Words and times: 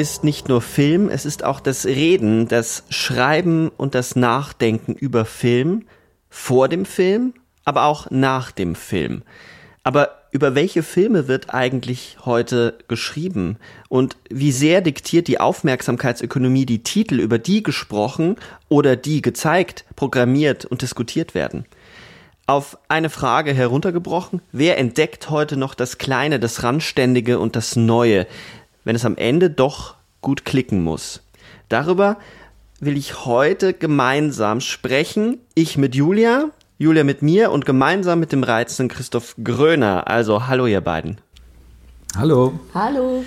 Ist 0.00 0.24
nicht 0.24 0.48
nur 0.48 0.62
Film, 0.62 1.10
es 1.10 1.26
ist 1.26 1.44
auch 1.44 1.60
das 1.60 1.84
Reden, 1.84 2.48
das 2.48 2.84
Schreiben 2.88 3.68
und 3.68 3.94
das 3.94 4.16
Nachdenken 4.16 4.94
über 4.94 5.26
Film, 5.26 5.84
vor 6.30 6.68
dem 6.68 6.86
Film, 6.86 7.34
aber 7.66 7.84
auch 7.84 8.10
nach 8.10 8.50
dem 8.50 8.74
Film. 8.74 9.22
Aber 9.82 10.22
über 10.32 10.54
welche 10.54 10.82
Filme 10.82 11.28
wird 11.28 11.52
eigentlich 11.52 12.16
heute 12.24 12.78
geschrieben? 12.88 13.58
Und 13.90 14.16
wie 14.30 14.52
sehr 14.52 14.80
diktiert 14.80 15.28
die 15.28 15.38
Aufmerksamkeitsökonomie 15.38 16.64
die 16.64 16.82
Titel, 16.82 17.20
über 17.20 17.38
die 17.38 17.62
gesprochen 17.62 18.36
oder 18.70 18.96
die 18.96 19.20
gezeigt, 19.20 19.84
programmiert 19.96 20.64
und 20.64 20.80
diskutiert 20.80 21.34
werden? 21.34 21.66
Auf 22.46 22.78
eine 22.88 23.10
Frage 23.10 23.52
heruntergebrochen, 23.52 24.40
wer 24.50 24.78
entdeckt 24.78 25.30
heute 25.30 25.56
noch 25.56 25.74
das 25.74 25.98
Kleine, 25.98 26.40
das 26.40 26.62
Randständige 26.62 27.38
und 27.38 27.54
das 27.54 27.76
Neue? 27.76 28.26
Wenn 28.84 28.96
es 28.96 29.04
am 29.04 29.16
Ende 29.16 29.50
doch 29.50 29.94
gut 30.20 30.44
klicken 30.44 30.82
muss. 30.82 31.22
Darüber 31.68 32.18
will 32.80 32.96
ich 32.96 33.24
heute 33.24 33.72
gemeinsam 33.72 34.60
sprechen. 34.60 35.38
Ich 35.54 35.76
mit 35.76 35.94
Julia, 35.94 36.50
Julia 36.78 37.04
mit 37.04 37.22
mir 37.22 37.50
und 37.50 37.66
gemeinsam 37.66 38.20
mit 38.20 38.32
dem 38.32 38.42
reizenden 38.42 38.94
Christoph 38.94 39.34
Gröner. 39.42 40.08
Also 40.08 40.46
hallo 40.46 40.66
ihr 40.66 40.80
beiden. 40.80 41.20
Hallo. 42.16 42.58
Hallo. 42.74 43.24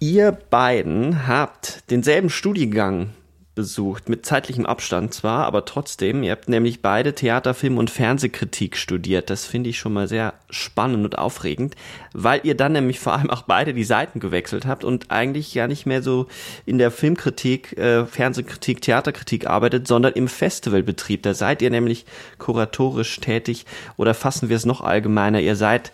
Ihr 0.00 0.32
beiden 0.32 1.26
habt 1.26 1.90
denselben 1.90 2.30
Studiengang 2.30 3.10
besucht, 3.58 4.08
mit 4.08 4.24
zeitlichem 4.24 4.66
Abstand 4.66 5.12
zwar, 5.12 5.44
aber 5.44 5.64
trotzdem. 5.64 6.22
Ihr 6.22 6.30
habt 6.30 6.48
nämlich 6.48 6.80
beide 6.80 7.12
Theater, 7.12 7.54
Film 7.54 7.76
und 7.76 7.90
Fernsehkritik 7.90 8.76
studiert. 8.76 9.30
Das 9.30 9.46
finde 9.46 9.68
ich 9.68 9.80
schon 9.80 9.94
mal 9.94 10.06
sehr 10.06 10.34
spannend 10.48 11.04
und 11.04 11.18
aufregend, 11.18 11.74
weil 12.14 12.38
ihr 12.44 12.56
dann 12.56 12.70
nämlich 12.70 13.00
vor 13.00 13.14
allem 13.14 13.30
auch 13.30 13.42
beide 13.42 13.74
die 13.74 13.82
Seiten 13.82 14.20
gewechselt 14.20 14.64
habt 14.64 14.84
und 14.84 15.10
eigentlich 15.10 15.52
gar 15.54 15.66
nicht 15.66 15.86
mehr 15.86 16.04
so 16.04 16.28
in 16.66 16.78
der 16.78 16.92
Filmkritik, 16.92 17.76
äh, 17.76 18.06
Fernsehkritik, 18.06 18.80
Theaterkritik 18.80 19.48
arbeitet, 19.48 19.88
sondern 19.88 20.12
im 20.12 20.28
Festivalbetrieb. 20.28 21.24
Da 21.24 21.34
seid 21.34 21.60
ihr 21.60 21.70
nämlich 21.70 22.06
kuratorisch 22.38 23.18
tätig 23.18 23.66
oder 23.96 24.14
fassen 24.14 24.50
wir 24.50 24.56
es 24.56 24.66
noch 24.66 24.82
allgemeiner, 24.82 25.40
ihr 25.40 25.56
seid 25.56 25.90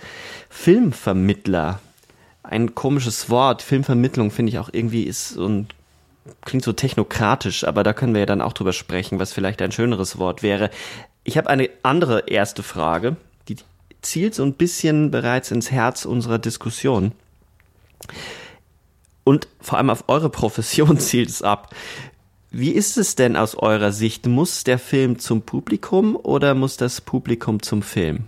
Filmvermittler 0.51 1.81
ein 2.43 2.75
komisches 2.75 3.31
Wort. 3.31 3.63
Filmvermittlung 3.63 4.31
finde 4.31 4.51
ich 4.51 4.59
auch 4.59 4.69
irgendwie 4.71 5.05
ist 5.05 5.31
so 5.31 5.49
ein 5.49 5.67
klingt 6.43 6.65
so 6.65 6.73
technokratisch, 6.73 7.65
aber 7.65 7.83
da 7.83 7.93
können 7.93 8.15
wir 8.15 8.21
ja 8.21 8.27
dann 8.27 8.41
auch 8.41 8.53
drüber 8.53 8.73
sprechen, 8.73 9.19
was 9.19 9.33
vielleicht 9.33 9.61
ein 9.63 9.73
schöneres 9.73 10.19
Wort 10.19 10.43
wäre. 10.43 10.71
Ich 11.23 11.37
habe 11.37 11.51
eine 11.51 11.71
andere 11.83 12.29
erste 12.29 12.63
Frage, 12.63 13.17
die 13.49 13.57
zielt 14.03 14.35
so 14.35 14.43
ein 14.43 14.55
bisschen 14.55 15.11
bereits 15.11 15.51
ins 15.51 15.71
Herz 15.71 16.05
unserer 16.05 16.39
Diskussion. 16.39 17.13
Und 19.25 19.49
vor 19.61 19.79
allem 19.79 19.91
auf 19.91 20.05
eure 20.09 20.31
Profession 20.31 20.99
zielt 20.99 21.31
es 21.31 21.43
ab. 21.43 21.75
Wie 22.51 22.71
ist 22.71 22.99
es 22.99 23.17
denn 23.17 23.37
aus 23.37 23.57
eurer 23.57 23.91
Sicht? 23.91 24.27
Muss 24.27 24.63
der 24.65 24.79
Film 24.79 25.19
zum 25.19 25.43
Publikum 25.43 26.15
oder 26.15 26.55
muss 26.55 26.77
das 26.77 27.01
Publikum 27.01 27.63
zum 27.63 27.83
Film? 27.83 28.27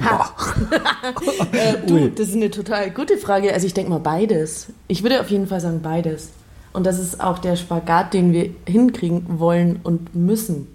äh, 1.52 1.86
du, 1.86 2.08
das 2.08 2.28
ist 2.28 2.36
eine 2.36 2.50
total 2.50 2.90
gute 2.90 3.18
Frage. 3.18 3.52
Also 3.52 3.66
ich 3.66 3.74
denke 3.74 3.90
mal 3.90 4.00
beides. 4.00 4.68
Ich 4.88 5.02
würde 5.02 5.20
auf 5.20 5.30
jeden 5.30 5.46
Fall 5.46 5.60
sagen 5.60 5.80
beides. 5.82 6.30
Und 6.72 6.86
das 6.86 6.98
ist 6.98 7.20
auch 7.20 7.38
der 7.38 7.56
Spagat, 7.56 8.14
den 8.14 8.32
wir 8.32 8.50
hinkriegen 8.66 9.38
wollen 9.38 9.80
und 9.82 10.14
müssen. 10.14 10.68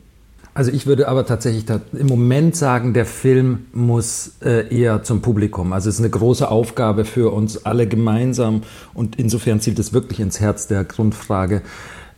Also 0.54 0.72
ich 0.72 0.88
würde 0.88 1.10
aber 1.10 1.26
tatsächlich 1.26 1.66
im 1.92 2.08
Moment 2.08 2.56
sagen, 2.56 2.94
der 2.94 3.06
Film 3.06 3.66
muss 3.74 4.36
äh, 4.42 4.74
eher 4.74 5.04
zum 5.04 5.22
Publikum. 5.22 5.74
Also 5.74 5.90
es 5.90 5.96
ist 5.96 6.02
eine 6.02 6.10
große 6.10 6.50
Aufgabe 6.50 7.04
für 7.04 7.34
uns 7.34 7.66
alle 7.66 7.88
gemeinsam 7.88 8.62
und 8.94 9.18
insofern 9.18 9.60
zielt 9.60 9.80
es 9.80 9.92
wirklich 9.92 10.22
ins 10.22 10.40
Herz 10.40 10.68
der 10.68 10.86
Grundfrage 10.86 11.62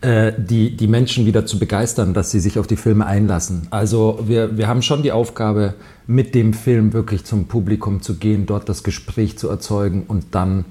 die, 0.03 0.78
die 0.78 0.88
Menschen 0.88 1.25
wieder 1.25 1.47
zu 1.47 1.58
begeistern, 1.58 2.13
dass 2.13 2.30
sie 2.30 2.40
sich 2.40 2.59
auf 2.59 2.68
die 2.68 2.75
Filme 2.75 3.08
einlassen. 3.08 3.68
Also 3.72 4.19
wir, 4.28 4.56
wir 4.56 4.68
haben 4.68 4.84
schon 4.84 5.02
die 5.02 5.12
Aufgabe, 5.12 5.74
mit 6.06 6.35
dem 6.35 6.53
Film 6.53 6.94
wirklich 6.94 7.25
zum 7.25 7.47
Publikum 7.47 8.02
zu 8.02 8.16
gehen, 8.16 8.46
dort 8.46 8.69
das 8.69 8.84
Gespräch 8.84 9.40
zu 9.40 9.50
erzeugen 9.50 10.03
und 10.08 10.35
dann 10.35 10.66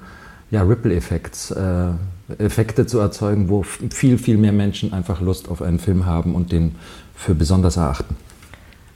ja, 0.50 0.62
Ripple-Effekte 0.62 1.98
äh, 1.98 2.16
Effekte 2.38 2.86
zu 2.86 2.98
erzeugen, 2.98 3.48
wo 3.48 3.62
viel, 3.62 4.18
viel 4.18 4.36
mehr 4.36 4.52
Menschen 4.52 4.92
einfach 4.92 5.20
Lust 5.20 5.48
auf 5.48 5.62
einen 5.62 5.78
Film 5.78 6.06
haben 6.06 6.34
und 6.34 6.50
den 6.50 6.74
für 7.14 7.34
besonders 7.34 7.76
erachten. 7.76 8.16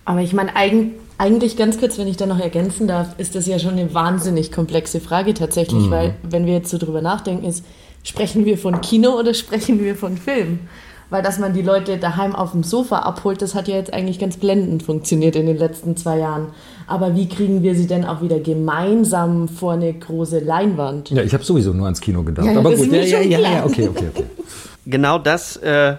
Aber 0.04 0.20
ich 0.20 0.32
meine, 0.32 0.56
eigen, 0.56 0.92
eigentlich 1.16 1.56
ganz 1.56 1.78
kurz, 1.78 1.96
wenn 1.98 2.08
ich 2.08 2.16
da 2.16 2.26
noch 2.26 2.40
ergänzen 2.40 2.88
darf, 2.88 3.18
ist 3.18 3.36
das 3.36 3.46
ja 3.46 3.58
schon 3.58 3.72
eine 3.72 3.94
wahnsinnig 3.94 4.50
komplexe 4.50 5.00
Frage 5.00 5.34
tatsächlich, 5.34 5.86
mhm. 5.86 5.90
weil 5.90 6.14
wenn 6.28 6.46
wir 6.46 6.54
jetzt 6.54 6.70
so 6.70 6.78
drüber 6.78 7.02
nachdenken, 7.02 7.44
ist, 7.44 7.64
sprechen 8.02 8.44
wir 8.44 8.58
von 8.58 8.80
Kino 8.80 9.18
oder 9.18 9.34
sprechen 9.34 9.82
wir 9.82 9.96
von 9.96 10.16
Film? 10.16 10.60
Weil 11.10 11.22
dass 11.22 11.40
man 11.40 11.52
die 11.52 11.62
Leute 11.62 11.98
daheim 11.98 12.36
auf 12.36 12.52
dem 12.52 12.62
Sofa 12.62 13.00
abholt, 13.00 13.42
das 13.42 13.56
hat 13.56 13.66
ja 13.66 13.74
jetzt 13.74 13.92
eigentlich 13.92 14.20
ganz 14.20 14.36
blendend 14.36 14.84
funktioniert 14.84 15.34
in 15.34 15.46
den 15.46 15.56
letzten 15.56 15.96
zwei 15.96 16.18
Jahren. 16.18 16.48
Aber 16.86 17.16
wie 17.16 17.28
kriegen 17.28 17.64
wir 17.64 17.74
sie 17.74 17.88
denn 17.88 18.04
auch 18.04 18.22
wieder 18.22 18.38
gemeinsam 18.38 19.48
vor 19.48 19.72
eine 19.72 19.92
große 19.92 20.38
Leinwand? 20.38 21.10
Ja, 21.10 21.22
ich 21.22 21.34
habe 21.34 21.42
sowieso 21.42 21.72
nur 21.72 21.86
ans 21.86 22.00
Kino 22.00 22.22
gedacht. 22.22 22.46
Ja, 22.46 22.56
Aber 22.56 22.74
gut, 22.74 22.92
ja, 22.92 23.02
ja, 23.02 23.20
ja, 23.20 23.38
ja, 23.40 23.64
okay, 23.64 23.88
okay, 23.88 24.06
okay. 24.08 24.24
Genau 24.86 25.18
das 25.18 25.56
äh, 25.58 25.96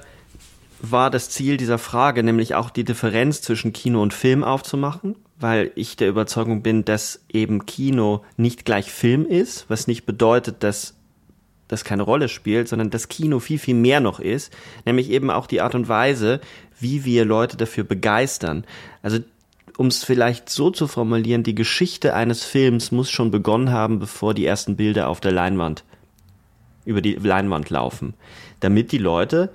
war 0.81 1.09
das 1.11 1.29
Ziel 1.29 1.57
dieser 1.57 1.77
Frage, 1.77 2.23
nämlich 2.23 2.55
auch 2.55 2.69
die 2.69 2.83
Differenz 2.83 3.41
zwischen 3.41 3.73
Kino 3.73 4.01
und 4.01 4.13
Film 4.13 4.43
aufzumachen, 4.43 5.15
weil 5.39 5.71
ich 5.75 5.95
der 5.95 6.09
Überzeugung 6.09 6.61
bin, 6.61 6.83
dass 6.83 7.21
eben 7.31 7.65
Kino 7.65 8.21
nicht 8.37 8.65
gleich 8.65 8.91
Film 8.91 9.25
ist, 9.25 9.65
was 9.69 9.87
nicht 9.87 10.05
bedeutet, 10.05 10.63
dass 10.63 10.95
das 11.71 11.83
keine 11.83 12.03
Rolle 12.03 12.29
spielt, 12.29 12.67
sondern 12.67 12.89
das 12.89 13.07
Kino 13.07 13.39
viel, 13.39 13.59
viel 13.59 13.75
mehr 13.75 13.99
noch 13.99 14.19
ist, 14.19 14.53
nämlich 14.85 15.09
eben 15.09 15.31
auch 15.31 15.47
die 15.47 15.61
Art 15.61 15.75
und 15.75 15.87
Weise, 15.87 16.41
wie 16.79 17.05
wir 17.05 17.25
Leute 17.25 17.57
dafür 17.57 17.83
begeistern. 17.83 18.65
Also 19.01 19.19
um 19.77 19.87
es 19.87 20.03
vielleicht 20.03 20.49
so 20.49 20.69
zu 20.69 20.87
formulieren, 20.87 21.43
die 21.43 21.55
Geschichte 21.55 22.13
eines 22.13 22.43
Films 22.43 22.91
muss 22.91 23.09
schon 23.09 23.31
begonnen 23.31 23.71
haben, 23.71 23.99
bevor 23.99 24.33
die 24.33 24.45
ersten 24.45 24.75
Bilder 24.75 25.07
auf 25.07 25.21
der 25.21 25.31
Leinwand 25.31 25.83
über 26.83 27.01
die 27.01 27.13
Leinwand 27.13 27.69
laufen, 27.69 28.15
damit 28.59 28.91
die 28.91 28.97
Leute 28.97 29.49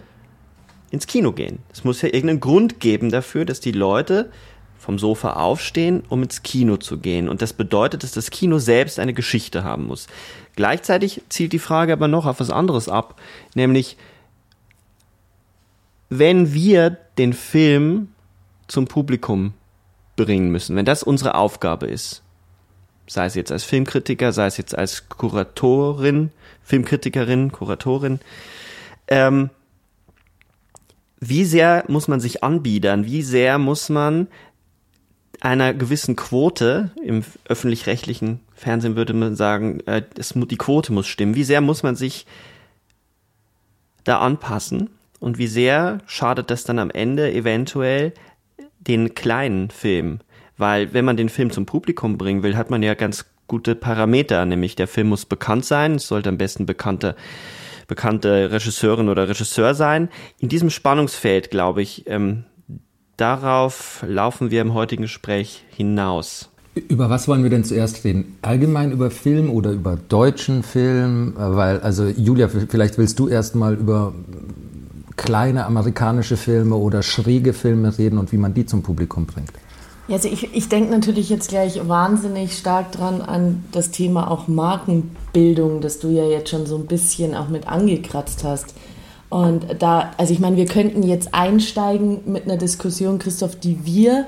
ins 0.90 1.06
Kino 1.06 1.32
gehen. 1.32 1.58
Es 1.72 1.84
muss 1.84 2.02
ja 2.02 2.08
irgendeinen 2.08 2.40
Grund 2.40 2.80
geben 2.80 3.10
dafür, 3.10 3.44
dass 3.44 3.60
die 3.60 3.72
Leute 3.72 4.30
vom 4.78 4.98
Sofa 4.98 5.32
aufstehen, 5.32 6.04
um 6.08 6.22
ins 6.22 6.42
Kino 6.42 6.76
zu 6.76 6.98
gehen. 6.98 7.28
Und 7.28 7.42
das 7.42 7.52
bedeutet, 7.52 8.04
dass 8.04 8.12
das 8.12 8.30
Kino 8.30 8.58
selbst 8.58 9.00
eine 9.00 9.14
Geschichte 9.14 9.64
haben 9.64 9.86
muss. 9.86 10.06
Gleichzeitig 10.56 11.22
zielt 11.28 11.52
die 11.52 11.58
Frage 11.58 11.92
aber 11.92 12.08
noch 12.08 12.26
auf 12.26 12.40
was 12.40 12.50
anderes 12.50 12.88
ab, 12.88 13.20
nämlich 13.54 13.96
wenn 16.08 16.54
wir 16.54 16.96
den 17.18 17.32
Film 17.32 18.08
zum 18.66 18.86
Publikum 18.86 19.52
bringen 20.16 20.50
müssen, 20.50 20.74
wenn 20.76 20.84
das 20.84 21.02
unsere 21.02 21.34
Aufgabe 21.34 21.86
ist, 21.86 22.22
sei 23.06 23.26
es 23.26 23.34
jetzt 23.34 23.52
als 23.52 23.64
Filmkritiker, 23.64 24.32
sei 24.32 24.46
es 24.46 24.56
jetzt 24.56 24.76
als 24.76 25.08
Kuratorin, 25.08 26.30
Filmkritikerin, 26.62 27.52
Kuratorin, 27.52 28.20
ähm, 29.08 29.50
wie 31.20 31.44
sehr 31.44 31.84
muss 31.88 32.08
man 32.08 32.20
sich 32.20 32.42
anbiedern, 32.42 33.04
wie 33.04 33.22
sehr 33.22 33.58
muss 33.58 33.88
man 33.88 34.28
einer 35.40 35.74
gewissen 35.74 36.16
Quote, 36.16 36.90
im 37.02 37.24
öffentlich-rechtlichen 37.46 38.40
Fernsehen 38.54 38.96
würde 38.96 39.12
man 39.12 39.36
sagen, 39.36 39.80
äh, 39.86 40.02
es, 40.16 40.34
die 40.34 40.56
Quote 40.56 40.92
muss 40.92 41.06
stimmen, 41.06 41.34
wie 41.34 41.44
sehr 41.44 41.60
muss 41.60 41.82
man 41.82 41.96
sich 41.96 42.26
da 44.04 44.20
anpassen 44.20 44.90
und 45.20 45.38
wie 45.38 45.46
sehr 45.46 45.98
schadet 46.06 46.50
das 46.50 46.64
dann 46.64 46.78
am 46.78 46.90
Ende 46.90 47.32
eventuell 47.32 48.12
den 48.78 49.14
kleinen 49.14 49.70
Film? 49.70 50.20
Weil 50.56 50.94
wenn 50.94 51.04
man 51.04 51.16
den 51.16 51.28
Film 51.28 51.50
zum 51.50 51.66
Publikum 51.66 52.16
bringen 52.16 52.42
will, 52.42 52.56
hat 52.56 52.70
man 52.70 52.82
ja 52.82 52.94
ganz 52.94 53.26
gute 53.46 53.74
Parameter, 53.74 54.44
nämlich 54.46 54.74
der 54.74 54.88
Film 54.88 55.08
muss 55.08 55.26
bekannt 55.26 55.64
sein, 55.64 55.96
es 55.96 56.08
sollte 56.08 56.28
am 56.28 56.38
besten 56.38 56.66
bekannte 56.66 57.14
bekannte 57.86 58.50
Regisseurin 58.50 59.08
oder 59.08 59.28
Regisseur 59.28 59.74
sein. 59.74 60.08
In 60.40 60.48
diesem 60.48 60.70
Spannungsfeld, 60.70 61.50
glaube 61.50 61.82
ich, 61.82 62.04
ähm, 62.08 62.44
darauf 63.16 64.04
laufen 64.06 64.50
wir 64.50 64.62
im 64.62 64.74
heutigen 64.74 65.02
Gespräch 65.02 65.64
hinaus. 65.70 66.50
Über 66.88 67.08
was 67.08 67.26
wollen 67.26 67.42
wir 67.42 67.50
denn 67.50 67.64
zuerst 67.64 68.04
reden? 68.04 68.36
Allgemein 68.42 68.92
über 68.92 69.10
Film 69.10 69.50
oder 69.50 69.70
über 69.70 69.96
deutschen 69.96 70.62
Film? 70.62 71.32
Weil, 71.36 71.80
also 71.80 72.06
Julia, 72.06 72.48
vielleicht 72.48 72.98
willst 72.98 73.18
du 73.18 73.28
erst 73.28 73.54
mal 73.54 73.74
über 73.74 74.12
kleine 75.16 75.64
amerikanische 75.64 76.36
Filme 76.36 76.76
oder 76.76 77.02
schräge 77.02 77.54
Filme 77.54 77.96
reden 77.96 78.18
und 78.18 78.32
wie 78.32 78.36
man 78.36 78.52
die 78.52 78.66
zum 78.66 78.82
Publikum 78.82 79.24
bringt. 79.24 79.52
Ja, 80.08 80.16
also 80.16 80.28
ich, 80.28 80.54
ich 80.54 80.68
denke 80.68 80.90
natürlich 80.90 81.30
jetzt 81.30 81.48
gleich 81.48 81.88
wahnsinnig 81.88 82.56
stark 82.56 82.92
dran 82.92 83.22
an 83.22 83.64
das 83.72 83.90
Thema 83.90 84.30
auch 84.30 84.46
Markenbildung, 84.46 85.80
das 85.80 85.98
du 85.98 86.08
ja 86.08 86.24
jetzt 86.24 86.50
schon 86.50 86.66
so 86.66 86.76
ein 86.76 86.86
bisschen 86.86 87.34
auch 87.34 87.48
mit 87.48 87.66
angekratzt 87.66 88.44
hast. 88.44 88.74
Und 89.28 89.66
da, 89.80 90.12
also 90.16 90.32
ich 90.32 90.38
meine, 90.38 90.56
wir 90.56 90.66
könnten 90.66 91.02
jetzt 91.02 91.34
einsteigen 91.34 92.20
mit 92.26 92.44
einer 92.44 92.56
Diskussion, 92.56 93.18
Christoph, 93.18 93.56
die 93.56 93.84
wir 93.84 94.26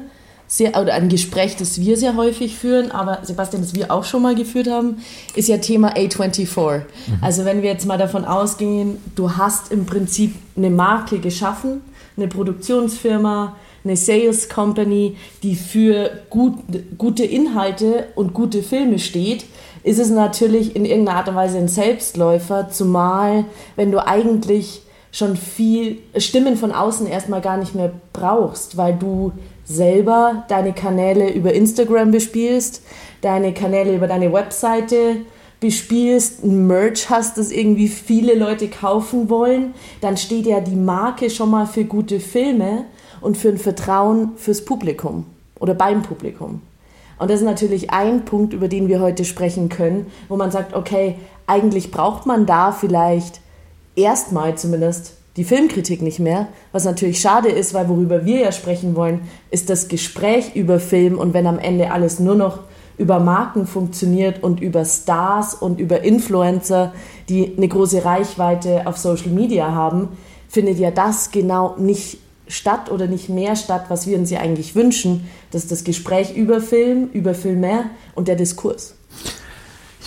sehr, 0.48 0.80
oder 0.80 0.94
ein 0.94 1.08
Gespräch, 1.08 1.56
das 1.56 1.78
wir 1.80 1.96
sehr 1.96 2.16
häufig 2.16 2.56
führen, 2.56 2.90
aber 2.90 3.20
Sebastian, 3.22 3.62
das 3.62 3.74
wir 3.74 3.92
auch 3.92 4.04
schon 4.04 4.22
mal 4.22 4.34
geführt 4.34 4.68
haben, 4.68 4.96
ist 5.36 5.48
ja 5.48 5.58
Thema 5.58 5.94
A24. 5.94 6.78
Mhm. 6.78 6.84
Also 7.20 7.44
wenn 7.44 7.62
wir 7.62 7.70
jetzt 7.70 7.86
mal 7.86 7.98
davon 7.98 8.24
ausgehen, 8.24 8.96
du 9.14 9.36
hast 9.36 9.70
im 9.70 9.84
Prinzip 9.84 10.34
eine 10.56 10.70
Marke 10.70 11.18
geschaffen, 11.18 11.82
eine 12.16 12.28
Produktionsfirma, 12.28 13.56
eine 13.84 13.96
Sales 13.96 14.48
Company, 14.48 15.16
die 15.42 15.54
für 15.54 16.10
gut, 16.30 16.54
gute 16.96 17.24
Inhalte 17.24 18.08
und 18.14 18.32
gute 18.32 18.62
Filme 18.62 18.98
steht, 18.98 19.44
ist 19.84 19.98
es 19.98 20.10
natürlich 20.10 20.74
in 20.74 20.84
irgendeiner 20.84 21.18
Art 21.18 21.28
und 21.28 21.36
Weise 21.36 21.58
ein 21.58 21.68
Selbstläufer, 21.68 22.70
zumal 22.70 23.44
wenn 23.76 23.92
du 23.92 24.04
eigentlich 24.04 24.82
schon 25.12 25.36
viel 25.36 25.98
Stimmen 26.16 26.56
von 26.56 26.72
außen 26.72 27.06
erstmal 27.06 27.40
gar 27.40 27.56
nicht 27.56 27.74
mehr 27.74 27.92
brauchst, 28.12 28.76
weil 28.76 28.94
du 28.94 29.32
selber 29.64 30.44
deine 30.48 30.72
Kanäle 30.72 31.30
über 31.30 31.52
Instagram 31.52 32.10
bespielst, 32.10 32.82
deine 33.20 33.52
Kanäle 33.52 33.94
über 33.94 34.06
deine 34.06 34.32
Webseite 34.32 35.16
bespielst, 35.60 36.44
ein 36.44 36.66
Merch 36.66 37.10
hast, 37.10 37.36
das 37.36 37.50
irgendwie 37.50 37.88
viele 37.88 38.34
Leute 38.34 38.68
kaufen 38.68 39.28
wollen, 39.28 39.74
dann 40.00 40.16
steht 40.16 40.46
ja 40.46 40.60
die 40.60 40.76
Marke 40.76 41.30
schon 41.30 41.50
mal 41.50 41.66
für 41.66 41.84
gute 41.84 42.20
Filme 42.20 42.84
und 43.20 43.36
für 43.36 43.48
ein 43.48 43.58
Vertrauen 43.58 44.32
fürs 44.36 44.64
Publikum 44.64 45.26
oder 45.58 45.74
beim 45.74 46.02
Publikum. 46.02 46.62
Und 47.18 47.30
das 47.30 47.40
ist 47.40 47.46
natürlich 47.46 47.90
ein 47.90 48.24
Punkt, 48.24 48.52
über 48.52 48.68
den 48.68 48.86
wir 48.86 49.00
heute 49.00 49.24
sprechen 49.24 49.68
können, 49.68 50.06
wo 50.28 50.36
man 50.36 50.52
sagt, 50.52 50.74
okay, 50.74 51.16
eigentlich 51.48 51.90
braucht 51.90 52.26
man 52.26 52.46
da 52.46 52.70
vielleicht 52.70 53.40
erstmal 53.98 54.56
zumindest 54.56 55.12
die 55.36 55.44
Filmkritik 55.44 56.02
nicht 56.02 56.18
mehr, 56.18 56.48
was 56.72 56.84
natürlich 56.84 57.20
schade 57.20 57.48
ist, 57.48 57.74
weil 57.74 57.88
worüber 57.88 58.24
wir 58.24 58.40
ja 58.40 58.52
sprechen 58.52 58.96
wollen, 58.96 59.20
ist 59.50 59.70
das 59.70 59.88
Gespräch 59.88 60.56
über 60.56 60.80
Film 60.80 61.18
und 61.18 61.34
wenn 61.34 61.46
am 61.46 61.58
Ende 61.58 61.92
alles 61.92 62.18
nur 62.18 62.34
noch 62.34 62.60
über 62.96 63.20
Marken 63.20 63.66
funktioniert 63.66 64.42
und 64.42 64.60
über 64.60 64.84
Stars 64.84 65.54
und 65.54 65.78
über 65.78 66.02
Influencer, 66.02 66.92
die 67.28 67.54
eine 67.56 67.68
große 67.68 68.04
Reichweite 68.04 68.86
auf 68.86 68.98
Social 68.98 69.30
Media 69.30 69.70
haben, 69.70 70.08
findet 70.48 70.78
ja 70.78 70.90
das 70.90 71.30
genau 71.30 71.76
nicht 71.78 72.18
statt 72.48 72.90
oder 72.90 73.06
nicht 73.06 73.28
mehr 73.28 73.54
statt, 73.54 73.84
was 73.88 74.06
wir 74.06 74.18
uns 74.18 74.30
ja 74.30 74.40
eigentlich 74.40 74.74
wünschen. 74.74 75.28
Das 75.52 75.62
ist 75.62 75.70
das 75.70 75.84
Gespräch 75.84 76.34
über 76.34 76.60
Film, 76.60 77.10
über 77.12 77.34
Filme 77.34 77.90
und 78.16 78.26
der 78.26 78.36
Diskurs. 78.36 78.94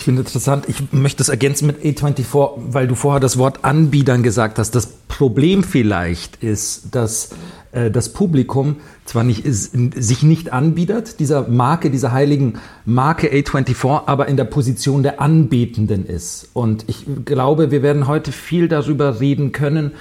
Ich 0.02 0.06
finde 0.06 0.22
interessant, 0.22 0.64
ich 0.66 0.92
möchte 0.92 1.18
das 1.18 1.28
ergänzen 1.28 1.68
mit 1.68 1.80
A24, 1.84 2.24
weil 2.56 2.88
du 2.88 2.96
vorher 2.96 3.20
das 3.20 3.38
Wort 3.38 3.64
Anbietern 3.64 4.24
gesagt 4.24 4.58
hast. 4.58 4.74
Das 4.74 4.88
Problem 5.06 5.62
vielleicht 5.62 6.42
ist, 6.42 6.92
dass 6.92 7.30
äh, 7.70 7.88
das 7.88 8.08
Publikum 8.12 8.78
zwar 9.04 9.22
nicht, 9.22 9.44
sich 9.46 10.24
nicht 10.24 10.52
anbietet, 10.52 11.20
dieser 11.20 11.46
Marke, 11.46 11.88
dieser 11.88 12.10
heiligen 12.10 12.54
Marke 12.84 13.28
A24, 13.28 14.02
aber 14.06 14.26
in 14.26 14.36
der 14.36 14.42
Position 14.42 15.04
der 15.04 15.20
Anbetenden 15.20 16.04
ist. 16.04 16.48
Und 16.52 16.84
ich 16.88 17.06
glaube, 17.24 17.70
wir 17.70 17.84
werden 17.84 18.08
heute 18.08 18.32
viel 18.32 18.66
darüber 18.66 19.20
reden 19.20 19.52
können, 19.52 19.92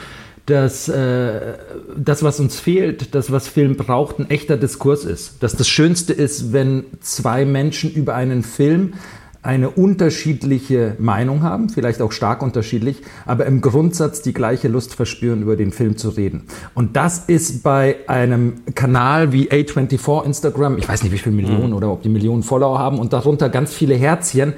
dass 0.48 0.90
äh, 0.90 1.54
das, 1.96 2.24
was 2.24 2.40
uns 2.40 2.60
fehlt, 2.60 3.14
das, 3.14 3.32
was 3.32 3.48
Film 3.48 3.76
braucht, 3.76 4.18
ein 4.18 4.32
echter 4.32 4.58
Diskurs 4.58 5.06
ist. 5.06 5.44
Dass 5.44 5.56
das 5.56 5.70
Schönste 5.70 6.12
ist, 6.12 6.54
wenn 6.54 6.86
zwei 7.02 7.46
Menschen 7.46 7.94
über 7.94 8.16
einen 8.16 8.42
Film 8.42 8.94
eine 9.44 9.70
unterschiedliche 9.72 10.96
Meinung 11.00 11.42
haben, 11.42 11.70
vielleicht 11.70 12.02
auch 12.02 12.12
stark 12.12 12.44
unterschiedlich, 12.44 13.02
aber 13.26 13.46
im 13.48 13.62
Grundsatz 13.62 14.22
die 14.22 14.34
gleiche 14.34 14.68
Lust 14.68 14.94
verspüren, 14.94 15.42
über 15.42 15.56
den 15.56 15.72
Film 15.72 15.98
zu 15.98 16.10
reden. 16.10 16.44
Und 16.76 16.96
das 16.96 17.26
ist 17.26 17.64
bei 17.64 17.98
einem 18.08 18.62
Kanal 18.76 19.34
wie 19.34 19.50
A24 19.50 20.26
Instagram, 20.26 20.78
ich 20.78 20.88
weiß 20.88 21.04
nicht, 21.04 21.12
wie 21.12 21.18
viele 21.18 21.36
Millionen 21.36 21.70
mhm. 21.70 21.76
oder 21.76 21.92
ob 21.92 22.04
die 22.04 22.10
Millionen 22.10 22.44
Follower 22.44 22.78
haben 22.78 23.00
und 23.00 23.14
darunter 23.14 23.50
ganz 23.50 23.74
viele 23.74 23.96
Herzchen, 23.96 24.54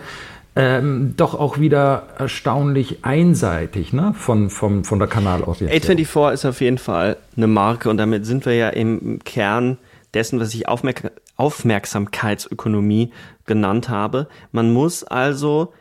ähm, 0.56 1.14
doch 1.18 1.34
auch 1.34 1.60
wieder 1.60 2.08
erstaunlich 2.18 3.00
einseitig 3.04 3.94
ne? 3.94 4.14
von, 4.16 4.50
von, 4.50 4.84
von 4.84 5.00
der 5.00 5.08
Kanalorientierung. 5.08 5.98
A24 5.98 6.34
ist 6.34 6.46
auf 6.46 6.62
jeden 6.62 6.78
Fall 6.78 7.18
eine 7.36 7.48
Marke 7.48 7.90
und 7.90 7.98
damit 7.98 8.26
sind 8.26 8.46
wir 8.46 8.54
ja 8.54 8.70
im 8.70 9.20
Kern 9.24 9.78
dessen, 10.14 10.40
was 10.40 10.54
ich 10.54 10.68
Aufmerk 10.68 11.12
Aufmerksamkeitsökonomie 11.36 13.12
genannt 13.46 13.90
habe. 13.90 14.28
Man 14.52 14.72
muss 14.72 15.04
also 15.04 15.74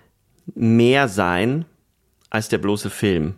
mehr 0.54 1.08
sein 1.08 1.64
als 2.30 2.48
der 2.48 2.58
bloße 2.58 2.90
Film. 2.90 3.34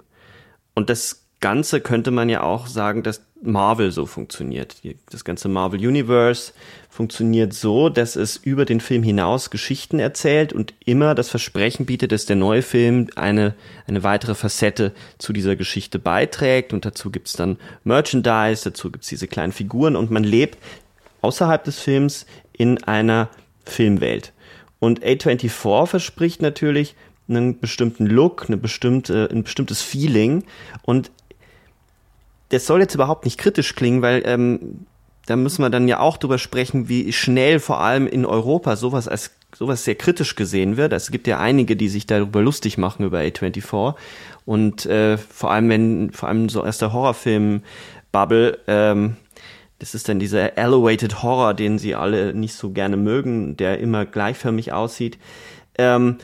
Und 0.75 0.91
das 0.91 1.25
Ganze 1.41 1.81
könnte 1.81 2.11
man 2.11 2.29
ja 2.29 2.43
auch 2.43 2.67
sagen, 2.67 3.03
dass 3.03 3.23
Marvel 3.43 3.93
so 3.93 4.07
funktioniert. 4.07 4.77
Das 5.11 5.25
ganze 5.25 5.49
Marvel 5.49 5.87
Universe 5.87 6.53
funktioniert 6.89 7.53
so, 7.53 7.91
dass 7.91 8.17
es 8.17 8.37
über 8.37 8.65
den 8.65 8.81
Film 8.81 9.03
hinaus 9.03 9.51
Geschichten 9.51 9.99
erzählt 9.99 10.53
und 10.53 10.73
immer 10.85 11.15
das 11.15 11.29
Versprechen 11.29 11.85
bietet, 11.85 12.13
dass 12.13 12.25
der 12.25 12.37
neue 12.37 12.63
Film 12.63 13.09
eine, 13.17 13.55
eine 13.87 14.03
weitere 14.03 14.35
Facette 14.35 14.93
zu 15.19 15.35
dieser 15.35 15.57
Geschichte 15.57 15.99
beiträgt. 15.99 16.73
Und 16.73 16.87
dazu 16.87 17.11
gibt's 17.11 17.35
dann 17.35 17.59
Merchandise, 17.85 18.65
dazu 18.65 18.91
gibt's 18.91 19.09
diese 19.09 19.29
kleinen 19.29 19.53
Figuren 19.53 19.97
und 19.97 20.11
man 20.11 20.25
lebt 20.25 20.59
außerhalb 21.21 21.63
des 21.65 21.81
Films 21.81 22.27
in 22.53 22.83
einer 22.85 23.29
Filmwelt. 23.65 24.33
Und 24.79 25.05
A24 25.05 25.87
verspricht 25.87 26.43
natürlich 26.43 26.95
einen 27.29 27.59
bestimmten 27.59 28.07
Look, 28.07 28.45
eine 28.49 28.57
bestimmte, 28.57 29.29
ein 29.31 29.45
bestimmtes 29.45 29.81
Feeling. 29.83 30.45
Und 30.83 31.11
das 32.51 32.67
soll 32.67 32.81
jetzt 32.81 32.95
überhaupt 32.95 33.25
nicht 33.25 33.39
kritisch 33.39 33.75
klingen, 33.75 34.03
weil 34.03 34.23
ähm, 34.27 34.87
da 35.27 35.37
müssen 35.37 35.63
wir 35.63 35.71
dann 35.71 35.89
ja 35.89 36.01
auch 36.01 36.19
drüber 36.19 36.39
sprechen, 36.39 36.89
wie 36.89 37.13
schnell 37.13 37.61
vor 37.61 37.81
allem 37.81 38.07
in 38.07 38.27
Europa 38.27 38.77
sowas 38.77 39.09
als 39.09 39.31
sowas 39.55 39.85
sehr 39.85 39.95
kritisch 39.95 40.35
gesehen 40.35 40.77
wird. 40.77 40.93
Es 40.93 41.11
gibt 41.11 41.27
ja 41.27 41.39
einige, 41.39 41.77
die 41.77 41.89
sich 41.89 42.07
darüber 42.07 42.43
lustig 42.43 42.77
machen 42.77 43.05
über 43.05 43.21
A24 43.21 43.95
und 44.45 44.85
äh, 44.87 45.17
vor 45.17 45.53
allem 45.53 45.69
wenn 45.69 46.11
vor 46.13 46.29
allem 46.29 46.49
so 46.49 46.65
erst 46.65 46.83
der 46.83 46.93
Horrorfilm 46.93 47.63
Bubble 48.11 48.59
ähm, 48.67 49.17
das 49.85 49.95
ist 49.95 50.09
dann 50.09 50.19
dieser 50.19 50.57
Elevated 50.57 51.23
Horror, 51.23 51.53
den 51.53 51.79
sie 51.79 51.95
alle 51.95 52.33
nicht 52.33 52.55
so 52.55 52.71
gerne 52.71 52.97
mögen, 52.97 53.55
der 53.59 53.81
immer 53.81 54.07
gleichförmig 54.07 54.73
aussieht. 54.73 55.19
Ähm, 55.77 56.17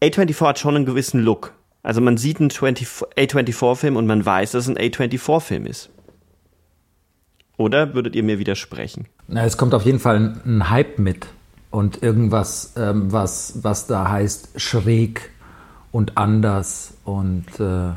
A24 0.00 0.40
hat 0.46 0.60
schon 0.60 0.76
einen 0.76 0.86
gewissen 0.86 1.20
Look. 1.24 1.52
Also 1.82 2.00
man 2.00 2.16
sieht 2.16 2.38
einen 2.38 2.50
A24-Film 2.50 3.96
und 3.96 4.06
man 4.06 4.24
weiß, 4.24 4.52
dass 4.52 4.68
es 4.68 4.76
ein 4.76 4.78
A24-Film 4.78 5.66
ist. 5.66 5.90
Oder 7.56 7.92
würdet 7.94 8.14
ihr 8.14 8.22
mir 8.22 8.38
widersprechen? 8.38 9.06
Na, 9.26 9.44
es 9.44 9.56
kommt 9.56 9.74
auf 9.74 9.84
jeden 9.84 9.98
Fall 9.98 10.40
ein 10.46 10.70
Hype 10.70 11.00
mit 11.00 11.26
und 11.72 12.00
irgendwas, 12.00 12.74
ähm, 12.76 13.10
was, 13.10 13.64
was 13.64 13.88
da 13.88 14.08
heißt 14.08 14.60
schräg 14.60 15.32
und 15.90 16.16
anders 16.16 16.94
und 17.02 17.46
äh, 17.58 17.94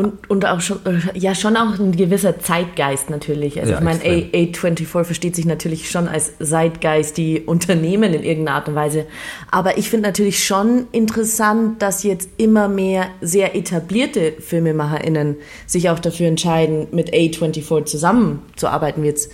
und, 0.00 0.30
und 0.30 0.46
auch 0.46 0.62
schon, 0.62 0.78
äh, 0.86 1.18
ja, 1.18 1.34
schon 1.34 1.58
auch 1.58 1.78
ein 1.78 1.94
gewisser 1.94 2.38
Zeitgeist 2.38 3.10
natürlich. 3.10 3.60
Also 3.60 3.72
Ja, 3.72 3.78
ich 3.78 3.84
meine, 3.84 4.02
extrem. 4.02 4.74
A24 4.78 5.04
versteht 5.04 5.36
sich 5.36 5.44
natürlich 5.44 5.90
schon 5.90 6.08
als 6.08 6.38
Zeitgeist, 6.38 7.18
die 7.18 7.40
Unternehmen 7.40 8.14
in 8.14 8.22
irgendeiner 8.22 8.56
Art 8.56 8.68
und 8.68 8.76
Weise. 8.76 9.04
Aber 9.50 9.76
ich 9.76 9.90
finde 9.90 10.08
natürlich 10.08 10.42
schon 10.42 10.86
interessant, 10.92 11.82
dass 11.82 12.02
jetzt 12.02 12.30
immer 12.38 12.66
mehr 12.68 13.08
sehr 13.20 13.54
etablierte 13.54 14.32
FilmemacherInnen 14.38 15.36
sich 15.66 15.90
auch 15.90 15.98
dafür 15.98 16.28
entscheiden, 16.28 16.86
mit 16.92 17.12
A24 17.12 17.84
zusammenzuarbeiten. 17.84 19.02
Wie 19.02 19.08
jetzt 19.08 19.30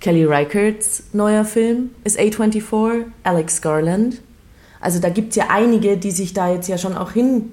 Kelly 0.00 0.24
Reicherts 0.24 1.02
neuer 1.12 1.44
Film 1.44 1.90
ist 2.04 2.18
A24, 2.18 3.04
Alex 3.24 3.60
Garland. 3.60 4.22
Also 4.80 5.00
da 5.00 5.10
gibt 5.10 5.30
es 5.30 5.36
ja 5.36 5.48
einige, 5.50 5.98
die 5.98 6.12
sich 6.12 6.32
da 6.32 6.50
jetzt 6.50 6.68
ja 6.68 6.78
schon 6.78 6.96
auch 6.96 7.12
hin 7.12 7.52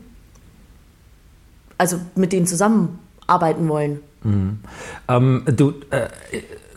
also 1.79 1.98
mit 2.15 2.31
denen 2.31 2.45
zusammenarbeiten 2.45 3.67
wollen. 3.67 4.01
Ähm, 5.07 5.43
du, 5.48 5.74
äh, 5.89 6.09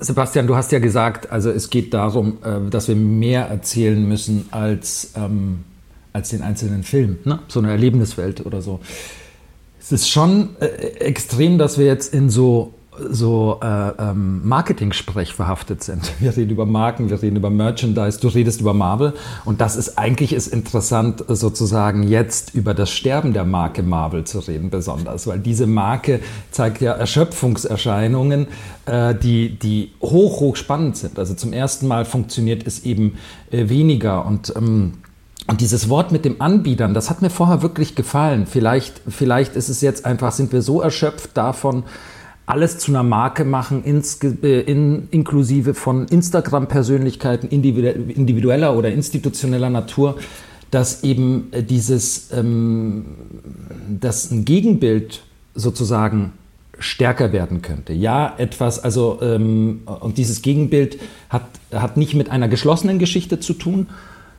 Sebastian, 0.00 0.46
du 0.46 0.56
hast 0.56 0.72
ja 0.72 0.78
gesagt, 0.78 1.30
also 1.30 1.50
es 1.50 1.68
geht 1.68 1.92
darum, 1.92 2.38
äh, 2.42 2.70
dass 2.70 2.88
wir 2.88 2.96
mehr 2.96 3.46
erzählen 3.48 4.02
müssen 4.08 4.46
als, 4.52 5.10
ähm, 5.16 5.64
als 6.12 6.30
den 6.30 6.42
einzelnen 6.42 6.84
Film, 6.84 7.18
ne? 7.24 7.40
so 7.48 7.60
eine 7.60 7.70
Erlebniswelt 7.70 8.46
oder 8.46 8.62
so. 8.62 8.80
Es 9.80 9.90
ist 9.90 10.08
schon 10.08 10.50
äh, 10.60 10.66
extrem, 11.00 11.58
dass 11.58 11.78
wir 11.78 11.86
jetzt 11.86 12.14
in 12.14 12.30
so, 12.30 12.74
so 12.98 13.58
äh, 13.62 13.88
ähm, 13.98 14.46
Marketing-Sprech 14.46 15.32
verhaftet 15.32 15.82
sind. 15.82 16.12
Wir 16.20 16.36
reden 16.36 16.50
über 16.50 16.66
Marken, 16.66 17.08
wir 17.08 17.22
reden 17.22 17.36
über 17.36 17.48
Merchandise, 17.48 18.20
du 18.20 18.28
redest 18.28 18.60
über 18.60 18.74
Marvel 18.74 19.14
und 19.44 19.60
das 19.60 19.76
ist 19.76 19.98
eigentlich 19.98 20.32
ist 20.32 20.48
interessant 20.48 21.24
sozusagen 21.26 22.02
jetzt 22.02 22.54
über 22.54 22.74
das 22.74 22.90
Sterben 22.90 23.32
der 23.32 23.44
Marke 23.44 23.82
Marvel 23.82 24.24
zu 24.24 24.40
reden 24.40 24.68
besonders, 24.70 25.26
weil 25.26 25.38
diese 25.38 25.66
Marke 25.66 26.20
zeigt 26.50 26.82
ja 26.82 26.92
Erschöpfungserscheinungen, 26.92 28.48
äh, 28.86 29.14
die, 29.14 29.58
die 29.58 29.92
hoch, 30.02 30.40
hoch 30.40 30.56
spannend 30.56 30.96
sind. 30.96 31.18
Also 31.18 31.34
zum 31.34 31.52
ersten 31.52 31.88
Mal 31.88 32.04
funktioniert 32.04 32.66
es 32.66 32.84
eben 32.84 33.16
äh, 33.50 33.68
weniger 33.68 34.26
und 34.26 34.52
ähm, 34.54 34.94
und 35.48 35.60
dieses 35.60 35.88
Wort 35.88 36.12
mit 36.12 36.24
dem 36.24 36.40
Anbietern, 36.40 36.94
das 36.94 37.10
hat 37.10 37.20
mir 37.20 37.28
vorher 37.28 37.62
wirklich 37.62 37.96
gefallen. 37.96 38.46
Vielleicht, 38.46 39.00
vielleicht 39.08 39.56
ist 39.56 39.68
es 39.68 39.80
jetzt 39.80 40.06
einfach, 40.06 40.30
sind 40.30 40.52
wir 40.52 40.62
so 40.62 40.80
erschöpft 40.80 41.36
davon, 41.36 41.82
alles 42.52 42.76
zu 42.76 42.92
einer 42.92 43.02
Marke 43.02 43.46
machen, 43.46 43.82
ins, 43.82 44.22
äh, 44.22 44.60
in, 44.60 45.08
inklusive 45.10 45.72
von 45.72 46.06
Instagram-Persönlichkeiten 46.06 47.48
individu- 47.48 48.10
individueller 48.10 48.76
oder 48.76 48.92
institutioneller 48.92 49.70
Natur, 49.70 50.18
dass 50.70 51.02
eben 51.02 51.48
äh, 51.52 51.62
dieses, 51.62 52.30
ähm, 52.30 53.06
dass 53.98 54.30
ein 54.30 54.44
Gegenbild 54.44 55.22
sozusagen 55.54 56.32
stärker 56.78 57.32
werden 57.32 57.62
könnte. 57.62 57.94
Ja, 57.94 58.34
etwas, 58.36 58.84
also, 58.84 59.18
ähm, 59.22 59.80
und 60.00 60.18
dieses 60.18 60.42
Gegenbild 60.42 60.98
hat, 61.30 61.44
hat 61.72 61.96
nicht 61.96 62.14
mit 62.14 62.30
einer 62.30 62.48
geschlossenen 62.48 62.98
Geschichte 62.98 63.40
zu 63.40 63.54
tun, 63.54 63.86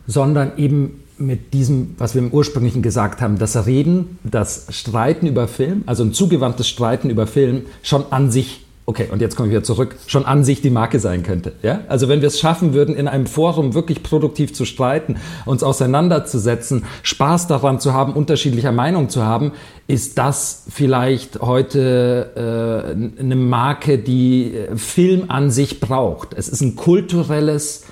sondern 0.05 0.51
eben 0.57 1.02
mit 1.17 1.53
diesem, 1.53 1.95
was 1.97 2.15
wir 2.15 2.21
im 2.21 2.31
Ursprünglichen 2.31 2.81
gesagt 2.81 3.21
haben, 3.21 3.37
das 3.37 3.65
Reden, 3.65 4.19
das 4.23 4.67
Streiten 4.69 5.27
über 5.27 5.47
Film, 5.47 5.83
also 5.85 6.03
ein 6.03 6.13
zugewandtes 6.13 6.67
Streiten 6.67 7.09
über 7.09 7.27
Film, 7.27 7.63
schon 7.81 8.05
an 8.11 8.31
sich, 8.31 8.61
okay, 8.85 9.07
und 9.11 9.21
jetzt 9.21 9.35
komme 9.35 9.47
ich 9.47 9.51
wieder 9.51 9.63
zurück, 9.63 9.95
schon 10.07 10.25
an 10.25 10.43
sich 10.43 10.61
die 10.61 10.69
Marke 10.69 10.99
sein 10.99 11.23
könnte. 11.23 11.53
Ja? 11.61 11.81
Also 11.87 12.09
wenn 12.09 12.21
wir 12.21 12.27
es 12.27 12.39
schaffen 12.39 12.73
würden, 12.73 12.95
in 12.95 13.07
einem 13.07 13.27
Forum 13.27 13.73
wirklich 13.73 14.03
produktiv 14.03 14.53
zu 14.53 14.65
streiten, 14.65 15.17
uns 15.45 15.63
auseinanderzusetzen, 15.63 16.83
Spaß 17.03 17.47
daran 17.47 17.79
zu 17.79 17.93
haben, 17.93 18.13
unterschiedlicher 18.13 18.71
Meinung 18.71 19.09
zu 19.09 19.23
haben, 19.23 19.51
ist 19.87 20.17
das 20.17 20.63
vielleicht 20.69 21.41
heute 21.41 22.95
äh, 23.17 23.21
eine 23.21 23.35
Marke, 23.35 23.99
die 23.99 24.55
äh, 24.55 24.75
Film 24.77 25.25
an 25.27 25.51
sich 25.51 25.79
braucht. 25.79 26.33
Es 26.33 26.49
ist 26.49 26.61
ein 26.61 26.75
kulturelles 26.75 27.83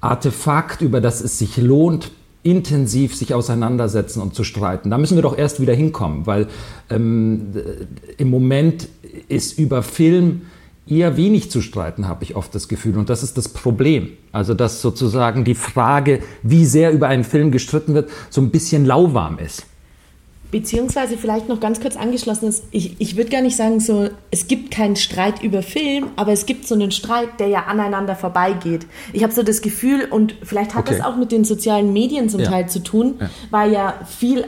Artefakt, 0.00 0.82
über 0.82 1.00
das 1.00 1.20
es 1.20 1.38
sich 1.38 1.56
lohnt, 1.56 2.10
intensiv 2.46 3.16
sich 3.16 3.34
auseinandersetzen 3.34 4.22
und 4.22 4.34
zu 4.34 4.44
streiten. 4.44 4.90
Da 4.90 4.98
müssen 4.98 5.16
wir 5.16 5.22
doch 5.22 5.36
erst 5.36 5.60
wieder 5.60 5.74
hinkommen, 5.74 6.26
weil 6.26 6.46
ähm, 6.90 7.52
im 8.18 8.30
Moment 8.30 8.88
ist 9.28 9.58
über 9.58 9.82
Film 9.82 10.42
eher 10.86 11.16
wenig 11.16 11.50
zu 11.50 11.60
streiten, 11.60 12.06
habe 12.06 12.22
ich 12.22 12.36
oft 12.36 12.54
das 12.54 12.68
Gefühl. 12.68 12.96
Und 12.96 13.10
das 13.10 13.24
ist 13.24 13.36
das 13.36 13.48
Problem. 13.48 14.10
Also, 14.30 14.54
dass 14.54 14.80
sozusagen 14.80 15.42
die 15.42 15.56
Frage, 15.56 16.20
wie 16.44 16.64
sehr 16.64 16.92
über 16.92 17.08
einen 17.08 17.24
Film 17.24 17.50
gestritten 17.50 17.94
wird, 17.94 18.10
so 18.30 18.40
ein 18.40 18.50
bisschen 18.50 18.84
lauwarm 18.84 19.38
ist. 19.40 19.66
Beziehungsweise 20.50 21.16
vielleicht 21.16 21.48
noch 21.48 21.60
ganz 21.60 21.80
kurz 21.80 21.96
angeschlossen 21.96 22.46
ist, 22.48 22.64
ich, 22.70 22.94
ich 22.98 23.16
würde 23.16 23.30
gar 23.30 23.40
nicht 23.42 23.56
sagen, 23.56 23.80
so, 23.80 24.08
es 24.30 24.46
gibt 24.46 24.70
keinen 24.70 24.96
Streit 24.96 25.42
über 25.42 25.62
Film, 25.62 26.08
aber 26.16 26.32
es 26.32 26.46
gibt 26.46 26.66
so 26.68 26.74
einen 26.74 26.92
Streit, 26.92 27.40
der 27.40 27.48
ja 27.48 27.64
aneinander 27.64 28.14
vorbeigeht. 28.14 28.86
Ich 29.12 29.22
habe 29.22 29.32
so 29.32 29.42
das 29.42 29.60
Gefühl, 29.60 30.06
und 30.10 30.36
vielleicht 30.42 30.74
hat 30.74 30.86
Okay. 30.86 30.96
das 30.98 31.04
auch 31.06 31.16
mit 31.16 31.32
den 31.32 31.44
sozialen 31.44 31.92
Medien 31.92 32.28
zum 32.28 32.40
Ja. 32.40 32.48
Teil 32.50 32.68
zu 32.68 32.78
tun, 32.82 33.16
Ja. 33.20 33.30
weil 33.50 33.72
ja 33.72 33.94
viel 34.06 34.44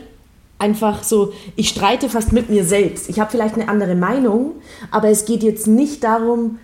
einfach 0.61 1.03
so, 1.03 1.33
ich 1.57 1.69
streite 1.69 2.09
fast 2.09 2.33
mit 2.33 2.49
mir 2.51 2.65
selbst. 2.65 3.09
Ich 3.09 3.21
habe 3.21 3.31
vielleicht 3.31 3.55
eine 3.55 3.69
andere 3.69 3.95
Meinung, 3.95 4.53
aber 4.91 5.09
es 5.09 5.25
geht 5.25 5.43
jetzt 5.43 5.67
nicht 5.67 6.03
darum, 6.05 6.59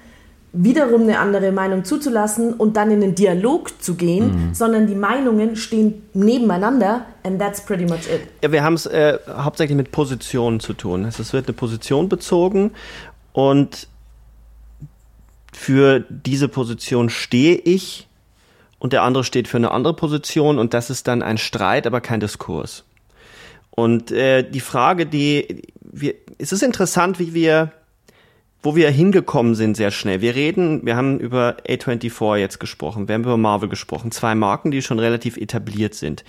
wiederum 0.54 1.02
eine 1.02 1.18
andere 1.18 1.50
Meinung 1.50 1.84
zuzulassen 1.84 2.54
und 2.54 2.76
dann 2.76 2.90
in 2.90 3.00
den 3.00 3.14
Dialog 3.14 3.82
zu 3.82 3.96
gehen, 3.96 4.50
sondern 4.52 4.86
die 4.86 4.94
Meinungen 4.94 5.56
stehen 5.56 6.02
nebeneinander 6.14 7.06
and 7.24 7.40
that's 7.40 7.60
pretty 7.60 7.84
much 7.84 8.08
it. 8.08 8.22
Ja, 8.42 8.52
wir 8.52 8.62
haben 8.62 8.74
es 8.74 8.86
äh, 8.86 9.18
hauptsächlich 9.28 9.76
mit 9.76 9.90
Positionen 9.90 10.60
zu 10.60 10.72
tun. 10.72 11.04
Also 11.04 11.22
es 11.22 11.32
wird 11.32 11.48
eine 11.48 11.54
Position 11.54 12.08
bezogen 12.08 12.70
und 13.32 13.88
für 15.52 16.04
diese 16.08 16.48
Position 16.48 17.10
stehe 17.10 17.56
ich 17.56 18.06
und 18.78 18.92
der 18.92 19.02
andere 19.02 19.24
steht 19.24 19.48
für 19.48 19.56
eine 19.56 19.72
andere 19.72 19.94
Position 19.94 20.58
und 20.58 20.72
das 20.72 20.88
ist 20.88 21.08
dann 21.08 21.22
ein 21.22 21.38
Streit, 21.38 21.86
aber 21.86 22.00
kein 22.00 22.20
Diskurs. 22.20 22.84
Und 23.70 24.12
äh, 24.12 24.48
die 24.48 24.60
Frage, 24.60 25.04
die 25.06 25.62
wir, 25.80 26.14
es 26.38 26.52
ist 26.52 26.62
interessant, 26.62 27.18
wie 27.18 27.34
wir, 27.34 27.72
wo 28.64 28.74
wir 28.74 28.90
hingekommen 28.90 29.54
sind 29.54 29.76
sehr 29.76 29.90
schnell. 29.90 30.22
Wir 30.22 30.34
reden, 30.34 30.84
wir 30.86 30.96
haben 30.96 31.20
über 31.20 31.58
A24 31.68 32.38
jetzt 32.38 32.58
gesprochen, 32.58 33.06
wir 33.06 33.14
haben 33.14 33.22
über 33.22 33.36
Marvel 33.36 33.68
gesprochen, 33.68 34.10
zwei 34.10 34.34
Marken, 34.34 34.70
die 34.70 34.80
schon 34.80 34.98
relativ 34.98 35.36
etabliert 35.36 35.94
sind. 35.94 36.24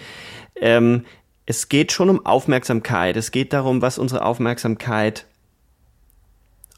Ähm, 0.58 1.06
es 1.46 1.70
geht 1.70 1.94
schon 1.94 2.10
um 2.10 2.26
Aufmerksamkeit. 2.26 3.16
Es 3.16 3.32
geht 3.32 3.54
darum, 3.54 3.82
was 3.82 3.98
unsere 3.98 4.26
Aufmerksamkeit 4.26 5.26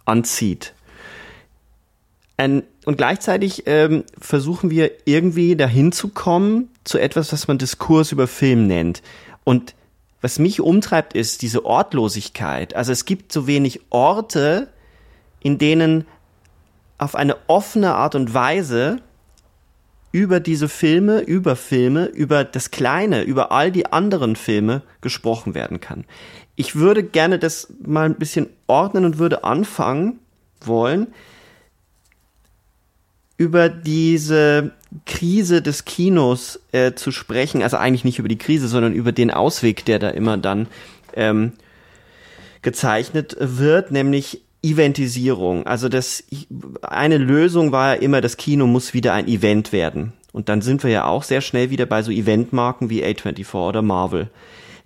anzieht. 0.05 0.73
Ein, 2.37 2.61
und 2.85 2.97
gleichzeitig 2.97 3.63
ähm, 3.65 4.03
versuchen 4.19 4.69
wir 4.69 4.91
irgendwie 5.05 5.55
dahin 5.55 5.91
zu 5.91 6.09
kommen 6.09 6.69
zu 6.83 6.99
etwas, 6.99 7.33
was 7.33 7.47
man 7.47 7.57
Diskurs 7.57 8.11
über 8.11 8.27
Film 8.27 8.67
nennt. 8.67 9.01
Und 9.43 9.73
was 10.21 10.37
mich 10.37 10.61
umtreibt, 10.61 11.13
ist 11.13 11.41
diese 11.41 11.65
Ortlosigkeit. 11.65 12.75
Also 12.75 12.91
es 12.91 13.05
gibt 13.05 13.31
so 13.31 13.47
wenig 13.47 13.81
Orte, 13.89 14.69
in 15.39 15.57
denen 15.57 16.05
auf 16.97 17.15
eine 17.15 17.35
offene 17.47 17.93
Art 17.93 18.15
und 18.15 18.33
Weise 18.33 19.01
über 20.11 20.39
diese 20.39 20.69
Filme, 20.69 21.19
über 21.19 21.55
Filme, 21.55 22.05
über 22.05 22.43
das 22.43 22.71
Kleine, 22.71 23.23
über 23.23 23.51
all 23.51 23.71
die 23.71 23.91
anderen 23.91 24.35
Filme 24.35 24.81
gesprochen 25.01 25.53
werden 25.53 25.79
kann. 25.79 26.05
Ich 26.55 26.75
würde 26.75 27.03
gerne 27.03 27.37
das 27.37 27.71
mal 27.85 28.05
ein 28.05 28.15
bisschen 28.15 28.47
ordnen 28.65 29.05
und 29.05 29.19
würde 29.19 29.43
anfangen 29.43 30.19
wollen, 30.61 31.07
über 33.37 33.69
diese 33.69 34.71
Krise 35.05 35.61
des 35.61 35.85
Kinos 35.85 36.59
äh, 36.71 36.93
zu 36.93 37.11
sprechen, 37.11 37.61
also 37.61 37.77
eigentlich 37.77 38.03
nicht 38.03 38.17
über 38.17 38.29
die 38.29 38.39
Krise, 38.39 38.67
sondern 38.67 38.93
über 38.93 39.11
den 39.11 39.29
Ausweg, 39.29 39.85
der 39.85 39.99
da 39.99 40.09
immer 40.09 40.37
dann 40.37 40.67
ähm, 41.13 41.53
gezeichnet 42.63 43.37
wird, 43.39 43.91
nämlich 43.91 44.41
Eventisierung. 44.71 45.65
Also 45.65 45.89
das 45.89 46.23
eine 46.81 47.17
Lösung 47.17 47.71
war 47.71 47.95
ja 47.95 48.01
immer, 48.01 48.21
das 48.21 48.37
Kino 48.37 48.67
muss 48.67 48.93
wieder 48.93 49.13
ein 49.13 49.27
Event 49.27 49.71
werden. 49.71 50.13
Und 50.31 50.49
dann 50.49 50.61
sind 50.61 50.83
wir 50.83 50.91
ja 50.91 51.05
auch 51.05 51.23
sehr 51.23 51.41
schnell 51.41 51.69
wieder 51.69 51.85
bei 51.85 52.03
so 52.03 52.11
Eventmarken 52.11 52.89
wie 52.89 53.03
A24 53.03 53.55
oder 53.55 53.81
Marvel. 53.81 54.29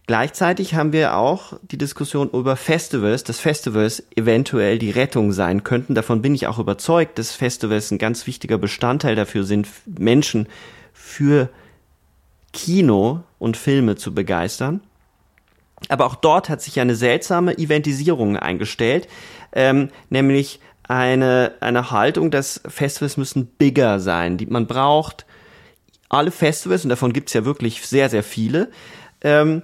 Gleichzeitig 0.07 0.75
haben 0.75 0.93
wir 0.93 1.15
auch 1.15 1.53
die 1.61 1.77
Diskussion 1.77 2.29
über 2.31 2.55
Festivals, 2.55 3.23
dass 3.23 3.39
Festivals 3.39 4.03
eventuell 4.15 4.77
die 4.79 4.91
Rettung 4.91 5.31
sein 5.31 5.63
könnten. 5.63 5.95
Davon 5.95 6.21
bin 6.21 6.35
ich 6.35 6.47
auch 6.47 6.59
überzeugt, 6.59 7.19
dass 7.19 7.31
Festivals 7.31 7.91
ein 7.91 7.97
ganz 7.97 8.27
wichtiger 8.27 8.57
Bestandteil 8.57 9.15
dafür 9.15 9.43
sind, 9.43 9.67
Menschen 9.85 10.47
für 10.93 11.49
Kino 12.51 13.23
und 13.39 13.57
Filme 13.57 13.95
zu 13.95 14.13
begeistern. 14.13 14.81
Aber 15.89 16.05
auch 16.05 16.15
dort 16.15 16.49
hat 16.49 16.61
sich 16.61 16.79
eine 16.79 16.95
seltsame 16.95 17.57
Eventisierung 17.57 18.37
eingestellt, 18.37 19.07
ähm, 19.53 19.89
nämlich 20.09 20.59
eine, 20.83 21.53
eine 21.61 21.91
Haltung, 21.91 22.31
dass 22.31 22.61
Festivals 22.67 23.17
müssen 23.17 23.45
bigger 23.45 23.99
sein. 23.99 24.37
Die, 24.37 24.45
man 24.45 24.67
braucht 24.67 25.25
alle 26.09 26.31
Festivals, 26.31 26.83
und 26.83 26.89
davon 26.89 27.13
gibt's 27.13 27.33
ja 27.33 27.45
wirklich 27.45 27.85
sehr, 27.85 28.09
sehr 28.09 28.23
viele, 28.23 28.69
ähm, 29.21 29.61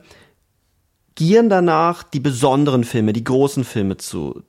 gieren 1.16 1.50
danach, 1.50 2.04
die 2.04 2.20
besonderen 2.20 2.84
Filme, 2.84 3.12
die 3.12 3.24
großen 3.24 3.64
Filme 3.64 3.98
zu, 3.98 4.44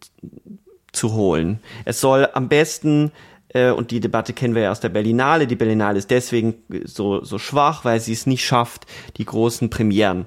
zu 0.93 1.13
holen. 1.15 1.61
Es 1.85 2.01
soll 2.01 2.29
am 2.35 2.49
besten 2.49 3.11
äh, 3.49 3.71
und 3.71 3.91
die 3.91 4.01
Debatte 4.01 4.33
kennen 4.33 4.55
wir 4.55 4.63
ja 4.63 4.71
aus 4.71 4.81
der 4.81 4.91
Berlinale. 4.91 5.47
Die 5.47 5.57
Berlinale 5.57 5.99
ist 5.99 6.11
deswegen 6.11 6.55
so, 6.85 7.25
so 7.25 7.39
schwach, 7.39 7.85
weil 7.85 8.01
sie 8.01 8.13
es 8.13 8.27
nicht 8.27 8.45
schafft, 8.45 8.87
die 9.17 9.25
großen 9.25 9.71
Premieren, 9.71 10.27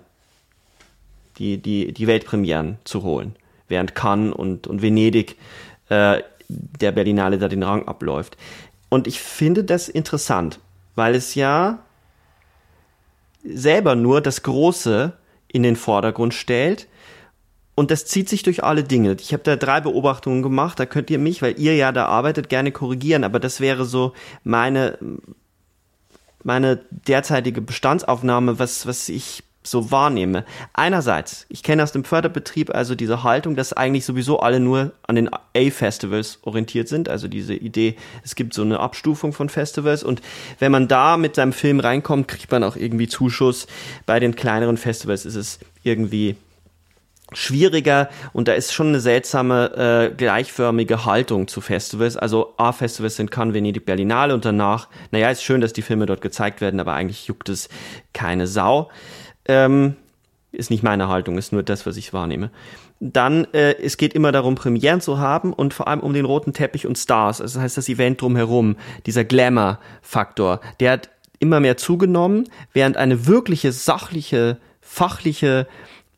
die, 1.38 1.58
die, 1.58 1.94
die 1.94 2.08
Weltpremieren 2.08 2.80
zu 2.84 3.04
holen. 3.04 3.36
Während 3.72 3.96
Cannes 3.96 4.34
und, 4.34 4.68
und 4.68 4.84
Venedig 4.84 5.38
äh, 5.90 6.22
der 6.48 6.92
Berlinale 6.92 7.40
da 7.40 7.48
den 7.48 7.64
Rang 7.64 7.88
abläuft. 7.88 8.38
Und 8.90 9.08
ich 9.08 9.20
finde 9.20 9.64
das 9.64 9.90
interessant, 9.90 10.60
weil 10.96 11.16
es 11.16 11.34
ja 11.34 11.80
selber 13.44 13.96
nur 13.96 14.22
das 14.22 14.44
Große 14.44 15.14
in 15.48 15.64
den 15.64 15.76
Vordergrund 15.76 16.34
stellt 16.34 16.88
und 17.76 17.90
das 17.90 18.06
zieht 18.06 18.30
sich 18.30 18.44
durch 18.44 18.64
alle 18.64 18.84
Dinge. 18.84 19.16
Ich 19.20 19.34
habe 19.34 19.44
da 19.44 19.56
drei 19.56 19.82
Beobachtungen 19.82 20.42
gemacht, 20.42 20.80
da 20.80 20.86
könnt 20.86 21.10
ihr 21.10 21.20
mich, 21.20 21.42
weil 21.42 21.60
ihr 21.60 21.76
ja 21.76 21.92
da 21.92 22.06
arbeitet, 22.06 22.50
gerne 22.50 22.72
korrigieren, 22.72 23.24
aber 23.24 23.40
das 23.40 23.60
wäre 23.60 23.86
so 23.86 24.14
meine, 24.44 24.98
meine 26.44 26.80
derzeitige 26.92 27.62
Bestandsaufnahme, 27.62 28.60
was, 28.60 28.86
was 28.86 29.10
ich 29.10 29.44
so 29.64 29.92
wahrnehme. 29.92 30.44
Einerseits, 30.74 31.46
ich 31.50 31.64
kenne 31.64 31.84
aus 31.84 31.92
dem 31.92 32.04
Förderbetrieb 32.04 32.74
also 32.74 32.96
diese 32.96 33.24
Haltung, 33.24 33.56
dass 33.56 33.74
eigentlich 33.74 34.06
sowieso 34.06 34.40
alle 34.40 34.60
nur 34.60 34.92
an 35.08 35.16
den 35.16 35.30
A-Festivals 35.56 36.40
orientiert 36.44 36.88
sind, 36.88 37.10
also 37.10 37.28
diese 37.28 37.54
Idee, 37.54 37.96
es 38.24 38.36
gibt 38.36 38.54
so 38.54 38.64
eine 38.64 38.80
Abstufung 38.80 39.34
von 39.34 39.50
Festivals 39.50 40.04
und 40.04 40.22
wenn 40.60 40.72
man 40.72 40.88
da 40.88 41.18
mit 41.18 41.36
seinem 41.36 41.54
Film 41.54 41.80
reinkommt, 41.80 42.28
kriegt 42.28 42.52
man 42.52 42.64
auch 42.64 42.76
irgendwie 42.76 43.08
Zuschuss. 43.08 43.68
Bei 44.06 44.20
den 44.20 44.36
kleineren 44.36 44.78
Festivals 44.78 45.26
ist 45.26 45.36
es 45.36 45.60
irgendwie 45.84 46.36
schwieriger 47.34 48.10
und 48.34 48.48
da 48.48 48.54
ist 48.54 48.74
schon 48.74 48.90
eine 48.90 49.00
seltsame 49.00 50.10
äh, 50.12 50.16
gleichförmige 50.16 51.06
Haltung 51.06 51.48
zu 51.48 51.62
Festivals. 51.62 52.18
Also 52.18 52.54
A-Festivals 52.58 53.16
sind 53.16 53.32
Cannes, 53.32 53.54
Venedig, 53.54 53.86
Berlinale 53.86 54.34
und 54.34 54.44
danach, 54.44 54.90
naja, 55.12 55.30
ist 55.30 55.44
schön, 55.44 55.62
dass 55.62 55.74
die 55.74 55.82
Filme 55.82 56.06
dort 56.06 56.22
gezeigt 56.22 56.62
werden, 56.62 56.80
aber 56.80 56.94
eigentlich 56.94 57.28
juckt 57.28 57.50
es 57.50 57.70
keine 58.14 58.48
Sau. 58.48 58.90
Ähm, 59.46 59.96
ist 60.52 60.70
nicht 60.70 60.84
meine 60.84 61.08
Haltung, 61.08 61.38
ist 61.38 61.54
nur 61.54 61.64
das, 61.64 61.86
was 61.86 61.98
ich 61.98 62.14
wahrnehme. 62.14 62.52
Dann, 63.00 63.46
äh, 63.54 63.76
es 63.82 63.98
geht 63.98 64.14
immer 64.14 64.32
darum, 64.32 64.56
Premieren 64.56 65.02
zu 65.02 65.18
haben 65.18 65.54
und 65.54 65.74
vor 65.74 65.88
allem 65.88 66.02
um 66.02 66.14
den 66.14 66.26
roten 66.26 66.54
Teppich 66.54 66.86
und 66.86 66.98
Stars. 66.98 67.42
Also 67.42 67.56
das 67.56 67.64
heißt, 67.64 67.78
das 67.78 67.90
Event 67.90 68.22
drumherum, 68.22 68.76
dieser 69.06 69.24
Glamour-Faktor, 69.24 70.60
der 70.80 70.92
hat 70.92 71.10
immer 71.40 71.60
mehr 71.60 71.78
zugenommen, 71.78 72.50
während 72.74 72.98
eine 72.98 73.26
wirkliche, 73.26 73.72
sachliche, 73.72 74.58
fachliche 74.82 75.68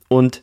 und 0.09 0.41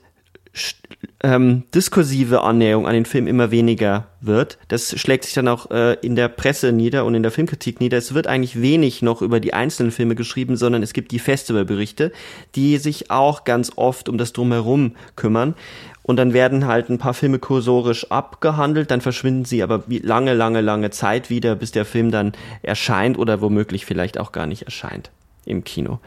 ähm, 1.23 1.65
diskursive 1.75 2.43
Annäherung 2.43 2.87
an 2.87 2.95
den 2.95 3.05
Film 3.05 3.27
immer 3.27 3.51
weniger 3.51 4.07
wird. 4.21 4.59
Das 4.69 4.99
schlägt 4.99 5.25
sich 5.25 5.35
dann 5.35 5.49
auch 5.49 5.71
äh, 5.71 5.95
in 6.01 6.17
der 6.17 6.29
Presse 6.29 6.73
nieder 6.73 7.05
und 7.05 7.15
in 7.15 7.23
der 7.23 7.31
Filmkritik 7.31 7.81
nieder. 7.81 7.99
Es 7.99 8.15
wird 8.15 8.27
eigentlich 8.27 8.61
wenig 8.61 9.03
noch 9.03 9.21
über 9.21 9.39
die 9.39 9.53
einzelnen 9.53 9.93
Filme 9.93 10.15
geschrieben, 10.15 10.57
sondern 10.57 10.83
es 10.83 10.93
gibt 10.93 11.13
die 11.13 11.19
Festivalberichte, 11.19 12.13
die 12.55 12.79
sich 12.79 13.11
auch 13.11 13.45
ganz 13.45 13.73
oft 13.77 14.09
um 14.09 14.19
das 14.19 14.33
Drumherum 14.33 14.97
kümmern. 15.15 15.55
Und 16.03 16.17
dann 16.17 16.33
werden 16.33 16.67
halt 16.67 16.89
ein 16.89 16.99
paar 16.99 17.15
Filme 17.15 17.39
kursorisch 17.39 18.11
abgehandelt, 18.11 18.91
dann 18.91 19.01
verschwinden 19.01 19.45
sie 19.45 19.63
aber 19.63 19.85
lange, 19.89 20.35
lange, 20.35 20.63
lange 20.63 20.91
Zeit 20.91 21.31
wieder, 21.31 21.55
bis 21.55 21.71
der 21.71 21.85
Film 21.85 22.11
dann 22.11 22.33
erscheint 22.63 23.19
oder 23.19 23.41
womöglich 23.41 23.85
vielleicht 23.85 24.19
auch 24.19 24.33
gar 24.33 24.47
nicht 24.47 24.63
erscheint 24.63 25.11
im 25.45 25.63
Kino. 25.63 26.01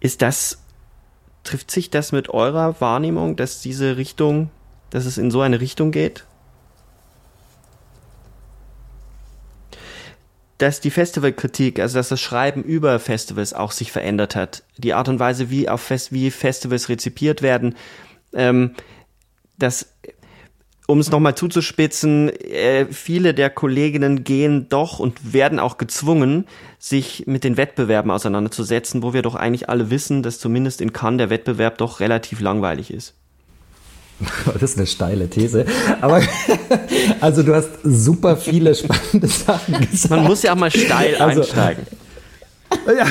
Ist 0.00 0.22
das 0.22 0.61
trifft 1.44 1.70
sich 1.70 1.90
das 1.90 2.12
mit 2.12 2.28
eurer 2.28 2.80
Wahrnehmung, 2.80 3.36
dass 3.36 3.60
diese 3.60 3.96
Richtung, 3.96 4.50
dass 4.90 5.06
es 5.06 5.18
in 5.18 5.30
so 5.30 5.40
eine 5.40 5.60
Richtung 5.60 5.90
geht? 5.90 6.24
Dass 10.58 10.80
die 10.80 10.90
Festivalkritik, 10.90 11.80
also 11.80 11.98
dass 11.98 12.08
das 12.08 12.20
Schreiben 12.20 12.62
über 12.62 13.00
Festivals 13.00 13.52
auch 13.52 13.72
sich 13.72 13.90
verändert 13.90 14.36
hat, 14.36 14.62
die 14.76 14.94
Art 14.94 15.08
und 15.08 15.18
Weise, 15.18 15.50
wie 15.50 15.68
auf 15.68 15.80
Fest, 15.80 16.12
wie 16.12 16.30
Festivals 16.30 16.88
rezipiert 16.88 17.42
werden, 17.42 17.74
ähm, 18.32 18.74
dass 19.58 19.94
um 20.92 21.00
es 21.00 21.10
nochmal 21.10 21.34
zuzuspitzen, 21.34 22.28
äh, 22.28 22.86
viele 22.90 23.32
der 23.32 23.50
Kolleginnen 23.50 24.24
gehen 24.24 24.68
doch 24.68 24.98
und 24.98 25.32
werden 25.32 25.58
auch 25.58 25.78
gezwungen, 25.78 26.46
sich 26.78 27.24
mit 27.26 27.44
den 27.44 27.56
Wettbewerben 27.56 28.10
auseinanderzusetzen, 28.10 29.02
wo 29.02 29.14
wir 29.14 29.22
doch 29.22 29.34
eigentlich 29.34 29.68
alle 29.70 29.90
wissen, 29.90 30.22
dass 30.22 30.38
zumindest 30.38 30.80
in 30.82 30.92
Cannes 30.92 31.18
der 31.18 31.30
Wettbewerb 31.30 31.78
doch 31.78 32.00
relativ 32.00 32.40
langweilig 32.40 32.92
ist. 32.92 33.14
Das 34.52 34.62
ist 34.62 34.78
eine 34.78 34.86
steile 34.86 35.28
These. 35.28 35.64
Aber 36.00 36.20
also 37.20 37.42
du 37.42 37.54
hast 37.54 37.70
super 37.82 38.36
viele 38.36 38.74
spannende 38.74 39.26
Sachen 39.26 39.80
gesagt. 39.80 40.10
Man 40.10 40.24
muss 40.24 40.42
ja 40.42 40.52
auch 40.52 40.58
mal 40.58 40.70
steil 40.70 41.16
also, 41.16 41.40
einsteigen. 41.40 41.86
Ja, 42.86 43.06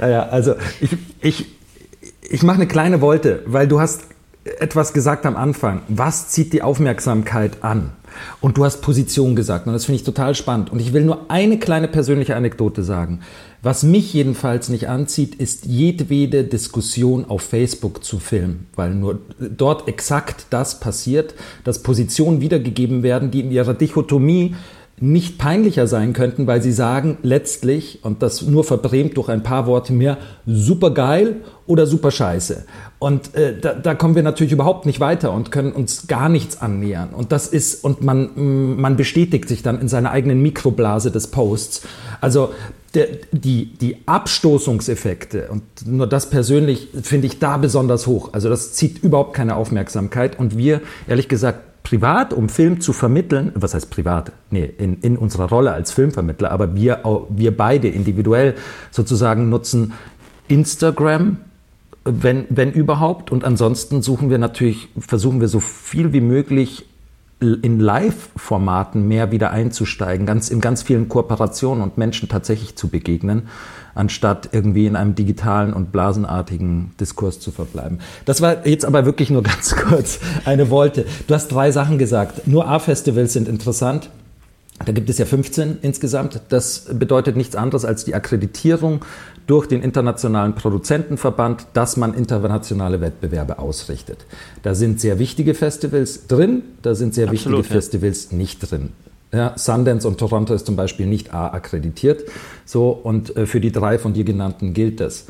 ja, 0.00 0.08
ja, 0.08 0.28
also 0.28 0.54
ich, 0.80 0.90
ich, 1.20 1.46
ich 2.22 2.42
mache 2.42 2.56
eine 2.56 2.68
kleine 2.68 3.00
Wolte, 3.00 3.42
weil 3.46 3.66
du 3.66 3.80
hast 3.80 4.02
etwas 4.58 4.92
gesagt 4.92 5.26
am 5.26 5.36
Anfang. 5.36 5.82
Was 5.88 6.28
zieht 6.28 6.52
die 6.52 6.62
Aufmerksamkeit 6.62 7.62
an? 7.62 7.92
Und 8.40 8.56
du 8.56 8.64
hast 8.64 8.80
Position 8.80 9.36
gesagt 9.36 9.66
und 9.66 9.72
das 9.72 9.84
finde 9.84 9.96
ich 9.96 10.04
total 10.04 10.34
spannend. 10.34 10.70
Und 10.70 10.80
ich 10.80 10.92
will 10.92 11.04
nur 11.04 11.30
eine 11.30 11.58
kleine 11.58 11.88
persönliche 11.88 12.36
Anekdote 12.36 12.82
sagen. 12.82 13.20
Was 13.62 13.82
mich 13.82 14.12
jedenfalls 14.14 14.68
nicht 14.68 14.88
anzieht, 14.88 15.34
ist 15.34 15.66
jedwede 15.66 16.44
Diskussion 16.44 17.24
auf 17.26 17.42
Facebook 17.42 18.04
zu 18.04 18.18
filmen, 18.18 18.66
weil 18.76 18.94
nur 18.94 19.20
dort 19.38 19.88
exakt 19.88 20.46
das 20.50 20.78
passiert, 20.80 21.34
dass 21.64 21.82
Positionen 21.82 22.40
wiedergegeben 22.40 23.02
werden, 23.02 23.30
die 23.30 23.40
in 23.40 23.50
ihrer 23.50 23.74
Dichotomie 23.74 24.54
nicht 25.00 25.38
peinlicher 25.38 25.86
sein 25.86 26.12
könnten, 26.12 26.46
weil 26.46 26.62
sie 26.62 26.72
sagen 26.72 27.18
letztlich, 27.22 28.00
und 28.02 28.22
das 28.22 28.42
nur 28.42 28.64
verbrämt 28.64 29.16
durch 29.16 29.28
ein 29.28 29.42
paar 29.42 29.66
Worte 29.66 29.92
mehr, 29.92 30.18
super 30.46 30.90
geil 30.90 31.36
oder 31.66 31.86
super 31.86 32.10
scheiße. 32.10 32.64
Und 32.98 33.34
äh, 33.34 33.58
da, 33.58 33.74
da 33.74 33.94
kommen 33.94 34.14
wir 34.14 34.22
natürlich 34.22 34.52
überhaupt 34.52 34.86
nicht 34.86 35.00
weiter 35.00 35.32
und 35.32 35.52
können 35.52 35.72
uns 35.72 36.06
gar 36.06 36.28
nichts 36.28 36.60
annähern. 36.60 37.10
Und 37.10 37.30
das 37.30 37.46
ist, 37.46 37.84
und 37.84 38.02
man, 38.02 38.30
mm, 38.34 38.80
man 38.80 38.96
bestätigt 38.96 39.48
sich 39.48 39.62
dann 39.62 39.80
in 39.80 39.88
seiner 39.88 40.10
eigenen 40.10 40.42
Mikroblase 40.42 41.10
des 41.10 41.28
Posts. 41.28 41.82
Also 42.20 42.50
der, 42.94 43.06
die, 43.32 43.74
die 43.74 43.98
Abstoßungseffekte, 44.06 45.48
und 45.50 45.62
nur 45.86 46.06
das 46.06 46.30
persönlich 46.30 46.88
finde 47.02 47.26
ich 47.26 47.38
da 47.38 47.56
besonders 47.58 48.06
hoch. 48.06 48.30
Also 48.32 48.48
das 48.48 48.72
zieht 48.72 49.02
überhaupt 49.02 49.34
keine 49.34 49.56
Aufmerksamkeit. 49.56 50.38
Und 50.38 50.56
wir, 50.56 50.80
ehrlich 51.06 51.28
gesagt, 51.28 51.60
privat, 51.88 52.34
um 52.34 52.50
Film 52.50 52.82
zu 52.82 52.92
vermitteln, 52.92 53.50
was 53.54 53.72
heißt 53.72 53.88
privat? 53.88 54.32
Nee, 54.50 54.70
in, 54.76 55.00
in 55.00 55.16
unserer 55.16 55.48
Rolle 55.48 55.72
als 55.72 55.90
Filmvermittler, 55.90 56.50
aber 56.50 56.74
wir, 56.74 57.00
wir 57.30 57.56
beide 57.56 57.88
individuell 57.88 58.56
sozusagen 58.90 59.48
nutzen 59.48 59.94
Instagram, 60.48 61.38
wenn, 62.04 62.44
wenn 62.50 62.72
überhaupt. 62.72 63.32
Und 63.32 63.42
ansonsten 63.42 64.02
suchen 64.02 64.28
wir 64.28 64.36
natürlich, 64.36 64.88
versuchen 64.98 65.40
wir 65.40 65.48
so 65.48 65.60
viel 65.60 66.12
wie 66.12 66.20
möglich 66.20 66.84
in 67.40 67.78
Live-Formaten 67.78 69.06
mehr 69.06 69.30
wieder 69.30 69.52
einzusteigen, 69.52 70.26
ganz, 70.26 70.50
in 70.50 70.60
ganz 70.60 70.82
vielen 70.82 71.08
Kooperationen 71.08 71.82
und 71.84 71.96
Menschen 71.96 72.28
tatsächlich 72.28 72.74
zu 72.74 72.88
begegnen, 72.88 73.48
anstatt 73.94 74.48
irgendwie 74.52 74.86
in 74.86 74.96
einem 74.96 75.14
digitalen 75.14 75.72
und 75.72 75.92
blasenartigen 75.92 76.92
Diskurs 77.00 77.38
zu 77.38 77.52
verbleiben. 77.52 78.00
Das 78.24 78.40
war 78.40 78.66
jetzt 78.66 78.84
aber 78.84 79.04
wirklich 79.04 79.30
nur 79.30 79.42
ganz 79.44 79.76
kurz 79.76 80.18
eine 80.44 80.70
Wolte. 80.70 81.06
Du 81.28 81.34
hast 81.34 81.48
drei 81.48 81.70
Sachen 81.70 81.98
gesagt. 81.98 82.48
Nur 82.48 82.66
A-Festivals 82.66 83.32
sind 83.32 83.46
interessant. 83.46 84.10
Da 84.84 84.92
gibt 84.92 85.10
es 85.10 85.18
ja 85.18 85.24
15 85.24 85.78
insgesamt. 85.82 86.40
Das 86.48 86.86
bedeutet 86.92 87.36
nichts 87.36 87.56
anderes 87.56 87.84
als 87.84 88.04
die 88.04 88.14
Akkreditierung 88.14 89.04
durch 89.48 89.66
den 89.66 89.82
Internationalen 89.82 90.54
Produzentenverband, 90.54 91.66
dass 91.72 91.96
man 91.96 92.14
internationale 92.14 93.00
Wettbewerbe 93.00 93.58
ausrichtet. 93.58 94.18
Da 94.62 94.74
sind 94.74 95.00
sehr 95.00 95.18
wichtige 95.18 95.54
Festivals 95.54 96.26
drin, 96.28 96.62
da 96.82 96.94
sind 96.94 97.14
sehr 97.14 97.28
Absolut, 97.28 97.58
wichtige 97.58 97.74
ja. 97.74 97.80
Festivals 97.80 98.30
nicht 98.30 98.70
drin. 98.70 98.90
Ja, 99.32 99.54
Sundance 99.56 100.06
und 100.06 100.18
Toronto 100.18 100.54
ist 100.54 100.66
zum 100.66 100.76
Beispiel 100.76 101.06
nicht 101.06 101.34
A 101.34 101.48
akkreditiert. 101.48 102.24
So, 102.64 102.90
und 102.90 103.36
äh, 103.36 103.46
für 103.46 103.60
die 103.60 103.72
drei 103.72 103.98
von 103.98 104.12
dir 104.12 104.24
genannten 104.24 104.74
gilt 104.74 105.00
das. 105.00 105.26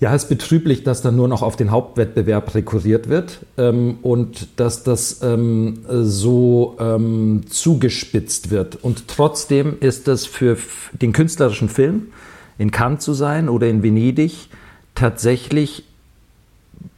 Ja, 0.00 0.14
es 0.14 0.24
ist 0.24 0.28
betrüblich, 0.28 0.82
dass 0.82 1.02
dann 1.02 1.16
nur 1.16 1.28
noch 1.28 1.42
auf 1.42 1.56
den 1.56 1.70
Hauptwettbewerb 1.70 2.54
rekurriert 2.54 3.08
wird 3.08 3.38
ähm, 3.56 3.98
und 4.02 4.58
dass 4.58 4.82
das 4.82 5.22
ähm, 5.22 5.80
so 5.88 6.76
ähm, 6.80 7.42
zugespitzt 7.48 8.50
wird. 8.50 8.82
Und 8.82 9.08
trotzdem 9.08 9.76
ist 9.80 10.08
das 10.08 10.26
für 10.26 10.56
den 11.00 11.12
künstlerischen 11.12 11.68
Film 11.68 12.08
in 12.58 12.70
Cannes 12.70 13.04
zu 13.04 13.12
sein 13.12 13.48
oder 13.48 13.68
in 13.68 13.82
Venedig 13.82 14.48
tatsächlich 14.94 15.84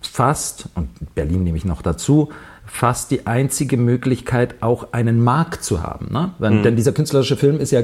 fast, 0.01 0.69
und 0.75 0.89
Berlin 1.15 1.45
nehme 1.45 1.57
ich 1.57 1.65
noch 1.65 1.83
dazu, 1.83 2.31
fast 2.67 3.11
die 3.11 3.27
einzige 3.27 3.77
Möglichkeit, 3.77 4.57
auch 4.61 4.93
einen 4.93 5.23
Markt 5.23 5.63
zu 5.65 5.83
haben. 5.83 6.09
Ne? 6.11 6.33
Denn, 6.41 6.59
mhm. 6.59 6.63
denn 6.63 6.77
dieser 6.77 6.93
künstlerische 6.93 7.37
Film 7.37 7.61
ist 7.61 7.71
ja 7.71 7.81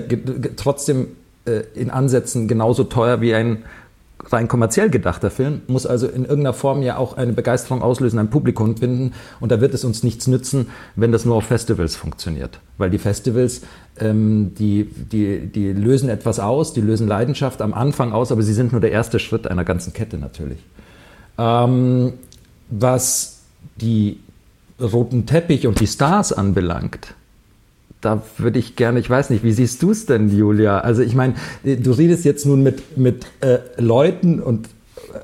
trotzdem 0.57 1.09
äh, 1.45 1.63
in 1.75 1.91
Ansätzen 1.91 2.49
genauso 2.49 2.85
teuer 2.85 3.21
wie 3.21 3.35
ein 3.35 3.65
rein 4.31 4.49
kommerziell 4.49 4.91
gedachter 4.91 5.31
Film, 5.31 5.63
muss 5.67 5.87
also 5.87 6.07
in 6.07 6.23
irgendeiner 6.23 6.53
Form 6.53 6.83
ja 6.83 6.97
auch 6.97 7.17
eine 7.17 7.33
Begeisterung 7.33 7.83
auslösen, 7.83 8.19
ein 8.19 8.31
Publikum 8.31 8.77
finden. 8.77 9.13
Und 9.41 9.53
da 9.53 9.61
wird 9.61 9.75
es 9.75 9.85
uns 9.85 10.03
nichts 10.03 10.27
nützen, 10.27 10.69
wenn 10.97 11.13
das 11.13 11.25
nur 11.25 11.37
auf 11.37 11.45
Festivals 11.45 11.97
funktioniert. 11.97 12.61
Weil 12.79 12.91
die 12.91 12.99
Festivals, 12.99 13.63
ähm, 13.99 14.55
die, 14.59 14.85
die, 14.85 15.47
die 15.47 15.73
lösen 15.73 16.09
etwas 16.09 16.41
aus, 16.41 16.73
die 16.73 16.81
lösen 16.81 17.09
Leidenschaft 17.09 17.63
am 17.63 17.75
Anfang 17.75 18.13
aus, 18.13 18.33
aber 18.33 18.43
sie 18.43 18.55
sind 18.55 18.73
nur 18.73 18.81
der 18.81 18.93
erste 18.93 19.19
Schritt 19.19 19.47
einer 19.47 19.65
ganzen 19.65 19.93
Kette 19.93 20.19
natürlich. 20.19 20.59
Ähm, 21.39 22.15
was 22.71 23.41
die 23.77 24.21
roten 24.81 25.27
Teppich 25.27 25.67
und 25.67 25.81
die 25.81 25.87
Stars 25.87 26.33
anbelangt, 26.33 27.15
da 28.03 28.23
würde 28.37 28.59
ich 28.59 28.77
gerne, 28.77 29.01
ich 29.01 29.09
weiß 29.09 29.31
nicht, 29.31 29.45
wie 29.45 29.53
siehst 29.53 29.83
du 29.83 29.93
es 29.93 30.07
denn, 30.07 30.29
Julia? 30.29 30.81
Also 30.81 31.03
ich 31.03 31.15
meine, 31.15 31.35
du 31.63 31.93
redest 31.93 32.25
jetzt 32.25 32.45
nun 32.45 32.63
mit, 32.63 32.99
mit 32.99 33.25
äh, 33.41 33.59
Leuten 33.79 34.41
und 34.41 34.69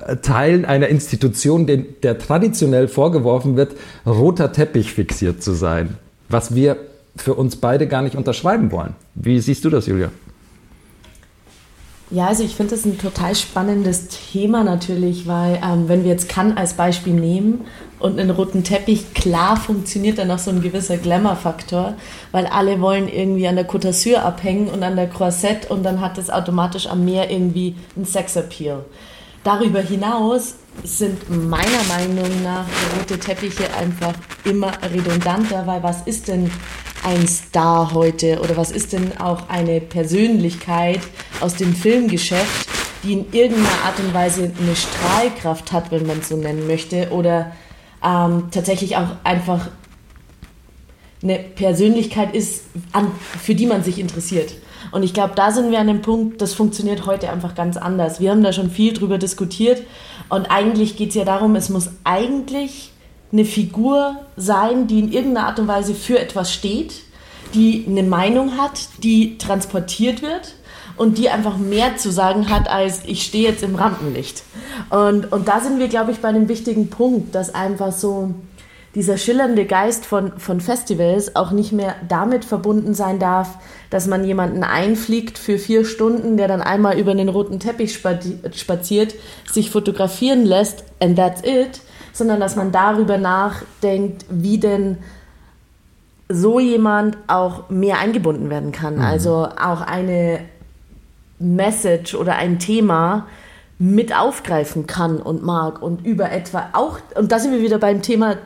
äh, 0.07 0.17
Teilen 0.17 0.65
einer 0.65 0.89
Institution, 0.89 1.67
den, 1.67 1.87
der 2.03 2.19
traditionell 2.19 2.89
vorgeworfen 2.89 3.57
wird, 3.57 3.73
roter 4.07 4.53
Teppich 4.53 4.93
fixiert 4.93 5.43
zu 5.43 5.53
sein, 5.53 5.99
was 6.29 6.55
wir 6.55 6.77
für 7.17 7.35
uns 7.35 7.57
beide 7.57 7.89
gar 7.89 8.03
nicht 8.03 8.15
unterschreiben 8.15 8.71
wollen. 8.71 8.95
Wie 9.17 9.41
siehst 9.41 9.65
du 9.65 9.71
das, 9.71 9.87
Julia? 9.87 10.11
Ja, 12.11 12.29
also 12.29 12.43
ich 12.43 12.57
finde 12.57 12.75
das 12.75 12.87
ein 12.87 12.97
total 12.97 13.35
spannendes 13.35 14.09
Thema 14.09 14.65
natürlich, 14.65 15.27
weil 15.27 15.61
ähm, 15.63 15.89
wenn 15.89 16.05
wir 16.05 16.11
jetzt 16.11 16.29
Cannes 16.31 16.57
als 16.57 16.73
Beispiel 16.73 17.13
nehmen 17.13 17.67
und 17.99 18.19
einen 18.19 18.31
roten 18.31 18.65
Teppich, 18.65 19.13
klar 19.13 19.59
funktioniert 19.59 20.17
dann 20.17 20.31
auch 20.31 20.39
so 20.39 20.51
ein 20.51 20.63
gewisser 20.63 20.97
Glamour-Faktor, 20.97 21.97
weil 22.33 22.47
alle 22.47 22.81
wollen 22.81 23.09
irgendwie 23.09 23.47
an 23.47 23.57
der 23.57 23.69
Côte 23.69 23.89
d'Azur 23.89 24.21
abhängen 24.21 24.69
und 24.69 24.83
an 24.83 24.97
der 24.97 25.11
Croisette 25.11 25.69
und 25.69 25.83
dann 25.83 26.01
hat 26.01 26.17
das 26.17 26.31
automatisch 26.31 26.87
am 26.87 27.05
Meer 27.05 27.31
irgendwie 27.31 27.77
einen 27.95 28.07
Sexappeal. 28.07 28.87
Darüber 29.45 29.81
hinaus 29.81 30.55
sind 30.85 31.29
meiner 31.29 31.85
Meinung 31.89 32.43
nach 32.43 32.65
rote 32.99 33.19
Teppiche 33.19 33.65
einfach 33.79 34.15
immer 34.45 34.73
redundanter, 34.83 35.67
weil 35.67 35.83
was 35.83 36.03
ist 36.07 36.29
denn 36.29 36.51
ein 37.05 37.27
Star 37.27 37.93
heute 37.95 38.41
oder 38.41 38.57
was 38.57 38.71
ist 38.71 38.93
denn 38.93 39.19
auch 39.19 39.49
eine 39.49 39.81
Persönlichkeit 39.81 41.01
aus 41.41 41.55
dem 41.55 41.75
Filmgeschäft, 41.75 42.69
die 43.03 43.13
in 43.13 43.33
irgendeiner 43.33 43.85
Art 43.85 43.99
und 43.99 44.13
Weise 44.13 44.53
eine 44.61 44.77
Strahlkraft 44.77 45.73
hat, 45.73 45.91
wenn 45.91 46.07
man 46.07 46.19
es 46.19 46.29
so 46.29 46.37
nennen 46.37 46.67
möchte, 46.67 47.11
oder 47.11 47.53
ähm, 48.05 48.49
tatsächlich 48.51 48.97
auch 48.97 49.09
einfach 49.25 49.69
eine 51.23 51.39
Persönlichkeit 51.39 52.35
ist, 52.35 52.65
an, 52.93 53.11
für 53.43 53.55
die 53.55 53.67
man 53.67 53.83
sich 53.83 53.99
interessiert. 53.99 54.55
Und 54.93 55.03
ich 55.03 55.13
glaube, 55.13 55.35
da 55.35 55.51
sind 55.51 55.71
wir 55.71 55.81
an 55.81 55.89
dem 55.89 56.03
Punkt, 56.03 56.41
das 56.41 56.55
funktioniert 56.55 57.07
heute 57.07 57.31
einfach 57.31 57.55
ganz 57.55 57.77
anders. 57.77 58.21
Wir 58.21 58.31
haben 58.31 58.43
da 58.43 58.53
schon 58.53 58.71
viel 58.71 58.93
drüber 58.93 59.19
diskutiert 59.19 59.83
und 60.29 60.51
eigentlich 60.51 60.97
geht 60.97 61.11
es 61.11 61.15
ja 61.17 61.25
darum, 61.25 61.57
es 61.57 61.69
muss 61.69 61.91
eigentlich 62.05 62.93
eine 63.33 63.45
Figur 63.45 64.17
sein, 64.37 64.87
die 64.87 65.01
in 65.01 65.13
irgendeiner 65.13 65.49
Art 65.49 65.59
und 65.59 65.69
Weise 65.69 65.95
für 65.95 66.19
etwas 66.19 66.53
steht, 66.53 67.03
die 67.55 67.85
eine 67.87 68.03
Meinung 68.03 68.59
hat, 68.59 68.89
die 69.03 69.39
transportiert 69.39 70.23
wird 70.23 70.55
und 70.97 71.19
die 71.19 71.31
einfach 71.31 71.57
mehr 71.57 71.97
zu 71.97 72.11
sagen 72.11 72.51
hat, 72.51 72.69
als 72.69 73.03
ich 73.07 73.23
stehe 73.23 73.49
jetzt 73.49 73.63
im 73.63 73.77
Rampenlicht. 73.77 74.43
Und, 74.91 75.33
und 75.33 75.49
da 75.49 75.61
sind 75.61 75.79
wir, 75.79 75.89
glaube 75.89 76.13
ich, 76.13 76.19
bei 76.19 76.29
einem 76.29 76.49
wichtigen 76.49 76.91
Punkt, 76.91 77.35
dass 77.35 77.55
einfach 77.55 77.93
so 77.93 78.35
dieser 78.95 79.17
schillernde 79.17 79.65
Geist 79.65 80.07
von, 80.07 80.39
von 80.39 80.61
Festivals 80.61 81.37
auch 81.37 81.53
nicht 81.53 81.73
mehr 81.73 81.95
damit 82.09 82.45
verbunden 82.45 82.95
sein 82.95 83.19
darf, 83.19 83.59
dass 83.91 84.07
man 84.07 84.25
jemanden 84.25 84.65
einfliegt 84.65 85.39
für 85.39 85.59
vier 85.59 85.85
Stunden, 85.85 86.37
der 86.37 86.49
dann 86.49 86.63
einmal 86.63 86.99
über 86.99 87.15
den 87.15 87.29
roten 87.29 87.61
Teppich 87.61 87.95
spaziert, 87.95 89.15
sich 89.51 89.71
fotografieren 89.71 90.45
lässt 90.45 90.85
and 91.01 91.17
that's 91.17 91.43
it, 91.45 91.81
sondern 92.13 92.41
dass 92.41 92.57
man 92.57 92.73
darüber 92.73 93.19
nachdenkt, 93.19 94.25
wie 94.29 94.59
denn 94.59 94.99
so 96.29 96.61
jemand 96.61 97.17
auch 97.27 97.71
mehr 97.71 97.99
eingebunden 97.99 98.51
werden 98.51 98.73
kann. 98.73 98.97
Mhm. 98.97 99.03
Also 99.03 99.49
auch 99.61 99.81
eine 99.81 100.41
Message 101.39 102.15
oder 102.15 102.37
ein 102.37 102.59
Thema 102.59 103.27
mit 103.79 104.17
aufgreifen 104.17 104.87
kann 104.87 105.19
und 105.23 105.43
mag 105.45 105.81
und 105.81 106.05
über 106.05 106.33
etwa 106.33 106.71
auch, 106.73 106.99
und 107.15 107.31
da 107.31 107.39
sind 107.39 107.53
wir 107.53 107.63
wieder 107.63 107.79
beim 107.79 108.03
Thema 108.03 108.37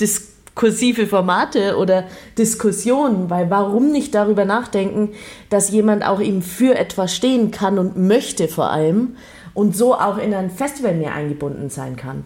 diskursive 0.00 1.06
Formate 1.06 1.76
oder 1.76 2.04
Diskussionen, 2.36 3.30
weil 3.30 3.50
warum 3.50 3.92
nicht 3.92 4.14
darüber 4.14 4.44
nachdenken, 4.44 5.10
dass 5.48 5.70
jemand 5.70 6.04
auch 6.04 6.20
eben 6.20 6.42
für 6.42 6.76
etwas 6.76 7.14
stehen 7.14 7.52
kann 7.52 7.78
und 7.78 7.96
möchte 7.96 8.48
vor 8.48 8.70
allem 8.70 9.16
und 9.54 9.76
so 9.76 9.94
auch 9.94 10.18
in 10.18 10.34
ein 10.34 10.50
Festival 10.50 10.94
mehr 10.94 11.14
eingebunden 11.14 11.70
sein 11.70 11.94
kann. 11.94 12.24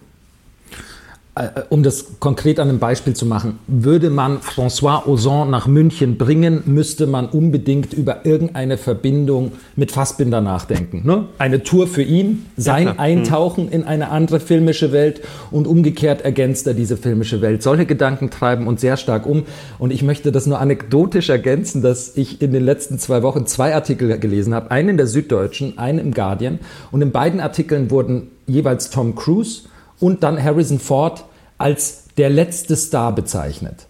Äh, 1.35 1.61
um 1.69 1.83
das 1.83 2.19
konkret 2.19 2.59
an 2.59 2.69
einem 2.69 2.79
Beispiel 2.79 3.13
zu 3.13 3.25
machen, 3.25 3.59
würde 3.67 4.09
man 4.09 4.39
François 4.39 5.07
Ozon 5.07 5.49
nach 5.49 5.67
München 5.67 6.17
bringen, 6.17 6.63
müsste 6.65 7.07
man 7.07 7.27
unbedingt 7.27 7.93
über 7.93 8.25
irgendeine 8.25 8.77
Verbindung 8.77 9.53
mit 9.75 9.91
Fassbinder 9.91 10.41
nachdenken. 10.41 11.03
Ne? 11.05 11.25
Eine 11.37 11.63
Tour 11.63 11.87
für 11.87 12.01
ihn, 12.01 12.45
sein 12.57 12.87
ja, 12.87 12.95
Eintauchen 12.97 13.67
mhm. 13.67 13.71
in 13.71 13.83
eine 13.83 14.09
andere 14.09 14.39
filmische 14.39 14.91
Welt 14.91 15.21
und 15.51 15.67
umgekehrt 15.67 16.21
ergänzt 16.21 16.67
er 16.67 16.73
diese 16.73 16.97
filmische 16.97 17.41
Welt. 17.41 17.63
Solche 17.63 17.85
Gedanken 17.85 18.31
treiben 18.31 18.67
uns 18.67 18.81
sehr 18.81 18.97
stark 18.97 19.25
um 19.25 19.43
und 19.77 19.91
ich 19.91 20.03
möchte 20.03 20.31
das 20.31 20.47
nur 20.47 20.59
anekdotisch 20.59 21.29
ergänzen, 21.29 21.81
dass 21.81 22.17
ich 22.17 22.41
in 22.41 22.51
den 22.51 22.65
letzten 22.65 22.99
zwei 22.99 23.23
Wochen 23.23 23.45
zwei 23.45 23.75
Artikel 23.75 24.17
gelesen 24.19 24.53
habe, 24.53 24.71
einen 24.71 24.89
in 24.89 24.97
der 24.97 25.07
Süddeutschen, 25.07 25.77
einen 25.77 25.99
im 25.99 26.13
Guardian 26.13 26.59
und 26.91 27.01
in 27.01 27.11
beiden 27.11 27.39
Artikeln 27.39 27.91
wurden 27.91 28.31
jeweils 28.47 28.89
Tom 28.89 29.15
Cruise 29.15 29.61
und 29.99 30.23
dann 30.23 30.41
Harrison 30.41 30.79
Ford 30.79 31.25
als 31.57 32.05
der 32.17 32.29
letzte 32.29 32.75
Star 32.75 33.13
bezeichnet. 33.13 33.87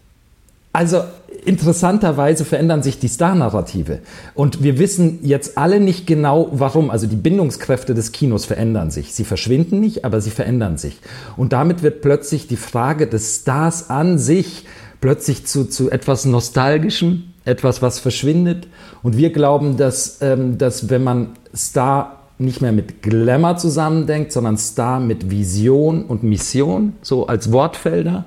Also 0.72 1.04
interessanterweise 1.46 2.46
verändern 2.46 2.84
sich 2.84 3.00
die 3.00 3.08
Star-Narrative. 3.08 4.00
Und 4.36 4.62
wir 4.64 4.78
wissen 4.78 5.20
jetzt 5.24 5.58
alle 5.58 5.80
nicht 5.80 6.06
genau, 6.06 6.50
warum. 6.52 6.92
Also 6.92 7.08
die 7.08 7.16
Bindungskräfte 7.16 7.94
des 7.94 8.12
Kinos 8.12 8.46
verändern 8.46 8.92
sich. 8.92 9.14
Sie 9.14 9.24
verschwinden 9.24 9.80
nicht, 9.80 10.06
aber 10.06 10.22
sie 10.22 10.30
verändern 10.30 10.78
sich. 10.78 11.00
Und 11.38 11.54
damit 11.54 11.82
wird 11.82 12.02
plötzlich 12.02 12.48
die 12.48 12.58
Frage 12.58 13.08
des 13.08 13.38
Stars 13.38 13.90
an 13.90 14.20
sich 14.20 14.66
plötzlich 15.02 15.48
zu, 15.48 15.66
zu 15.66 15.90
etwas 15.90 16.26
Nostalgischem, 16.26 17.24
etwas, 17.46 17.82
was 17.82 18.00
verschwindet. 18.00 18.68
Und 19.02 19.18
wir 19.18 19.32
glauben, 19.32 19.78
dass, 19.78 20.22
ähm, 20.22 20.58
dass 20.58 20.90
wenn 20.90 21.04
man 21.04 21.30
Star 21.56 22.19
nicht 22.40 22.62
mehr 22.62 22.72
mit 22.72 23.02
Glamour 23.04 23.58
zusammendenkt, 23.58 24.32
sondern 24.32 24.58
Star 24.58 25.00
mit 25.00 25.30
Vision 25.30 26.06
und 26.06 26.24
Mission, 26.24 26.94
so 27.02 27.28
als 27.28 27.52
Wortfelder, 27.52 28.26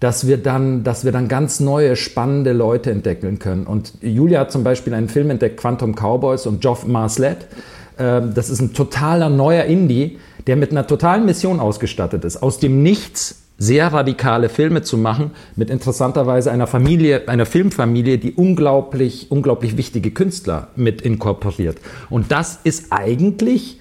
dass 0.00 0.26
wir 0.26 0.38
dann, 0.38 0.82
dass 0.82 1.04
wir 1.04 1.12
dann 1.12 1.28
ganz 1.28 1.60
neue, 1.60 1.94
spannende 1.94 2.52
Leute 2.52 2.90
entdecken 2.90 3.38
können. 3.38 3.66
Und 3.66 3.92
Julia 4.02 4.40
hat 4.40 4.52
zum 4.52 4.64
Beispiel 4.64 4.94
einen 4.94 5.08
Film 5.08 5.30
entdeckt, 5.30 5.58
Quantum 5.58 5.94
Cowboys 5.94 6.46
und 6.46 6.62
Geoff 6.62 6.86
Marslet. 6.86 7.46
Ähm, 7.98 8.32
das 8.34 8.48
ist 8.48 8.60
ein 8.60 8.72
totaler 8.72 9.28
neuer 9.28 9.64
Indie, 9.64 10.18
der 10.46 10.56
mit 10.56 10.70
einer 10.70 10.86
totalen 10.86 11.26
Mission 11.26 11.60
ausgestattet 11.60 12.24
ist. 12.24 12.42
Aus 12.42 12.58
dem 12.58 12.82
Nichts 12.82 13.43
sehr 13.56 13.92
radikale 13.92 14.48
Filme 14.48 14.82
zu 14.82 14.98
machen, 14.98 15.30
mit 15.56 15.70
interessanterweise 15.70 16.50
einer 16.50 16.66
Familie, 16.66 17.28
einer 17.28 17.46
Filmfamilie, 17.46 18.18
die 18.18 18.32
unglaublich, 18.32 19.30
unglaublich 19.30 19.76
wichtige 19.76 20.10
Künstler 20.10 20.68
mit 20.76 21.02
inkorporiert. 21.02 21.78
Und 22.10 22.32
das 22.32 22.58
ist 22.64 22.86
eigentlich 22.90 23.80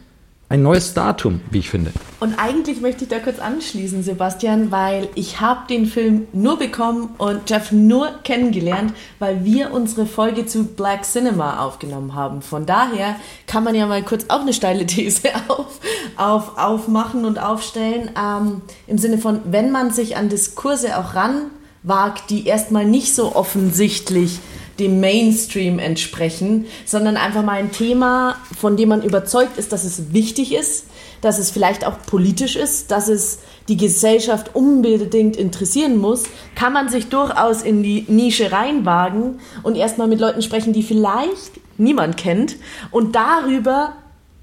ein 0.54 0.62
neues 0.62 0.94
Datum, 0.94 1.42
wie 1.50 1.58
ich 1.58 1.72
finde. 1.72 1.92
Und 2.20 2.36
eigentlich 2.38 2.80
möchte 2.80 3.06
ich 3.06 3.10
da 3.10 3.18
kurz 3.18 3.40
anschließen, 3.40 4.04
Sebastian, 4.04 4.70
weil 4.70 5.10
ich 5.16 5.42
habe 5.42 5.62
den 5.68 5.88
Film 5.88 6.28
nur 6.32 6.60
bekommen 6.60 7.16
und 7.18 7.50
Jeff 7.50 7.72
nur 7.72 8.12
kennengelernt, 8.24 8.94
weil 9.18 9.44
wir 9.44 9.74
unsere 9.74 10.06
Folge 10.06 10.46
zu 10.46 10.66
Black 10.66 11.06
Cinema 11.06 11.60
aufgenommen 11.66 12.14
haben. 12.14 12.44
Von 12.44 12.68
daher 12.68 13.16
kann 13.48 13.64
man 13.64 13.74
ja 13.74 13.88
mal 13.88 14.04
kurz 14.04 14.26
auch 14.28 14.42
eine 14.42 14.54
steile 14.54 14.86
These 14.86 15.30
auf, 15.48 15.80
auf, 16.18 16.56
aufmachen 16.60 17.26
und 17.26 17.40
aufstellen. 17.40 18.12
Ähm, 18.16 18.62
Im 18.86 19.00
Sinne 19.00 19.18
von, 19.18 19.40
wenn 19.46 19.72
man 19.72 19.90
sich 19.90 20.18
an 20.18 20.30
Diskurse 20.30 21.00
auch 21.00 21.16
ranwagt, 21.16 22.30
die 22.30 22.46
erstmal 22.46 22.86
nicht 22.86 23.16
so 23.16 23.36
offensichtlich 23.36 24.40
dem 24.80 25.00
Mainstream 25.00 25.80
entsprechen, 25.80 26.66
sondern 26.86 27.18
einfach 27.18 27.44
mal 27.44 27.54
ein 27.54 27.72
Thema, 27.72 28.38
von 28.58 28.76
dem 28.76 28.90
man 28.90 29.04
überzeugt 29.04 29.58
ist, 29.58 29.72
dass 29.72 29.84
es 29.84 30.14
wichtig 30.14 30.54
ist, 30.54 30.86
dass 31.22 31.40
es 31.40 31.52
vielleicht 31.52 31.86
auch 31.86 31.98
politisch 32.06 32.56
ist, 32.56 32.92
dass 32.92 33.08
es 33.08 33.40
die 33.68 33.78
Gesellschaft 33.78 34.56
unbedingt 34.56 35.38
interessieren 35.38 35.98
muss, 35.98 36.24
kann 36.56 36.74
man 36.74 36.90
sich 36.90 37.08
durchaus 37.08 37.62
in 37.62 37.84
die 37.84 38.06
Nische 38.08 38.52
reinwagen 38.52 39.40
und 39.62 39.78
erstmal 39.78 40.08
mit 40.08 40.20
Leuten 40.20 40.42
sprechen, 40.42 40.74
die 40.74 40.84
vielleicht 40.84 41.52
niemand 41.78 42.18
kennt 42.18 42.58
und 42.92 43.16
darüber 43.16 43.94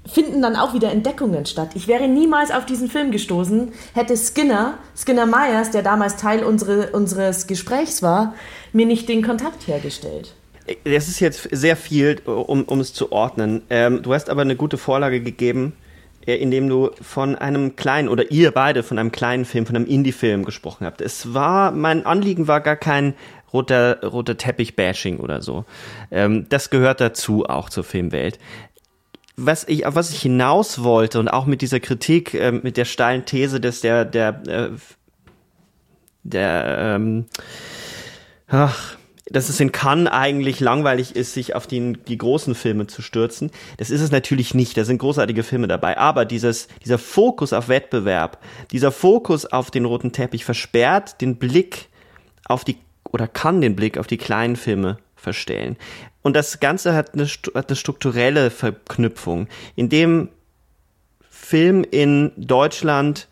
finden 0.05 0.41
dann 0.41 0.55
auch 0.55 0.73
wieder 0.73 0.91
Entdeckungen 0.91 1.45
statt. 1.45 1.69
Ich 1.75 1.87
wäre 1.87 2.07
niemals 2.07 2.49
auf 2.51 2.65
diesen 2.65 2.89
Film 2.89 3.11
gestoßen, 3.11 3.71
hätte 3.93 4.17
Skinner, 4.17 4.79
Skinner 4.97 5.27
Myers, 5.27 5.69
der 5.69 5.83
damals 5.83 6.15
Teil 6.17 6.43
unsere, 6.43 6.87
unseres 6.91 7.45
Gesprächs 7.45 8.01
war, 8.01 8.33
mir 8.73 8.85
nicht 8.85 9.09
den 9.09 9.21
Kontakt 9.21 9.67
hergestellt. 9.67 10.33
Das 10.83 11.07
ist 11.07 11.19
jetzt 11.19 11.49
sehr 11.51 11.75
viel, 11.75 12.19
um, 12.25 12.63
um 12.63 12.79
es 12.79 12.93
zu 12.93 13.11
ordnen. 13.11 13.63
Ähm, 13.69 14.03
du 14.03 14.13
hast 14.13 14.29
aber 14.29 14.41
eine 14.41 14.55
gute 14.55 14.77
Vorlage 14.77 15.21
gegeben, 15.21 15.73
äh, 16.25 16.35
indem 16.35 16.69
du 16.69 16.91
von 17.01 17.35
einem 17.35 17.75
kleinen, 17.75 18.09
oder 18.09 18.31
ihr 18.31 18.51
beide 18.51 18.83
von 18.83 18.99
einem 18.99 19.11
kleinen 19.11 19.45
Film, 19.45 19.65
von 19.65 19.75
einem 19.75 19.87
Indie-Film 19.87 20.45
gesprochen 20.45 20.85
habt. 20.85 21.01
Es 21.01 21.33
war, 21.33 21.71
mein 21.71 22.05
Anliegen 22.05 22.47
war 22.47 22.61
gar 22.61 22.75
kein 22.75 23.15
roter, 23.51 24.03
roter 24.03 24.37
Teppich-Bashing 24.37 25.19
oder 25.19 25.41
so. 25.41 25.65
Ähm, 26.11 26.45
das 26.49 26.69
gehört 26.69 27.01
dazu 27.01 27.45
auch 27.45 27.69
zur 27.69 27.83
Filmwelt 27.83 28.37
was 29.45 29.67
ich, 29.67 29.85
auf 29.85 29.95
was 29.95 30.11
ich 30.11 30.21
hinaus 30.21 30.83
wollte 30.83 31.19
und 31.19 31.27
auch 31.27 31.45
mit 31.45 31.61
dieser 31.61 31.79
Kritik, 31.79 32.33
äh, 32.33 32.51
mit 32.51 32.77
der 32.77 32.85
steilen 32.85 33.25
These, 33.25 33.59
dass 33.59 33.81
der, 33.81 34.05
der, 34.05 34.41
äh, 34.47 34.69
der, 36.23 36.77
ähm, 36.79 37.25
ach, 38.51 38.97
dass 39.25 39.49
es 39.49 39.59
in 39.59 39.71
Cannes 39.71 40.11
eigentlich 40.11 40.59
langweilig 40.59 41.15
ist, 41.15 41.33
sich 41.33 41.55
auf 41.55 41.65
die, 41.65 41.93
die 41.93 42.17
großen 42.17 42.53
Filme 42.53 42.87
zu 42.87 43.01
stürzen. 43.01 43.51
Das 43.77 43.89
ist 43.89 44.01
es 44.01 44.11
natürlich 44.11 44.53
nicht. 44.53 44.75
Da 44.75 44.83
sind 44.83 44.97
großartige 44.97 45.43
Filme 45.43 45.67
dabei. 45.67 45.97
Aber 45.97 46.25
dieses, 46.25 46.67
dieser 46.83 46.97
Fokus 46.97 47.53
auf 47.53 47.69
Wettbewerb, 47.69 48.39
dieser 48.71 48.91
Fokus 48.91 49.45
auf 49.45 49.71
den 49.71 49.85
roten 49.85 50.11
Teppich 50.11 50.43
versperrt 50.43 51.21
den 51.21 51.37
Blick 51.37 51.87
auf 52.45 52.65
die, 52.65 52.77
oder 53.09 53.27
kann 53.27 53.61
den 53.61 53.75
Blick 53.75 53.97
auf 53.97 54.07
die 54.07 54.17
kleinen 54.17 54.57
Filme 54.57 54.97
verstellen. 55.15 55.77
Und 56.21 56.35
das 56.35 56.59
Ganze 56.59 56.93
hat 56.93 57.13
eine, 57.13 57.25
hat 57.25 57.69
eine 57.69 57.75
strukturelle 57.75 58.49
Verknüpfung, 58.51 59.47
in 59.75 59.87
dem 59.87 60.29
Film 61.29 61.85
in 61.89 62.31
Deutschland 62.35 63.27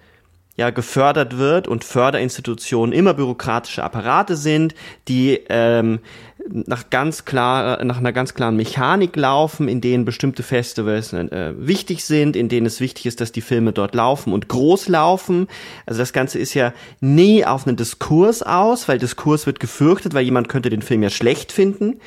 ja 0.60 0.72
gefördert 0.72 1.38
wird 1.38 1.70
und 1.70 1.86
Förderinstitutionen 1.86 2.92
immer 2.92 3.14
bürokratische 3.14 3.82
Apparate 3.82 4.36
sind, 4.36 4.76
die 5.08 5.40
ähm, 5.48 6.00
nach 6.52 6.90
ganz 6.90 7.24
klar 7.24 7.84
nach 7.86 7.98
einer 7.98 8.12
ganz 8.12 8.34
klaren 8.34 8.58
Mechanik 8.58 9.16
laufen, 9.16 9.70
in 9.70 9.80
denen 9.80 10.04
bestimmte 10.04 10.44
Festivals 10.44 11.14
äh, 11.14 11.54
wichtig 11.58 12.04
sind, 12.04 12.36
in 12.36 12.50
denen 12.50 12.66
es 12.66 12.82
wichtig 12.82 13.06
ist, 13.06 13.22
dass 13.22 13.32
die 13.32 13.42
Filme 13.42 13.72
dort 13.72 13.96
laufen 13.96 14.34
und 14.34 14.50
groß 14.50 14.90
laufen. 14.90 15.48
Also 15.86 16.00
das 16.00 16.12
Ganze 16.12 16.40
ist 16.40 16.54
ja 16.54 16.74
nie 17.00 17.46
auf 17.46 17.66
einen 17.66 17.78
Diskurs 17.78 18.44
aus, 18.44 18.90
weil 18.90 19.00
Diskurs 19.00 19.46
wird 19.46 19.62
gefürchtet, 19.62 20.14
weil 20.14 20.26
jemand 20.26 20.50
könnte 20.50 20.70
den 20.70 20.82
Film 20.82 21.04
ja 21.04 21.10
schlecht 21.10 21.54
finden. 21.54 22.02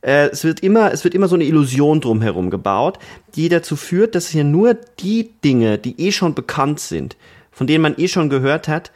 Äh, 0.00 0.30
es 0.30 0.42
wird 0.42 0.58
immer, 0.60 0.92
es 0.92 1.04
wird 1.04 1.14
immer 1.14 1.28
so 1.28 1.36
eine 1.36 1.44
Illusion 1.44 2.00
drumherum 2.00 2.50
gebaut, 2.50 2.98
die 3.36 3.48
dazu 3.48 3.76
führt, 3.76 4.16
dass 4.16 4.28
hier 4.28 4.44
nur 4.44 4.74
die 4.74 5.30
Dinge, 5.44 5.78
die 5.78 6.00
eh 6.00 6.10
schon 6.10 6.34
bekannt 6.34 6.80
sind, 6.80 7.16
von 7.52 7.66
denen 7.66 7.82
man 7.82 7.94
eh 7.96 8.08
schon 8.08 8.28
gehört 8.28 8.66
hat, 8.66 8.90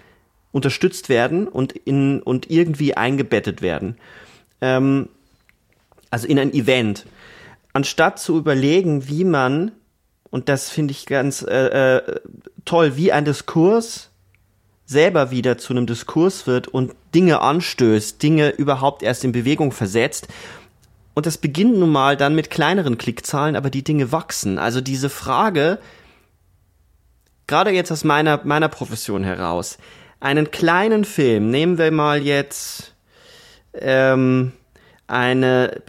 unterstützt 0.51 1.09
werden 1.09 1.47
und 1.47 1.73
in 1.73 2.23
und 2.23 2.51
irgendwie 2.51 2.97
eingebettet 2.97 3.63
werden. 3.63 3.97
Ähm, 4.61 5.09
also 6.11 6.27
in 6.27 6.39
ein 6.39 6.53
Event. 6.53 7.07
Anstatt 7.73 8.19
zu 8.19 8.37
überlegen, 8.39 9.09
wie 9.09 9.25
man, 9.25 9.73
und 10.31 10.49
das 10.49 10.71
finde 10.71 10.93
ich 10.93 11.07
ganz 11.07 11.43
äh, 11.43 11.97
äh, 11.99 12.21
toll, 12.65 12.97
wie 12.97 13.13
ein 13.13 13.25
Diskurs 13.25 14.11
selber 14.87 15.31
wieder 15.31 15.59
zu 15.59 15.73
einem 15.73 15.87
Diskurs 15.87 16.47
wird 16.47 16.69
und 16.69 16.95
Dinge 17.15 17.41
anstößt, 17.41 18.23
Dinge 18.23 18.51
überhaupt 18.51 19.03
erst 19.03 19.25
in 19.25 19.33
Bewegung 19.33 19.73
versetzt 19.73 20.29
und 21.17 21.25
das 21.25 21.39
beginnt 21.39 21.79
nun 21.79 21.91
mal 21.91 22.15
dann 22.15 22.35
mit 22.35 22.51
kleineren 22.51 22.99
Klickzahlen, 22.99 23.57
aber 23.57 23.71
die 23.71 23.83
Dinge 23.83 24.13
wachsen. 24.13 24.59
Also 24.59 24.83
diese 24.83 25.09
Frage, 25.09 25.79
gerade 27.47 27.71
jetzt 27.71 27.91
aus 27.93 28.05
meiner, 28.05 28.41
meiner 28.45 28.69
Profession 28.69 29.25
heraus, 29.25 29.79
einen 30.21 30.51
kleinen 30.51 31.05
Film, 31.05 31.51
nehmen 31.51 31.79
wir 31.79 31.91
mal 31.91 32.23
jetzt 32.23 32.95
ähm, 33.75 34.53
eine, 35.07 35.83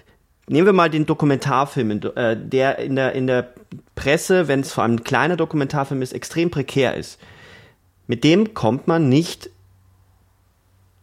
nehmen 0.48 0.68
wir 0.68 0.74
mal 0.74 0.90
den 0.90 1.06
Dokumentarfilm, 1.06 2.02
äh, 2.16 2.36
der 2.38 2.80
in 2.80 2.96
der, 2.96 3.14
in 3.14 3.28
der 3.28 3.54
Presse, 3.96 4.48
wenn 4.48 4.62
es 4.62 4.74
vor 4.74 4.84
allem 4.84 4.96
ein 4.96 5.04
kleiner 5.04 5.38
Dokumentarfilm 5.38 6.02
ist, 6.02 6.14
extrem 6.14 6.52
prekär 6.52 6.96
ist. 6.96 7.20
Mit 8.08 8.24
dem 8.24 8.54
kommt 8.54 8.88
man 8.88 9.10
nicht 9.10 9.50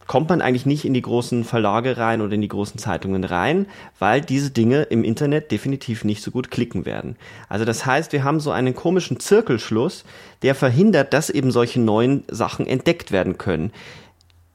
kommt 0.06 0.28
man 0.28 0.40
eigentlich 0.40 0.66
nicht 0.66 0.84
in 0.84 0.94
die 0.94 1.02
großen 1.02 1.44
Verlage 1.44 1.96
rein 1.96 2.20
oder 2.20 2.32
in 2.32 2.42
die 2.42 2.48
großen 2.48 2.78
Zeitungen 2.78 3.24
rein, 3.24 3.66
weil 3.98 4.20
diese 4.20 4.50
Dinge 4.50 4.82
im 4.82 5.04
Internet 5.04 5.50
definitiv 5.50 6.04
nicht 6.04 6.22
so 6.22 6.30
gut 6.30 6.50
klicken 6.50 6.86
werden. 6.86 7.16
Also 7.48 7.64
das 7.64 7.86
heißt, 7.86 8.12
wir 8.12 8.24
haben 8.24 8.40
so 8.40 8.50
einen 8.50 8.74
komischen 8.74 9.20
Zirkelschluss, 9.20 10.04
der 10.42 10.54
verhindert, 10.54 11.12
dass 11.12 11.30
eben 11.30 11.50
solche 11.50 11.80
neuen 11.80 12.24
Sachen 12.28 12.66
entdeckt 12.66 13.12
werden 13.12 13.38
können. 13.38 13.72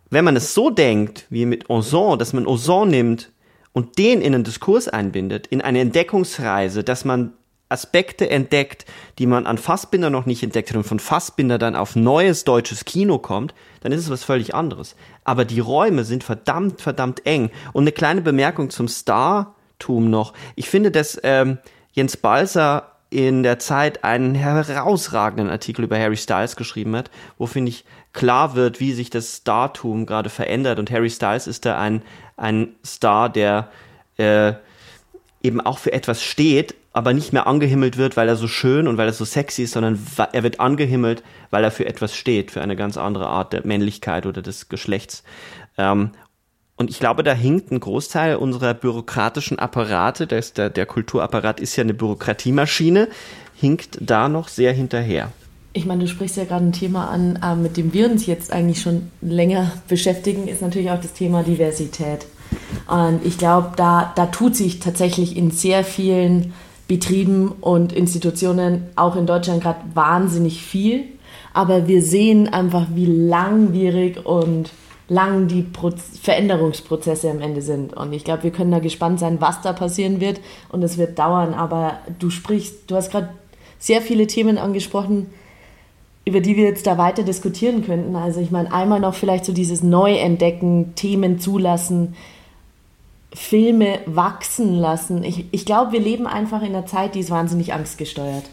Wenn 0.10 0.26
man 0.26 0.36
es 0.36 0.54
so 0.54 0.70
denkt, 0.70 1.26
wie 1.30 1.46
mit 1.46 1.70
Ozon, 1.70 2.18
dass 2.18 2.34
man 2.34 2.48
Ozon 2.48 2.90
nimmt 2.90 3.32
und 3.74 3.98
den 3.98 4.22
in 4.22 4.34
einen 4.34 4.44
Diskurs 4.44 4.88
einbindet, 4.88 5.48
in 5.48 5.62
eine 5.62 5.80
Entdeckungsreise, 5.80 6.84
dass 6.84 7.06
man 7.06 7.34
Aspekte 7.70 8.30
entdeckt, 8.30 8.86
die 9.20 9.28
man 9.28 9.46
an 9.46 9.58
Fassbinder 9.58 10.10
noch 10.10 10.26
nicht 10.26 10.44
entdeckt 10.44 10.70
hat 10.70 10.78
und 10.78 10.84
von 10.84 11.00
Fassbinder 11.00 11.58
dann 11.60 11.76
auf 11.76 11.96
neues 11.96 12.44
deutsches 12.44 12.84
Kino 12.84 13.20
kommt, 13.20 13.54
dann 13.82 13.92
ist 13.92 14.02
es 14.02 14.10
was 14.10 14.24
völlig 14.24 14.56
anderes. 14.56 14.96
Aber 15.24 15.46
die 15.46 15.60
Räume 15.60 16.04
sind 16.04 16.24
verdammt, 16.24 16.82
verdammt 16.82 17.26
eng. 17.26 17.52
Und 17.72 17.84
eine 17.84 17.92
kleine 17.92 18.22
Bemerkung 18.22 18.72
zum 18.72 18.88
Startum 18.88 20.10
noch. 20.10 20.34
Ich 20.56 20.70
finde, 20.70 20.92
dass 20.92 21.20
ähm, 21.24 21.60
Jens 21.94 22.18
Balser 22.18 22.96
in 23.12 23.44
der 23.44 23.60
Zeit 23.60 24.04
einen 24.04 24.36
herausragenden 24.36 25.50
Artikel 25.50 25.84
über 25.84 25.98
Harry 25.98 26.18
Styles 26.18 26.56
geschrieben 26.56 26.96
hat, 26.96 27.10
wo 27.38 27.48
finde 27.48 27.70
ich 27.70 27.86
klar 28.14 28.56
wird, 28.56 28.80
wie 28.80 28.94
sich 28.94 29.10
das 29.10 29.38
Startum 29.38 30.06
gerade 30.06 30.30
verändert. 30.30 30.80
Und 30.80 30.92
Harry 30.92 31.10
Styles 31.10 31.48
ist 31.48 31.66
da 31.66 31.80
ein, 31.80 32.04
ein 32.38 32.76
Star, 32.86 33.30
der 33.30 33.70
äh, 34.18 34.54
eben 35.42 35.62
auch 35.62 35.80
für 35.80 35.94
etwas 35.94 36.22
steht, 36.22 36.76
aber 37.00 37.14
nicht 37.14 37.32
mehr 37.32 37.48
angehimmelt 37.48 37.96
wird, 37.96 38.18
weil 38.18 38.28
er 38.28 38.36
so 38.36 38.50
schön 38.50 38.86
und 38.86 38.98
weil 38.98 39.08
er 39.08 39.14
so 39.14 39.24
sexy 39.24 39.64
ist, 39.64 39.72
sondern 39.72 40.06
er 40.34 40.44
wird 40.44 40.60
angehimmelt, 40.60 41.24
weil 41.50 41.64
er 41.64 41.72
für 41.72 41.86
etwas 41.86 42.14
steht, 42.14 42.52
für 42.52 42.60
eine 42.60 42.76
ganz 42.76 42.98
andere 42.98 43.28
Art 43.28 43.54
der 43.54 43.66
Männlichkeit 43.66 44.26
oder 44.26 44.42
des 44.42 44.68
Geschlechts. 44.68 45.24
Ähm, 45.78 46.10
und 46.76 46.90
ich 46.90 47.00
glaube, 47.00 47.24
da 47.24 47.32
hinkt 47.32 47.72
ein 47.72 47.80
Großteil 47.80 48.36
unserer 48.36 48.74
bürokratischen 48.74 49.60
Apparate, 49.60 50.28
das, 50.28 50.52
der, 50.52 50.70
der 50.70 50.86
Kulturapparat 50.86 51.62
ist 51.62 51.78
ja 51.78 51.86
eine 51.86 51.94
Bürokratiemaschine, 51.94 53.08
hinkt 53.56 53.98
da 54.02 54.28
noch 54.28 54.50
sehr 54.50 54.74
hinterher. 54.74 55.32
Ich 55.72 55.86
meine, 55.86 56.02
du 56.02 56.10
sprichst 56.10 56.36
ja 56.36 56.44
gerade 56.44 56.66
ein 56.66 56.74
Thema 56.74 57.08
an, 57.12 57.40
äh, 57.42 57.56
mit 57.56 57.78
dem 57.78 57.94
wir 57.94 58.12
uns 58.12 58.26
jetzt 58.26 58.52
eigentlich 58.52 58.82
schon 58.82 59.10
länger 59.22 59.72
beschäftigen, 59.88 60.50
ist 60.50 60.62
natürlich 60.62 60.92
auch 60.92 61.00
das 61.00 61.14
Thema 61.14 61.44
Diversität. 61.44 62.26
Und 62.88 63.26
ich 63.26 63.38
glaube, 63.38 63.72
da, 63.78 64.12
da 64.18 64.26
tut 64.26 64.58
sich 64.58 64.80
tatsächlich 64.82 65.38
in 65.38 65.52
sehr 65.52 65.86
vielen 65.86 66.54
Betrieben 66.90 67.50
und 67.62 67.94
Institutionen, 67.94 68.88
auch 68.96 69.16
in 69.16 69.28
Deutschland 69.28 69.62
gerade 69.62 69.80
wahnsinnig 69.94 70.64
viel. 70.64 71.04
Aber 71.54 71.88
wir 71.88 72.02
sehen 72.02 72.52
einfach, 72.52 72.88
wie 72.96 73.06
langwierig 73.06 74.26
und 74.26 74.72
lang 75.08 75.48
die 75.48 75.62
Pro 75.62 75.92
Veränderungsprozesse 75.92 77.30
am 77.30 77.42
Ende 77.42 77.62
sind. 77.62 77.94
Und 77.94 78.12
ich 78.12 78.24
glaube, 78.24 78.42
wir 78.42 78.50
können 78.50 78.72
da 78.72 78.80
gespannt 78.80 79.20
sein, 79.20 79.40
was 79.40 79.62
da 79.62 79.72
passieren 79.72 80.20
wird. 80.20 80.42
Und 80.70 80.82
es 80.82 80.98
wird 80.98 81.20
dauern. 81.20 81.54
Aber 81.54 82.00
du 82.18 82.32
sprichst, 82.32 82.90
du 82.90 82.96
hast 82.96 83.12
gerade 83.12 83.30
sehr 83.78 84.02
viele 84.02 84.26
Themen 84.26 84.58
angesprochen, 84.58 85.28
über 86.26 86.40
die 86.40 86.58
wir 86.58 86.64
jetzt 86.64 86.88
da 86.88 86.98
weiter 86.98 87.22
diskutieren 87.22 87.86
könnten. 87.86 88.16
Also 88.16 88.42
ich 88.42 88.50
meine, 88.50 88.74
einmal 88.74 89.00
noch 89.00 89.14
vielleicht 89.14 89.46
so 89.46 89.54
dieses 89.54 89.84
Neuentdecken, 89.84 90.96
Themen 90.96 91.40
zulassen, 91.40 92.16
Filme 93.34 94.00
wachsen 94.06 94.74
lassen. 94.74 95.24
Ich, 95.24 95.46
ich 95.52 95.66
glaube, 95.66 95.92
wir 95.92 96.00
leben 96.00 96.28
einfach 96.28 96.62
in 96.62 96.70
einer 96.70 96.86
Zeit, 96.86 97.16
die 97.16 97.20
ist 97.20 97.30
wahnsinnig 97.30 97.74
angstgesteuert. 97.74 98.44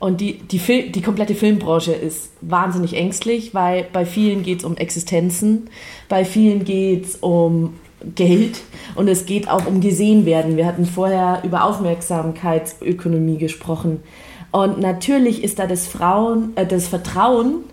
Und 0.00 0.20
die, 0.20 0.38
die, 0.38 0.58
Fil 0.58 0.90
die 0.90 1.00
komplette 1.00 1.34
Filmbranche 1.34 1.92
ist 1.92 2.32
wahnsinnig 2.40 2.94
ängstlich, 2.94 3.54
weil 3.54 3.86
bei 3.92 4.04
vielen 4.04 4.42
geht 4.42 4.58
es 4.58 4.64
um 4.64 4.76
Existenzen, 4.76 5.70
bei 6.08 6.24
vielen 6.24 6.64
geht 6.64 7.04
es 7.06 7.16
um 7.16 7.74
Geld 8.14 8.60
und 8.96 9.08
es 9.08 9.24
geht 9.24 9.48
auch 9.48 9.66
um 9.66 9.80
gesehen 9.80 10.26
werden. 10.26 10.56
Wir 10.56 10.66
hatten 10.66 10.84
vorher 10.84 11.40
über 11.44 11.64
Aufmerksamkeitsökonomie 11.64 13.38
gesprochen. 13.38 14.02
Und 14.50 14.78
natürlich 14.78 15.42
ist 15.42 15.58
da 15.58 15.66
das, 15.66 15.86
Frauen, 15.86 16.56
äh, 16.56 16.66
das 16.66 16.88
Vertrauen 16.88 17.64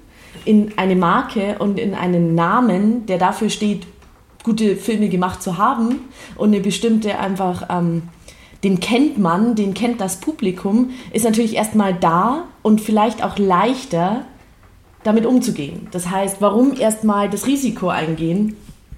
in 0.46 0.78
eine 0.78 0.96
Marke 0.96 1.58
und 1.60 1.80
in 1.80 1.94
einen 1.94 2.34
Namen, 2.34 3.06
der 3.06 3.18
dafür 3.18 3.50
steht, 3.50 3.86
gute 4.44 4.76
Filme 4.76 5.10
gemacht 5.10 5.42
zu 5.42 5.58
haben 5.58 6.02
und 6.36 6.50
eine 6.50 6.62
bestimmte 6.62 7.20
einfach, 7.20 7.68
ähm, 7.70 8.04
den 8.64 8.80
kennt 8.80 9.18
man, 9.18 9.56
den 9.56 9.74
kennt 9.74 10.02
das 10.02 10.20
Publikum, 10.20 10.92
ist 11.12 11.26
natürlich 11.26 11.56
erstmal 11.56 11.94
da 11.94 12.46
und 12.62 12.82
vielleicht 12.82 13.24
auch 13.24 13.38
leichter 13.38 14.26
damit 15.04 15.26
umzugehen. 15.26 15.88
Das 15.92 16.10
heißt, 16.10 16.38
warum 16.42 16.80
erstmal 16.80 17.30
das 17.30 17.48
Risiko 17.48 17.90
eingehen, 17.90 18.56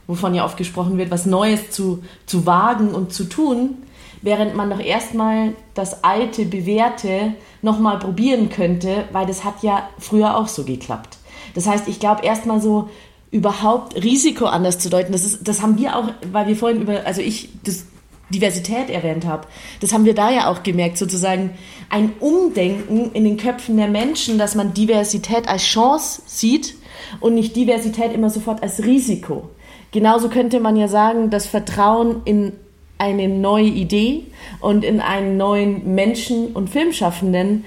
wovon 0.08 0.36
ja 0.36 0.44
oft 0.44 0.58
gesprochen 0.58 0.98
wird, 0.98 1.12
was 1.12 1.26
Neues 1.26 1.72
zu, 1.72 2.04
zu 2.26 2.46
wagen 2.46 2.90
und 2.90 3.14
zu 3.14 3.24
tun, 3.24 3.78
während 4.22 4.56
man 4.56 4.70
doch 4.70 4.80
erstmal 4.80 5.54
das 5.74 6.04
alte, 6.04 6.46
bewährte 6.46 7.34
nochmal 7.62 8.00
probieren 8.00 8.50
könnte, 8.50 9.06
weil 9.12 9.26
das 9.26 9.44
hat 9.44 9.64
ja 9.64 9.90
früher 9.98 10.38
auch 10.38 10.48
so 10.48 10.64
geklappt. 10.64 11.18
Das 11.56 11.68
heißt, 11.68 11.88
ich 11.88 12.00
glaube 12.00 12.26
erstmal 12.26 12.62
so 12.62 12.90
überhaupt 13.34 13.96
Risiko 13.96 14.46
anders 14.46 14.78
zu 14.78 14.90
deuten, 14.90 15.12
das, 15.12 15.26
ist, 15.26 15.48
das 15.48 15.62
haben 15.64 15.78
wir 15.80 15.98
auch, 15.98 16.10
weil 16.32 16.48
wir 16.48 16.56
vorhin 16.56 16.82
über, 16.82 17.06
also 17.06 17.20
ich, 17.20 17.50
das 17.64 17.86
Diversität 18.30 18.90
erwähnt 18.90 19.26
habe. 19.26 19.48
Das 19.82 19.92
haben 19.92 20.06
wir 20.06 20.14
da 20.14 20.32
ja 20.32 20.50
auch 20.50 20.62
gemerkt, 20.62 21.00
sozusagen 21.00 21.50
ein 21.90 22.14
Umdenken 22.20 23.12
in 23.14 23.24
den 23.24 23.38
Köpfen 23.38 23.76
der 23.78 23.88
Menschen, 23.88 24.38
dass 24.38 24.54
man 24.54 24.76
Diversität 24.76 25.48
als 25.48 25.64
Chance 25.64 26.22
sieht 26.28 26.76
und 27.20 27.34
nicht 27.34 27.56
Diversität 27.56 28.14
immer 28.14 28.30
sofort 28.30 28.62
als 28.62 28.84
Risiko. 28.84 29.50
Genauso 29.92 30.30
könnte 30.30 30.60
man 30.60 30.76
ja 30.76 30.88
sagen, 30.88 31.32
das 31.32 31.48
Vertrauen 31.48 32.22
in 32.26 32.54
eine 33.00 33.28
neue 33.28 33.66
Idee 33.66 34.26
und 34.62 34.86
in 34.86 35.02
einen 35.02 35.38
neuen 35.38 35.96
Menschen 35.96 36.54
und 36.54 36.70
Filmschaffenden 36.70 37.66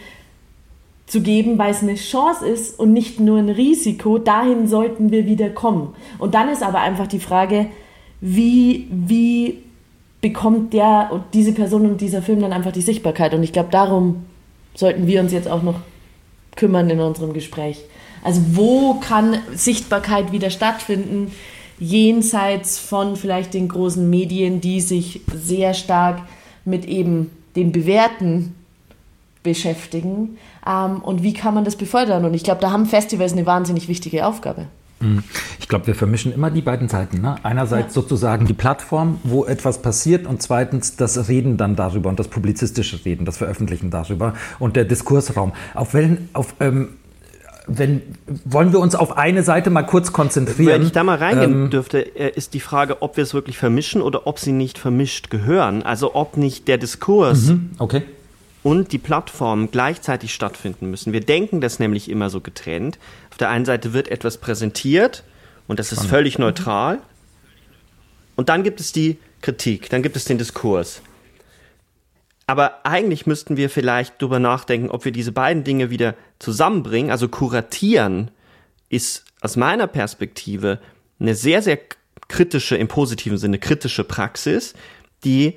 zu 1.07 1.21
geben, 1.21 1.59
weil 1.59 1.71
es 1.71 1.83
eine 1.83 1.95
Chance 1.95 2.47
ist 2.47 2.79
und 2.79 2.93
nicht 2.93 3.21
nur 3.21 3.39
ein 3.39 3.49
Risiko. 3.49 4.19
Dahin 4.19 4.67
sollten 4.67 5.11
wir 5.11 5.27
wieder 5.27 5.51
kommen. 5.51 5.95
Und 6.19 6.35
dann 6.35 6.49
ist 6.49 6.63
aber 6.63 6.81
einfach 6.81 7.07
die 7.07 7.21
Frage, 7.21 7.67
wie, 8.21 8.89
wie 8.91 9.63
bekommt 10.21 10.73
der 10.73 11.11
und 11.13 11.23
diese 11.35 11.53
Person 11.53 11.87
und 11.87 12.01
dieser 12.01 12.23
Film 12.23 12.41
dann 12.41 12.53
einfach 12.53 12.73
die 12.73 12.83
Sichtbarkeit. 12.83 13.35
Und 13.35 13.43
ich 13.43 13.53
glaube, 13.53 13.69
darum 13.71 14.25
sollten 14.75 15.07
wir 15.07 15.21
uns 15.21 15.33
jetzt 15.33 15.49
auch 15.49 15.63
noch 15.63 15.81
kümmern 16.57 16.91
in 16.91 17.01
unserem 17.01 17.33
Gespräch. 17.33 17.85
Also 18.25 18.41
wo 18.53 18.95
kann 18.95 19.39
Sichtbarkeit 19.55 20.33
wieder 20.33 20.51
stattfinden, 20.51 21.31
jenseits 21.79 22.79
von 22.79 23.15
vielleicht 23.15 23.55
den 23.55 23.69
großen 23.69 24.09
Medien, 24.09 24.61
die 24.61 24.81
sich 24.81 25.21
sehr 25.33 25.75
stark 25.75 26.23
mit 26.65 26.87
eben 26.87 27.31
den 27.55 27.71
Bewerten 27.71 28.55
beschäftigen. 29.47 30.37
Ähm, 30.67 30.99
und 30.99 31.23
wie 31.23 31.33
kann 31.33 31.55
man 31.55 31.65
das 31.65 31.77
befördern? 31.77 32.25
Und 32.25 32.35
ich 32.35 32.45
glaube, 32.45 32.61
da 32.61 32.71
haben 32.71 32.85
Festivals 32.85 33.33
eine 33.33 33.47
wahnsinnig 33.47 33.89
wichtige 33.89 34.27
Aufgabe. 34.27 34.67
Mhm. 35.01 35.23
Ich 35.61 35.69
glaube, 35.69 35.87
wir 35.87 35.95
vermischen 35.95 36.33
immer 36.33 36.51
die 36.51 36.63
beiden 36.63 36.89
Seiten. 36.89 37.21
Ne? 37.21 37.37
Einerseits 37.43 37.95
ja. 37.95 38.03
sozusagen 38.03 38.47
die 38.47 38.55
Plattform, 38.55 39.21
wo 39.25 39.45
etwas 39.45 39.83
passiert 39.83 40.27
und 40.27 40.43
zweitens 40.43 40.97
das 40.97 41.29
Reden 41.29 41.57
dann 41.57 41.77
darüber 41.77 42.09
und 42.09 42.19
das 42.19 42.29
publizistische 42.29 43.05
Reden, 43.05 43.25
das 43.25 43.37
Veröffentlichen 43.37 43.91
darüber 43.91 44.35
und 44.59 44.77
der 44.77 44.85
Diskursraum. 44.85 45.53
Auf 45.75 45.95
welchen, 45.95 46.29
auf, 46.33 46.55
ähm, 46.61 46.89
wenn, 47.67 48.03
wollen 48.45 48.73
wir 48.73 48.81
uns 48.81 48.95
auf 48.95 49.17
eine 49.17 49.43
Seite 49.43 49.71
mal 49.71 49.83
kurz 49.83 50.13
konzentrieren? 50.13 50.81
Wenn 50.81 50.83
ich 50.83 50.93
da 50.93 51.05
mal 51.05 51.19
reingehen 51.19 51.65
ähm, 51.65 51.71
dürfte, 51.71 51.99
äh, 52.17 52.33
ist 52.35 52.55
die 52.55 52.61
Frage, 52.61 53.03
ob 53.03 53.17
wir 53.17 53.23
es 53.23 53.35
wirklich 53.35 53.59
vermischen 53.59 54.01
oder 54.01 54.27
ob 54.27 54.39
sie 54.39 54.53
nicht 54.53 54.79
vermischt 54.79 55.31
gehören. 55.31 55.83
Also 55.83 56.15
ob 56.15 56.37
nicht 56.37 56.69
der 56.69 56.79
Diskurs 56.79 57.49
mhm, 57.49 57.71
okay 57.79 58.03
und 58.67 58.91
die 58.91 58.99
Plattformen 58.99 59.71
gleichzeitig 59.71 60.35
stattfinden 60.35 60.91
müssen. 60.91 61.13
Wir 61.13 61.21
denken 61.21 61.61
das 61.61 61.79
nämlich 61.79 62.11
immer 62.11 62.31
so 62.31 62.41
getrennt. 62.41 62.99
Auf 63.31 63.37
der 63.37 63.49
einen 63.49 63.65
Seite 63.65 63.93
wird 63.93 64.09
etwas 64.09 64.39
präsentiert 64.39 65.23
und 65.69 65.79
das 65.79 65.93
ist 65.93 66.05
völlig 66.07 66.41
neutral. 66.41 66.99
Und 68.35 68.49
dann 68.49 68.65
gibt 68.65 68.81
es 68.81 68.91
die 68.91 69.19
Kritik, 69.41 69.89
dann 69.91 70.03
gibt 70.03 70.17
es 70.17 70.25
den 70.25 70.37
Diskurs. 70.37 71.01
Aber 72.49 72.85
eigentlich 72.85 73.25
müssten 73.25 73.57
wir 73.57 73.71
vielleicht 73.71 74.21
darüber 74.21 74.41
nachdenken, 74.41 74.91
ob 74.91 75.05
wir 75.05 75.13
diese 75.13 75.31
beiden 75.31 75.63
Dinge 75.63 75.91
wieder 75.91 76.17
zusammenbringen. 76.41 77.13
Also 77.13 77.29
kuratieren 77.29 78.33
ist 78.89 79.27
aus 79.43 79.55
meiner 79.55 79.87
Perspektive 79.87 80.81
eine 81.21 81.37
sehr, 81.37 81.63
sehr 81.63 81.79
kritische, 82.27 82.77
im 82.77 82.89
positiven 82.89 83.39
Sinne 83.39 83.61
kritische 83.61 84.03
Praxis, 84.03 84.75
die 85.23 85.57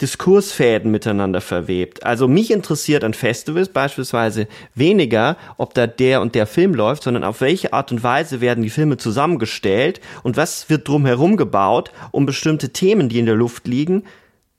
Diskursfäden 0.00 0.90
miteinander 0.90 1.40
verwebt. 1.40 2.04
Also 2.04 2.26
mich 2.26 2.50
interessiert 2.50 3.04
an 3.04 3.14
Festivals 3.14 3.68
beispielsweise 3.68 4.48
weniger, 4.74 5.36
ob 5.56 5.72
da 5.74 5.86
der 5.86 6.20
und 6.20 6.34
der 6.34 6.46
Film 6.46 6.74
läuft, 6.74 7.04
sondern 7.04 7.22
auf 7.22 7.40
welche 7.40 7.72
Art 7.72 7.92
und 7.92 8.02
Weise 8.02 8.40
werden 8.40 8.64
die 8.64 8.70
Filme 8.70 8.96
zusammengestellt 8.96 10.00
und 10.24 10.36
was 10.36 10.68
wird 10.68 10.88
drumherum 10.88 11.36
gebaut, 11.36 11.92
um 12.10 12.26
bestimmte 12.26 12.70
Themen, 12.70 13.08
die 13.08 13.20
in 13.20 13.26
der 13.26 13.36
Luft 13.36 13.68
liegen, 13.68 14.02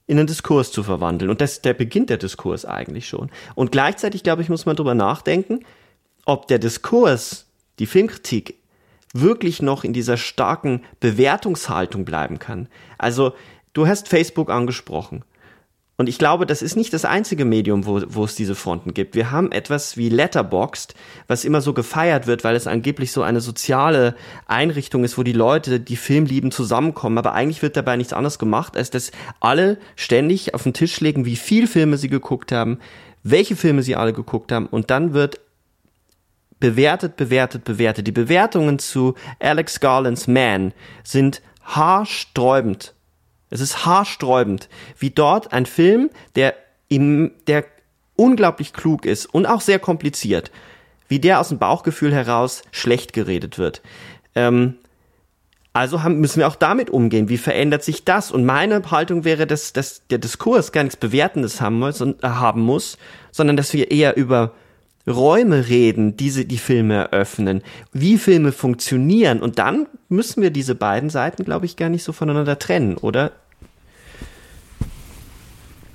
in 0.07 0.17
einen 0.17 0.27
Diskurs 0.27 0.71
zu 0.71 0.83
verwandeln. 0.83 1.29
Und 1.29 1.41
das, 1.41 1.61
der 1.61 1.73
beginnt 1.73 2.09
der 2.09 2.17
Diskurs 2.17 2.63
eigentlich 2.63 3.07
schon. 3.07 3.29
Und 3.55 3.71
gleichzeitig, 3.71 4.23
glaube 4.23 4.41
ich, 4.41 4.49
muss 4.49 4.65
man 4.65 4.77
darüber 4.77 4.95
nachdenken, 4.95 5.65
ob 6.25 6.47
der 6.47 6.59
Diskurs, 6.59 7.47
die 7.79 7.87
Filmkritik, 7.87 8.55
wirklich 9.13 9.61
noch 9.61 9.83
in 9.83 9.93
dieser 9.93 10.17
starken 10.17 10.83
Bewertungshaltung 10.99 12.03
bleiben 12.05 12.37
kann. 12.37 12.67
Also 12.97 13.33
Du 13.75 13.87
hast 13.87 14.07
Facebook 14.07 14.49
angesprochen. 14.49 15.25
Und 15.97 16.07
ich 16.07 16.17
glaube, 16.17 16.45
das 16.45 16.61
ist 16.61 16.77
nicht 16.77 16.93
das 16.93 17.03
einzige 17.03 17.43
Medium, 17.43 17.85
wo, 17.85 18.01
wo 18.07 18.23
es 18.23 18.35
diese 18.35 18.55
Fronten 18.55 18.93
gibt. 18.93 19.15
Wir 19.15 19.31
haben 19.31 19.51
etwas 19.51 19.97
wie 19.97 20.07
Letterboxd, 20.07 20.95
was 21.27 21.43
immer 21.43 21.59
so 21.59 21.73
gefeiert 21.73 22.25
wird, 22.25 22.45
weil 22.45 22.55
es 22.55 22.67
angeblich 22.67 23.11
so 23.11 23.21
eine 23.21 23.41
soziale 23.41 24.15
Einrichtung 24.45 25.03
ist, 25.03 25.17
wo 25.17 25.23
die 25.23 25.33
Leute, 25.33 25.81
die 25.81 25.97
Film 25.97 26.25
lieben, 26.25 26.51
zusammenkommen. 26.51 27.17
Aber 27.17 27.33
eigentlich 27.33 27.61
wird 27.61 27.75
dabei 27.75 27.97
nichts 27.97 28.13
anderes 28.13 28.39
gemacht, 28.39 28.77
als 28.77 28.91
dass 28.91 29.11
alle 29.41 29.77
ständig 29.97 30.53
auf 30.53 30.63
den 30.63 30.73
Tisch 30.73 31.01
legen, 31.01 31.25
wie 31.25 31.35
viel 31.35 31.67
Filme 31.67 31.97
sie 31.97 32.09
geguckt 32.09 32.53
haben, 32.53 32.79
welche 33.23 33.57
Filme 33.57 33.83
sie 33.83 33.97
alle 33.97 34.13
geguckt 34.13 34.53
haben. 34.53 34.67
Und 34.67 34.89
dann 34.89 35.13
wird 35.13 35.41
bewertet, 36.61 37.17
bewertet, 37.17 37.65
bewertet. 37.65 38.07
Die 38.07 38.13
Bewertungen 38.13 38.79
zu 38.79 39.15
Alex 39.41 39.81
Garlands 39.81 40.27
Man 40.27 40.73
sind 41.03 41.41
haarsträubend 41.61 42.94
es 43.55 43.61
ist 43.61 43.85
haarsträubend, 43.85 44.69
wie 44.99 45.09
dort 45.09 45.53
ein 45.53 45.65
Film, 45.65 46.09
der, 46.35 46.55
im, 46.87 47.31
der 47.47 47.65
unglaublich 48.15 48.73
klug 48.73 49.05
ist 49.05 49.25
und 49.25 49.45
auch 49.45 49.61
sehr 49.61 49.79
kompliziert, 49.79 50.51
wie 51.07 51.19
der 51.19 51.39
aus 51.39 51.49
dem 51.49 51.59
Bauchgefühl 51.59 52.13
heraus 52.13 52.63
schlecht 52.71 53.13
geredet 53.13 53.57
wird. 53.57 53.81
Ähm, 54.35 54.75
also 55.73 56.03
haben, 56.03 56.21
müssen 56.21 56.39
wir 56.39 56.47
auch 56.47 56.55
damit 56.55 56.89
umgehen. 56.89 57.27
Wie 57.27 57.37
verändert 57.37 57.83
sich 57.83 58.05
das? 58.05 58.31
Und 58.31 58.45
meine 58.45 58.81
Haltung 58.89 59.25
wäre, 59.25 59.45
dass, 59.45 59.73
dass 59.73 60.07
der 60.07 60.19
Diskurs 60.19 60.71
gar 60.71 60.83
nichts 60.83 60.95
Bewertendes 60.95 61.59
haben 61.59 61.79
muss, 61.79 61.99
äh, 61.99 62.13
haben 62.23 62.61
muss, 62.61 62.97
sondern 63.31 63.57
dass 63.57 63.73
wir 63.73 63.91
eher 63.91 64.15
über 64.15 64.53
Räume 65.07 65.67
reden, 65.67 66.17
diese 66.17 66.45
die 66.45 66.57
Filme 66.57 66.95
eröffnen, 66.95 67.61
wie 67.91 68.17
Filme 68.17 68.51
funktionieren. 68.51 69.41
Und 69.41 69.59
dann 69.59 69.87
müssen 70.09 70.41
wir 70.41 70.49
diese 70.49 70.75
beiden 70.75 71.09
Seiten, 71.09 71.43
glaube 71.43 71.65
ich, 71.65 71.75
gar 71.75 71.89
nicht 71.89 72.03
so 72.03 72.13
voneinander 72.13 72.57
trennen, 72.57 72.97
oder? 72.97 73.33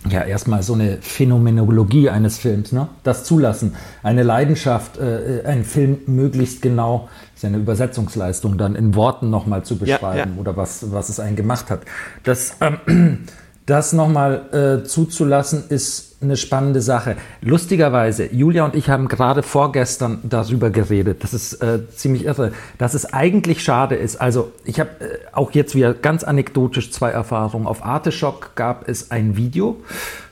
Ja, 0.09 0.23
erstmal 0.23 0.63
so 0.63 0.73
eine 0.73 0.99
Phänomenologie 1.03 2.09
eines 2.09 2.39
Films, 2.39 2.73
ne? 2.73 2.89
das 3.03 3.25
zulassen, 3.25 3.75
eine 4.03 4.23
Leidenschaft, 4.23 4.99
äh, 4.99 5.43
einen 5.45 5.65
Film 5.65 5.99
möglichst 6.07 6.63
genau, 6.63 7.09
ist 7.35 7.43
ja 7.43 7.49
eine 7.49 7.59
Übersetzungsleistung, 7.59 8.57
dann 8.57 8.77
in 8.77 8.95
Worten 8.95 9.29
nochmal 9.29 9.63
zu 9.63 9.77
beschreiben 9.77 10.31
ja, 10.31 10.35
ja. 10.35 10.41
oder 10.41 10.57
was, 10.57 10.91
was 10.93 11.11
es 11.11 11.21
einen 11.21 11.37
gemacht 11.37 11.71
hat. 11.71 11.83
Das, 12.23 12.57
ähm, 12.61 13.27
das 13.67 13.93
nochmal 13.93 14.81
äh, 14.83 14.87
zuzulassen, 14.87 15.65
ist 15.69 16.10
eine 16.23 16.37
spannende 16.37 16.83
Sache. 16.83 17.17
Lustigerweise, 17.41 18.27
Julia 18.33 18.65
und 18.65 18.75
ich 18.75 18.91
haben 18.91 19.09
gerade 19.09 19.43
vorgestern 19.43 20.19
darüber 20.23 20.71
geredet. 20.71 21.25
Das 21.25 21.33
ist 21.33 21.55
äh, 21.63 21.89
ziemlich 21.91 22.27
irre, 22.27 22.53
dass 22.77 22.95
es 22.95 23.13
eigentlich 23.13 23.63
schade 23.63 23.95
ist. 23.95 24.21
Also 24.21 24.53
ich 24.65 24.81
habe 24.81 24.91
äh, 25.01 25.19
auch 25.33 25.53
jetzt 25.53 25.75
wieder 25.75 25.95
ganz 25.95 26.23
anekdotisch 26.23 26.93
zwei 26.93 27.11
Erfahrungen. 27.11 27.67
Auf 27.67 27.85
Arteschock 27.85 28.55
gab 28.55 28.87
es 28.87 29.11
ein 29.11 29.37
Video 29.37 29.81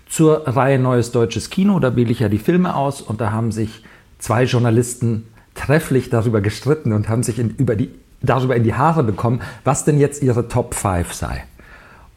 zur 0.08 0.46
Reihe 0.46 0.78
Neues 0.78 1.10
Deutsches 1.10 1.48
Kino. 1.48 1.78
Da 1.78 1.96
wähle 1.96 2.10
ich 2.10 2.20
ja 2.20 2.28
die 2.28 2.38
Filme 2.38 2.74
aus 2.74 3.00
und 3.00 3.20
da 3.20 3.32
haben 3.32 3.50
sich 3.50 3.82
zwei 4.18 4.44
Journalisten 4.44 5.26
trefflich 5.54 6.10
darüber 6.10 6.42
gestritten 6.42 6.92
und 6.92 7.08
haben 7.08 7.22
sich 7.22 7.38
in, 7.38 7.50
über 7.56 7.76
die, 7.76 7.90
darüber 8.20 8.56
in 8.56 8.64
die 8.64 8.74
Haare 8.74 9.02
bekommen, 9.02 9.40
was 9.64 9.84
denn 9.84 9.98
jetzt 9.98 10.22
ihre 10.22 10.48
Top 10.48 10.74
5 10.74 11.14
sei. 11.14 11.44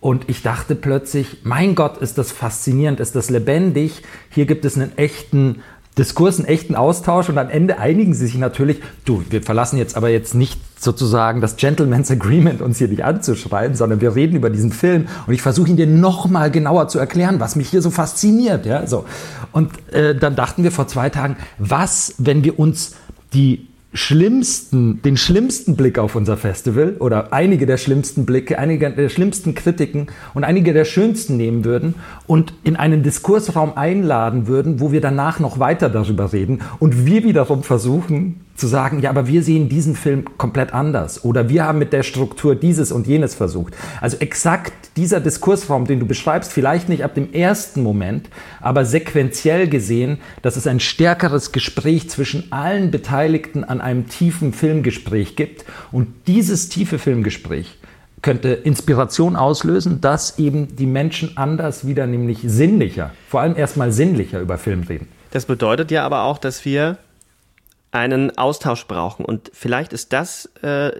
Und 0.01 0.29
ich 0.29 0.41
dachte 0.41 0.75
plötzlich, 0.75 1.37
mein 1.43 1.75
Gott, 1.75 1.99
ist 1.99 2.17
das 2.17 2.31
faszinierend, 2.31 2.99
ist 2.99 3.15
das 3.15 3.29
lebendig. 3.29 4.01
Hier 4.31 4.47
gibt 4.47 4.65
es 4.65 4.75
einen 4.75 4.97
echten 4.97 5.61
Diskurs, 5.97 6.39
einen 6.39 6.47
echten 6.47 6.75
Austausch 6.75 7.29
und 7.29 7.37
am 7.37 7.49
Ende 7.49 7.77
einigen 7.77 8.15
sie 8.15 8.25
sich 8.25 8.37
natürlich, 8.37 8.81
du, 9.05 9.23
wir 9.29 9.43
verlassen 9.43 9.77
jetzt 9.77 9.95
aber 9.95 10.09
jetzt 10.09 10.33
nicht 10.33 10.59
sozusagen 10.79 11.41
das 11.41 11.57
Gentleman's 11.57 12.09
Agreement, 12.09 12.61
uns 12.61 12.79
hier 12.79 12.87
nicht 12.87 13.03
anzuschreiben, 13.03 13.75
sondern 13.75 14.01
wir 14.01 14.15
reden 14.15 14.35
über 14.35 14.49
diesen 14.49 14.71
Film 14.71 15.07
und 15.27 15.33
ich 15.33 15.41
versuche 15.41 15.69
ihn 15.69 15.77
dir 15.77 15.85
nochmal 15.85 16.49
genauer 16.49 16.87
zu 16.87 16.97
erklären, 16.97 17.39
was 17.39 17.55
mich 17.55 17.69
hier 17.69 17.83
so 17.83 17.91
fasziniert. 17.91 18.65
Ja, 18.65 18.87
so. 18.87 19.05
Und 19.51 19.71
äh, 19.93 20.15
dann 20.15 20.35
dachten 20.35 20.63
wir 20.63 20.71
vor 20.71 20.87
zwei 20.87 21.09
Tagen, 21.09 21.35
was, 21.59 22.15
wenn 22.17 22.43
wir 22.43 22.57
uns 22.57 22.95
die 23.33 23.67
schlimmsten, 23.93 25.01
den 25.01 25.17
schlimmsten 25.17 25.75
Blick 25.75 25.99
auf 25.99 26.15
unser 26.15 26.37
Festival 26.37 26.95
oder 26.99 27.33
einige 27.33 27.65
der 27.65 27.77
schlimmsten 27.77 28.25
Blicke, 28.25 28.57
einige 28.57 28.89
der 28.89 29.09
schlimmsten 29.09 29.53
Kritiken 29.53 30.07
und 30.33 30.43
einige 30.45 30.73
der 30.73 30.85
schönsten 30.85 31.35
nehmen 31.35 31.65
würden 31.65 31.95
und 32.25 32.53
in 32.63 32.77
einen 32.77 33.03
Diskursraum 33.03 33.77
einladen 33.77 34.47
würden, 34.47 34.79
wo 34.79 34.91
wir 34.93 35.01
danach 35.01 35.39
noch 35.39 35.59
weiter 35.59 35.89
darüber 35.89 36.31
reden 36.31 36.61
und 36.79 37.05
wir 37.05 37.23
wiederum 37.23 37.63
versuchen, 37.63 38.41
zu 38.61 38.67
sagen, 38.67 38.99
ja, 39.01 39.09
aber 39.09 39.27
wir 39.27 39.43
sehen 39.43 39.69
diesen 39.69 39.95
Film 39.95 40.37
komplett 40.37 40.71
anders 40.71 41.25
oder 41.25 41.49
wir 41.49 41.65
haben 41.65 41.79
mit 41.79 41.93
der 41.93 42.03
Struktur 42.03 42.55
dieses 42.55 42.91
und 42.91 43.07
jenes 43.07 43.33
versucht. 43.33 43.75
Also 43.99 44.17
exakt 44.17 44.73
dieser 44.95 45.19
Diskursraum, 45.19 45.85
den 45.85 45.99
du 45.99 46.05
beschreibst, 46.05 46.53
vielleicht 46.53 46.87
nicht 46.87 47.03
ab 47.03 47.15
dem 47.15 47.33
ersten 47.33 47.81
Moment, 47.81 48.29
aber 48.59 48.85
sequenziell 48.85 49.67
gesehen, 49.67 50.19
dass 50.43 50.57
es 50.57 50.67
ein 50.67 50.79
stärkeres 50.79 51.51
Gespräch 51.51 52.09
zwischen 52.09 52.51
allen 52.51 52.91
Beteiligten 52.91 53.63
an 53.63 53.80
einem 53.81 54.07
tiefen 54.07 54.53
Filmgespräch 54.53 55.35
gibt 55.35 55.65
und 55.91 56.07
dieses 56.27 56.69
tiefe 56.69 56.99
Filmgespräch 56.99 57.77
könnte 58.21 58.49
Inspiration 58.49 59.35
auslösen, 59.35 60.01
dass 60.01 60.37
eben 60.37 60.75
die 60.75 60.85
Menschen 60.85 61.37
anders 61.37 61.87
wieder, 61.87 62.05
nämlich 62.07 62.39
sinnlicher, 62.43 63.11
vor 63.27 63.41
allem 63.41 63.55
erstmal 63.55 63.91
sinnlicher 63.91 64.39
über 64.39 64.57
Film 64.57 64.83
reden. 64.83 65.07
Das 65.31 65.45
bedeutet 65.45 65.91
ja 65.91 66.05
aber 66.05 66.23
auch, 66.23 66.37
dass 66.37 66.65
wir 66.65 66.97
einen 67.91 68.37
Austausch 68.37 68.85
brauchen. 68.85 69.25
Und 69.25 69.51
vielleicht 69.53 69.93
ist 69.93 70.13
das, 70.13 70.45
äh, 70.61 70.91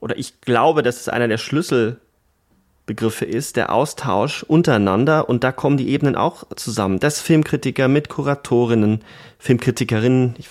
oder 0.00 0.16
ich 0.18 0.40
glaube, 0.40 0.82
dass 0.82 1.00
es 1.00 1.08
einer 1.08 1.28
der 1.28 1.38
Schlüsselbegriffe 1.38 3.24
ist, 3.24 3.56
der 3.56 3.72
Austausch 3.72 4.42
untereinander. 4.42 5.28
Und 5.28 5.44
da 5.44 5.52
kommen 5.52 5.76
die 5.76 5.88
Ebenen 5.88 6.16
auch 6.16 6.44
zusammen. 6.56 7.00
Das 7.00 7.20
Filmkritiker 7.20 7.88
mit 7.88 8.08
Kuratorinnen, 8.08 9.02
Filmkritikerinnen, 9.38 10.34
ich 10.38 10.48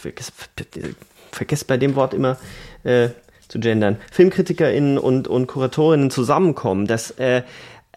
vergesse, 1.36 1.66
bei 1.66 1.78
dem 1.78 1.96
Wort 1.96 2.14
immer 2.14 2.38
äh, 2.84 3.10
zu 3.48 3.60
gendern, 3.60 3.98
FilmkritikerInnen 4.12 4.98
und, 4.98 5.28
und 5.28 5.48
Kuratorinnen 5.48 6.10
zusammenkommen, 6.10 6.88
dass 6.88 7.12
äh, 7.12 7.44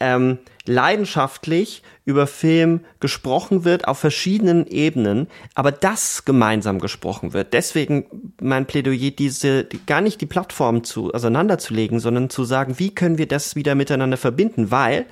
ähm, 0.01 0.39
leidenschaftlich 0.67 1.83
über 2.05 2.27
Film 2.27 2.81
gesprochen 3.01 3.65
wird 3.65 3.89
auf 3.89 3.99
verschiedenen 3.99 4.67
Ebenen, 4.67 5.29
aber 5.55 5.73
das 5.73 6.25
gemeinsam 6.25 6.79
gesprochen 6.79 7.33
wird. 7.33 7.53
Deswegen 7.53 8.07
mein 8.41 8.67
Plädoyer, 8.67 9.11
diese 9.11 9.67
gar 9.87 10.01
nicht 10.01 10.21
die 10.21 10.27
Plattform 10.27 10.85
zu 10.85 11.13
auseinanderzulegen, 11.13 12.01
sondern 12.01 12.31
zu 12.31 12.45
sagen, 12.45 12.79
wie 12.79 12.95
können 12.95 13.19
wir 13.19 13.27
das 13.27 13.57
wieder 13.57 13.75
miteinander 13.75 14.17
verbinden, 14.17 14.71
weil 14.71 15.07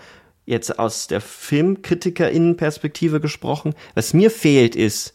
jetzt 0.44 0.78
aus 0.78 1.06
der 1.06 1.20
Filmkritikerinnenperspektive 1.20 3.20
gesprochen, 3.20 3.74
was 3.94 4.12
mir 4.12 4.30
fehlt 4.30 4.76
ist, 4.76 5.14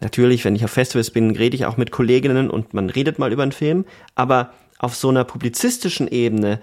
natürlich, 0.00 0.44
wenn 0.44 0.56
ich 0.56 0.64
auf 0.64 0.70
Festivals 0.70 1.10
bin, 1.10 1.36
rede 1.36 1.56
ich 1.56 1.66
auch 1.66 1.76
mit 1.76 1.90
Kolleginnen 1.90 2.50
und 2.50 2.74
man 2.74 2.90
redet 2.90 3.18
mal 3.18 3.32
über 3.32 3.42
einen 3.42 3.52
Film, 3.52 3.84
aber 4.14 4.52
auf 4.78 4.94
so 4.94 5.08
einer 5.08 5.24
publizistischen 5.24 6.08
Ebene, 6.08 6.60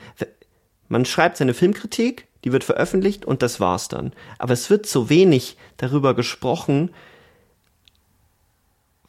man 0.87 1.05
schreibt 1.05 1.37
seine 1.37 1.53
Filmkritik, 1.53 2.27
die 2.43 2.51
wird 2.51 2.63
veröffentlicht 2.63 3.25
und 3.25 3.41
das 3.41 3.59
war's 3.59 3.87
dann. 3.87 4.13
Aber 4.37 4.53
es 4.53 4.69
wird 4.69 4.85
so 4.85 5.09
wenig 5.09 5.57
darüber 5.77 6.13
gesprochen, 6.13 6.91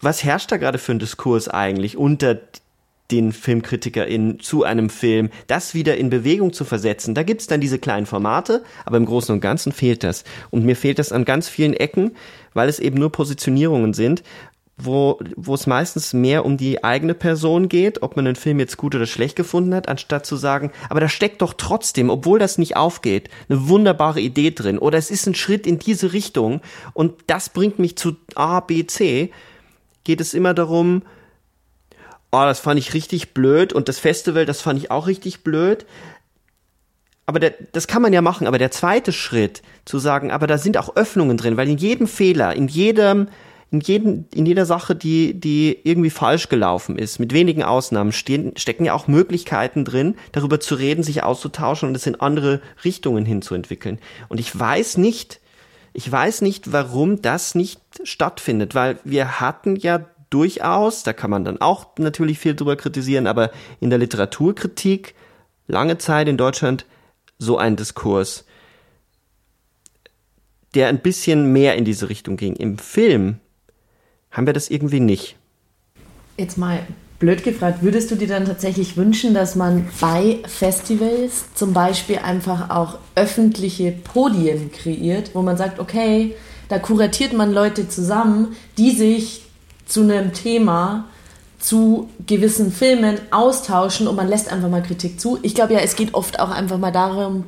was 0.01 0.22
herrscht 0.22 0.53
da 0.53 0.57
gerade 0.57 0.79
für 0.79 0.93
ein 0.93 0.99
Diskurs 0.99 1.49
eigentlich 1.49 1.97
unter 1.97 2.39
den 3.11 3.32
FilmkritikerInnen 3.32 4.40
zu 4.40 4.64
einem 4.64 4.88
Film, 4.88 5.30
das 5.46 5.74
wieder 5.74 5.96
in 5.96 6.11
Bewegung 6.11 6.52
zu 6.52 6.64
versetzen. 6.64 7.14
Da 7.14 7.22
gibt's 7.22 7.46
dann 7.46 7.61
diese 7.61 7.78
kleinen 7.78 8.07
Formate, 8.07 8.64
aber 8.84 8.96
im 8.96 9.07
Großen 9.07 9.34
und 9.34 9.40
Ganzen 9.40 9.72
fehlt 9.72 10.02
das. 10.05 10.24
Und 10.50 10.64
mir 10.64 10.76
fehlt 10.76 10.98
das 10.98 11.12
an 11.12 11.24
ganz 11.24 11.48
vielen 11.48 11.74
Ecken, 11.74 12.12
weil 12.55 12.68
es 12.68 12.78
eben 12.78 12.98
nur 12.98 13.12
Positionierungen 13.12 13.92
sind 13.92 14.22
wo, 14.76 15.20
wo 15.36 15.55
es 15.55 15.66
meistens 15.66 16.12
mehr 16.12 16.44
um 16.44 16.57
die 16.57 16.82
eigene 16.82 17.14
Person 17.14 17.68
geht, 17.68 18.02
ob 18.02 18.16
man 18.16 18.24
den 18.24 18.36
Film 18.36 18.59
jetzt 18.59 18.76
gut 18.76 18.94
oder 18.94 19.07
schlecht 19.07 19.36
gefunden 19.36 19.74
hat, 19.74 19.88
anstatt 19.88 20.26
zu 20.26 20.36
sagen, 20.36 20.72
aber 20.88 21.00
da 21.00 21.09
steckt 21.09 21.42
doch 21.42 21.55
trotzdem, 21.55 22.11
obwohl 22.11 22.38
das 22.38 22.59
nicht 22.59 22.76
aufgeht, 22.76 23.28
eine 23.48 23.68
wunderbare 23.68 24.20
Idee 24.20 24.50
drin 24.50 24.78
oder 24.78 24.98
es 24.98 25.11
ist 25.11 25.26
ein 25.26 25.34
Schritt 25.34 25.66
in 25.66 25.78
diese 25.78 26.12
Richtung 26.12 26.61
und 26.92 27.12
das 27.28 27.50
bringt 27.50 27.78
mich 27.78 27.96
zu 27.96 28.16
A, 28.34 28.61
B, 28.61 28.84
C, 28.86 29.30
geht 30.02 30.20
es 30.20 30.34
immer 30.34 30.55
darum, 30.55 31.02
oh, 32.35 32.45
das 32.45 32.61
fand 32.61 32.78
ich 32.78 32.95
richtig 32.95 33.32
blöd 33.32 33.72
und 33.72 33.89
das 33.89 33.99
Festival, 33.99 34.45
das 34.47 34.61
fand 34.61 34.78
ich 34.78 34.91
auch 34.91 35.07
richtig 35.07 35.45
blöd. 35.45 35.87
Aber 37.26 37.39
der, 37.39 37.55
das 37.72 37.87
kann 37.87 38.03
man 38.03 38.12
ja 38.12 38.20
machen, 38.20 38.47
aber 38.47 38.59
der 38.59 38.70
zweite 38.70 39.12
Schritt, 39.12 39.62
zu 39.85 39.99
sagen, 39.99 40.30
aber 40.30 40.47
da 40.47 40.59
sind 40.59 40.76
auch 40.76 40.97
Öffnungen 40.97 41.37
drin, 41.37 41.57
weil 41.57 41.68
in 41.68 41.78
jedem 41.78 42.07
Fehler, 42.07 42.55
in 42.55 42.68
jedem, 42.68 43.28
in, 43.70 43.80
jeden, 43.80 44.28
in 44.35 44.45
jeder 44.45 44.66
Sache, 44.66 44.95
die, 44.95 45.39
die 45.39 45.78
irgendwie 45.85 46.11
falsch 46.11 46.49
gelaufen 46.49 46.99
ist, 46.99 47.18
mit 47.18 47.32
wenigen 47.32 47.62
Ausnahmen, 47.62 48.12
stehen, 48.12 48.57
stecken 48.57 48.85
ja 48.85 48.93
auch 48.93 49.09
Möglichkeiten 49.09 49.85
drin, 49.85 50.16
darüber 50.32 50.61
zu 50.61 50.74
reden, 50.74 51.03
sich 51.03 51.22
auszutauschen 51.22 51.89
und 51.89 51.95
es 51.95 52.07
in 52.07 52.20
andere 52.20 52.61
Richtungen 52.85 53.24
hinzuentwickeln. 53.24 53.99
Und 54.28 54.39
ich 54.39 54.59
weiß 54.59 54.99
nicht, 54.99 55.41
ich 55.95 56.11
weiß 56.11 56.43
nicht, 56.43 56.72
warum 56.72 57.22
das 57.22 57.55
nicht 57.55 57.80
stattfindet, 58.03 58.74
weil 58.74 58.99
wir 59.05 59.41
hatten 59.41 59.76
ja 59.76 60.05
durchaus, 60.35 61.05
da 61.05 61.12
kann 61.12 61.30
man 61.30 61.45
dann 61.45 61.61
auch 61.61 61.87
natürlich 61.99 62.41
viel 62.41 62.57
drüber 62.57 62.74
kritisieren, 62.76 63.28
aber 63.28 63.53
in 63.80 63.91
der 63.91 64.01
Literaturkritik 64.01 65.14
lange 65.68 65.99
Zeit 65.99 66.28
in 66.28 66.37
Deutschland 66.37 66.87
so 67.39 67.57
ein 67.57 67.76
Diskurs, 67.76 68.45
der 70.74 70.89
ein 70.89 70.99
bisschen 70.99 71.53
mehr 71.53 71.76
in 71.76 71.85
diese 71.85 72.09
Richtung 72.09 72.37
ging. 72.37 72.57
Im 72.57 72.78
Film 72.78 73.39
haben 74.32 74.47
wir 74.47 74.53
das 74.53 74.70
irgendwie 74.70 75.01
nicht. 75.01 75.37
Jetzt 76.37 76.59
mal 76.59 76.85
blöd 77.20 77.45
gefragt, 77.45 77.82
würdest 77.82 78.11
du 78.11 78.16
dir 78.16 78.26
dann 78.26 78.45
tatsächlich 78.45 78.97
wünschen, 78.97 79.35
dass 79.35 79.55
man 79.55 79.89
bei 80.01 80.41
Festivals 80.47 81.55
zum 81.55 81.72
Beispiel 81.72 82.18
einfach 82.18 82.70
auch 82.70 82.99
öffentliche 83.14 83.93
Podien 83.93 84.72
kreiert, 84.72 85.30
wo 85.35 85.43
man 85.43 85.57
sagt, 85.57 85.78
okay, 85.78 86.35
da 86.68 86.78
kuratiert 86.78 87.32
man 87.32 87.53
Leute 87.53 87.89
zusammen, 87.89 88.57
die 88.78 88.91
sich 88.91 89.43
zu 89.87 90.03
einem 90.03 90.32
Thema 90.32 91.07
zu 91.59 92.11
gewissen 92.26 92.70
Filmen 92.70 93.18
austauschen 93.30 94.07
und 94.07 94.16
man 94.16 94.28
lässt 94.28 94.53
einfach 94.53 94.68
mal 94.68 94.82
Kritik 94.82 95.18
zu. 95.18 95.39
Ich 95.43 95.55
glaube 95.55 95.72
ja, 95.72 95.80
es 95.80 95.97
geht 95.97 96.12
oft 96.12 96.39
auch 96.39 96.51
einfach 96.51 96.78
mal 96.78 96.91
darum, 96.91 97.45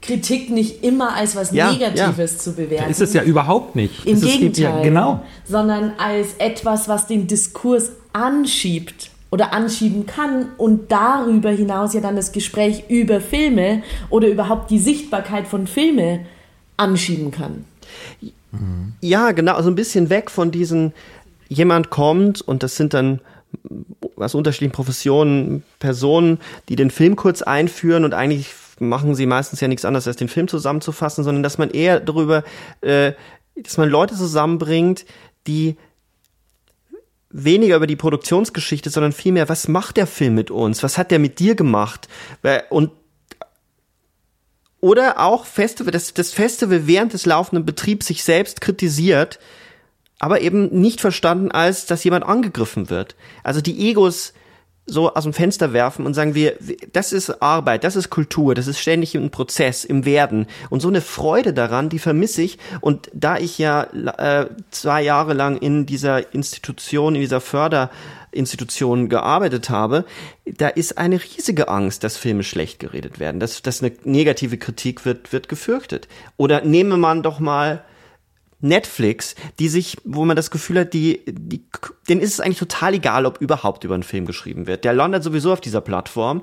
Kritik 0.00 0.50
nicht 0.50 0.84
immer 0.84 1.14
als 1.14 1.34
was 1.34 1.50
ja, 1.50 1.72
Negatives 1.72 2.32
ja. 2.34 2.38
zu 2.38 2.52
bewerten. 2.52 2.90
Ist 2.90 3.00
es 3.00 3.14
ja 3.14 3.22
überhaupt 3.22 3.74
nicht. 3.74 4.06
Im 4.06 4.16
ist 4.16 4.22
Gegenteil. 4.22 4.64
Ja, 4.64 4.82
genau. 4.82 5.20
Sondern 5.46 5.92
als 5.98 6.34
etwas, 6.38 6.88
was 6.88 7.06
den 7.06 7.26
Diskurs 7.26 7.92
anschiebt 8.12 9.10
oder 9.30 9.52
anschieben 9.52 10.06
kann 10.06 10.50
und 10.56 10.92
darüber 10.92 11.50
hinaus 11.50 11.94
ja 11.94 12.00
dann 12.00 12.16
das 12.16 12.32
Gespräch 12.32 12.84
über 12.88 13.20
Filme 13.20 13.82
oder 14.08 14.28
überhaupt 14.28 14.70
die 14.70 14.78
Sichtbarkeit 14.78 15.48
von 15.48 15.66
Filme 15.66 16.20
anschieben 16.76 17.30
kann. 17.30 17.64
Ja, 19.00 19.32
genau, 19.32 19.54
also 19.54 19.70
ein 19.70 19.74
bisschen 19.74 20.08
weg 20.08 20.30
von 20.30 20.50
diesen, 20.50 20.92
jemand 21.48 21.90
kommt 21.90 22.40
und 22.40 22.62
das 22.62 22.76
sind 22.76 22.94
dann 22.94 23.20
aus 24.16 24.34
unterschiedlichen 24.34 24.72
Professionen 24.72 25.62
Personen, 25.78 26.38
die 26.68 26.76
den 26.76 26.90
Film 26.90 27.16
kurz 27.16 27.42
einführen 27.42 28.04
und 28.04 28.14
eigentlich 28.14 28.50
machen 28.78 29.14
sie 29.14 29.26
meistens 29.26 29.60
ja 29.60 29.68
nichts 29.68 29.84
anderes, 29.84 30.06
als 30.06 30.16
den 30.16 30.28
Film 30.28 30.48
zusammenzufassen, 30.48 31.24
sondern 31.24 31.42
dass 31.42 31.58
man 31.58 31.70
eher 31.70 32.00
darüber, 32.00 32.44
äh, 32.80 33.12
dass 33.56 33.76
man 33.76 33.88
Leute 33.88 34.14
zusammenbringt, 34.14 35.04
die 35.46 35.76
weniger 37.30 37.76
über 37.76 37.86
die 37.86 37.96
Produktionsgeschichte, 37.96 38.90
sondern 38.90 39.12
vielmehr, 39.12 39.48
was 39.48 39.68
macht 39.68 39.96
der 39.96 40.06
Film 40.06 40.34
mit 40.34 40.50
uns? 40.50 40.82
Was 40.82 40.96
hat 40.96 41.10
der 41.10 41.18
mit 41.18 41.38
dir 41.40 41.54
gemacht? 41.54 42.08
Und 42.70 42.90
oder 44.80 45.18
auch 45.18 45.44
Festival, 45.44 45.90
dass 45.90 46.14
das 46.14 46.32
Festival 46.32 46.86
während 46.86 47.12
des 47.12 47.26
laufenden 47.26 47.66
Betriebs 47.66 48.06
sich 48.06 48.22
selbst 48.22 48.60
kritisiert, 48.60 49.40
aber 50.18 50.40
eben 50.40 50.80
nicht 50.80 51.00
verstanden 51.00 51.50
als, 51.50 51.86
dass 51.86 52.04
jemand 52.04 52.24
angegriffen 52.24 52.90
wird. 52.90 53.16
Also 53.42 53.60
die 53.60 53.88
Egos 53.88 54.32
so 54.88 55.12
aus 55.12 55.24
dem 55.24 55.34
Fenster 55.34 55.72
werfen 55.74 56.06
und 56.06 56.14
sagen 56.14 56.34
wir, 56.34 56.56
das 56.92 57.12
ist 57.12 57.42
Arbeit, 57.42 57.84
das 57.84 57.94
ist 57.94 58.08
Kultur, 58.08 58.54
das 58.54 58.66
ist 58.66 58.78
ständig 58.78 59.14
ein 59.14 59.30
Prozess 59.30 59.84
im 59.84 60.06
Werden 60.06 60.46
und 60.70 60.80
so 60.80 60.88
eine 60.88 61.02
Freude 61.02 61.52
daran, 61.52 61.90
die 61.90 61.98
vermisse 61.98 62.42
ich 62.42 62.58
und 62.80 63.10
da 63.12 63.36
ich 63.36 63.58
ja 63.58 63.82
äh, 63.82 64.48
zwei 64.70 65.02
Jahre 65.02 65.34
lang 65.34 65.58
in 65.58 65.84
dieser 65.84 66.32
Institution, 66.34 67.14
in 67.14 67.20
dieser 67.20 67.42
Förderinstitution 67.42 69.10
gearbeitet 69.10 69.68
habe, 69.68 70.06
da 70.46 70.68
ist 70.68 70.96
eine 70.96 71.20
riesige 71.22 71.68
Angst, 71.68 72.02
dass 72.02 72.16
Filme 72.16 72.42
schlecht 72.42 72.78
geredet 72.80 73.20
werden, 73.20 73.40
dass, 73.40 73.60
dass 73.60 73.82
eine 73.82 73.92
negative 74.04 74.56
Kritik 74.56 75.04
wird, 75.04 75.34
wird 75.34 75.50
gefürchtet. 75.50 76.08
Oder 76.38 76.62
nehme 76.62 76.96
man 76.96 77.22
doch 77.22 77.40
mal 77.40 77.84
Netflix, 78.60 79.34
die 79.58 79.68
sich, 79.68 79.98
wo 80.04 80.24
man 80.24 80.36
das 80.36 80.50
Gefühl 80.50 80.80
hat, 80.80 80.92
die, 80.92 81.22
die, 81.26 81.64
denen 82.08 82.20
ist 82.20 82.32
es 82.32 82.40
eigentlich 82.40 82.58
total 82.58 82.94
egal, 82.94 83.26
ob 83.26 83.40
überhaupt 83.40 83.84
über 83.84 83.94
einen 83.94 84.02
Film 84.02 84.26
geschrieben 84.26 84.66
wird. 84.66 84.84
Der 84.84 84.92
landet 84.92 85.22
sowieso 85.22 85.52
auf 85.52 85.60
dieser 85.60 85.80
Plattform 85.80 86.42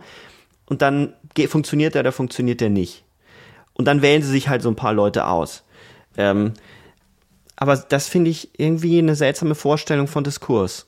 und 0.66 0.82
dann 0.82 1.13
funktioniert 1.47 1.93
der 1.95 2.01
oder 2.01 2.11
funktioniert 2.11 2.61
der 2.61 2.70
nicht. 2.70 3.03
Und 3.74 3.86
dann 3.86 4.01
wählen 4.01 4.22
sie 4.22 4.32
sich 4.32 4.47
halt 4.47 4.61
so 4.61 4.70
ein 4.70 4.78
paar 4.78 4.93
Leute 4.93 5.28
aus. 5.28 5.63
Ähm, 6.18 6.53
aber 7.57 7.76
das 7.78 8.07
finde 8.07 8.32
ich 8.32 8.57
irgendwie 8.57 8.99
eine 8.99 9.16
seltsame 9.16 9.55
Vorstellung 9.55 10.07
von 10.07 10.24
Diskurs. 10.24 10.88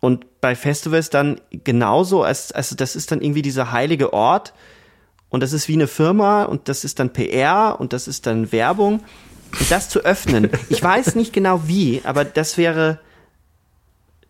Und 0.00 0.40
bei 0.40 0.54
Festivals 0.54 1.10
dann 1.10 1.40
genauso, 1.50 2.22
als, 2.22 2.52
also 2.52 2.76
das 2.76 2.96
ist 2.96 3.10
dann 3.10 3.22
irgendwie 3.22 3.42
dieser 3.42 3.72
heilige 3.72 4.12
Ort 4.12 4.52
und 5.30 5.42
das 5.42 5.52
ist 5.52 5.68
wie 5.68 5.74
eine 5.74 5.86
Firma 5.86 6.44
und 6.44 6.68
das 6.68 6.84
ist 6.84 6.98
dann 6.98 7.12
PR 7.12 7.76
und 7.78 7.92
das 7.92 8.06
ist 8.06 8.26
dann 8.26 8.52
Werbung. 8.52 9.02
Das 9.68 9.88
zu 9.88 10.00
öffnen, 10.00 10.50
ich 10.68 10.82
weiß 10.82 11.14
nicht 11.14 11.32
genau 11.32 11.62
wie, 11.66 12.00
aber 12.04 12.24
das 12.24 12.56
wäre, 12.58 12.98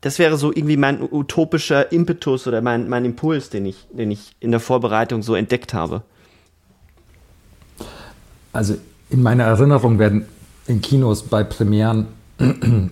das 0.00 0.18
wäre 0.18 0.36
so 0.36 0.52
irgendwie 0.52 0.76
mein 0.76 1.00
utopischer 1.02 1.92
Impetus 1.92 2.46
oder 2.46 2.60
mein, 2.60 2.88
mein 2.88 3.04
Impuls, 3.04 3.50
den 3.50 3.66
ich, 3.66 3.86
den 3.90 4.10
ich 4.10 4.36
in 4.40 4.50
der 4.50 4.60
Vorbereitung 4.60 5.22
so 5.22 5.34
entdeckt 5.34 5.74
habe. 5.74 6.02
Also 8.52 8.76
in 9.10 9.22
meiner 9.22 9.44
Erinnerung 9.44 9.98
werden 9.98 10.26
in 10.66 10.80
Kinos 10.80 11.22
bei 11.22 11.44
Premieren 11.44 12.06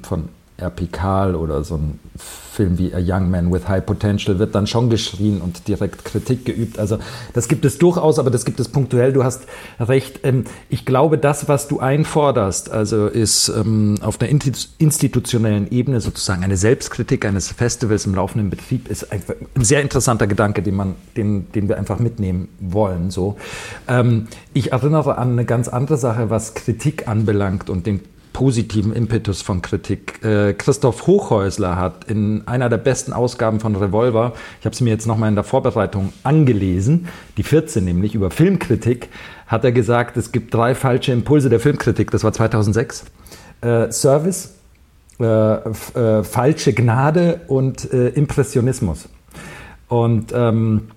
von 0.02 0.28
R.P. 0.62 0.86
Karl 0.86 1.34
oder 1.34 1.64
so 1.64 1.76
ein 1.76 1.98
Film 2.52 2.78
wie 2.78 2.94
A 2.94 2.98
Young 3.00 3.30
Man 3.30 3.50
with 3.50 3.66
High 3.66 3.84
Potential 3.84 4.38
wird 4.38 4.54
dann 4.54 4.66
schon 4.66 4.90
geschrien 4.90 5.40
und 5.40 5.68
direkt 5.68 6.04
Kritik 6.04 6.44
geübt. 6.44 6.78
Also 6.78 6.98
das 7.32 7.48
gibt 7.48 7.64
es 7.64 7.78
durchaus, 7.78 8.18
aber 8.18 8.30
das 8.30 8.44
gibt 8.44 8.60
es 8.60 8.68
punktuell. 8.68 9.14
Du 9.14 9.24
hast 9.24 9.44
recht. 9.80 10.20
Ähm, 10.22 10.44
ich 10.68 10.84
glaube, 10.84 11.16
das, 11.16 11.48
was 11.48 11.66
du 11.66 11.80
einforderst, 11.80 12.70
also 12.70 13.06
ist 13.06 13.48
ähm, 13.48 13.94
auf 14.02 14.18
der 14.18 14.28
institutionellen 14.30 15.70
Ebene 15.70 16.02
sozusagen 16.02 16.44
eine 16.44 16.58
Selbstkritik 16.58 17.24
eines 17.24 17.50
Festivals 17.50 18.04
im 18.04 18.14
laufenden 18.14 18.50
Betrieb, 18.50 18.88
ist 18.88 19.10
ein 19.10 19.22
sehr 19.56 19.80
interessanter 19.80 20.26
Gedanke, 20.26 20.62
den, 20.62 20.74
man, 20.74 20.94
den, 21.16 21.50
den 21.52 21.70
wir 21.70 21.78
einfach 21.78 21.98
mitnehmen 21.98 22.48
wollen. 22.60 23.10
So. 23.10 23.38
Ähm, 23.88 24.28
ich 24.52 24.72
erinnere 24.72 25.16
an 25.16 25.32
eine 25.32 25.46
ganz 25.46 25.68
andere 25.68 25.96
Sache, 25.96 26.28
was 26.28 26.52
Kritik 26.52 27.08
anbelangt 27.08 27.70
und 27.70 27.86
den 27.86 28.00
positiven 28.32 28.92
Impetus 28.92 29.42
von 29.42 29.62
Kritik. 29.62 30.24
Äh, 30.24 30.54
Christoph 30.54 31.06
Hochhäusler 31.06 31.76
hat 31.76 32.04
in 32.04 32.46
einer 32.46 32.68
der 32.68 32.78
besten 32.78 33.12
Ausgaben 33.12 33.60
von 33.60 33.76
Revolver, 33.76 34.32
ich 34.60 34.64
habe 34.64 34.74
es 34.74 34.80
mir 34.80 34.90
jetzt 34.90 35.06
nochmal 35.06 35.28
in 35.28 35.34
der 35.34 35.44
Vorbereitung 35.44 36.12
angelesen, 36.22 37.08
die 37.36 37.42
14 37.42 37.84
nämlich, 37.84 38.14
über 38.14 38.30
Filmkritik, 38.30 39.08
hat 39.46 39.64
er 39.64 39.72
gesagt, 39.72 40.16
es 40.16 40.32
gibt 40.32 40.54
drei 40.54 40.74
falsche 40.74 41.12
Impulse 41.12 41.50
der 41.50 41.60
Filmkritik, 41.60 42.10
das 42.10 42.24
war 42.24 42.32
2006. 42.32 43.04
Äh, 43.60 43.92
Service, 43.92 44.54
äh, 45.18 46.24
falsche 46.24 46.72
Gnade 46.72 47.42
und 47.46 47.84
Impressionismus. 47.84 49.08
Und, 49.88 50.32
ähm, 50.34 50.88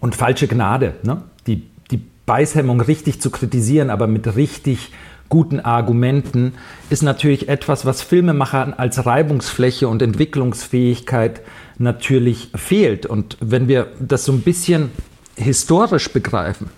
und 0.00 0.14
falsche 0.16 0.48
Gnade, 0.48 0.94
ne? 1.02 1.22
die, 1.46 1.62
die 1.90 2.02
Beißhemmung 2.26 2.80
richtig 2.80 3.20
zu 3.22 3.30
kritisieren, 3.30 3.88
aber 3.90 4.06
mit 4.06 4.36
richtig 4.36 4.92
guten 5.30 5.60
Argumenten, 5.60 6.52
ist 6.90 7.02
natürlich 7.02 7.48
etwas, 7.48 7.86
was 7.86 8.02
Filmemachern 8.02 8.74
als 8.74 9.06
Reibungsfläche 9.06 9.88
und 9.88 10.02
Entwicklungsfähigkeit 10.02 11.40
natürlich 11.78 12.50
fehlt. 12.54 13.06
Und 13.06 13.38
wenn 13.40 13.66
wir 13.66 13.86
das 13.98 14.26
so 14.26 14.32
ein 14.32 14.42
bisschen 14.42 14.90
historisch 15.36 16.10
begreifen, 16.12 16.68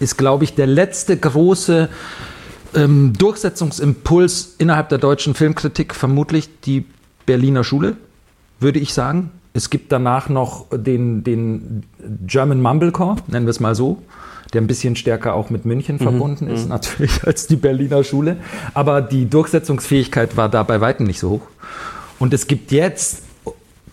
ist, 0.00 0.18
glaube 0.18 0.44
ich, 0.44 0.54
der 0.54 0.66
letzte 0.66 1.16
große 1.16 1.88
ähm, 2.74 3.12
Durchsetzungsimpuls 3.16 4.56
innerhalb 4.58 4.90
der 4.90 4.98
deutschen 4.98 5.34
Filmkritik 5.34 5.94
vermutlich 5.94 6.60
die 6.60 6.84
Berliner 7.26 7.64
Schule, 7.64 7.96
würde 8.58 8.78
ich 8.78 8.92
sagen. 8.92 9.30
Es 9.52 9.70
gibt 9.70 9.90
danach 9.90 10.28
noch 10.28 10.66
den, 10.72 11.24
den 11.24 11.82
German 12.26 12.60
Mumblecore, 12.60 13.16
nennen 13.26 13.46
wir 13.46 13.50
es 13.50 13.60
mal 13.60 13.74
so, 13.74 13.98
der 14.52 14.60
ein 14.60 14.66
bisschen 14.66 14.96
stärker 14.96 15.34
auch 15.34 15.50
mit 15.50 15.64
München 15.64 15.96
mhm. 15.96 16.02
verbunden 16.02 16.46
ist, 16.48 16.64
mhm. 16.64 16.70
natürlich 16.70 17.22
als 17.26 17.46
die 17.46 17.56
Berliner 17.56 18.04
Schule. 18.04 18.36
Aber 18.74 19.00
die 19.02 19.28
Durchsetzungsfähigkeit 19.28 20.36
war 20.36 20.48
da 20.48 20.62
bei 20.62 20.80
weitem 20.80 21.06
nicht 21.06 21.18
so 21.18 21.30
hoch. 21.30 21.42
Und 22.18 22.34
es 22.34 22.46
gibt 22.46 22.70
jetzt 22.70 23.22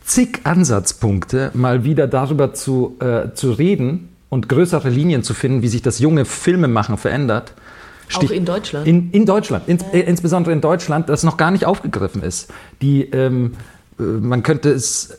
zig 0.03 0.39
Ansatzpunkte, 0.43 1.51
mal 1.53 1.83
wieder 1.83 2.07
darüber 2.07 2.53
zu, 2.53 2.95
äh, 2.99 3.33
zu 3.33 3.51
reden 3.51 4.09
und 4.29 4.49
größere 4.49 4.89
Linien 4.89 5.23
zu 5.23 5.33
finden, 5.33 5.61
wie 5.61 5.67
sich 5.67 5.81
das 5.81 5.99
junge 5.99 6.25
Filmemachen 6.25 6.97
verändert. 6.97 7.53
Stich 8.07 8.29
auch 8.29 8.33
in 8.33 8.45
Deutschland? 8.45 8.87
In, 8.87 9.11
in 9.11 9.25
Deutschland, 9.25 9.67
ins, 9.67 9.83
äh, 9.91 9.99
insbesondere 9.99 10.53
in 10.53 10.61
Deutschland, 10.61 11.09
das 11.09 11.23
noch 11.23 11.37
gar 11.37 11.51
nicht 11.51 11.65
aufgegriffen 11.65 12.23
ist. 12.23 12.51
Die, 12.81 13.03
ähm, 13.03 13.53
äh, 13.99 14.03
man 14.03 14.43
könnte 14.43 14.69
es 14.69 15.17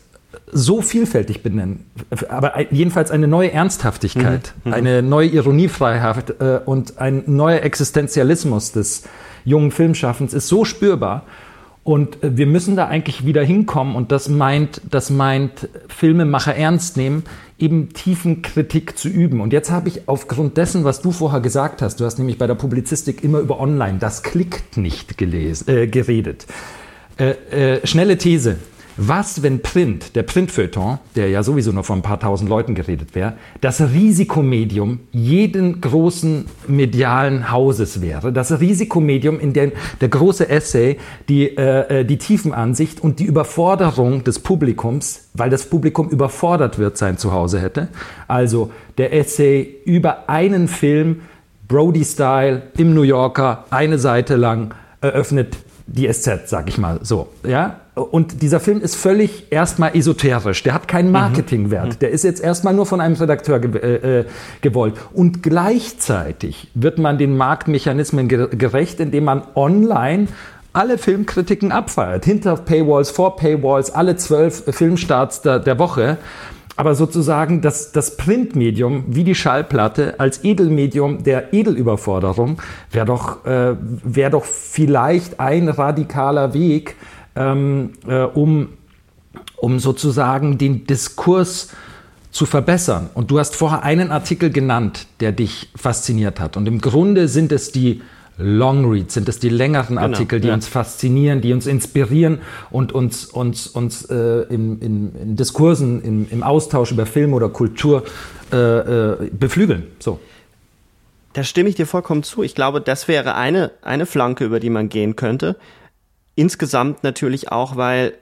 so 0.53 0.83
vielfältig 0.83 1.43
benennen. 1.43 1.87
Aber 2.29 2.61
jedenfalls 2.70 3.11
eine 3.11 3.29
neue 3.29 3.53
Ernsthaftigkeit, 3.53 4.53
mhm. 4.64 4.70
mhm. 4.70 4.74
eine 4.74 5.03
neue 5.03 5.29
Ironiefreiheit 5.29 6.41
äh, 6.41 6.61
und 6.64 6.99
ein 6.99 7.22
neuer 7.26 7.62
Existenzialismus 7.62 8.72
des 8.72 9.05
jungen 9.45 9.70
Filmschaffens 9.70 10.35
ist 10.35 10.49
so 10.49 10.64
spürbar. 10.64 11.24
Und 11.83 12.22
äh, 12.22 12.37
wir 12.37 12.47
müssen 12.47 12.76
da 12.76 12.89
eigentlich 12.89 13.24
wieder 13.24 13.43
hinkommen 13.43 13.97
und 13.97 14.12
das 14.12 14.29
meint, 14.29 14.83
das 14.91 15.09
meint 15.09 15.68
Filmemacher 15.89 16.55
ernst 16.55 16.99
nehmen, 16.99 17.24
eben 17.59 17.95
tiefen 17.95 18.43
Kritik 18.43 18.99
zu 18.99 19.09
üben. 19.09 19.41
Und 19.41 19.55
jetzt 19.55 19.70
habe 19.70 19.89
ich 19.89 20.09
aufgrund 20.09 20.59
dessen, 20.59 20.85
was 20.85 21.01
du 21.01 21.11
vorher 21.11 21.41
gesagt 21.41 21.81
hast, 21.81 22.01
du 22.01 22.05
hast 22.05 22.18
nämlich 22.18 22.37
bei 22.37 22.47
der 22.47 22.55
Publizistik 22.55 23.24
immer 23.24 23.39
über 23.39 23.59
Online, 23.59 23.99
das 23.99 24.22
klickt 24.22 24.76
nicht 24.76 25.16
gelesen, 25.16 25.68
äh, 25.68 25.87
geredet. 25.87 26.47
Äh, 27.16 27.76
äh, 27.76 27.87
schnelle 27.87 28.18
These. 28.18 28.59
Was, 29.01 29.44
wenn 29.44 29.62
Print, 29.62 30.16
der 30.16 30.24
Printfeuilleton, 30.24 30.99
der 31.14 31.28
ja 31.28 31.44
sowieso 31.44 31.70
nur 31.70 31.84
von 31.84 32.01
ein 32.01 32.03
paar 32.03 32.18
tausend 32.18 32.51
Leuten 32.51 32.74
geredet 32.74 33.14
wäre, 33.14 33.34
das 33.61 33.80
Risikomedium 33.80 34.99
jeden 35.12 35.80
großen 35.80 36.46
medialen 36.66 37.53
Hauses 37.53 38.03
wäre? 38.03 38.32
Das 38.32 38.59
Risikomedium, 38.61 39.38
in 39.38 39.53
dem 39.53 39.70
der 40.01 40.09
große 40.09 40.49
Essay 40.49 40.99
die, 41.28 41.57
äh, 41.57 42.01
äh, 42.01 42.05
die 42.05 42.18
Tiefenansicht 42.18 43.01
und 43.01 43.20
die 43.20 43.24
Überforderung 43.24 44.24
des 44.24 44.40
Publikums, 44.40 45.28
weil 45.32 45.49
das 45.49 45.66
Publikum 45.66 46.09
überfordert 46.09 46.80
wird, 46.80 46.99
sein 46.99 47.18
Zuhause 47.18 47.61
hätte. 47.61 47.86
Also 48.26 48.72
der 48.99 49.12
Essay 49.12 49.76
über 49.84 50.28
einen 50.28 50.66
Film, 50.66 51.20
Brody-Style, 51.68 52.62
im 52.76 52.94
New 52.94 53.03
Yorker, 53.03 53.64
eine 53.70 54.01
Seite 54.01 54.34
lang, 54.34 54.74
eröffnet 55.01 55.57
die 55.86 56.12
SZ, 56.12 56.49
sag 56.49 56.68
ich 56.68 56.78
mal 56.78 56.99
so. 57.03 57.28
Ja? 57.46 57.76
Und 57.99 58.42
dieser 58.42 58.61
Film 58.61 58.80
ist 58.80 58.96
völlig 58.96 59.51
erstmal 59.51 59.96
esoterisch. 59.96 60.62
Der 60.62 60.74
hat 60.74 60.88
keinen 60.88 61.07
mhm. 61.07 61.12
Marketingwert. 61.12 61.94
Mhm. 61.94 61.99
Der 62.01 62.11
ist 62.11 62.24
jetzt 62.24 62.42
erstmal 62.42 62.74
nur 62.74 62.86
von 62.86 63.01
einem 63.01 63.14
Redakteur 63.14 63.59
ge 63.61 63.80
äh, 63.80 64.20
äh, 64.20 64.24
gewollt. 64.61 64.94
Und 65.12 65.42
gleichzeitig 65.42 66.68
wird 66.74 66.99
man 66.99 67.18
den 67.18 67.36
Marktmechanismen 67.36 68.28
gerecht, 68.28 69.01
indem 69.01 69.24
man 69.24 69.42
online 69.55 70.28
alle 70.72 70.99
Filmkritiken 70.99 71.72
abfeiert. 71.72 72.24
Hinter 72.24 72.57
Paywalls, 72.57 73.11
vor 73.11 73.36
Paywalls, 73.36 73.90
alle 73.90 74.16
zwölf 74.16 74.64
Filmstarts 74.68 75.42
der, 75.42 75.59
der 75.59 75.78
Woche. 75.78 76.18
Aber 76.76 76.94
sozusagen 76.94 77.61
das, 77.61 77.90
das 77.90 78.16
Printmedium 78.16 79.03
wie 79.09 79.24
die 79.24 79.34
Schallplatte 79.34 80.14
als 80.20 80.44
Edelmedium 80.44 81.24
der 81.24 81.53
Edelüberforderung 81.53 82.62
wäre 82.92 83.05
doch, 83.05 83.44
äh, 83.44 83.74
wär 83.80 84.30
doch 84.30 84.44
vielleicht 84.44 85.40
ein 85.40 85.68
radikaler 85.68 86.55
Weg, 86.55 86.94
ähm, 87.37 87.93
äh, 88.07 88.22
um, 88.22 88.68
um 89.57 89.79
sozusagen 89.79 90.59
den 90.59 90.87
Diskurs 90.87 91.68
zu 92.31 92.47
verbessern. 92.47 93.11
Und 93.14 93.31
du 93.31 93.39
hast 93.39 93.57
vorher 93.57 93.83
einen 93.83 94.11
Artikel 94.11 94.51
genannt, 94.51 95.07
der 95.20 95.33
dich 95.33 95.70
fasziniert 95.74 96.41
hat. 96.41 96.57
Und 96.57 96.66
im 96.66 96.81
Grunde 96.81 97.29
sind 97.29 97.53
es 97.53 97.72
die 97.72 98.03
Long 98.41 98.89
Reads, 98.89 99.14
sind 99.14 99.29
es 99.29 99.41
die 99.41 99.49
längeren 99.49 99.97
genau, 99.97 100.03
Artikel, 100.03 100.41
die 100.41 100.49
ja. 100.49 100.55
uns 100.55 100.68
faszinieren, 100.68 101.41
die 101.41 101.53
uns 101.53 101.66
inspirieren 101.66 102.39
und 102.70 102.93
uns, 102.93 103.24
uns, 103.24 103.66
uns 103.66 104.05
äh, 104.05 104.43
in, 104.49 104.81
in, 104.81 105.12
in, 105.16 105.37
Diskursen, 105.37 106.01
in, 106.03 106.29
im 106.31 106.45
Austausch 106.45 106.93
über 106.93 107.05
Film 107.05 107.33
oder 107.33 107.49
Kultur 107.49 108.05
äh, 108.53 108.57
äh, 108.57 109.31
beflügeln. 109.33 109.89
So. 109.99 110.20
Da 111.33 111.43
stimme 111.43 111.68
ich 111.68 111.74
dir 111.74 111.87
vollkommen 111.87 112.22
zu. 112.22 112.45
Ich 112.45 112.55
glaube, 112.55 112.81
das 112.81 113.09
wäre 113.09 113.35
eine, 113.35 113.72
eine 113.83 114.07
Flanke, 114.07 114.45
über 114.45 114.61
die 114.61 114.70
man 114.70 114.89
gehen 114.89 115.16
könnte. 115.16 115.57
Insgesamt 116.39 117.03
natürlich 117.03 117.51
auch, 117.51 117.74
weil 117.74 118.12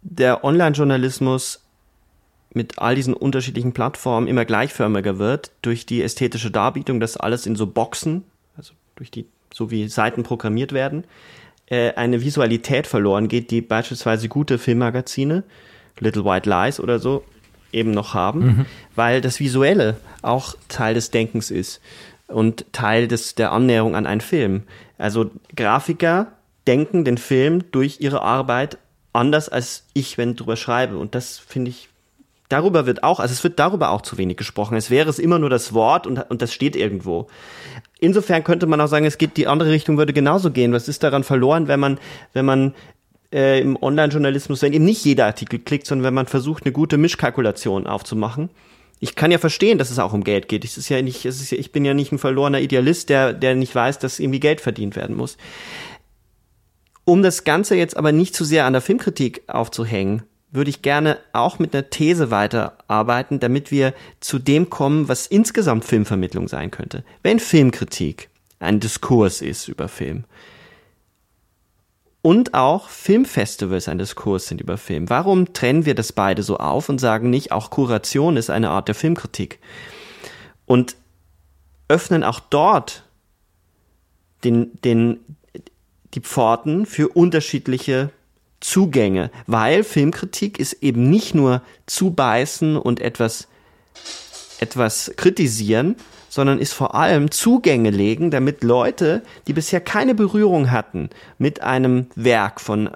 der 0.00 0.44
Online-Journalismus 0.44 1.64
mit 2.52 2.78
all 2.78 2.94
diesen 2.94 3.14
unterschiedlichen 3.14 3.72
Plattformen 3.72 4.28
immer 4.28 4.44
gleichförmiger 4.44 5.18
wird 5.18 5.50
durch 5.60 5.84
die 5.84 6.00
ästhetische 6.00 6.52
Darbietung, 6.52 7.00
dass 7.00 7.16
alles 7.16 7.46
in 7.46 7.56
so 7.56 7.66
Boxen, 7.66 8.22
also 8.56 8.74
durch 8.94 9.10
die, 9.10 9.26
so 9.52 9.72
wie 9.72 9.88
Seiten 9.88 10.22
programmiert 10.22 10.72
werden, 10.72 11.02
äh, 11.66 11.92
eine 11.94 12.22
Visualität 12.22 12.86
verloren 12.86 13.26
geht, 13.26 13.50
die 13.50 13.60
beispielsweise 13.60 14.28
gute 14.28 14.58
Filmmagazine, 14.58 15.42
Little 15.98 16.24
White 16.24 16.48
Lies 16.48 16.78
oder 16.78 17.00
so, 17.00 17.24
eben 17.72 17.90
noch 17.90 18.14
haben, 18.14 18.46
mhm. 18.46 18.66
weil 18.94 19.20
das 19.20 19.40
Visuelle 19.40 19.96
auch 20.22 20.54
Teil 20.68 20.94
des 20.94 21.10
Denkens 21.10 21.50
ist 21.50 21.80
und 22.28 22.66
Teil 22.70 23.08
des, 23.08 23.34
der 23.34 23.50
Annäherung 23.50 23.96
an 23.96 24.06
einen 24.06 24.20
Film. 24.20 24.62
Also 24.96 25.32
Grafiker 25.56 26.28
denken 26.66 27.04
den 27.04 27.18
Film 27.18 27.70
durch 27.70 28.00
ihre 28.00 28.22
Arbeit 28.22 28.78
anders 29.12 29.48
als 29.48 29.84
ich, 29.94 30.18
wenn 30.18 30.30
ich 30.30 30.36
drüber 30.36 30.56
schreibe. 30.56 30.98
Und 30.98 31.14
das 31.14 31.38
finde 31.38 31.70
ich, 31.70 31.88
darüber 32.48 32.86
wird 32.86 33.02
auch, 33.02 33.20
also 33.20 33.32
es 33.32 33.44
wird 33.44 33.58
darüber 33.58 33.90
auch 33.90 34.02
zu 34.02 34.18
wenig 34.18 34.36
gesprochen. 34.36 34.76
Es 34.76 34.90
wäre 34.90 35.08
es 35.08 35.18
immer 35.18 35.38
nur 35.38 35.50
das 35.50 35.72
Wort 35.72 36.06
und, 36.06 36.18
und 36.30 36.42
das 36.42 36.52
steht 36.52 36.76
irgendwo. 36.76 37.28
Insofern 38.00 38.44
könnte 38.44 38.66
man 38.66 38.80
auch 38.80 38.88
sagen, 38.88 39.06
es 39.06 39.18
geht 39.18 39.36
die 39.36 39.46
andere 39.46 39.70
Richtung 39.70 39.96
würde 39.96 40.12
genauso 40.12 40.50
gehen. 40.50 40.72
Was 40.72 40.88
ist 40.88 41.02
daran 41.02 41.24
verloren, 41.24 41.68
wenn 41.68 41.80
man, 41.80 41.98
wenn 42.32 42.44
man 42.44 42.74
äh, 43.32 43.60
im 43.60 43.80
Online-Journalismus, 43.80 44.62
wenn 44.62 44.72
eben 44.72 44.84
nicht 44.84 45.04
jeder 45.04 45.26
Artikel 45.26 45.58
klickt, 45.58 45.86
sondern 45.86 46.04
wenn 46.04 46.14
man 46.14 46.26
versucht, 46.26 46.64
eine 46.64 46.72
gute 46.72 46.98
Mischkalkulation 46.98 47.86
aufzumachen. 47.86 48.50
Ich 49.00 49.16
kann 49.16 49.30
ja 49.30 49.38
verstehen, 49.38 49.76
dass 49.76 49.90
es 49.90 49.98
auch 49.98 50.12
um 50.12 50.24
Geld 50.24 50.48
geht. 50.48 50.64
Es 50.64 50.78
ist 50.78 50.88
ja 50.88 51.02
nicht, 51.02 51.26
es 51.26 51.40
ist 51.40 51.50
ja, 51.50 51.58
ich 51.58 51.72
bin 51.72 51.84
ja 51.84 51.94
nicht 51.94 52.12
ein 52.12 52.18
verlorener 52.18 52.60
Idealist, 52.60 53.10
der, 53.10 53.32
der 53.32 53.54
nicht 53.54 53.74
weiß, 53.74 53.98
dass 53.98 54.20
irgendwie 54.20 54.40
Geld 54.40 54.60
verdient 54.60 54.96
werden 54.96 55.16
muss. 55.16 55.36
Um 57.04 57.22
das 57.22 57.44
Ganze 57.44 57.76
jetzt 57.76 57.96
aber 57.96 58.12
nicht 58.12 58.34
zu 58.34 58.44
sehr 58.44 58.64
an 58.64 58.72
der 58.72 58.82
Filmkritik 58.82 59.42
aufzuhängen, 59.46 60.22
würde 60.50 60.70
ich 60.70 60.82
gerne 60.82 61.18
auch 61.32 61.58
mit 61.58 61.74
einer 61.74 61.90
These 61.90 62.30
weiterarbeiten, 62.30 63.40
damit 63.40 63.70
wir 63.70 63.92
zu 64.20 64.38
dem 64.38 64.70
kommen, 64.70 65.08
was 65.08 65.26
insgesamt 65.26 65.84
Filmvermittlung 65.84 66.46
sein 66.48 66.70
könnte. 66.70 67.04
Wenn 67.22 67.40
Filmkritik 67.40 68.30
ein 68.60 68.78
Diskurs 68.78 69.42
ist 69.42 69.66
über 69.68 69.88
Film 69.88 70.24
und 72.22 72.54
auch 72.54 72.88
Filmfestivals 72.88 73.88
ein 73.88 73.98
Diskurs 73.98 74.46
sind 74.46 74.60
über 74.60 74.78
Film, 74.78 75.10
warum 75.10 75.52
trennen 75.52 75.86
wir 75.86 75.96
das 75.96 76.12
beide 76.12 76.44
so 76.44 76.58
auf 76.58 76.88
und 76.88 77.00
sagen 77.00 77.30
nicht, 77.30 77.50
auch 77.50 77.70
Kuration 77.70 78.36
ist 78.36 78.48
eine 78.48 78.70
Art 78.70 78.86
der 78.86 78.94
Filmkritik 78.94 79.58
und 80.66 80.96
öffnen 81.88 82.22
auch 82.22 82.38
dort 82.38 83.04
den, 84.44 84.80
den, 84.82 85.18
die 86.14 86.20
Pforten 86.20 86.86
für 86.86 87.08
unterschiedliche 87.08 88.10
Zugänge, 88.60 89.30
weil 89.46 89.84
Filmkritik 89.84 90.58
ist 90.58 90.82
eben 90.82 91.10
nicht 91.10 91.34
nur 91.34 91.62
zubeißen 91.86 92.76
und 92.76 93.00
etwas, 93.00 93.48
etwas 94.58 95.12
kritisieren, 95.16 95.96
sondern 96.30 96.58
ist 96.58 96.72
vor 96.72 96.94
allem 96.94 97.30
Zugänge 97.30 97.90
legen, 97.90 98.30
damit 98.30 98.64
Leute, 98.64 99.22
die 99.46 99.52
bisher 99.52 99.80
keine 99.80 100.14
Berührung 100.14 100.70
hatten 100.70 101.10
mit 101.38 101.62
einem 101.62 102.06
Werk 102.16 102.60
von, 102.60 102.90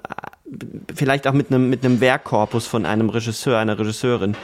vielleicht 0.93 1.27
auch 1.27 1.33
mit 1.33 1.51
einem, 1.51 1.69
mit 1.69 1.85
einem 1.85 2.01
Werkkorpus 2.01 2.65
von 2.65 2.85
einem 2.85 3.09
Regisseur, 3.09 3.59
einer 3.59 3.77
Regisseurin, 3.77 4.35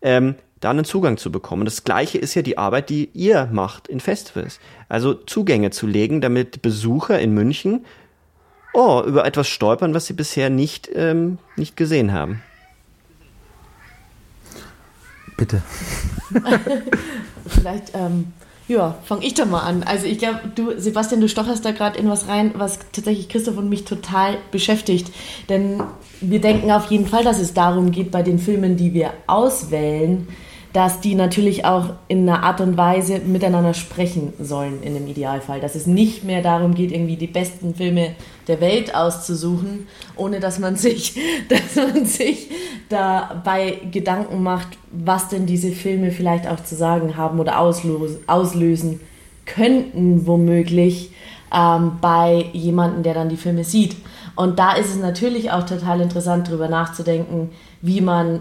ähm, 0.00 0.36
da 0.60 0.70
einen 0.70 0.84
Zugang 0.84 1.18
zu 1.18 1.30
bekommen. 1.30 1.64
Das 1.64 1.84
Gleiche 1.84 2.18
ist 2.18 2.34
ja 2.34 2.42
die 2.42 2.58
Arbeit, 2.58 2.88
die 2.88 3.10
ihr 3.12 3.48
macht 3.52 3.88
in 3.88 4.00
Festivals. 4.00 4.60
Also 4.88 5.14
Zugänge 5.14 5.70
zu 5.70 5.86
legen, 5.86 6.20
damit 6.20 6.62
Besucher 6.62 7.18
in 7.20 7.34
München 7.34 7.84
oh, 8.78 9.02
über 9.04 9.24
etwas 9.24 9.48
stolpern, 9.48 9.92
was 9.92 10.06
sie 10.06 10.12
bisher 10.12 10.50
nicht, 10.50 10.88
ähm, 10.94 11.38
nicht 11.56 11.76
gesehen 11.76 12.12
haben. 12.12 12.42
Bitte. 15.36 15.62
Vielleicht, 17.46 17.92
ähm, 17.94 18.32
ja, 18.68 18.96
fange 19.04 19.24
ich 19.24 19.34
doch 19.34 19.46
mal 19.46 19.62
an. 19.62 19.82
Also 19.82 20.06
ich 20.06 20.18
glaube, 20.18 20.40
du, 20.54 20.78
Sebastian, 20.78 21.20
du 21.20 21.28
stocherst 21.28 21.64
da 21.64 21.72
gerade 21.72 21.98
in 21.98 22.08
was 22.08 22.28
rein, 22.28 22.52
was 22.56 22.78
tatsächlich 22.92 23.28
Christoph 23.28 23.56
und 23.56 23.68
mich 23.68 23.84
total 23.84 24.36
beschäftigt. 24.52 25.10
Denn 25.48 25.82
wir 26.20 26.40
denken 26.40 26.70
auf 26.70 26.90
jeden 26.90 27.06
Fall, 27.06 27.24
dass 27.24 27.40
es 27.40 27.54
darum 27.54 27.90
geht, 27.90 28.10
bei 28.10 28.22
den 28.22 28.38
Filmen, 28.38 28.76
die 28.76 28.94
wir 28.94 29.12
auswählen, 29.26 30.28
dass 30.72 31.00
die 31.00 31.14
natürlich 31.14 31.64
auch 31.64 31.94
in 32.08 32.28
einer 32.28 32.42
Art 32.42 32.60
und 32.60 32.76
Weise 32.76 33.20
miteinander 33.20 33.74
sprechen 33.74 34.34
sollen 34.38 34.82
in 34.82 34.94
dem 34.94 35.06
Idealfall. 35.06 35.60
Dass 35.60 35.74
es 35.74 35.86
nicht 35.86 36.24
mehr 36.24 36.42
darum 36.42 36.74
geht, 36.74 36.92
irgendwie 36.92 37.16
die 37.16 37.26
besten 37.26 37.74
Filme 37.74 38.14
der 38.48 38.60
Welt 38.60 38.94
auszusuchen, 38.94 39.86
ohne 40.16 40.40
dass 40.40 40.58
man 40.58 40.76
sich, 40.76 41.18
dass 41.48 41.76
man 41.76 42.04
sich 42.06 42.50
dabei 42.88 43.78
Gedanken 43.92 44.42
macht, 44.42 44.78
was 44.90 45.28
denn 45.28 45.46
diese 45.46 45.70
Filme 45.70 46.10
vielleicht 46.10 46.48
auch 46.48 46.62
zu 46.64 46.74
sagen 46.74 47.16
haben 47.16 47.38
oder 47.38 47.60
auslösen, 47.60 49.00
könnten, 49.44 50.26
womöglich 50.26 51.12
ähm, 51.54 51.92
bei 52.00 52.46
jemandem, 52.52 53.02
der 53.02 53.14
dann 53.14 53.28
die 53.28 53.36
Filme 53.36 53.64
sieht. 53.64 53.96
Und 54.34 54.58
da 54.58 54.74
ist 54.74 54.90
es 54.90 54.96
natürlich 54.96 55.50
auch 55.50 55.64
total 55.64 56.00
interessant, 56.00 56.48
darüber 56.48 56.68
nachzudenken, 56.68 57.50
wie 57.80 58.00
man 58.00 58.40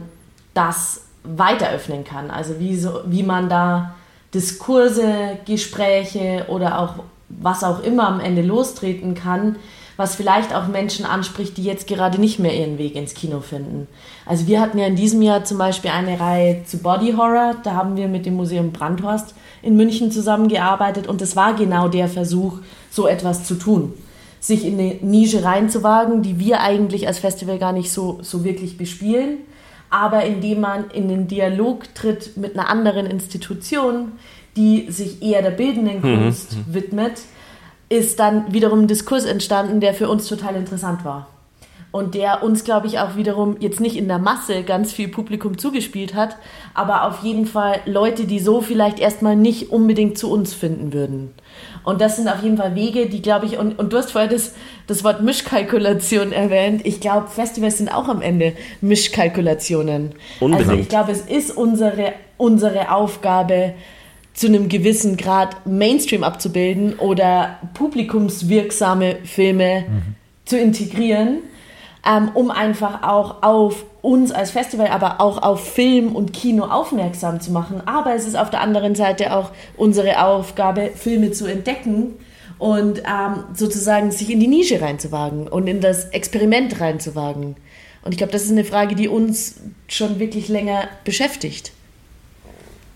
das 0.54 1.02
weiter 1.24 1.72
öffnen 1.72 2.04
kann. 2.04 2.30
Also 2.30 2.60
wie, 2.60 2.76
so, 2.76 3.02
wie 3.06 3.24
man 3.24 3.50
da 3.50 3.96
Diskurse, 4.34 5.38
Gespräche 5.46 6.46
oder 6.50 6.80
auch 6.80 7.04
was 7.30 7.64
auch 7.64 7.82
immer 7.84 8.08
am 8.08 8.20
Ende 8.20 8.42
lostreten 8.42 9.16
kann, 9.16 9.58
was 9.98 10.16
vielleicht 10.16 10.56
auch 10.56 10.68
Menschen 10.68 11.06
anspricht, 11.06 11.58
die 11.58 11.64
jetzt 11.64 11.88
gerade 11.88 12.20
nicht 12.20 12.40
mehr 12.40 12.56
ihren 12.56 12.78
Weg 12.78 12.96
ins 12.96 13.14
Kino 13.14 13.42
finden. 13.42 13.88
Also 14.26 14.48
wir 14.48 14.62
hatten 14.62 14.78
ja 14.78 14.86
in 14.86 14.96
diesem 14.96 15.22
Jahr 15.22 15.44
zum 15.44 15.58
Beispiel 15.58 15.92
eine 15.92 16.20
Reihe 16.20 16.64
zu 16.64 16.78
Body 16.78 17.14
Horror, 17.18 17.56
da 17.64 17.74
haben 17.74 17.98
wir 17.98 18.08
mit 18.08 18.26
dem 18.26 18.36
Museum 18.36 18.72
Brandhorst 18.72 19.34
in 19.62 19.76
München 19.76 20.12
zusammengearbeitet 20.12 21.08
und 21.08 21.22
es 21.22 21.36
war 21.36 21.56
genau 21.56 21.88
der 21.88 22.08
Versuch, 22.08 22.60
so 22.90 23.08
etwas 23.08 23.44
zu 23.44 23.56
tun. 23.56 23.94
Sich 24.40 24.66
in 24.66 24.80
eine 24.80 24.96
Nische 25.02 25.44
reinzuwagen, 25.44 26.22
die 26.22 26.40
wir 26.40 26.62
eigentlich 26.62 27.08
als 27.08 27.20
Festival 27.20 27.58
gar 27.58 27.74
nicht 27.74 27.92
so, 27.92 28.20
so 28.22 28.44
wirklich 28.44 28.78
bespielen 28.78 29.40
aber 29.90 30.26
indem 30.26 30.62
man 30.62 30.90
in 30.92 31.08
den 31.08 31.28
Dialog 31.28 31.94
tritt 31.96 32.36
mit 32.38 32.58
einer 32.58 32.70
anderen 32.70 33.06
Institution, 33.06 34.14
die 34.56 34.92
sich 34.92 35.22
eher 35.22 35.42
der 35.42 35.52
bildenden 35.52 35.98
mhm. 35.98 36.02
Kunst 36.02 36.58
mhm. 36.58 36.74
widmet, 36.74 37.22
ist 37.90 38.20
dann 38.20 38.54
wiederum 38.54 38.82
ein 38.82 38.88
Diskurs 38.88 39.26
entstanden, 39.26 39.80
der 39.80 39.94
für 39.94 40.10
uns 40.10 40.28
total 40.28 40.56
interessant 40.56 41.06
war. 41.06 41.28
Und 41.92 42.16
der 42.16 42.44
uns, 42.44 42.66
glaube 42.66 42.86
ich, 42.86 43.00
auch 43.00 43.16
wiederum 43.16 43.56
jetzt 43.60 43.80
nicht 43.80 43.96
in 43.96 44.10
der 44.10 44.20
Masse 44.20 44.64
ganz 44.64 44.92
viel 44.92 45.08
Publikum 45.08 45.58
zugespielt 45.58 46.14
hat, 46.16 46.36
aber 46.74 47.08
auf 47.08 47.24
jeden 47.24 47.46
Fall 47.46 47.80
Leute, 47.86 48.26
die 48.26 48.40
so 48.40 48.62
vielleicht 48.62 49.00
erstmal 49.00 49.38
nicht 49.38 49.72
unbedingt 49.72 50.18
zu 50.18 50.30
uns 50.30 50.54
finden 50.54 50.92
würden. 50.92 51.34
Und 51.86 52.02
das 52.02 52.18
sind 52.18 52.28
auf 52.28 52.44
jeden 52.44 52.58
Fall 52.58 52.76
Wege, 52.76 53.08
die, 53.08 53.22
glaube 53.22 53.46
ich, 53.46 53.58
und, 53.58 53.80
und 53.80 53.94
du 53.94 53.98
hast 53.98 54.12
vorher 54.12 54.30
das, 54.30 54.54
das 54.88 55.06
Wort 55.06 55.24
Mischkalkulation 55.24 56.34
erwähnt. 56.34 56.82
Ich 56.84 57.00
glaube, 57.00 57.30
Festivals 57.30 57.78
sind 57.78 57.90
auch 57.90 58.10
am 58.10 58.22
Ende 58.22 58.54
Mischkalkulationen. 58.82 60.14
Unbedingt. 60.42 60.70
Also 60.70 60.82
ich 60.82 60.90
glaube, 60.90 61.14
es 61.14 61.22
ist 61.22 61.56
unsere, 61.56 62.14
unsere 62.36 62.92
Aufgabe, 62.92 63.74
zu 64.38 64.48
einem 64.48 64.70
gewissen 64.70 65.18
Grad 65.18 65.66
Mainstream 65.68 66.24
abzubilden 66.24 66.98
oder 67.00 67.60
publikumswirksame 67.74 69.18
Filme 69.26 69.82
mhm. 69.82 70.16
zu 70.46 70.58
integrieren 70.58 71.40
ähm, 72.08 72.30
um 72.34 72.52
einfach 72.52 73.04
auch 73.04 73.44
auf 73.44 73.86
uns 74.02 74.32
als 74.32 74.52
Festival, 74.52 74.88
aber 74.88 75.20
auch 75.20 75.42
auf 75.44 75.74
Film 75.74 76.16
und 76.16 76.32
Kino 76.32 76.64
aufmerksam 76.64 77.42
zu 77.42 77.52
machen. 77.52 77.82
Aber 77.86 78.16
es 78.16 78.26
ist 78.26 78.38
auf 78.38 78.50
der 78.50 78.62
anderen 78.62 78.96
Seite 78.96 79.36
auch 79.36 79.52
unsere 79.76 80.24
Aufgabe, 80.24 80.92
Filme 80.96 81.32
zu 81.32 81.46
entdecken 81.46 82.14
und 82.58 83.00
ähm, 83.00 83.44
sozusagen 83.54 84.12
sich 84.12 84.32
in 84.32 84.40
die 84.40 84.48
Nische 84.48 84.82
reinzuwagen 84.82 85.48
und 85.48 85.68
in 85.68 85.82
das 85.82 86.06
Experiment 86.06 86.80
reinzuwagen. 86.80 87.58
Und 88.04 88.12
ich 88.12 88.18
glaube, 88.18 88.32
das 88.32 88.44
ist 88.44 88.52
eine 88.52 88.64
Frage, 88.64 88.96
die 88.96 89.10
uns 89.10 89.60
schon 89.90 90.20
wirklich 90.20 90.48
länger 90.48 90.88
beschäftigt. 91.04 91.74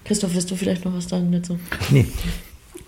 Christoph, 0.04 0.34
willst 0.34 0.50
du 0.52 0.56
vielleicht 0.56 0.84
noch 0.86 0.94
was 0.94 1.08
sagen 1.08 1.32
dazu? 1.32 1.60
Nee. 1.90 2.08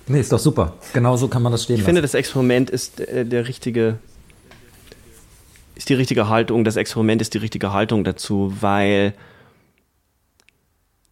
Nee, 0.07 0.20
ist 0.20 0.32
doch 0.32 0.39
super. 0.39 0.74
Genauso 0.93 1.28
kann 1.30 1.41
man 1.41 1.51
das 1.51 1.64
stehen 1.64 1.76
Ich 1.76 1.80
lassen. 1.82 1.86
finde, 1.86 2.01
das 2.01 2.14
Experiment 2.14 2.70
ist 2.70 2.99
äh, 2.99 3.26
der 3.26 3.47
richtige 3.47 3.97
ist 5.76 5.89
die 5.89 5.93
richtige 5.95 6.30
Haltung, 6.30 6.64
das 6.64 6.76
Experiment 6.76 7.22
ist 7.22 7.34
die 7.34 7.39
richtige 7.39 7.74
Haltung 7.74 8.03
dazu, 8.03 8.53
weil 8.61 9.14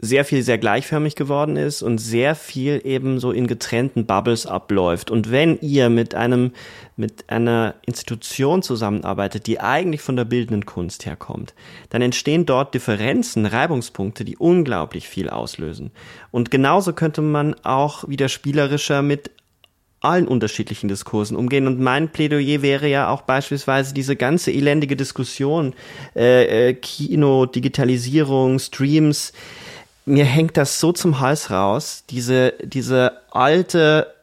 sehr 0.01 0.25
viel 0.25 0.41
sehr 0.41 0.57
gleichförmig 0.57 1.15
geworden 1.15 1.55
ist 1.57 1.83
und 1.83 1.99
sehr 1.99 2.33
viel 2.33 2.81
eben 2.83 3.19
so 3.19 3.31
in 3.31 3.45
getrennten 3.45 4.07
Bubbles 4.07 4.47
abläuft. 4.47 5.11
Und 5.11 5.31
wenn 5.31 5.59
ihr 5.59 5.89
mit 5.89 6.15
einem, 6.15 6.53
mit 6.95 7.29
einer 7.29 7.75
Institution 7.85 8.63
zusammenarbeitet, 8.63 9.45
die 9.45 9.59
eigentlich 9.59 10.01
von 10.01 10.15
der 10.15 10.25
bildenden 10.25 10.65
Kunst 10.65 11.05
herkommt, 11.05 11.53
dann 11.89 12.01
entstehen 12.01 12.47
dort 12.47 12.73
Differenzen, 12.73 13.45
Reibungspunkte, 13.45 14.25
die 14.25 14.37
unglaublich 14.37 15.07
viel 15.07 15.29
auslösen. 15.29 15.91
Und 16.31 16.49
genauso 16.49 16.93
könnte 16.93 17.21
man 17.21 17.55
auch 17.63 18.09
wieder 18.09 18.27
spielerischer 18.27 19.03
mit 19.03 19.29
allen 20.01 20.27
unterschiedlichen 20.27 20.87
Diskursen 20.87 21.37
umgehen. 21.37 21.67
Und 21.67 21.79
mein 21.79 22.09
Plädoyer 22.09 22.63
wäre 22.63 22.87
ja 22.87 23.09
auch 23.09 23.21
beispielsweise 23.21 23.93
diese 23.93 24.15
ganze 24.15 24.51
elendige 24.51 24.95
Diskussion, 24.95 25.73
äh, 26.15 26.69
äh, 26.69 26.73
Kino, 26.73 27.45
Digitalisierung, 27.45 28.57
Streams. 28.57 29.31
Mir 30.05 30.25
hängt 30.25 30.57
das 30.57 30.79
so 30.79 30.91
zum 30.91 31.19
Hals 31.19 31.51
raus, 31.51 32.03
diese, 32.09 32.53
diese 32.63 33.21
alte 33.31 34.13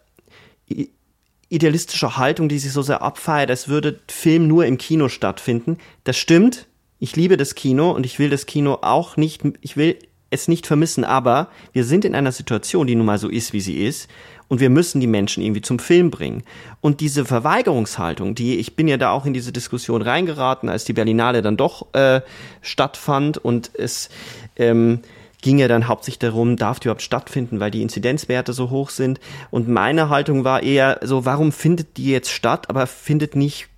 idealistische 1.49 2.17
Haltung, 2.17 2.49
die 2.49 2.59
sich 2.59 2.73
so 2.73 2.83
sehr 2.83 3.03
abfeiert, 3.03 3.51
als 3.51 3.69
würde 3.69 4.01
Film 4.09 4.49
nur 4.49 4.67
im 4.67 4.77
Kino 4.79 5.09
stattfinden. 5.09 5.79
Das 6.05 6.17
stimmt. 6.17 6.67
Ich 6.99 7.17
liebe 7.17 7.37
das 7.37 7.55
Kino 7.55 7.93
und 7.93 8.05
ich 8.05 8.19
will 8.19 8.29
das 8.29 8.47
Kino 8.47 8.79
auch 8.83 9.17
nicht, 9.17 9.43
ich 9.61 9.77
will 9.77 9.97
es 10.31 10.49
nicht 10.49 10.67
vermissen, 10.67 11.05
aber 11.05 11.49
wir 11.73 11.85
sind 11.85 12.05
in 12.05 12.15
einer 12.15 12.33
Situation, 12.33 12.87
die 12.87 12.97
nun 12.97 13.07
mal 13.07 13.19
so 13.19 13.29
ist, 13.29 13.53
wie 13.53 13.61
sie 13.61 13.85
ist 13.85 14.09
und 14.49 14.61
wir 14.61 14.69
müssen 14.69 15.01
die 15.01 15.07
Menschen 15.07 15.43
irgendwie 15.43 15.63
zum 15.63 15.79
Film 15.79 16.11
bringen. 16.11 16.43
Und 16.81 17.01
diese 17.01 17.25
Verweigerungshaltung, 17.25 18.35
die, 18.35 18.57
ich 18.57 18.75
bin 18.77 18.89
ja 18.89 18.97
da 18.97 19.11
auch 19.11 19.27
in 19.27 19.33
diese 19.33 19.53
Diskussion 19.53 20.03
reingeraten, 20.03 20.69
als 20.69 20.85
die 20.85 20.93
Berlinale 20.93 21.41
dann 21.41 21.57
doch 21.57 21.95
äh, 21.95 22.21
stattfand 22.63 23.39
und 23.39 23.71
es 23.75 24.09
ähm, 24.57 25.01
ging 25.43 25.59
ja 25.59 25.69
dann 25.69 25.89
hauptsächlich 25.89 26.19
darum, 26.19 26.57
darf 26.57 26.81
die 26.81 26.87
überhaupt 26.89 27.03
stattfinden, 27.03 27.61
weil 27.61 27.71
die 27.71 27.83
Inzidenzwerte 27.83 28.53
so 28.53 28.71
hoch 28.71 28.91
sind. 28.91 29.21
Und 29.51 29.69
meine 29.69 30.09
Haltung 30.09 30.45
war 30.45 30.63
eher 30.63 30.99
so, 31.03 31.25
warum 31.25 31.53
findet 31.53 31.97
die 31.97 32.11
jetzt 32.11 32.31
statt, 32.31 32.69
aber 32.69 32.87
findet 32.87 33.37
nicht 33.37 33.69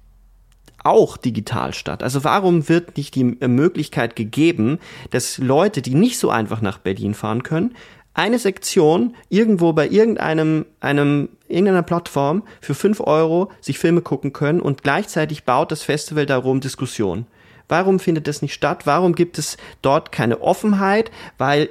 auch 0.83 1.17
digital 1.17 1.75
statt? 1.75 2.03
Also 2.03 2.25
warum 2.25 2.69
wird 2.69 2.97
nicht 2.97 3.15
die 3.15 3.25
Möglichkeit 3.25 4.17
gegeben, 4.17 4.79
dass 5.11 5.39
Leute, 5.39 5.83
die 5.83 5.95
nicht 5.95 6.19
so 6.19 6.31
einfach 6.31 6.63
nach 6.63 6.79
Berlin 6.79 7.15
fahren 7.15 7.43
können, 7.43 7.75
eine 8.15 8.39
Sektion 8.39 9.15
irgendwo 9.29 9.73
bei 9.73 9.89
irgendeinem, 9.89 10.67
einem, 10.81 11.29
irgendeiner 11.49 11.83
Plattform 11.83 12.43
für 12.61 12.75
fünf 12.75 13.01
Euro 13.01 13.51
sich 13.61 13.79
Filme 13.79 14.03
gucken 14.03 14.33
können 14.33 14.61
und 14.61 14.83
gleichzeitig 14.83 15.45
baut 15.45 15.71
das 15.71 15.83
Festival 15.83 16.27
darum 16.27 16.61
Diskussion. 16.61 17.27
Warum 17.71 18.01
findet 18.01 18.27
das 18.27 18.43
nicht 18.43 18.55
statt? 18.55 18.87
Warum 18.87 19.15
gibt 19.15 19.39
es 19.39 19.57
dort 19.83 20.13
keine 20.13 20.41
Offenheit? 20.41 21.11
Weil 21.39 21.69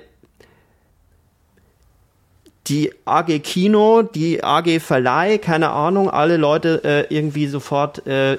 die 2.67 2.91
AG 3.05 3.39
Kino, 3.39 4.03
die 4.03 4.43
AG 4.43 4.79
Verleih, 4.79 5.37
keine 5.37 5.71
Ahnung, 5.71 6.09
alle 6.09 6.37
Leute 6.37 6.81
äh, 6.83 7.13
irgendwie 7.13 7.47
sofort 7.47 8.05
äh, 8.05 8.37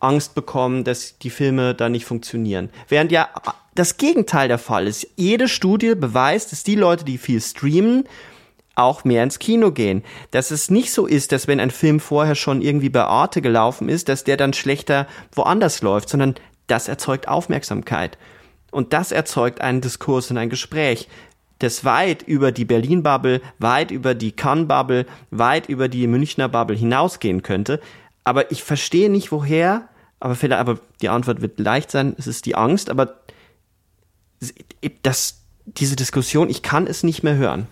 Angst 0.00 0.34
bekommen, 0.34 0.84
dass 0.84 1.18
die 1.18 1.30
Filme 1.30 1.74
da 1.74 1.88
nicht 1.88 2.04
funktionieren. 2.04 2.70
Während 2.88 3.12
ja 3.12 3.28
das 3.74 3.96
Gegenteil 3.96 4.48
der 4.48 4.58
Fall 4.58 4.86
ist. 4.86 5.06
Jede 5.16 5.48
Studie 5.48 5.94
beweist, 5.94 6.52
dass 6.52 6.62
die 6.62 6.74
Leute, 6.74 7.04
die 7.04 7.18
viel 7.18 7.40
streamen, 7.40 8.04
auch 8.74 9.04
mehr 9.04 9.22
ins 9.22 9.38
Kino 9.38 9.70
gehen. 9.70 10.02
Dass 10.30 10.50
es 10.50 10.70
nicht 10.70 10.92
so 10.92 11.06
ist, 11.06 11.32
dass 11.32 11.46
wenn 11.46 11.60
ein 11.60 11.70
Film 11.70 12.00
vorher 12.00 12.34
schon 12.34 12.62
irgendwie 12.62 12.88
bei 12.88 13.04
Arte 13.04 13.42
gelaufen 13.42 13.88
ist, 13.88 14.08
dass 14.08 14.24
der 14.24 14.36
dann 14.36 14.52
schlechter 14.52 15.06
woanders 15.32 15.82
läuft, 15.82 16.08
sondern 16.08 16.34
das 16.66 16.88
erzeugt 16.88 17.28
Aufmerksamkeit. 17.28 18.18
Und 18.70 18.92
das 18.92 19.12
erzeugt 19.12 19.60
einen 19.60 19.80
Diskurs 19.80 20.30
und 20.30 20.38
ein 20.38 20.50
Gespräch, 20.50 21.08
das 21.58 21.84
weit 21.84 22.22
über 22.22 22.50
die 22.50 22.64
Berlin-Bubble, 22.64 23.40
weit 23.58 23.90
über 23.90 24.14
die 24.14 24.32
Cannes-Bubble, 24.32 25.06
weit 25.30 25.68
über 25.68 25.88
die 25.88 26.06
Münchner 26.06 26.48
Bubble 26.48 26.76
hinausgehen 26.76 27.42
könnte. 27.42 27.80
Aber 28.24 28.50
ich 28.50 28.62
verstehe 28.62 29.10
nicht, 29.10 29.30
woher 29.30 29.88
aber 30.22 30.36
vielleicht, 30.36 30.60
aber 30.60 30.78
die 31.00 31.08
Antwort 31.08 31.42
wird 31.42 31.58
leicht 31.58 31.90
sein, 31.90 32.14
es 32.16 32.28
ist 32.28 32.46
die 32.46 32.54
Angst, 32.54 32.90
aber 32.90 33.16
das, 35.02 35.42
diese 35.64 35.96
Diskussion, 35.96 36.48
ich 36.48 36.62
kann 36.62 36.86
es 36.86 37.02
nicht 37.02 37.24
mehr 37.24 37.34
hören. 37.34 37.66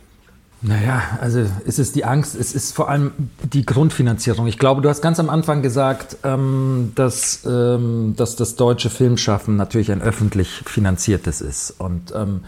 Naja, 0.63 1.03
also 1.21 1.47
es 1.67 1.79
ist 1.79 1.97
die 1.97 2.05
Angst, 2.05 2.35
es 2.35 2.55
ist 2.55 2.75
vor 2.75 2.91
allem 2.91 3.13
die 3.43 3.65
Grundfinanzierung. 3.65 4.47
Ich 4.47 4.59
glaube, 4.59 4.83
du 4.83 4.91
hast 4.91 5.01
ganz 5.01 5.19
am 5.19 5.31
Anfang 5.31 5.63
gesagt, 5.63 6.19
ähm, 6.23 6.93
dass, 6.95 7.47
ähm, 7.47 8.15
dass 8.17 8.37
das 8.37 8.57
deutsche 8.57 8.91
Filmschaffen 8.91 9.57
natürlich 9.57 9.91
ein 9.91 10.03
öffentlich 10.03 10.63
finanziertes 10.67 11.41
ist. 11.41 11.71
Und, 11.79 12.13
ähm, 12.15 12.41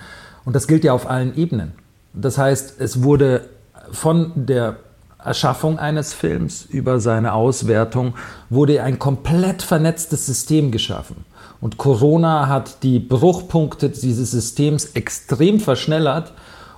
und 0.45 0.55
das 0.55 0.67
gilt 0.67 0.85
ja 0.85 0.93
auf 0.93 1.09
allen 1.09 1.35
Ebenen. 1.37 1.73
Das 2.13 2.37
heißt, 2.37 2.81
es 2.81 3.03
wurde 3.03 3.49
von 3.91 4.33
der 4.35 4.77
Erschaffung 5.25 5.79
eines 5.79 6.13
Films, 6.13 6.67
über 6.67 7.01
seine 7.01 7.33
Auswertung, 7.33 8.15
wurde 8.51 8.83
ein 8.83 8.99
komplett 8.99 9.63
vernetztes 9.63 10.27
System 10.27 10.71
geschaffen. 10.71 11.25
Und 11.61 11.79
Corona 11.79 12.49
hat 12.49 12.83
die 12.83 12.99
Bruchpunkte 12.99 13.89
dieses 13.89 14.33
Systems 14.33 14.87
extrem 14.95 15.61
verschnellert. 15.61 16.33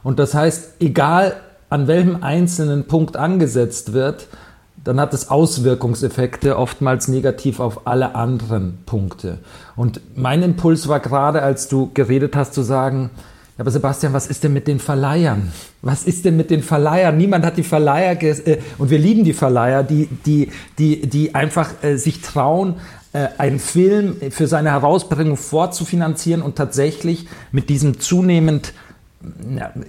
Und 0.04 0.20
das 0.20 0.34
heißt, 0.34 0.74
egal 0.78 1.34
an 1.70 1.88
welchem 1.88 2.22
einzelnen 2.22 2.84
Punkt 2.84 3.16
angesetzt 3.16 3.92
wird, 3.92 4.28
dann 4.84 5.00
hat 5.00 5.14
es 5.14 5.30
Auswirkungseffekte, 5.30 6.58
oftmals 6.58 7.08
negativ 7.08 7.58
auf 7.58 7.86
alle 7.86 8.14
anderen 8.14 8.78
Punkte. 8.86 9.38
Und 9.76 10.00
mein 10.14 10.42
Impuls 10.42 10.86
war 10.88 11.00
gerade, 11.00 11.42
als 11.42 11.68
du 11.68 11.90
geredet 11.94 12.36
hast, 12.36 12.54
zu 12.54 12.62
sagen, 12.62 13.10
ja, 13.56 13.62
aber 13.62 13.70
Sebastian, 13.70 14.12
was 14.12 14.26
ist 14.26 14.42
denn 14.44 14.52
mit 14.52 14.66
den 14.66 14.80
Verleihern? 14.80 15.52
Was 15.80 16.04
ist 16.04 16.24
denn 16.24 16.36
mit 16.36 16.50
den 16.50 16.62
Verleihern? 16.62 17.16
Niemand 17.16 17.46
hat 17.46 17.56
die 17.56 17.62
Verleiher, 17.62 18.20
äh, 18.20 18.58
und 18.78 18.90
wir 18.90 18.98
lieben 18.98 19.24
die 19.24 19.32
Verleiher, 19.32 19.84
die, 19.84 20.08
die, 20.26 20.50
die, 20.78 21.06
die 21.06 21.34
einfach 21.34 21.70
äh, 21.82 21.96
sich 21.96 22.20
trauen, 22.20 22.74
äh, 23.12 23.28
einen 23.38 23.60
Film 23.60 24.16
für 24.30 24.48
seine 24.48 24.72
Herausbringung 24.72 25.36
vorzufinanzieren 25.36 26.42
und 26.42 26.56
tatsächlich 26.56 27.28
mit 27.52 27.68
diesem 27.68 28.00
zunehmend 28.00 28.74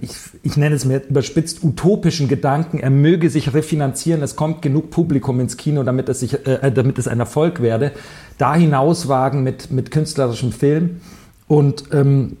ich, 0.00 0.10
ich, 0.42 0.56
nenne 0.56 0.74
es 0.74 0.84
mir 0.84 1.02
überspitzt 1.08 1.62
utopischen 1.62 2.28
Gedanken, 2.28 2.78
er 2.78 2.90
möge 2.90 3.30
sich 3.30 3.54
refinanzieren, 3.54 4.22
es 4.22 4.36
kommt 4.36 4.62
genug 4.62 4.90
Publikum 4.90 5.40
ins 5.40 5.56
Kino, 5.56 5.82
damit 5.82 6.08
es, 6.08 6.20
sich, 6.20 6.46
äh, 6.46 6.70
damit 6.72 6.98
es 6.98 7.08
ein 7.08 7.20
Erfolg 7.20 7.60
werde, 7.60 7.92
da 8.38 8.54
hinauswagen 8.54 9.42
mit, 9.42 9.70
mit 9.70 9.90
künstlerischem 9.90 10.52
Film. 10.52 11.00
Und 11.48 11.84
ähm, 11.92 12.36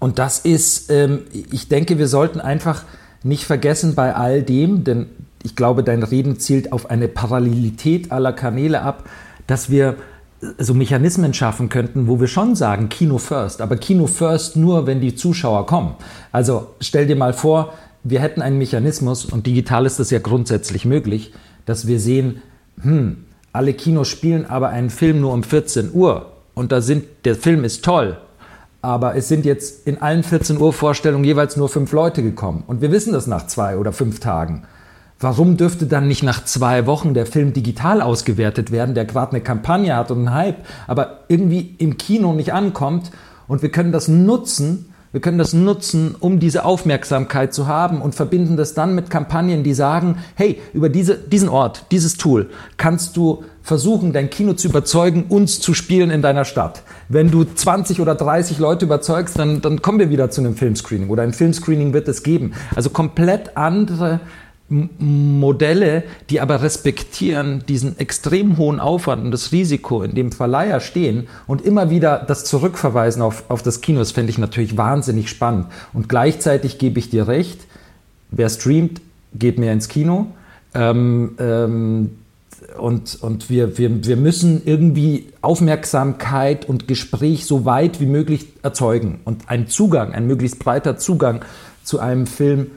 und 0.00 0.18
das 0.18 0.38
ist, 0.40 0.90
ähm, 0.90 1.20
ich 1.32 1.68
denke, 1.68 1.98
wir 1.98 2.08
sollten 2.08 2.40
einfach 2.40 2.84
nicht 3.22 3.44
vergessen 3.44 3.94
bei 3.94 4.14
all 4.14 4.42
dem, 4.42 4.84
denn 4.84 5.06
ich 5.42 5.56
glaube, 5.56 5.82
dein 5.82 6.02
Reden 6.02 6.38
zielt 6.38 6.72
auf 6.72 6.90
eine 6.90 7.08
Parallelität 7.08 8.12
aller 8.12 8.32
Kanäle 8.32 8.82
ab, 8.82 9.08
dass 9.46 9.70
wir 9.70 9.96
so 10.58 10.74
Mechanismen 10.74 11.32
schaffen 11.32 11.68
könnten, 11.68 12.08
wo 12.08 12.20
wir 12.20 12.28
schon 12.28 12.54
sagen, 12.56 12.88
Kino 12.88 13.18
first, 13.18 13.60
aber 13.60 13.76
Kino 13.76 14.06
first 14.06 14.56
nur, 14.56 14.86
wenn 14.86 15.00
die 15.00 15.14
Zuschauer 15.14 15.66
kommen. 15.66 15.94
Also 16.32 16.74
stell 16.80 17.06
dir 17.06 17.16
mal 17.16 17.32
vor, 17.32 17.72
wir 18.04 18.20
hätten 18.20 18.42
einen 18.42 18.58
Mechanismus, 18.58 19.24
und 19.24 19.46
digital 19.46 19.86
ist 19.86 19.98
das 19.98 20.10
ja 20.10 20.18
grundsätzlich 20.18 20.84
möglich, 20.84 21.32
dass 21.64 21.86
wir 21.86 21.98
sehen, 21.98 22.42
hm, 22.80 23.24
alle 23.52 23.72
Kinos 23.72 24.08
spielen 24.08 24.44
aber 24.44 24.68
einen 24.68 24.90
Film 24.90 25.20
nur 25.20 25.32
um 25.32 25.42
14 25.42 25.92
Uhr 25.92 26.32
und 26.54 26.72
da 26.72 26.80
sind, 26.80 27.04
der 27.24 27.34
Film 27.34 27.64
ist 27.64 27.84
toll, 27.84 28.18
aber 28.82 29.16
es 29.16 29.28
sind 29.28 29.46
jetzt 29.46 29.86
in 29.86 30.00
allen 30.00 30.22
14 30.22 30.58
Uhr 30.58 30.72
Vorstellungen 30.72 31.24
jeweils 31.24 31.56
nur 31.56 31.68
fünf 31.68 31.90
Leute 31.92 32.22
gekommen. 32.22 32.62
Und 32.66 32.82
wir 32.82 32.92
wissen 32.92 33.12
das 33.12 33.26
nach 33.26 33.46
zwei 33.46 33.78
oder 33.78 33.92
fünf 33.92 34.20
Tagen. 34.20 34.64
Warum 35.18 35.56
dürfte 35.56 35.86
dann 35.86 36.08
nicht 36.08 36.22
nach 36.22 36.44
zwei 36.44 36.86
Wochen 36.86 37.14
der 37.14 37.24
Film 37.24 37.54
digital 37.54 38.02
ausgewertet 38.02 38.70
werden, 38.70 38.94
der 38.94 39.06
gerade 39.06 39.32
eine 39.32 39.40
Kampagne 39.40 39.96
hat 39.96 40.10
und 40.10 40.18
einen 40.18 40.34
Hype, 40.34 40.58
aber 40.86 41.20
irgendwie 41.28 41.74
im 41.78 41.96
Kino 41.96 42.34
nicht 42.34 42.52
ankommt? 42.52 43.10
Und 43.48 43.62
wir 43.62 43.70
können 43.70 43.92
das 43.92 44.08
nutzen, 44.08 44.92
wir 45.12 45.22
können 45.22 45.38
das 45.38 45.54
nutzen, 45.54 46.14
um 46.18 46.40
diese 46.40 46.66
Aufmerksamkeit 46.66 47.54
zu 47.54 47.66
haben 47.66 48.02
und 48.02 48.14
verbinden 48.14 48.58
das 48.58 48.74
dann 48.74 48.94
mit 48.94 49.08
Kampagnen, 49.08 49.62
die 49.62 49.72
sagen, 49.72 50.18
hey, 50.34 50.60
über 50.74 50.90
diese, 50.90 51.16
diesen 51.16 51.48
Ort, 51.48 51.86
dieses 51.90 52.18
Tool 52.18 52.50
kannst 52.76 53.16
du 53.16 53.44
versuchen, 53.62 54.12
dein 54.12 54.28
Kino 54.28 54.52
zu 54.52 54.68
überzeugen, 54.68 55.24
uns 55.30 55.58
zu 55.60 55.72
spielen 55.72 56.10
in 56.10 56.20
deiner 56.20 56.44
Stadt. 56.44 56.82
Wenn 57.08 57.30
du 57.30 57.44
20 57.44 58.00
oder 58.00 58.14
30 58.14 58.58
Leute 58.58 58.84
überzeugst, 58.84 59.38
dann, 59.38 59.62
dann 59.62 59.80
kommen 59.80 60.00
wir 60.00 60.10
wieder 60.10 60.30
zu 60.30 60.42
einem 60.42 60.54
Filmscreening 60.54 61.08
oder 61.08 61.22
ein 61.22 61.32
Filmscreening 61.32 61.94
wird 61.94 62.08
es 62.08 62.22
geben. 62.22 62.52
Also 62.74 62.90
komplett 62.90 63.56
andere 63.56 64.20
Modelle, 64.68 66.02
die 66.28 66.40
aber 66.40 66.62
respektieren 66.62 67.62
diesen 67.68 67.98
extrem 67.98 68.56
hohen 68.56 68.80
Aufwand 68.80 69.24
und 69.24 69.30
das 69.30 69.52
Risiko, 69.52 70.02
in 70.02 70.16
dem 70.16 70.32
Verleiher 70.32 70.80
stehen 70.80 71.28
und 71.46 71.64
immer 71.64 71.88
wieder 71.88 72.24
das 72.26 72.44
zurückverweisen 72.44 73.22
auf, 73.22 73.44
auf 73.48 73.62
das 73.62 73.80
Kino, 73.80 74.00
das 74.00 74.10
fände 74.10 74.30
ich 74.30 74.38
natürlich 74.38 74.76
wahnsinnig 74.76 75.30
spannend. 75.30 75.66
Und 75.92 76.08
gleichzeitig 76.08 76.78
gebe 76.78 76.98
ich 76.98 77.10
dir 77.10 77.28
recht, 77.28 77.60
wer 78.30 78.48
streamt, 78.48 79.00
geht 79.34 79.58
mehr 79.58 79.72
ins 79.72 79.88
Kino. 79.88 80.26
Ähm, 80.74 81.36
ähm, 81.38 82.10
und, 82.76 83.22
und 83.22 83.48
wir, 83.48 83.78
wir, 83.78 84.04
wir 84.04 84.16
müssen 84.16 84.62
irgendwie 84.64 85.28
Aufmerksamkeit 85.42 86.68
und 86.68 86.88
Gespräch 86.88 87.46
so 87.46 87.64
weit 87.64 88.00
wie 88.00 88.06
möglich 88.06 88.46
erzeugen. 88.62 89.20
Und 89.24 89.48
ein 89.48 89.68
Zugang, 89.68 90.12
ein 90.12 90.26
möglichst 90.26 90.58
breiter 90.58 90.96
Zugang 90.96 91.44
zu 91.84 92.00
einem 92.00 92.26
Film 92.26 92.72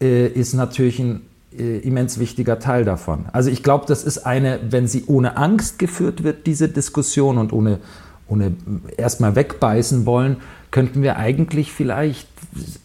äh, 0.00 0.26
ist 0.26 0.54
natürlich 0.54 0.98
ein 0.98 1.22
äh, 1.56 1.78
immens 1.78 2.18
wichtiger 2.18 2.58
Teil 2.58 2.84
davon. 2.84 3.26
Also 3.32 3.50
ich 3.50 3.62
glaube, 3.62 3.84
das 3.86 4.04
ist 4.04 4.18
eine, 4.18 4.60
wenn 4.70 4.88
sie 4.88 5.04
ohne 5.06 5.36
Angst 5.36 5.78
geführt 5.78 6.24
wird, 6.24 6.46
diese 6.46 6.68
Diskussion 6.68 7.38
und 7.38 7.52
ohne, 7.52 7.78
ohne 8.28 8.54
erstmal 8.96 9.36
wegbeißen 9.36 10.06
wollen, 10.06 10.38
könnten 10.70 11.02
wir 11.02 11.16
eigentlich 11.16 11.72
vielleicht 11.72 12.26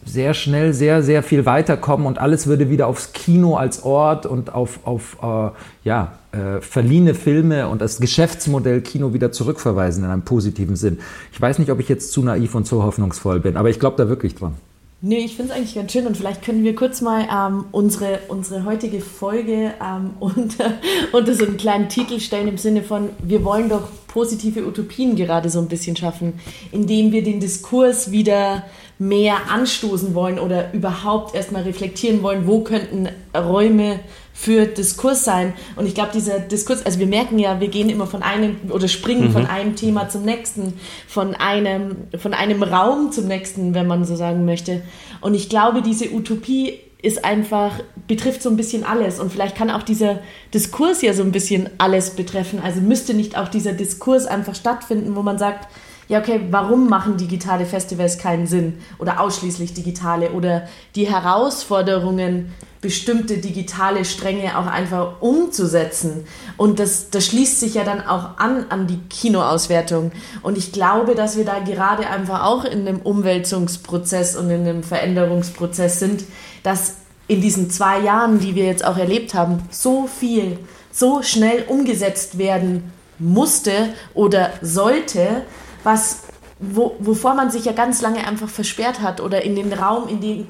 sehr 0.04 0.34
schnell 0.34 0.72
sehr, 0.72 1.02
sehr 1.02 1.22
viel 1.22 1.46
weiterkommen 1.46 2.06
und 2.06 2.18
alles 2.18 2.46
würde 2.46 2.70
wieder 2.70 2.86
aufs 2.86 3.12
Kino 3.12 3.56
als 3.56 3.82
Ort 3.82 4.26
und 4.26 4.54
auf, 4.54 4.80
auf 4.84 5.18
äh, 5.22 5.50
ja, 5.82 6.12
äh, 6.32 6.60
verliehene 6.60 7.14
Filme 7.14 7.68
und 7.68 7.80
das 7.80 7.98
Geschäftsmodell 8.00 8.80
Kino 8.80 9.12
wieder 9.12 9.32
zurückverweisen 9.32 10.04
in 10.04 10.10
einem 10.10 10.22
positiven 10.22 10.76
Sinn. 10.76 10.98
Ich 11.32 11.40
weiß 11.40 11.58
nicht, 11.58 11.70
ob 11.70 11.80
ich 11.80 11.88
jetzt 11.88 12.12
zu 12.12 12.22
naiv 12.22 12.54
und 12.54 12.66
zu 12.66 12.82
hoffnungsvoll 12.82 13.40
bin, 13.40 13.56
aber 13.56 13.70
ich 13.70 13.80
glaube 13.80 13.96
da 13.96 14.08
wirklich 14.08 14.34
dran. 14.34 14.54
Nee, 15.02 15.24
ich 15.24 15.34
finde 15.34 15.52
es 15.52 15.56
eigentlich 15.56 15.74
ganz 15.74 15.92
schön 15.92 16.06
und 16.06 16.14
vielleicht 16.14 16.42
können 16.42 16.62
wir 16.62 16.74
kurz 16.74 17.00
mal 17.00 17.26
ähm, 17.32 17.64
unsere, 17.72 18.18
unsere 18.28 18.66
heutige 18.66 19.00
Folge 19.00 19.72
ähm, 19.82 20.10
unter, 20.20 20.74
unter 21.12 21.34
so 21.34 21.46
einen 21.46 21.56
kleinen 21.56 21.88
Titel 21.88 22.20
stellen 22.20 22.48
im 22.48 22.58
Sinne 22.58 22.82
von, 22.82 23.08
wir 23.22 23.42
wollen 23.42 23.70
doch 23.70 23.88
positive 24.08 24.66
Utopien 24.66 25.16
gerade 25.16 25.48
so 25.48 25.58
ein 25.58 25.68
bisschen 25.68 25.96
schaffen, 25.96 26.34
indem 26.70 27.12
wir 27.12 27.22
den 27.22 27.40
Diskurs 27.40 28.10
wieder 28.10 28.64
mehr 28.98 29.50
anstoßen 29.50 30.14
wollen 30.14 30.38
oder 30.38 30.74
überhaupt 30.74 31.34
erstmal 31.34 31.62
reflektieren 31.62 32.22
wollen, 32.22 32.46
wo 32.46 32.60
könnten 32.60 33.08
Räume 33.34 34.00
für 34.40 34.64
Diskurs 34.64 35.22
sein. 35.22 35.52
Und 35.76 35.84
ich 35.84 35.94
glaube, 35.94 36.12
dieser 36.14 36.38
Diskurs, 36.38 36.86
also 36.86 36.98
wir 36.98 37.06
merken 37.06 37.38
ja, 37.38 37.60
wir 37.60 37.68
gehen 37.68 37.90
immer 37.90 38.06
von 38.06 38.22
einem 38.22 38.56
oder 38.70 38.88
springen 38.88 39.28
mhm. 39.28 39.32
von 39.32 39.46
einem 39.46 39.76
Thema 39.76 40.08
zum 40.08 40.22
nächsten, 40.22 40.80
von 41.06 41.34
einem, 41.34 42.08
von 42.18 42.32
einem 42.32 42.62
Raum 42.62 43.12
zum 43.12 43.26
nächsten, 43.26 43.74
wenn 43.74 43.86
man 43.86 44.06
so 44.06 44.16
sagen 44.16 44.46
möchte. 44.46 44.80
Und 45.20 45.34
ich 45.34 45.50
glaube, 45.50 45.82
diese 45.82 46.10
Utopie 46.10 46.78
ist 47.02 47.22
einfach, 47.22 47.80
betrifft 48.08 48.42
so 48.42 48.48
ein 48.48 48.56
bisschen 48.56 48.82
alles. 48.82 49.20
Und 49.20 49.30
vielleicht 49.30 49.56
kann 49.56 49.68
auch 49.68 49.82
dieser 49.82 50.20
Diskurs 50.54 51.02
ja 51.02 51.12
so 51.12 51.22
ein 51.22 51.32
bisschen 51.32 51.68
alles 51.76 52.10
betreffen. 52.10 52.60
Also 52.64 52.80
müsste 52.80 53.12
nicht 53.12 53.36
auch 53.36 53.48
dieser 53.48 53.74
Diskurs 53.74 54.24
einfach 54.24 54.54
stattfinden, 54.54 55.16
wo 55.16 55.22
man 55.22 55.36
sagt, 55.36 55.68
ja, 56.10 56.18
okay, 56.18 56.40
warum 56.50 56.88
machen 56.88 57.16
digitale 57.18 57.64
Festivals 57.64 58.18
keinen 58.18 58.48
Sinn 58.48 58.78
oder 58.98 59.20
ausschließlich 59.20 59.74
digitale 59.74 60.32
oder 60.32 60.66
die 60.96 61.08
Herausforderungen, 61.08 62.52
bestimmte 62.80 63.38
digitale 63.38 64.04
Stränge 64.04 64.58
auch 64.58 64.66
einfach 64.66 65.20
umzusetzen. 65.20 66.26
Und 66.56 66.80
das, 66.80 67.10
das 67.10 67.26
schließt 67.26 67.60
sich 67.60 67.74
ja 67.74 67.84
dann 67.84 68.04
auch 68.04 68.38
an 68.38 68.66
an 68.70 68.88
die 68.88 68.98
Kinoauswertung. 69.08 70.10
Und 70.42 70.58
ich 70.58 70.72
glaube, 70.72 71.14
dass 71.14 71.36
wir 71.36 71.44
da 71.44 71.60
gerade 71.60 72.08
einfach 72.08 72.44
auch 72.44 72.64
in 72.64 72.88
einem 72.88 72.98
Umwälzungsprozess 73.02 74.34
und 74.34 74.50
in 74.50 74.62
einem 74.62 74.82
Veränderungsprozess 74.82 76.00
sind, 76.00 76.24
dass 76.64 76.94
in 77.28 77.40
diesen 77.40 77.70
zwei 77.70 78.00
Jahren, 78.00 78.40
die 78.40 78.56
wir 78.56 78.64
jetzt 78.64 78.84
auch 78.84 78.96
erlebt 78.96 79.34
haben, 79.34 79.62
so 79.70 80.08
viel, 80.08 80.58
so 80.90 81.22
schnell 81.22 81.66
umgesetzt 81.68 82.36
werden 82.36 82.90
musste 83.20 83.90
oder 84.12 84.50
sollte, 84.60 85.42
was, 85.84 86.22
wo, 86.58 86.96
wovor 86.98 87.34
man 87.34 87.50
sich 87.50 87.64
ja 87.64 87.72
ganz 87.72 88.02
lange 88.02 88.26
einfach 88.26 88.48
versperrt 88.48 89.00
hat 89.00 89.20
oder 89.20 89.42
in 89.42 89.56
den 89.56 89.72
Raum, 89.72 90.08
in 90.08 90.20
den 90.20 90.46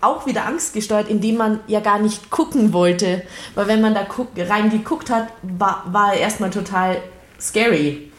auch 0.00 0.26
wieder 0.26 0.46
angstgesteuert, 0.46 1.08
in 1.08 1.20
dem 1.20 1.36
man 1.36 1.60
ja 1.66 1.80
gar 1.80 1.98
nicht 1.98 2.30
gucken 2.30 2.72
wollte. 2.72 3.22
Weil 3.54 3.68
wenn 3.68 3.80
man 3.80 3.94
da 3.94 4.04
guck, 4.04 4.28
reingeguckt 4.36 5.10
hat, 5.10 5.28
war, 5.42 5.84
war 5.90 6.14
er 6.14 6.20
erstmal 6.20 6.50
total 6.50 6.96
scary. 7.38 8.10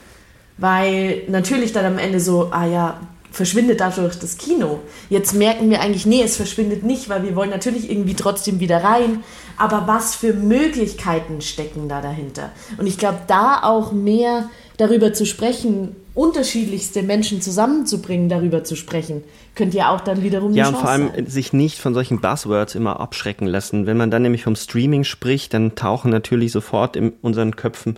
Weil 0.58 1.24
natürlich 1.28 1.74
dann 1.74 1.86
am 1.86 1.98
Ende 1.98 2.20
so, 2.20 2.50
ah 2.52 2.66
ja, 2.66 3.00
verschwindet 3.32 3.80
dadurch 3.80 4.20
das 4.20 4.38
Kino. 4.38 4.80
Jetzt 5.10 5.34
merken 5.34 5.70
wir 5.70 5.82
eigentlich, 5.82 6.06
nee, 6.06 6.22
es 6.22 6.36
verschwindet 6.36 6.84
nicht, 6.84 7.10
weil 7.10 7.24
wir 7.24 7.36
wollen 7.36 7.50
natürlich 7.50 7.90
irgendwie 7.90 8.14
trotzdem 8.14 8.60
wieder 8.60 8.84
rein. 8.84 9.24
Aber 9.58 9.88
was 9.88 10.16
für 10.16 10.34
Möglichkeiten 10.34 11.42
stecken 11.42 11.88
da 11.88 12.02
dahinter? 12.02 12.52
Und 12.78 12.88
ich 12.88 12.98
glaube, 12.98 13.20
da 13.28 13.64
auch 13.64 13.92
mehr 13.92 14.50
darüber 14.78 15.14
zu 15.14 15.26
sprechen, 15.26 15.96
unterschiedlichste 16.14 17.04
Menschen 17.04 17.42
zusammenzubringen, 17.42 18.28
darüber 18.28 18.64
zu 18.64 18.76
sprechen, 18.76 19.24
könnte 19.56 19.78
ja 19.78 19.96
auch 19.96 20.02
dann 20.02 20.24
wiederum 20.24 20.54
Ja, 20.54 20.68
und 20.68 20.78
vor 20.78 20.90
allem 20.90 21.10
sein. 21.16 21.28
sich 21.28 21.54
nicht 21.54 21.80
von 21.80 21.94
solchen 21.94 22.20
Buzzwords 22.20 22.76
immer 22.76 23.00
abschrecken 23.00 23.48
lassen. 23.48 23.86
Wenn 23.86 23.98
man 23.98 24.12
dann 24.12 24.22
nämlich 24.24 24.44
vom 24.44 24.56
Streaming 24.56 25.04
spricht, 25.04 25.54
dann 25.54 25.76
tauchen 25.76 26.12
natürlich 26.12 26.52
sofort 26.52 26.96
in 26.96 27.14
unseren 27.22 27.56
Köpfen 27.56 27.98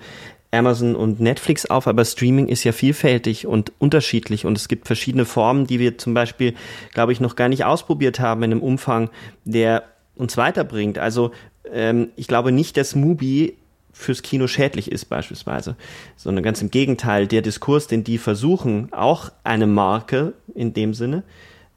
Amazon 0.51 0.95
und 0.95 1.19
Netflix 1.19 1.65
auf, 1.65 1.87
aber 1.87 2.05
Streaming 2.05 2.47
ist 2.47 2.63
ja 2.63 2.71
vielfältig 2.71 3.47
und 3.47 3.71
unterschiedlich 3.79 4.45
und 4.45 4.55
es 4.55 4.67
gibt 4.67 4.85
verschiedene 4.85 5.25
Formen, 5.25 5.65
die 5.65 5.79
wir 5.79 5.97
zum 5.97 6.13
Beispiel, 6.13 6.53
glaube 6.93 7.11
ich, 7.11 7.19
noch 7.19 7.35
gar 7.35 7.49
nicht 7.49 7.65
ausprobiert 7.65 8.19
haben 8.19 8.43
in 8.43 8.51
einem 8.51 8.61
Umfang, 8.61 9.09
der 9.45 9.83
uns 10.15 10.37
weiterbringt. 10.37 10.99
Also 10.99 11.31
ähm, 11.71 12.09
ich 12.15 12.27
glaube 12.27 12.51
nicht, 12.51 12.77
dass 12.77 12.93
Mubi 12.93 13.57
fürs 13.93 14.23
Kino 14.23 14.47
schädlich 14.47 14.91
ist 14.91 15.05
beispielsweise, 15.05 15.75
sondern 16.17 16.43
ganz 16.43 16.61
im 16.61 16.71
Gegenteil, 16.71 17.27
der 17.27 17.41
Diskurs, 17.41 17.87
den 17.87 18.03
die 18.03 18.17
versuchen, 18.17 18.91
auch 18.91 19.31
eine 19.43 19.67
Marke 19.67 20.33
in 20.55 20.73
dem 20.73 20.93
Sinne 20.93 21.23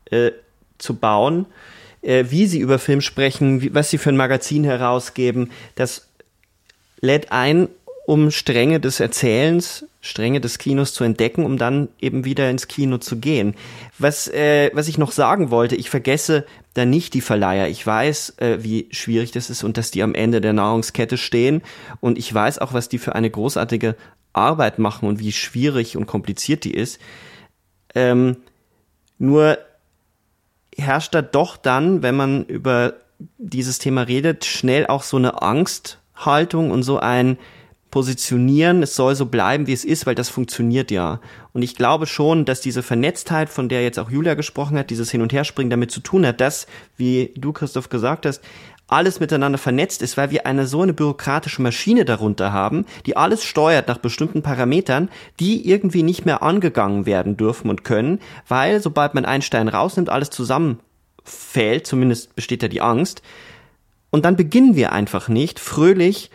äh, 0.06 0.32
zu 0.78 0.96
bauen, 0.96 1.46
äh, 2.02 2.24
wie 2.28 2.46
sie 2.46 2.58
über 2.58 2.78
Film 2.78 3.02
sprechen, 3.02 3.60
wie, 3.60 3.74
was 3.74 3.90
sie 3.90 3.98
für 3.98 4.08
ein 4.08 4.16
Magazin 4.16 4.64
herausgeben, 4.64 5.50
das 5.74 6.08
lädt 7.00 7.30
ein, 7.32 7.68
um 8.06 8.30
Stränge 8.30 8.78
des 8.78 9.00
Erzählens, 9.00 9.84
Stränge 10.00 10.40
des 10.40 10.58
Kinos 10.58 10.94
zu 10.94 11.02
entdecken, 11.02 11.44
um 11.44 11.58
dann 11.58 11.88
eben 12.00 12.24
wieder 12.24 12.48
ins 12.48 12.68
Kino 12.68 12.98
zu 12.98 13.16
gehen. 13.16 13.56
Was, 13.98 14.28
äh, 14.28 14.70
was 14.72 14.86
ich 14.86 14.96
noch 14.96 15.10
sagen 15.10 15.50
wollte, 15.50 15.74
ich 15.74 15.90
vergesse 15.90 16.46
da 16.74 16.84
nicht 16.84 17.14
die 17.14 17.20
Verleiher. 17.20 17.66
Ich 17.66 17.84
weiß, 17.84 18.34
äh, 18.38 18.58
wie 18.60 18.86
schwierig 18.92 19.32
das 19.32 19.50
ist 19.50 19.64
und 19.64 19.76
dass 19.76 19.90
die 19.90 20.04
am 20.04 20.14
Ende 20.14 20.40
der 20.40 20.52
Nahrungskette 20.52 21.18
stehen. 21.18 21.62
Und 22.00 22.16
ich 22.16 22.32
weiß 22.32 22.60
auch, 22.60 22.72
was 22.72 22.88
die 22.88 22.98
für 22.98 23.16
eine 23.16 23.28
großartige 23.28 23.96
Arbeit 24.32 24.78
machen 24.78 25.08
und 25.08 25.18
wie 25.18 25.32
schwierig 25.32 25.96
und 25.96 26.06
kompliziert 26.06 26.62
die 26.62 26.74
ist. 26.74 27.00
Ähm, 27.96 28.36
nur 29.18 29.58
herrscht 30.78 31.12
da 31.12 31.22
doch 31.22 31.56
dann, 31.56 32.04
wenn 32.04 32.14
man 32.14 32.44
über 32.44 32.94
dieses 33.38 33.80
Thema 33.80 34.02
redet, 34.02 34.44
schnell 34.44 34.86
auch 34.86 35.02
so 35.02 35.16
eine 35.16 35.42
Angsthaltung 35.42 36.70
und 36.70 36.84
so 36.84 37.00
ein 37.00 37.36
positionieren, 37.96 38.82
es 38.82 38.94
soll 38.94 39.14
so 39.14 39.24
bleiben, 39.24 39.66
wie 39.66 39.72
es 39.72 39.82
ist, 39.82 40.04
weil 40.04 40.14
das 40.14 40.28
funktioniert 40.28 40.90
ja. 40.90 41.18
Und 41.54 41.62
ich 41.62 41.76
glaube 41.76 42.04
schon, 42.04 42.44
dass 42.44 42.60
diese 42.60 42.82
Vernetztheit, 42.82 43.48
von 43.48 43.70
der 43.70 43.82
jetzt 43.82 43.98
auch 43.98 44.10
Julia 44.10 44.34
gesprochen 44.34 44.76
hat, 44.76 44.90
dieses 44.90 45.10
Hin- 45.10 45.22
und 45.22 45.32
Herspringen 45.32 45.70
damit 45.70 45.90
zu 45.90 46.00
tun 46.00 46.26
hat, 46.26 46.42
dass, 46.42 46.66
wie 46.98 47.32
du, 47.38 47.54
Christoph, 47.54 47.88
gesagt 47.88 48.26
hast, 48.26 48.42
alles 48.86 49.18
miteinander 49.18 49.56
vernetzt 49.56 50.02
ist, 50.02 50.18
weil 50.18 50.30
wir 50.30 50.44
eine 50.44 50.66
so 50.66 50.82
eine 50.82 50.92
bürokratische 50.92 51.62
Maschine 51.62 52.04
darunter 52.04 52.52
haben, 52.52 52.84
die 53.06 53.16
alles 53.16 53.42
steuert 53.42 53.88
nach 53.88 53.96
bestimmten 53.96 54.42
Parametern, 54.42 55.08
die 55.40 55.66
irgendwie 55.66 56.02
nicht 56.02 56.26
mehr 56.26 56.42
angegangen 56.42 57.06
werden 57.06 57.38
dürfen 57.38 57.70
und 57.70 57.82
können, 57.82 58.20
weil 58.46 58.82
sobald 58.82 59.14
man 59.14 59.24
einen 59.24 59.40
Stein 59.40 59.68
rausnimmt, 59.68 60.10
alles 60.10 60.28
zusammenfällt, 60.28 61.86
zumindest 61.86 62.36
besteht 62.36 62.62
da 62.62 62.68
die 62.68 62.82
Angst. 62.82 63.22
Und 64.10 64.26
dann 64.26 64.36
beginnen 64.36 64.76
wir 64.76 64.92
einfach 64.92 65.28
nicht 65.28 65.58
fröhlich 65.58 66.30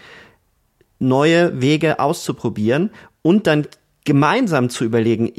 neue 1.01 1.61
Wege 1.61 1.99
auszuprobieren 1.99 2.91
und 3.21 3.47
dann 3.47 3.67
gemeinsam 4.05 4.69
zu 4.69 4.83
überlegen, 4.83 5.31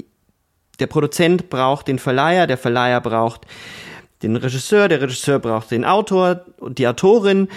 der 0.78 0.86
Produzent 0.86 1.50
braucht 1.50 1.88
den 1.88 1.98
Verleiher, 1.98 2.46
der 2.46 2.58
Verleiher 2.58 3.00
braucht 3.00 3.46
den 4.22 4.36
Regisseur, 4.36 4.88
der 4.88 5.00
Regisseur 5.00 5.38
braucht 5.38 5.70
den 5.70 5.84
Autor 5.84 6.44
und 6.58 6.78
die 6.78 6.86
Autorin 6.86 7.48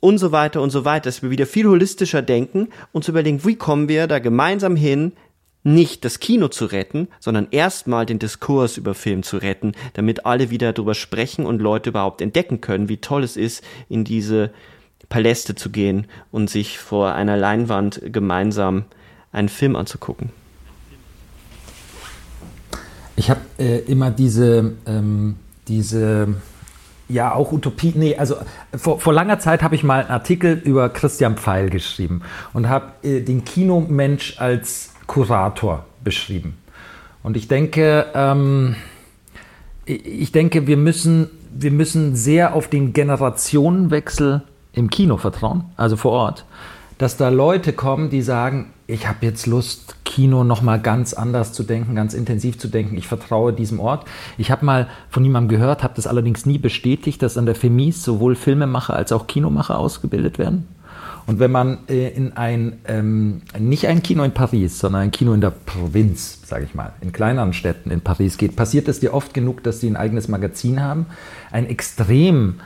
und 0.00 0.18
so 0.18 0.32
weiter 0.32 0.60
und 0.60 0.70
so 0.70 0.84
weiter, 0.84 1.04
dass 1.04 1.22
wir 1.22 1.30
wieder 1.30 1.46
viel 1.46 1.66
holistischer 1.66 2.22
denken 2.22 2.68
und 2.92 3.04
zu 3.04 3.12
überlegen, 3.12 3.44
wie 3.44 3.56
kommen 3.56 3.88
wir 3.88 4.06
da 4.06 4.18
gemeinsam 4.18 4.74
hin, 4.74 5.12
nicht 5.64 6.04
das 6.04 6.20
Kino 6.20 6.48
zu 6.48 6.66
retten, 6.66 7.08
sondern 7.20 7.48
erstmal 7.50 8.06
den 8.06 8.18
Diskurs 8.18 8.76
über 8.76 8.94
Film 8.94 9.22
zu 9.22 9.36
retten, 9.36 9.72
damit 9.94 10.24
alle 10.24 10.50
wieder 10.50 10.72
darüber 10.72 10.94
sprechen 10.94 11.46
und 11.46 11.60
Leute 11.60 11.90
überhaupt 11.90 12.20
entdecken 12.20 12.60
können, 12.60 12.88
wie 12.88 12.98
toll 12.98 13.22
es 13.22 13.36
ist, 13.36 13.62
in 13.88 14.04
diese 14.04 14.52
Paläste 15.08 15.54
zu 15.54 15.70
gehen 15.70 16.06
und 16.30 16.50
sich 16.50 16.78
vor 16.78 17.14
einer 17.14 17.36
Leinwand 17.36 18.00
gemeinsam 18.04 18.84
einen 19.32 19.48
Film 19.48 19.76
anzugucken. 19.76 20.30
Ich 23.16 23.30
habe 23.30 23.40
äh, 23.58 23.78
immer 23.80 24.10
diese, 24.10 24.74
ähm, 24.86 25.36
diese, 25.66 26.28
ja 27.08 27.34
auch 27.34 27.52
Utopie, 27.52 27.92
nee, 27.96 28.16
also 28.16 28.36
vor, 28.76 29.00
vor 29.00 29.12
langer 29.12 29.38
Zeit 29.38 29.62
habe 29.62 29.74
ich 29.74 29.82
mal 29.82 30.02
einen 30.02 30.10
Artikel 30.10 30.60
über 30.64 30.88
Christian 30.88 31.36
Pfeil 31.36 31.68
geschrieben 31.70 32.22
und 32.52 32.68
habe 32.68 32.92
äh, 33.02 33.20
den 33.20 33.44
Kinomensch 33.44 34.38
als 34.38 34.92
Kurator 35.06 35.84
beschrieben. 36.04 36.58
Und 37.22 37.36
ich 37.36 37.48
denke, 37.48 38.06
ähm, 38.14 38.76
ich 39.84 40.32
denke, 40.32 40.66
wir 40.66 40.76
müssen, 40.76 41.28
wir 41.52 41.72
müssen 41.72 42.14
sehr 42.14 42.54
auf 42.54 42.68
den 42.68 42.92
Generationenwechsel 42.92 44.42
im 44.72 44.90
Kino 44.90 45.16
vertrauen, 45.16 45.64
also 45.76 45.96
vor 45.96 46.12
Ort, 46.12 46.44
dass 46.98 47.16
da 47.16 47.28
Leute 47.28 47.72
kommen, 47.72 48.10
die 48.10 48.22
sagen, 48.22 48.72
ich 48.88 49.06
habe 49.06 49.24
jetzt 49.24 49.46
Lust, 49.46 49.96
Kino 50.04 50.42
nochmal 50.42 50.80
ganz 50.80 51.12
anders 51.12 51.52
zu 51.52 51.62
denken, 51.62 51.94
ganz 51.94 52.14
intensiv 52.14 52.58
zu 52.58 52.68
denken. 52.68 52.96
Ich 52.96 53.06
vertraue 53.06 53.52
diesem 53.52 53.78
Ort. 53.78 54.06
Ich 54.36 54.50
habe 54.50 54.64
mal 54.64 54.88
von 55.10 55.24
jemandem 55.24 55.58
gehört, 55.58 55.84
habe 55.84 55.94
das 55.94 56.06
allerdings 56.06 56.46
nie 56.46 56.58
bestätigt, 56.58 57.22
dass 57.22 57.38
an 57.38 57.46
der 57.46 57.54
FEMIS 57.54 58.02
sowohl 58.02 58.34
Filmemacher 58.34 58.96
als 58.96 59.12
auch 59.12 59.26
Kinomacher 59.26 59.78
ausgebildet 59.78 60.38
werden. 60.38 60.66
Und 61.26 61.40
wenn 61.40 61.52
man 61.52 61.80
äh, 61.90 62.08
in 62.08 62.32
ein, 62.38 62.78
ähm, 62.86 63.42
nicht 63.58 63.86
ein 63.86 64.02
Kino 64.02 64.24
in 64.24 64.32
Paris, 64.32 64.78
sondern 64.78 65.02
ein 65.02 65.10
Kino 65.10 65.34
in 65.34 65.42
der 65.42 65.50
Provinz, 65.50 66.40
sage 66.46 66.64
ich 66.64 66.74
mal, 66.74 66.94
in 67.02 67.12
kleineren 67.12 67.52
Städten 67.52 67.90
in 67.90 68.00
Paris 68.00 68.38
geht, 68.38 68.56
passiert 68.56 68.88
es 68.88 69.00
dir 69.00 69.12
oft 69.12 69.34
genug, 69.34 69.62
dass 69.62 69.80
sie 69.80 69.88
ein 69.88 69.96
eigenes 69.96 70.28
Magazin 70.28 70.82
haben, 70.82 71.04
ein 71.52 71.66
extrem 71.66 72.60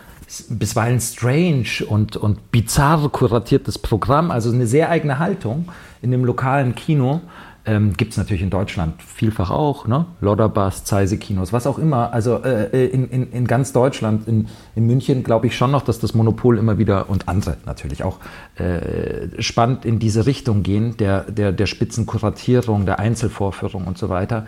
bisweilen 0.48 1.00
strange 1.00 1.84
und, 1.86 2.16
und 2.16 2.50
bizarr 2.50 3.08
kuratiertes 3.08 3.78
Programm, 3.78 4.30
also 4.30 4.52
eine 4.52 4.66
sehr 4.66 4.90
eigene 4.90 5.18
Haltung 5.18 5.68
in 6.00 6.10
dem 6.10 6.24
lokalen 6.24 6.74
Kino. 6.74 7.20
Ähm, 7.64 7.92
Gibt 7.96 8.10
es 8.10 8.16
natürlich 8.16 8.42
in 8.42 8.50
Deutschland 8.50 9.00
vielfach 9.02 9.50
auch, 9.50 9.86
ne? 9.86 10.06
Lodderbus, 10.20 10.82
Zeise-Kinos, 10.82 11.52
was 11.52 11.68
auch 11.68 11.78
immer. 11.78 12.12
Also 12.12 12.42
äh, 12.42 12.86
in, 12.86 13.08
in, 13.08 13.30
in 13.30 13.46
ganz 13.46 13.72
Deutschland, 13.72 14.26
in, 14.26 14.48
in 14.74 14.88
München 14.88 15.22
glaube 15.22 15.46
ich 15.46 15.56
schon 15.56 15.70
noch, 15.70 15.82
dass 15.82 16.00
das 16.00 16.12
Monopol 16.12 16.58
immer 16.58 16.78
wieder 16.78 17.08
und 17.08 17.28
andere 17.28 17.58
natürlich 17.64 18.02
auch 18.02 18.18
äh, 18.56 19.40
spannend 19.40 19.84
in 19.84 20.00
diese 20.00 20.26
Richtung 20.26 20.64
gehen, 20.64 20.96
der, 20.96 21.20
der, 21.30 21.52
der 21.52 21.66
Spitzenkuratierung, 21.66 22.84
der 22.84 22.98
Einzelvorführung 22.98 23.84
und 23.84 23.96
so 23.96 24.08
weiter. 24.08 24.46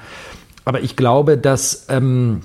Aber 0.65 0.81
ich 0.81 0.97
glaube, 0.97 1.39
dass 1.39 1.87
ähm, 1.91 2.41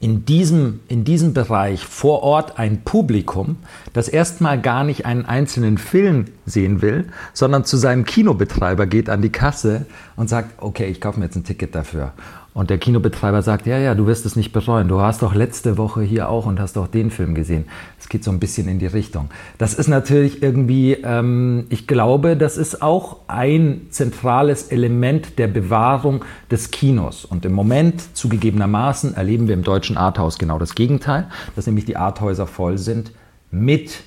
in 0.00 0.24
diesem, 0.24 0.80
in 0.88 1.04
diesem 1.04 1.34
Bereich 1.34 1.84
vor 1.84 2.22
Ort 2.22 2.58
ein 2.58 2.82
Publikum, 2.84 3.56
das 3.92 4.08
erstmal 4.08 4.60
gar 4.60 4.84
nicht 4.84 5.06
einen 5.06 5.24
einzelnen 5.24 5.76
Film 5.76 6.26
sehen 6.46 6.82
will, 6.82 7.08
sondern 7.32 7.64
zu 7.64 7.76
seinem 7.76 8.04
Kinobetreiber 8.04 8.86
geht 8.86 9.10
an 9.10 9.22
die 9.22 9.32
Kasse 9.32 9.86
und 10.14 10.28
sagt, 10.28 10.62
okay, 10.62 10.86
ich 10.86 11.00
kaufe 11.00 11.18
mir 11.18 11.26
jetzt 11.26 11.36
ein 11.36 11.44
Ticket 11.44 11.74
dafür. 11.74 12.12
Und 12.58 12.70
der 12.70 12.78
Kinobetreiber 12.78 13.40
sagt, 13.40 13.68
ja, 13.68 13.78
ja, 13.78 13.94
du 13.94 14.08
wirst 14.08 14.26
es 14.26 14.34
nicht 14.34 14.50
bereuen. 14.52 14.88
Du 14.88 15.00
hast 15.00 15.22
doch 15.22 15.32
letzte 15.32 15.78
Woche 15.78 16.02
hier 16.02 16.28
auch 16.28 16.44
und 16.44 16.58
hast 16.58 16.74
doch 16.74 16.88
den 16.88 17.12
Film 17.12 17.36
gesehen. 17.36 17.66
Es 18.00 18.08
geht 18.08 18.24
so 18.24 18.32
ein 18.32 18.40
bisschen 18.40 18.66
in 18.66 18.80
die 18.80 18.88
Richtung. 18.88 19.30
Das 19.58 19.74
ist 19.74 19.86
natürlich 19.86 20.42
irgendwie, 20.42 20.94
ähm, 20.94 21.66
ich 21.68 21.86
glaube, 21.86 22.36
das 22.36 22.56
ist 22.56 22.82
auch 22.82 23.18
ein 23.28 23.82
zentrales 23.90 24.72
Element 24.72 25.38
der 25.38 25.46
Bewahrung 25.46 26.24
des 26.50 26.72
Kinos. 26.72 27.24
Und 27.24 27.44
im 27.44 27.52
Moment, 27.52 28.16
zugegebenermaßen, 28.16 29.14
erleben 29.14 29.46
wir 29.46 29.54
im 29.54 29.62
deutschen 29.62 29.96
Arthouse 29.96 30.36
genau 30.36 30.58
das 30.58 30.74
Gegenteil, 30.74 31.28
dass 31.54 31.68
nämlich 31.68 31.84
die 31.84 31.96
Arthäuser 31.96 32.48
voll 32.48 32.76
sind 32.76 33.12
mit 33.52 34.02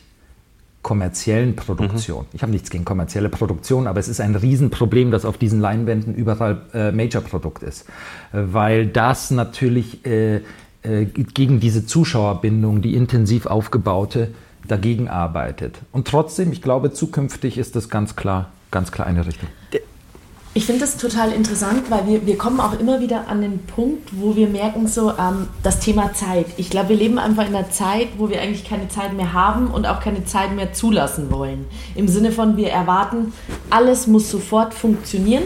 kommerziellen 0.81 1.55
Produktion. 1.55 2.23
Mhm. 2.23 2.29
Ich 2.33 2.41
habe 2.41 2.51
nichts 2.51 2.69
gegen 2.69 2.85
kommerzielle 2.85 3.29
Produktion, 3.29 3.87
aber 3.87 3.99
es 3.99 4.07
ist 4.07 4.19
ein 4.19 4.35
Riesenproblem, 4.35 5.11
dass 5.11 5.25
auf 5.25 5.37
diesen 5.37 5.59
Leinwänden 5.59 6.15
überall 6.15 6.61
äh, 6.73 6.91
Major-Produkt 6.91 7.63
ist, 7.63 7.87
äh, 8.33 8.39
weil 8.51 8.87
das 8.87 9.31
natürlich 9.31 10.05
äh, 10.05 10.41
äh, 10.83 11.05
gegen 11.05 11.59
diese 11.59 11.85
Zuschauerbindung, 11.85 12.81
die 12.81 12.95
intensiv 12.95 13.45
aufgebaute, 13.45 14.29
dagegen 14.67 15.07
arbeitet. 15.07 15.79
Und 15.91 16.07
trotzdem, 16.07 16.51
ich 16.51 16.61
glaube, 16.61 16.91
zukünftig 16.91 17.57
ist 17.57 17.75
das 17.75 17.89
ganz 17.89 18.15
klar, 18.15 18.51
ganz 18.71 18.91
klar 18.91 19.07
eine 19.07 19.25
Richtung. 19.25 19.49
Ich 20.53 20.65
finde 20.65 20.81
das 20.81 20.97
total 20.97 21.31
interessant, 21.31 21.89
weil 21.89 22.07
wir, 22.07 22.25
wir 22.25 22.37
kommen 22.37 22.59
auch 22.59 22.77
immer 22.77 22.99
wieder 22.99 23.29
an 23.29 23.41
den 23.41 23.59
Punkt, 23.59 24.09
wo 24.11 24.35
wir 24.35 24.47
merken, 24.47 24.85
so 24.85 25.11
ähm, 25.11 25.47
das 25.63 25.79
Thema 25.79 26.13
Zeit. 26.13 26.45
Ich 26.57 26.69
glaube, 26.69 26.89
wir 26.89 26.97
leben 26.97 27.19
einfach 27.19 27.47
in 27.47 27.55
einer 27.55 27.69
Zeit, 27.69 28.09
wo 28.17 28.29
wir 28.29 28.41
eigentlich 28.41 28.67
keine 28.67 28.89
Zeit 28.89 29.13
mehr 29.13 29.31
haben 29.31 29.67
und 29.67 29.85
auch 29.85 30.01
keine 30.01 30.25
Zeit 30.25 30.53
mehr 30.53 30.73
zulassen 30.73 31.31
wollen. 31.31 31.65
Im 31.95 32.09
Sinne 32.09 32.33
von, 32.33 32.57
wir 32.57 32.69
erwarten, 32.69 33.31
alles 33.69 34.07
muss 34.07 34.29
sofort 34.29 34.73
funktionieren 34.73 35.43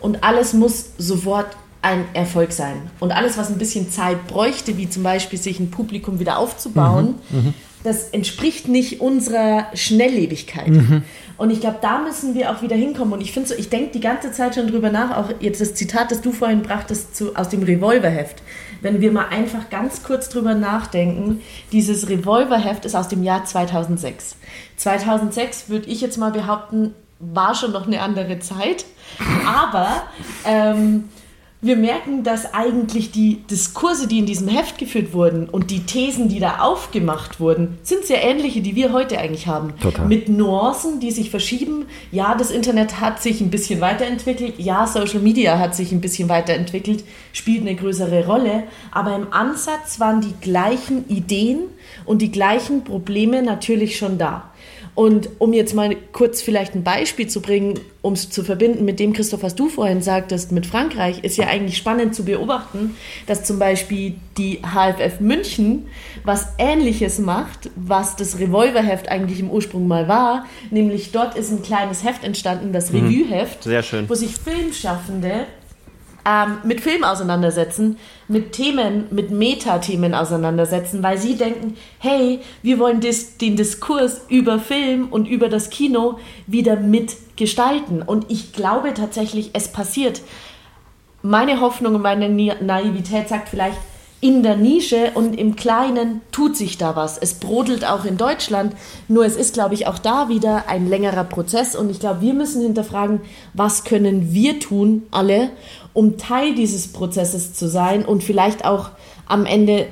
und 0.00 0.24
alles 0.24 0.54
muss 0.54 0.92
sofort 0.96 1.48
ein 1.82 2.06
Erfolg 2.14 2.52
sein. 2.52 2.90
Und 2.98 3.12
alles, 3.12 3.36
was 3.36 3.50
ein 3.50 3.58
bisschen 3.58 3.90
Zeit 3.90 4.26
bräuchte, 4.26 4.78
wie 4.78 4.88
zum 4.88 5.02
Beispiel 5.02 5.38
sich 5.38 5.60
ein 5.60 5.70
Publikum 5.70 6.18
wieder 6.18 6.38
aufzubauen, 6.38 7.16
mhm, 7.28 7.38
mhm 7.38 7.54
das 7.82 8.08
entspricht 8.10 8.68
nicht 8.68 9.00
unserer 9.00 9.66
Schnelllebigkeit. 9.74 10.68
Mhm. 10.68 11.02
Und 11.36 11.50
ich 11.50 11.60
glaube, 11.60 11.78
da 11.80 12.00
müssen 12.00 12.34
wir 12.34 12.50
auch 12.50 12.60
wieder 12.60 12.76
hinkommen. 12.76 13.14
Und 13.14 13.22
ich 13.22 13.32
finde 13.32 13.48
so, 13.48 13.54
ich 13.54 13.70
denke 13.70 13.92
die 13.92 14.00
ganze 14.00 14.30
Zeit 14.32 14.54
schon 14.54 14.66
drüber 14.66 14.90
nach, 14.90 15.16
auch 15.16 15.30
jetzt 15.40 15.60
das 15.60 15.74
Zitat, 15.74 16.10
das 16.10 16.20
du 16.20 16.32
vorhin 16.32 16.60
brachtest 16.62 17.16
zu, 17.16 17.34
aus 17.34 17.48
dem 17.48 17.62
Revolverheft. 17.62 18.42
Wenn 18.82 19.00
wir 19.00 19.10
mal 19.10 19.28
einfach 19.28 19.70
ganz 19.70 20.02
kurz 20.02 20.28
drüber 20.28 20.54
nachdenken, 20.54 21.40
dieses 21.72 22.08
Revolverheft 22.08 22.84
ist 22.84 22.94
aus 22.94 23.08
dem 23.08 23.22
Jahr 23.22 23.44
2006. 23.44 24.36
2006 24.76 25.70
würde 25.70 25.88
ich 25.88 26.02
jetzt 26.02 26.18
mal 26.18 26.30
behaupten, 26.30 26.94
war 27.18 27.54
schon 27.54 27.72
noch 27.72 27.86
eine 27.86 28.02
andere 28.02 28.38
Zeit. 28.40 28.84
Aber 29.46 30.02
ähm, 30.46 31.04
wir 31.62 31.76
merken, 31.76 32.24
dass 32.24 32.54
eigentlich 32.54 33.10
die 33.10 33.42
Diskurse, 33.50 34.08
die 34.08 34.18
in 34.18 34.24
diesem 34.24 34.48
Heft 34.48 34.78
geführt 34.78 35.12
wurden 35.12 35.46
und 35.46 35.70
die 35.70 35.80
Thesen, 35.80 36.28
die 36.28 36.40
da 36.40 36.60
aufgemacht 36.60 37.38
wurden, 37.38 37.76
sind 37.82 38.06
sehr 38.06 38.22
ähnliche, 38.22 38.62
die 38.62 38.76
wir 38.76 38.94
heute 38.94 39.18
eigentlich 39.18 39.46
haben. 39.46 39.74
Total. 39.78 40.06
Mit 40.06 40.30
Nuancen, 40.30 41.00
die 41.00 41.10
sich 41.10 41.28
verschieben. 41.28 41.84
Ja, 42.12 42.34
das 42.34 42.50
Internet 42.50 43.00
hat 43.00 43.20
sich 43.20 43.42
ein 43.42 43.50
bisschen 43.50 43.82
weiterentwickelt. 43.82 44.54
Ja, 44.58 44.86
Social 44.86 45.20
Media 45.20 45.58
hat 45.58 45.76
sich 45.76 45.92
ein 45.92 46.00
bisschen 46.00 46.30
weiterentwickelt, 46.30 47.04
spielt 47.34 47.60
eine 47.60 47.76
größere 47.76 48.24
Rolle. 48.24 48.62
Aber 48.90 49.14
im 49.14 49.30
Ansatz 49.30 50.00
waren 50.00 50.22
die 50.22 50.34
gleichen 50.40 51.06
Ideen 51.08 51.64
und 52.06 52.22
die 52.22 52.32
gleichen 52.32 52.84
Probleme 52.84 53.42
natürlich 53.42 53.98
schon 53.98 54.16
da. 54.16 54.49
Und 54.94 55.28
um 55.38 55.52
jetzt 55.52 55.74
mal 55.74 55.96
kurz 56.12 56.42
vielleicht 56.42 56.74
ein 56.74 56.82
Beispiel 56.82 57.28
zu 57.28 57.40
bringen, 57.40 57.78
um 58.02 58.14
es 58.14 58.30
zu 58.30 58.42
verbinden 58.42 58.84
mit 58.84 58.98
dem, 58.98 59.12
Christoph, 59.12 59.42
was 59.42 59.54
du 59.54 59.68
vorhin 59.68 60.02
sagtest, 60.02 60.52
mit 60.52 60.66
Frankreich, 60.66 61.22
ist 61.22 61.36
ja 61.36 61.46
eigentlich 61.46 61.76
spannend 61.76 62.14
zu 62.14 62.24
beobachten, 62.24 62.96
dass 63.26 63.44
zum 63.44 63.58
Beispiel 63.58 64.14
die 64.36 64.60
HFF 64.62 65.20
München 65.20 65.86
was 66.24 66.48
Ähnliches 66.58 67.18
macht, 67.18 67.70
was 67.76 68.16
das 68.16 68.38
Revolverheft 68.38 69.08
eigentlich 69.08 69.40
im 69.40 69.50
Ursprung 69.50 69.86
mal 69.86 70.08
war. 70.08 70.46
Nämlich 70.70 71.12
dort 71.12 71.36
ist 71.36 71.50
ein 71.50 71.62
kleines 71.62 72.04
Heft 72.04 72.24
entstanden, 72.24 72.72
das 72.72 72.90
mhm. 72.92 73.06
Revueheft, 73.06 73.66
wo 74.08 74.14
sich 74.14 74.34
Filmschaffende 74.36 75.46
ähm, 76.26 76.58
mit 76.64 76.80
Film 76.80 77.04
auseinandersetzen, 77.04 77.98
mit 78.28 78.52
Themen, 78.52 79.06
mit 79.10 79.30
Metathemen 79.30 80.14
auseinandersetzen, 80.14 81.02
weil 81.02 81.18
sie 81.18 81.36
denken, 81.36 81.76
hey, 81.98 82.40
wir 82.62 82.78
wollen 82.78 83.00
dis 83.00 83.36
den 83.38 83.56
Diskurs 83.56 84.22
über 84.28 84.58
Film 84.58 85.08
und 85.10 85.26
über 85.26 85.48
das 85.48 85.70
Kino 85.70 86.18
wieder 86.46 86.76
mitgestalten. 86.76 88.02
Und 88.02 88.30
ich 88.30 88.52
glaube 88.52 88.94
tatsächlich, 88.94 89.50
es 89.54 89.68
passiert. 89.68 90.22
Meine 91.22 91.60
Hoffnung 91.60 91.96
und 91.96 92.02
meine 92.02 92.28
Naivität 92.28 93.28
sagt 93.28 93.48
vielleicht, 93.48 93.76
in 94.20 94.42
der 94.42 94.56
Nische 94.56 95.12
und 95.14 95.38
im 95.38 95.56
Kleinen 95.56 96.20
tut 96.30 96.56
sich 96.56 96.76
da 96.76 96.94
was. 96.94 97.16
Es 97.16 97.34
brodelt 97.34 97.86
auch 97.86 98.04
in 98.04 98.18
Deutschland, 98.18 98.74
nur 99.08 99.24
es 99.24 99.36
ist, 99.36 99.54
glaube 99.54 99.74
ich, 99.74 99.86
auch 99.86 99.98
da 99.98 100.28
wieder 100.28 100.68
ein 100.68 100.88
längerer 100.88 101.24
Prozess 101.24 101.74
und 101.74 101.90
ich 101.90 102.00
glaube, 102.00 102.20
wir 102.20 102.34
müssen 102.34 102.60
hinterfragen, 102.60 103.20
was 103.54 103.84
können 103.84 104.32
wir 104.32 104.60
tun, 104.60 105.04
alle, 105.10 105.50
um 105.94 106.18
Teil 106.18 106.54
dieses 106.54 106.88
Prozesses 106.88 107.54
zu 107.54 107.68
sein 107.68 108.04
und 108.04 108.22
vielleicht 108.22 108.64
auch 108.66 108.90
am 109.26 109.46
Ende 109.46 109.86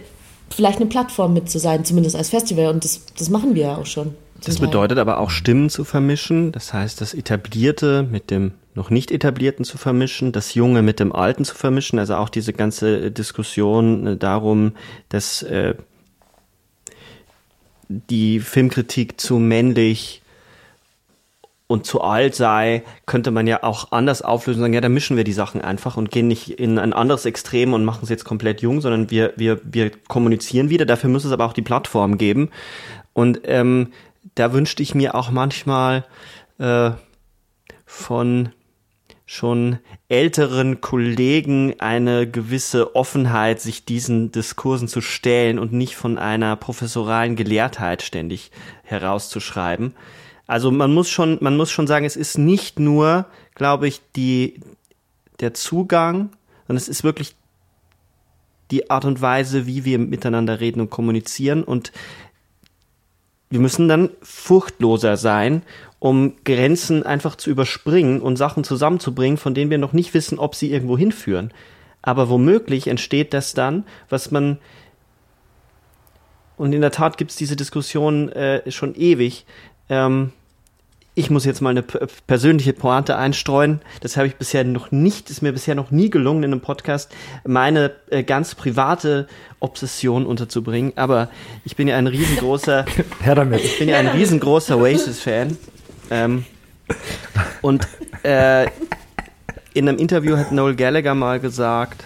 vielleicht 0.51 0.79
eine 0.79 0.87
Plattform 0.87 1.33
mit 1.33 1.49
zu 1.49 1.59
sein, 1.59 1.85
zumindest 1.85 2.17
als 2.17 2.29
Festival 2.29 2.67
und 2.67 2.85
das, 2.85 3.07
das 3.19 3.31
machen 3.31 3.55
wir 3.55 3.63
ja 3.63 3.77
auch 3.77 3.87
schon. 3.87 4.15
Das 4.45 4.59
bedeutet 4.59 4.99
aber 4.99 5.19
auch 5.19 5.31
Stimmen 5.31 5.69
zu 5.69 5.85
vermischen, 5.85 6.53
das 6.53 6.73
heißt 6.73 7.01
das 7.01 7.13
Etablierte 7.13 8.07
mit 8.09 8.31
dem 8.31 8.53
noch 8.79 8.91
nicht 8.91 9.11
etablierten 9.11 9.65
zu 9.65 9.77
vermischen, 9.77 10.33
das 10.33 10.55
Junge 10.55 10.83
mit 10.83 11.01
dem 11.01 11.13
Alten 11.13 11.45
zu 11.45 11.55
vermischen, 11.55 11.99
also 11.99 12.15
auch 12.15 12.31
diese 12.31 12.53
ganze 12.53 13.11
Diskussion 13.11 14.07
äh, 14.07 14.17
darum, 14.17 14.73
dass 15.09 15.43
äh, 15.43 15.75
die 17.89 18.41
Filmkritik 18.41 19.21
zu 19.21 19.39
männlich 19.39 20.23
und 21.67 21.85
zu 21.85 22.01
alt 22.01 22.35
sei, 22.35 22.83
könnte 23.05 23.31
man 23.31 23.47
ja 23.47 23.63
auch 23.63 23.93
anders 23.93 24.23
auflösen 24.23 24.61
und 24.61 24.65
sagen, 24.65 24.75
ja, 24.75 24.81
dann 24.81 24.95
mischen 24.95 25.17
wir 25.19 25.25
die 25.25 25.33
Sachen 25.33 25.61
einfach 25.61 25.99
und 25.99 26.11
gehen 26.11 26.29
nicht 26.29 26.49
in 26.59 26.79
ein 26.79 26.95
anderes 26.95 27.27
Extrem 27.27 27.75
und 27.75 27.85
machen 27.85 28.05
es 28.05 28.09
jetzt 28.09 28.25
komplett 28.25 28.63
jung, 28.63 28.81
sondern 28.81 29.11
wir, 29.11 29.35
wir, 29.37 29.61
wir 29.65 29.91
kommunizieren 30.09 30.71
wieder. 30.71 30.87
Dafür 30.87 31.11
muss 31.11 31.27
es 31.27 31.33
aber 31.33 31.45
auch 31.45 31.53
die 31.53 31.63
Plattform 31.63 32.17
geben. 32.17 32.51
Und 33.13 33.41
ähm, 33.45 33.89
da 34.35 34.53
wünschte 34.55 34.83
ich 34.83 34.95
mir 34.95 35.15
auch 35.15 35.31
manchmal 35.31 36.07
äh, 36.59 36.93
von 37.85 38.51
schon 39.31 39.79
älteren 40.09 40.81
Kollegen 40.81 41.79
eine 41.81 42.27
gewisse 42.27 42.97
Offenheit, 42.97 43.61
sich 43.61 43.85
diesen 43.85 44.33
Diskursen 44.33 44.89
zu 44.89 45.03
stellen 45.03 45.59
und 45.59 45.71
nicht 45.71 45.97
von 45.97 46.17
einer 46.17 46.57
professoralen 46.57 47.37
Gelehrtheit 47.37 48.01
ständig 48.01 48.51
herauszuschreiben. 48.85 49.95
Also 50.47 50.71
man 50.71 50.95
muss 50.95 51.11
schon, 51.11 51.37
man 51.43 51.59
muss 51.59 51.71
schon 51.71 51.87
sagen, 51.87 52.07
es 52.07 52.17
ist 52.17 52.39
nicht 52.39 52.81
nur, 52.81 53.27
glaube 53.55 53.87
ich, 53.87 54.01
die, 54.17 54.61
der 55.41 55.53
Zugang, 55.53 56.31
sondern 56.67 56.79
es 56.79 56.89
ist 56.89 57.05
wirklich 57.05 57.37
die 58.71 58.89
Art 58.89 59.05
und 59.05 59.21
Weise, 59.21 59.67
wie 59.67 59.85
wir 59.85 59.99
miteinander 59.99 60.59
reden 60.59 60.81
und 60.81 60.89
kommunizieren 60.89 61.65
und 61.65 61.93
wir 63.51 63.61
müssen 63.61 63.89
dann 63.89 64.11
furchtloser 64.23 65.19
sein, 65.19 65.63
um 66.01 66.35
Grenzen 66.45 67.03
einfach 67.03 67.37
zu 67.37 67.51
überspringen 67.51 68.21
und 68.21 68.37
Sachen 68.37 68.65
zusammenzubringen, 68.65 69.37
von 69.37 69.55
denen 69.55 69.71
wir 69.71 69.79
noch 69.79 69.93
nicht 69.93 70.15
wissen, 70.15 70.39
ob 70.39 70.55
sie 70.55 70.71
irgendwo 70.71 70.97
hinführen. 70.97 71.53
Aber 72.03 72.29
womöglich 72.29 72.87
entsteht 72.87 73.35
das 73.35 73.55
dann, 73.55 73.85
was 74.09 74.31
man 74.31 74.59
und 76.57 76.73
in 76.73 76.81
der 76.81 76.91
Tat 76.91 77.17
gibt 77.17 77.31
es 77.31 77.37
diese 77.37 77.55
Diskussion 77.55 78.31
äh, 78.31 78.69
schon 78.71 78.97
ewig. 78.97 79.47
Ähm, 79.89 80.33
ich 81.15 81.31
muss 81.31 81.45
jetzt 81.45 81.61
mal 81.61 81.71
eine 81.71 81.83
persönliche 81.83 82.73
Pointe 82.73 83.17
einstreuen. 83.17 83.81
Das 84.01 84.17
habe 84.17 84.29
ich 84.29 84.37
bisher 84.37 84.63
noch 84.65 84.93
nicht, 84.93 85.31
ist 85.31 85.43
mir 85.43 85.53
bisher 85.53 85.75
noch 85.75 85.91
nie 85.91 86.11
gelungen 86.11 86.45
in 86.45 86.53
einem 86.53 86.61
Podcast, 86.61 87.13
meine 87.45 87.93
äh, 88.11 88.23
ganz 88.23 88.55
private 88.55 89.27
Obsession 89.61 90.27
unterzubringen. 90.27 90.93
Aber 90.97 91.29
ich 91.65 91.75
bin 91.75 91.89
ja 91.89 91.97
ein 91.97 92.07
riesengroßer, 92.07 92.85
Herr 93.21 93.35
damit. 93.35 93.65
ich 93.65 93.79
bin 93.79 93.89
ja 93.89 93.99
ein 93.99 94.09
riesengroßer 94.09 94.79
Oasis-Fan. 94.79 95.57
Ähm, 96.11 96.45
und 97.63 97.87
äh, 98.23 98.67
in 99.75 99.89
einem 99.89 99.99
Interview 99.99 100.37
hat 100.37 100.53
Noel 100.53 100.75
Gallagher 100.75 101.15
mal 101.15 101.41
gesagt, 101.41 102.05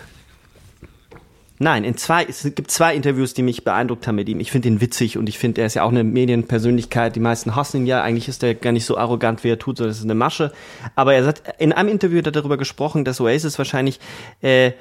Nein, 1.62 1.84
in 1.84 1.96
zwei, 1.96 2.24
es 2.24 2.42
gibt 2.56 2.72
zwei 2.72 2.92
Interviews, 2.92 3.34
die 3.34 3.42
mich 3.42 3.62
beeindruckt 3.62 4.08
haben 4.08 4.16
mit 4.16 4.28
ihm. 4.28 4.40
Ich 4.40 4.50
finde 4.50 4.66
ihn 4.66 4.80
witzig 4.80 5.16
und 5.16 5.28
ich 5.28 5.38
finde, 5.38 5.60
er 5.60 5.68
ist 5.68 5.74
ja 5.74 5.84
auch 5.84 5.92
eine 5.92 6.02
Medienpersönlichkeit. 6.02 7.14
Die 7.14 7.20
meisten 7.20 7.54
hassen 7.54 7.82
ihn 7.82 7.86
ja. 7.86 8.02
Eigentlich 8.02 8.26
ist 8.26 8.42
er 8.42 8.56
gar 8.56 8.72
nicht 8.72 8.84
so 8.84 8.98
arrogant, 8.98 9.44
wie 9.44 9.50
er 9.50 9.60
tut, 9.60 9.76
sondern 9.76 9.92
es 9.92 9.98
ist 9.98 10.04
eine 10.04 10.16
Masche. 10.16 10.50
Aber 10.96 11.14
er 11.14 11.22
sagt, 11.22 11.44
in 11.60 11.72
einem 11.72 11.88
Interview 11.88 12.18
hat 12.18 12.26
er 12.26 12.32
darüber 12.32 12.56
gesprochen, 12.56 13.04
dass 13.04 13.20
Oasis 13.20 13.58
wahrscheinlich 13.58 14.00
äh, 14.40 14.72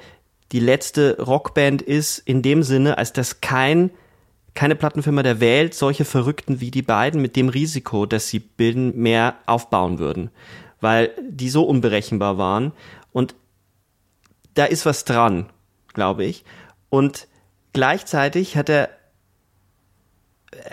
die 0.50 0.58
letzte 0.58 1.22
Rockband 1.22 1.82
ist, 1.82 2.18
in 2.18 2.42
dem 2.42 2.64
Sinne, 2.64 2.98
als 2.98 3.12
dass 3.12 3.40
kein 3.40 3.90
keine 4.54 4.76
Plattenfirma 4.76 5.22
der 5.22 5.40
Welt 5.40 5.74
solche 5.74 6.04
Verrückten 6.04 6.60
wie 6.60 6.70
die 6.70 6.82
beiden 6.82 7.22
mit 7.22 7.36
dem 7.36 7.48
Risiko, 7.48 8.06
dass 8.06 8.28
sie 8.28 8.38
bilden, 8.38 8.96
mehr 8.96 9.36
aufbauen 9.46 9.98
würden. 9.98 10.30
Weil 10.80 11.10
die 11.28 11.48
so 11.48 11.62
unberechenbar 11.64 12.38
waren. 12.38 12.72
Und 13.12 13.34
da 14.54 14.64
ist 14.64 14.84
was 14.84 15.04
dran, 15.04 15.46
glaube 15.94 16.24
ich. 16.24 16.44
Und 16.90 17.28
gleichzeitig 17.72 18.56
hat 18.56 18.68
er 18.68 18.90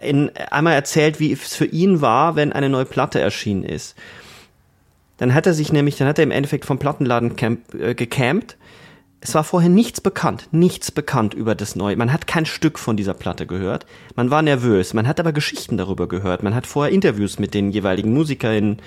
in, 0.01 0.35
einmal 0.35 0.73
erzählt, 0.73 1.19
wie 1.19 1.31
es 1.31 1.55
für 1.55 1.65
ihn 1.65 2.01
war, 2.01 2.35
wenn 2.35 2.53
eine 2.53 2.69
neue 2.69 2.85
Platte 2.85 3.19
erschienen 3.19 3.63
ist. 3.63 3.95
Dann 5.17 5.33
hat 5.33 5.45
er 5.45 5.53
sich 5.53 5.71
nämlich, 5.71 5.97
dann 5.97 6.07
hat 6.07 6.17
er 6.17 6.23
im 6.23 6.31
Endeffekt 6.31 6.65
vom 6.65 6.79
Plattenladen 6.79 7.35
camp, 7.35 7.73
äh, 7.73 7.93
gecampt. 7.93 8.57
Es 9.21 9.35
war 9.35 9.43
vorher 9.43 9.69
nichts 9.69 9.99
bekannt, 9.99 10.47
nichts 10.51 10.91
bekannt 10.91 11.33
über 11.33 11.53
das 11.53 11.75
Neue. 11.75 11.97
Man 11.97 12.13
hat 12.13 12.25
kein 12.25 12.45
Stück 12.45 12.79
von 12.79 12.95
dieser 12.95 13.13
Platte 13.13 13.45
gehört. 13.45 13.85
Man 14.15 14.31
war 14.31 14.41
nervös. 14.41 14.93
Man 14.93 15.07
hat 15.07 15.19
aber 15.19 15.33
Geschichten 15.33 15.75
darüber 15.75 16.07
gehört. 16.07 16.41
Man 16.41 16.55
hat 16.55 16.65
vorher 16.65 16.93
Interviews 16.93 17.37
mit 17.37 17.53
den 17.53 17.71
jeweiligen 17.71 18.13
MusikerInnen 18.13 18.81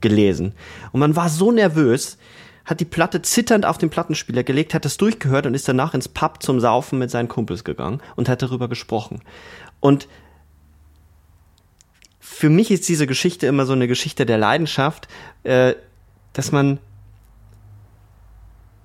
gelesen. 0.00 0.54
Und 0.90 1.00
man 1.00 1.14
war 1.14 1.28
so 1.28 1.52
nervös, 1.52 2.18
hat 2.64 2.80
die 2.80 2.84
Platte 2.84 3.22
zitternd 3.22 3.64
auf 3.64 3.78
den 3.78 3.88
Plattenspieler 3.88 4.42
gelegt, 4.42 4.74
hat 4.74 4.84
es 4.84 4.96
durchgehört 4.96 5.46
und 5.46 5.54
ist 5.54 5.68
danach 5.68 5.94
ins 5.94 6.08
Pub 6.08 6.42
zum 6.42 6.60
Saufen 6.60 6.98
mit 6.98 7.10
seinen 7.10 7.28
Kumpels 7.28 7.64
gegangen 7.64 8.00
und 8.16 8.28
hat 8.28 8.42
darüber 8.42 8.68
gesprochen. 8.68 9.22
Und 9.80 10.08
für 12.18 12.50
mich 12.50 12.70
ist 12.70 12.88
diese 12.88 13.06
Geschichte 13.06 13.46
immer 13.46 13.64
so 13.64 13.72
eine 13.72 13.88
Geschichte 13.88 14.26
der 14.26 14.38
Leidenschaft, 14.38 15.08
äh, 15.44 15.74
dass 16.34 16.52
man 16.52 16.78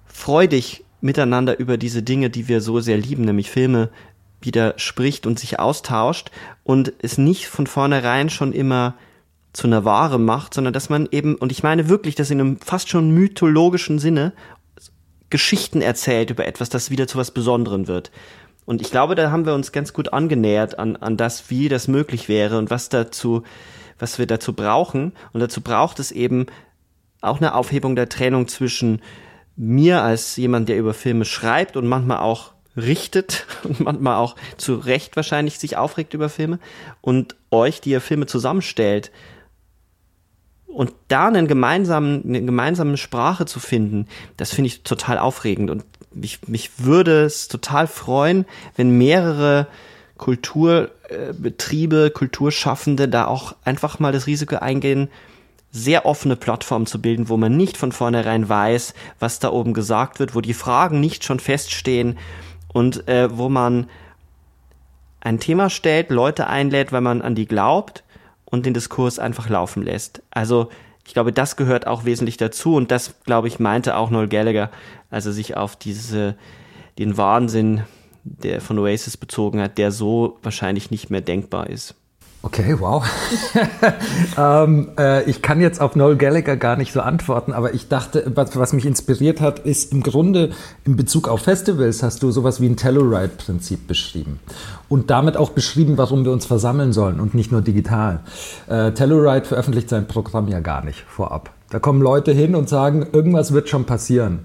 freudig 0.05 0.82
miteinander 1.03 1.59
über 1.59 1.77
diese 1.77 2.01
Dinge, 2.01 2.29
die 2.29 2.47
wir 2.47 2.61
so 2.61 2.79
sehr 2.79 2.97
lieben, 2.97 3.25
nämlich 3.25 3.51
Filme, 3.51 3.89
wieder 4.41 4.73
spricht 4.77 5.25
und 5.25 5.39
sich 5.39 5.59
austauscht 5.59 6.31
und 6.63 6.93
es 6.99 7.17
nicht 7.17 7.47
von 7.47 7.67
vornherein 7.67 8.29
schon 8.29 8.53
immer 8.53 8.95
zu 9.53 9.67
einer 9.67 9.85
Ware 9.85 10.19
macht, 10.19 10.53
sondern 10.53 10.73
dass 10.73 10.89
man 10.89 11.07
eben, 11.11 11.35
und 11.35 11.51
ich 11.51 11.63
meine 11.63 11.87
wirklich, 11.87 12.15
dass 12.15 12.31
in 12.31 12.39
einem 12.39 12.59
fast 12.59 12.89
schon 12.89 13.11
mythologischen 13.11 13.99
Sinne 13.99 14.33
Geschichten 15.29 15.81
erzählt 15.81 16.29
über 16.29 16.45
etwas, 16.45 16.69
das 16.69 16.89
wieder 16.89 17.07
zu 17.07 17.17
was 17.17 17.31
Besonderem 17.31 17.87
wird. 17.87 18.11
Und 18.65 18.81
ich 18.81 18.91
glaube, 18.91 19.15
da 19.15 19.31
haben 19.31 19.45
wir 19.45 19.53
uns 19.53 19.71
ganz 19.71 19.93
gut 19.93 20.13
angenähert 20.13 20.79
an, 20.79 20.95
an 20.95 21.17
das, 21.17 21.49
wie 21.49 21.69
das 21.69 21.87
möglich 21.87 22.29
wäre 22.29 22.57
und 22.57 22.69
was 22.69 22.89
dazu, 22.89 23.43
was 23.99 24.19
wir 24.19 24.25
dazu 24.25 24.53
brauchen. 24.53 25.13
Und 25.33 25.41
dazu 25.41 25.61
braucht 25.61 25.99
es 25.99 26.11
eben 26.11 26.45
auch 27.21 27.37
eine 27.37 27.55
Aufhebung 27.55 27.95
der 27.95 28.09
Trennung 28.09 28.47
zwischen 28.47 29.01
mir 29.55 30.01
als 30.01 30.35
jemand, 30.35 30.69
der 30.69 30.77
über 30.77 30.93
Filme 30.93 31.25
schreibt 31.25 31.77
und 31.77 31.87
manchmal 31.87 32.19
auch 32.19 32.53
richtet 32.75 33.45
und 33.63 33.79
manchmal 33.79 34.17
auch 34.17 34.35
zu 34.57 34.75
Recht 34.75 35.15
wahrscheinlich 35.15 35.59
sich 35.59 35.77
aufregt 35.77 36.13
über 36.13 36.29
Filme 36.29 36.59
und 37.01 37.35
euch, 37.51 37.81
die 37.81 37.91
ihr 37.91 38.01
Filme 38.01 38.25
zusammenstellt, 38.25 39.11
und 40.73 40.91
da 41.07 41.27
einen 41.27 41.47
gemeinsamen, 41.47 42.23
eine 42.25 42.43
gemeinsame 42.43 42.97
Sprache 42.97 43.45
zu 43.45 43.59
finden, 43.59 44.07
das 44.37 44.51
finde 44.51 44.67
ich 44.67 44.81
total 44.81 45.19
aufregend. 45.19 45.69
Und 45.69 45.85
mich, 46.11 46.47
mich 46.47 46.71
würde 46.79 47.23
es 47.23 47.47
total 47.47 47.85
freuen, 47.87 48.45
wenn 48.75 48.97
mehrere 48.97 49.67
Kulturbetriebe, 50.17 52.11
Kulturschaffende 52.11 53.07
da 53.07 53.27
auch 53.27 53.55
einfach 53.63 53.99
mal 53.99 54.11
das 54.11 54.25
Risiko 54.25 54.55
eingehen, 54.55 55.09
sehr 55.73 56.05
offene 56.05 56.35
Plattformen 56.35 56.85
zu 56.85 57.01
bilden, 57.01 57.29
wo 57.29 57.35
man 57.35 57.57
nicht 57.57 57.77
von 57.77 57.91
vornherein 57.91 58.47
weiß, 58.47 58.93
was 59.19 59.39
da 59.39 59.49
oben 59.49 59.73
gesagt 59.73 60.19
wird, 60.19 60.35
wo 60.35 60.39
die 60.39 60.53
Fragen 60.53 60.99
nicht 60.99 61.25
schon 61.25 61.39
feststehen 61.39 62.17
und 62.71 63.07
äh, 63.09 63.35
wo 63.35 63.49
man 63.49 63.89
ein 65.19 65.39
Thema 65.39 65.71
stellt, 65.71 66.11
Leute 66.11 66.47
einlädt, 66.47 66.91
weil 66.91 67.01
man 67.01 67.23
an 67.23 67.33
die 67.33 67.47
glaubt 67.47 68.03
und 68.45 68.67
den 68.67 68.75
Diskurs 68.75 69.17
einfach 69.17 69.49
laufen 69.49 69.81
lässt. 69.81 70.21
Also 70.29 70.69
ich 71.07 71.13
glaube, 71.13 71.33
das 71.33 71.55
gehört 71.55 71.87
auch 71.87 72.05
wesentlich 72.05 72.37
dazu 72.37 72.75
und 72.75 72.91
das, 72.91 73.15
glaube 73.25 73.47
ich, 73.47 73.59
meinte 73.59 73.97
auch 73.97 74.11
Noel 74.11 74.27
Gallagher, 74.27 74.69
als 75.09 75.25
er 75.25 75.31
sich 75.31 75.57
auf 75.57 75.75
diese, 75.75 76.35
den 76.99 77.17
Wahnsinn, 77.17 77.83
der 78.23 78.61
von 78.61 78.77
Oasis 78.77 79.17
bezogen 79.17 79.59
hat, 79.59 79.79
der 79.79 79.91
so 79.91 80.37
wahrscheinlich 80.43 80.91
nicht 80.91 81.09
mehr 81.09 81.21
denkbar 81.21 81.67
ist. 81.69 81.95
Okay, 82.45 82.75
wow. 82.77 83.01
ähm, 84.37 84.89
äh, 84.99 85.23
ich 85.29 85.41
kann 85.41 85.61
jetzt 85.61 85.79
auf 85.79 85.95
Noel 85.95 86.17
Gallagher 86.17 86.57
gar 86.57 86.75
nicht 86.75 86.91
so 86.91 86.99
antworten, 86.99 87.53
aber 87.53 87.73
ich 87.73 87.87
dachte, 87.87 88.29
was, 88.35 88.57
was, 88.57 88.73
mich 88.73 88.85
inspiriert 88.85 89.39
hat, 89.39 89.59
ist 89.59 89.93
im 89.93 90.03
Grunde 90.03 90.49
in 90.83 90.97
Bezug 90.97 91.29
auf 91.29 91.43
Festivals 91.43 92.03
hast 92.03 92.21
du 92.21 92.31
sowas 92.31 92.59
wie 92.59 92.67
ein 92.67 92.75
Telluride-Prinzip 92.75 93.87
beschrieben 93.87 94.41
und 94.89 95.09
damit 95.09 95.37
auch 95.37 95.51
beschrieben, 95.51 95.97
warum 95.97 96.25
wir 96.25 96.33
uns 96.33 96.45
versammeln 96.45 96.91
sollen 96.91 97.21
und 97.21 97.33
nicht 97.33 97.53
nur 97.53 97.61
digital. 97.61 98.19
Äh, 98.67 98.91
Telluride 98.91 99.45
veröffentlicht 99.45 99.87
sein 99.87 100.09
Programm 100.09 100.49
ja 100.49 100.59
gar 100.59 100.83
nicht 100.83 101.05
vorab. 101.07 101.49
Da 101.69 101.79
kommen 101.79 102.01
Leute 102.01 102.33
hin 102.33 102.55
und 102.55 102.67
sagen, 102.67 103.07
irgendwas 103.13 103.53
wird 103.53 103.69
schon 103.69 103.85
passieren 103.85 104.41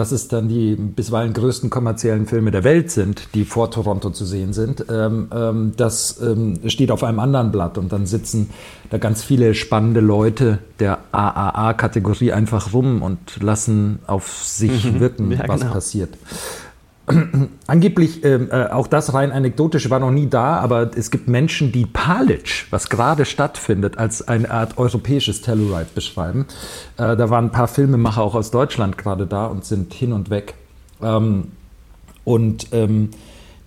dass 0.00 0.12
es 0.12 0.28
dann 0.28 0.48
die 0.48 0.76
bisweilen 0.76 1.34
größten 1.34 1.68
kommerziellen 1.68 2.26
Filme 2.26 2.50
der 2.50 2.64
Welt 2.64 2.90
sind, 2.90 3.28
die 3.34 3.44
vor 3.44 3.70
Toronto 3.70 4.08
zu 4.08 4.24
sehen 4.24 4.54
sind, 4.54 4.86
ähm, 4.90 5.28
ähm, 5.30 5.72
das 5.76 6.22
ähm, 6.22 6.58
steht 6.70 6.90
auf 6.90 7.04
einem 7.04 7.18
anderen 7.18 7.52
Blatt 7.52 7.76
und 7.76 7.92
dann 7.92 8.06
sitzen 8.06 8.48
da 8.88 8.96
ganz 8.96 9.22
viele 9.22 9.54
spannende 9.54 10.00
Leute 10.00 10.58
der 10.78 11.00
AAA-Kategorie 11.12 12.32
einfach 12.32 12.72
rum 12.72 13.02
und 13.02 13.42
lassen 13.42 13.98
auf 14.06 14.42
sich 14.42 14.90
mhm. 14.90 15.00
wirken, 15.00 15.32
ja, 15.32 15.46
was 15.46 15.60
genau. 15.60 15.72
passiert. 15.74 16.16
Angeblich, 17.66 18.24
ähm, 18.24 18.48
äh, 18.50 18.66
auch 18.66 18.86
das 18.86 19.14
rein 19.14 19.32
anekdotisch, 19.32 19.90
war 19.90 20.00
noch 20.00 20.10
nie 20.10 20.28
da, 20.28 20.58
aber 20.58 20.90
es 20.96 21.10
gibt 21.10 21.28
Menschen, 21.28 21.72
die 21.72 21.86
Palic, 21.86 22.66
was 22.70 22.88
gerade 22.88 23.24
stattfindet, 23.24 23.98
als 23.98 24.26
eine 24.26 24.50
Art 24.50 24.78
europäisches 24.78 25.42
Telluride 25.42 25.88
beschreiben. 25.94 26.46
Äh, 26.96 27.16
da 27.16 27.30
waren 27.30 27.46
ein 27.46 27.52
paar 27.52 27.68
Filmemacher 27.68 28.22
auch 28.22 28.34
aus 28.34 28.50
Deutschland 28.50 28.98
gerade 28.98 29.26
da 29.26 29.46
und 29.46 29.64
sind 29.64 29.92
hin 29.94 30.12
und 30.12 30.30
weg. 30.30 30.54
Ähm, 31.02 31.48
und 32.24 32.68
ähm, 32.72 33.10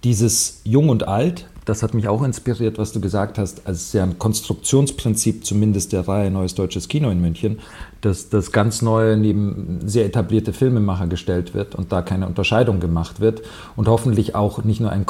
dieses 0.04 0.62
Jung 0.64 0.90
und 0.90 1.08
Alt, 1.08 1.48
das 1.66 1.82
hat 1.82 1.94
mich 1.94 2.08
auch 2.08 2.24
inspiriert, 2.24 2.78
was 2.78 2.92
du 2.92 3.00
gesagt 3.00 3.38
hast, 3.38 3.66
als 3.68 3.94
ja 3.94 4.04
ein 4.04 4.20
Konstruktionsprinzip 4.20 5.46
zumindest 5.46 5.94
der 5.94 6.08
Reihe 6.08 6.30
Neues 6.30 6.56
Deutsches 6.56 6.88
Kino 6.88 7.10
in 7.10 7.22
München, 7.22 7.60
dass 8.06 8.30
das 8.30 8.52
ganz 8.52 8.82
neu 8.82 9.16
neben 9.16 9.80
sehr 9.86 10.06
etablierte 10.06 10.52
Filmemacher 10.52 11.08
gestellt 11.08 11.54
wird 11.54 11.74
und 11.74 11.92
da 11.92 12.02
keine 12.02 12.28
Unterscheidung 12.28 12.80
gemacht 12.80 13.22
wird 13.22 13.42
und 13.76 13.88
hoffentlich 13.88 14.36
auch 14.36 14.64
nicht 14.64 14.82
nur 14.82 14.92
ein, 14.92 15.06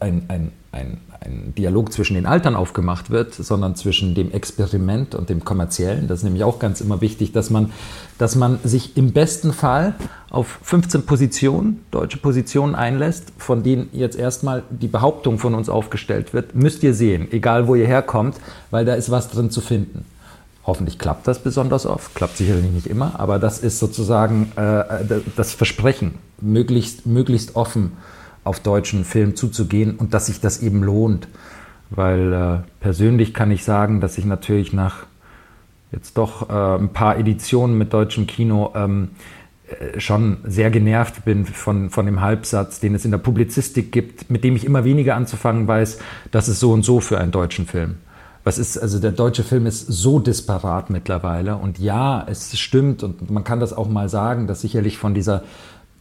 ein, 0.00 0.22
ein, 0.28 0.52
ein, 0.72 0.98
ein 1.20 1.54
Dialog 1.56 1.90
zwischen 1.90 2.14
den 2.14 2.26
Altern 2.26 2.54
aufgemacht 2.54 3.10
wird, 3.10 3.32
sondern 3.32 3.76
zwischen 3.76 4.14
dem 4.14 4.30
Experiment 4.30 5.14
und 5.14 5.30
dem 5.30 5.44
Kommerziellen. 5.44 6.06
Das 6.06 6.18
ist 6.18 6.24
nämlich 6.24 6.44
auch 6.44 6.58
ganz 6.58 6.82
immer 6.82 7.00
wichtig, 7.00 7.32
dass 7.32 7.48
man, 7.48 7.72
dass 8.18 8.36
man 8.36 8.58
sich 8.62 8.96
im 8.98 9.12
besten 9.12 9.54
Fall 9.54 9.94
auf 10.28 10.58
15 10.62 11.06
Positionen, 11.06 11.80
deutsche 11.90 12.18
Positionen 12.18 12.74
einlässt, 12.74 13.32
von 13.38 13.62
denen 13.62 13.88
jetzt 13.92 14.18
erstmal 14.18 14.64
die 14.68 14.88
Behauptung 14.88 15.38
von 15.38 15.54
uns 15.54 15.70
aufgestellt 15.70 16.34
wird, 16.34 16.54
müsst 16.54 16.82
ihr 16.82 16.92
sehen, 16.92 17.28
egal 17.30 17.68
wo 17.68 17.74
ihr 17.74 17.86
herkommt, 17.86 18.36
weil 18.70 18.84
da 18.84 18.94
ist 18.94 19.10
was 19.10 19.30
drin 19.30 19.50
zu 19.50 19.62
finden. 19.62 20.04
Hoffentlich 20.66 20.98
klappt 20.98 21.26
das 21.28 21.40
besonders 21.40 21.84
oft, 21.84 22.14
klappt 22.14 22.38
sicherlich 22.38 22.70
nicht 22.70 22.86
immer, 22.86 23.20
aber 23.20 23.38
das 23.38 23.58
ist 23.58 23.78
sozusagen 23.78 24.50
äh, 24.56 25.04
das 25.36 25.52
Versprechen, 25.52 26.14
möglichst, 26.40 27.04
möglichst 27.04 27.54
offen 27.54 27.92
auf 28.44 28.60
deutschen 28.60 29.04
Film 29.04 29.36
zuzugehen 29.36 29.96
und 29.96 30.14
dass 30.14 30.26
sich 30.26 30.40
das 30.40 30.62
eben 30.62 30.82
lohnt. 30.82 31.28
Weil 31.90 32.32
äh, 32.32 32.58
persönlich 32.80 33.34
kann 33.34 33.50
ich 33.50 33.62
sagen, 33.62 34.00
dass 34.00 34.16
ich 34.16 34.24
natürlich 34.24 34.72
nach 34.72 35.06
jetzt 35.92 36.16
doch 36.16 36.48
äh, 36.48 36.52
ein 36.52 36.92
paar 36.92 37.18
Editionen 37.18 37.76
mit 37.76 37.92
deutschem 37.92 38.26
Kino 38.26 38.72
ähm, 38.74 39.10
äh, 39.68 40.00
schon 40.00 40.38
sehr 40.44 40.70
genervt 40.70 41.24
bin 41.24 41.44
von, 41.46 41.90
von 41.90 42.06
dem 42.06 42.20
Halbsatz, 42.20 42.80
den 42.80 42.94
es 42.94 43.04
in 43.04 43.10
der 43.10 43.18
Publizistik 43.18 43.92
gibt, 43.92 44.30
mit 44.30 44.44
dem 44.44 44.56
ich 44.56 44.64
immer 44.64 44.84
weniger 44.84 45.14
anzufangen 45.14 45.68
weiß, 45.68 45.98
das 46.30 46.48
ist 46.48 46.60
so 46.60 46.72
und 46.72 46.84
so 46.84 47.00
für 47.00 47.18
einen 47.18 47.32
deutschen 47.32 47.66
Film. 47.66 47.96
Was 48.44 48.58
ist, 48.58 48.76
also 48.76 48.98
der 48.98 49.12
deutsche 49.12 49.42
Film 49.42 49.64
ist 49.64 49.86
so 49.86 50.18
disparat 50.18 50.90
mittlerweile. 50.90 51.56
Und 51.56 51.78
ja, 51.78 52.24
es 52.28 52.56
stimmt 52.58 53.02
und 53.02 53.30
man 53.30 53.42
kann 53.42 53.58
das 53.58 53.72
auch 53.72 53.88
mal 53.88 54.10
sagen, 54.10 54.46
dass 54.46 54.60
sicherlich 54.60 54.98
von 54.98 55.14
dieser 55.14 55.42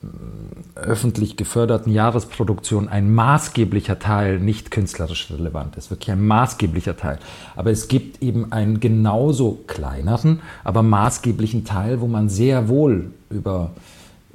mm, 0.02 0.76
öffentlich 0.76 1.38
geförderten 1.38 1.94
Jahresproduktion 1.94 2.90
ein 2.90 3.16
maßgeblicher 3.16 3.98
Teil 3.98 4.42
nicht 4.42 4.72
künstlerisch 4.72 5.32
relevant 5.32 5.78
ist, 5.78 5.90
wirklich 5.90 6.12
ein 6.12 6.26
maßgeblicher 6.28 6.98
Teil. 6.98 7.18
Aber 7.56 7.72
es 7.72 7.88
gibt 7.88 8.22
eben 8.22 8.52
einen 8.52 8.82
genauso 8.82 9.64
kleineren, 9.66 10.42
aber 10.66 10.84
maßgeblichen 10.84 11.64
Teil, 11.64 12.02
wo 12.02 12.08
man 12.08 12.28
sehr 12.28 12.68
wohl 12.68 13.12
über 13.30 13.72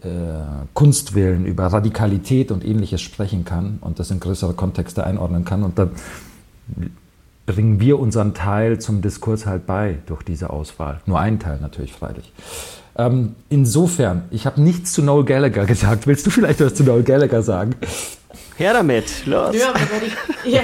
äh, 0.00 0.08
Kunstwillen, 0.72 1.44
über 1.44 1.66
Radikalität 1.66 2.52
und 2.52 2.64
ähnliches 2.64 3.02
sprechen 3.02 3.44
kann 3.44 3.78
und 3.82 3.98
das 3.98 4.10
in 4.10 4.18
größere 4.18 4.54
Kontexte 4.54 5.04
einordnen 5.04 5.44
kann. 5.44 5.62
Und 5.62 5.78
da 5.78 5.90
bringen 7.48 7.80
wir 7.80 7.98
unseren 7.98 8.34
Teil 8.34 8.78
zum 8.78 9.00
Diskurs 9.00 9.46
halt 9.46 9.66
bei 9.66 9.98
durch 10.06 10.22
diese 10.22 10.50
Auswahl. 10.50 11.00
Nur 11.06 11.18
einen 11.18 11.40
Teil 11.40 11.58
natürlich, 11.60 11.92
freilich. 11.92 12.30
Ähm, 12.94 13.36
insofern, 13.48 14.24
ich 14.30 14.44
habe 14.44 14.60
nichts 14.60 14.92
zu 14.92 15.02
Noel 15.02 15.24
Gallagher 15.24 15.64
gesagt. 15.64 16.06
Willst 16.06 16.26
du 16.26 16.30
vielleicht 16.30 16.60
was 16.60 16.74
zu 16.74 16.84
Noel 16.84 17.02
Gallagher 17.02 17.42
sagen? 17.42 17.74
Her 18.56 18.74
damit, 18.74 19.24
los. 19.24 19.56
Ja, 19.56 19.72
ich, 20.44 20.52
ja, 20.52 20.60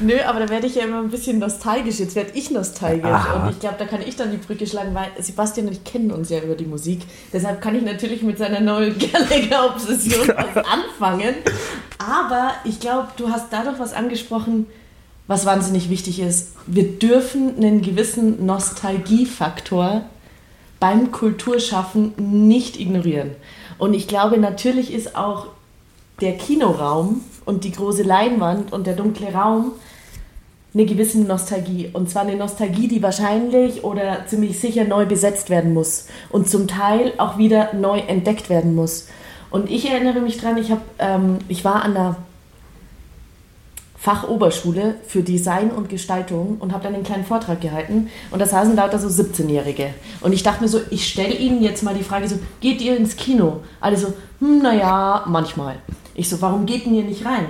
Nö, 0.00 0.14
aber 0.26 0.40
da 0.40 0.48
werde 0.48 0.66
ich 0.66 0.76
ja 0.76 0.84
immer 0.84 1.00
ein 1.00 1.10
bisschen 1.10 1.38
nostalgisch. 1.38 1.98
Jetzt 1.98 2.14
werde 2.14 2.30
ich 2.34 2.50
nostalgisch. 2.50 3.04
Aha. 3.04 3.46
Und 3.46 3.50
ich 3.50 3.58
glaube, 3.58 3.76
da 3.78 3.86
kann 3.86 4.00
ich 4.02 4.16
dann 4.16 4.30
die 4.30 4.36
Brücke 4.36 4.66
schlagen, 4.66 4.94
weil 4.94 5.08
Sebastian 5.18 5.66
und 5.66 5.72
ich 5.72 5.84
kennen 5.84 6.10
uns 6.12 6.30
ja 6.30 6.40
über 6.40 6.54
die 6.54 6.66
Musik. 6.66 7.00
Deshalb 7.32 7.60
kann 7.60 7.74
ich 7.74 7.82
natürlich 7.82 8.22
mit 8.22 8.38
seiner 8.38 8.60
Noel 8.60 8.94
Gallagher-Obsession 8.94 10.28
was 10.36 10.64
anfangen. 10.64 11.34
Aber 11.98 12.52
ich 12.64 12.80
glaube, 12.80 13.08
du 13.16 13.30
hast 13.30 13.46
dadurch 13.50 13.78
was 13.78 13.92
angesprochen, 13.92 14.66
was 15.30 15.46
wahnsinnig 15.46 15.90
wichtig 15.90 16.18
ist. 16.18 16.54
Wir 16.66 16.98
dürfen 16.98 17.54
einen 17.56 17.82
gewissen 17.82 18.44
Nostalgiefaktor 18.46 20.02
beim 20.80 21.12
Kulturschaffen 21.12 22.14
nicht 22.48 22.80
ignorieren. 22.80 23.30
Und 23.78 23.94
ich 23.94 24.08
glaube, 24.08 24.38
natürlich 24.38 24.92
ist 24.92 25.14
auch 25.14 25.46
der 26.20 26.36
Kinoraum 26.36 27.20
und 27.44 27.62
die 27.62 27.70
große 27.70 28.02
Leinwand 28.02 28.72
und 28.72 28.88
der 28.88 28.96
dunkle 28.96 29.32
Raum 29.32 29.70
eine 30.74 30.84
gewisse 30.84 31.20
Nostalgie. 31.20 31.90
Und 31.92 32.10
zwar 32.10 32.22
eine 32.22 32.34
Nostalgie, 32.34 32.88
die 32.88 33.00
wahrscheinlich 33.00 33.84
oder 33.84 34.26
ziemlich 34.26 34.58
sicher 34.58 34.82
neu 34.82 35.06
besetzt 35.06 35.48
werden 35.48 35.72
muss 35.72 36.08
und 36.30 36.48
zum 36.48 36.66
Teil 36.66 37.12
auch 37.18 37.38
wieder 37.38 37.72
neu 37.74 38.00
entdeckt 38.00 38.50
werden 38.50 38.74
muss. 38.74 39.06
Und 39.52 39.70
ich 39.70 39.88
erinnere 39.88 40.22
mich 40.22 40.38
dran, 40.38 40.56
ich, 40.56 40.72
ähm, 40.98 41.38
ich 41.46 41.64
war 41.64 41.84
an 41.84 41.94
der 41.94 42.16
Fachoberschule 44.00 44.94
für 45.06 45.22
Design 45.22 45.70
und 45.70 45.90
Gestaltung 45.90 46.56
und 46.58 46.72
habe 46.72 46.84
dann 46.84 46.94
einen 46.94 47.04
kleinen 47.04 47.26
Vortrag 47.26 47.60
gehalten 47.60 48.08
und 48.30 48.38
da 48.38 48.46
saßen 48.46 48.74
lauter 48.74 48.98
so 48.98 49.08
17-Jährige. 49.08 49.92
Und 50.22 50.32
ich 50.32 50.42
dachte 50.42 50.62
mir 50.62 50.68
so, 50.68 50.80
ich 50.88 51.06
stelle 51.06 51.34
ihnen 51.34 51.62
jetzt 51.62 51.82
mal 51.82 51.94
die 51.94 52.02
Frage 52.02 52.26
so, 52.26 52.38
geht 52.60 52.80
ihr 52.80 52.96
ins 52.96 53.16
Kino? 53.16 53.60
Alle 53.78 53.98
so, 53.98 54.14
hm, 54.38 54.62
naja, 54.62 55.24
manchmal. 55.26 55.76
Ich 56.14 56.30
so, 56.30 56.40
warum 56.40 56.64
geht 56.64 56.86
denn 56.86 56.94
ihr 56.94 57.04
nicht 57.04 57.26
rein? 57.26 57.48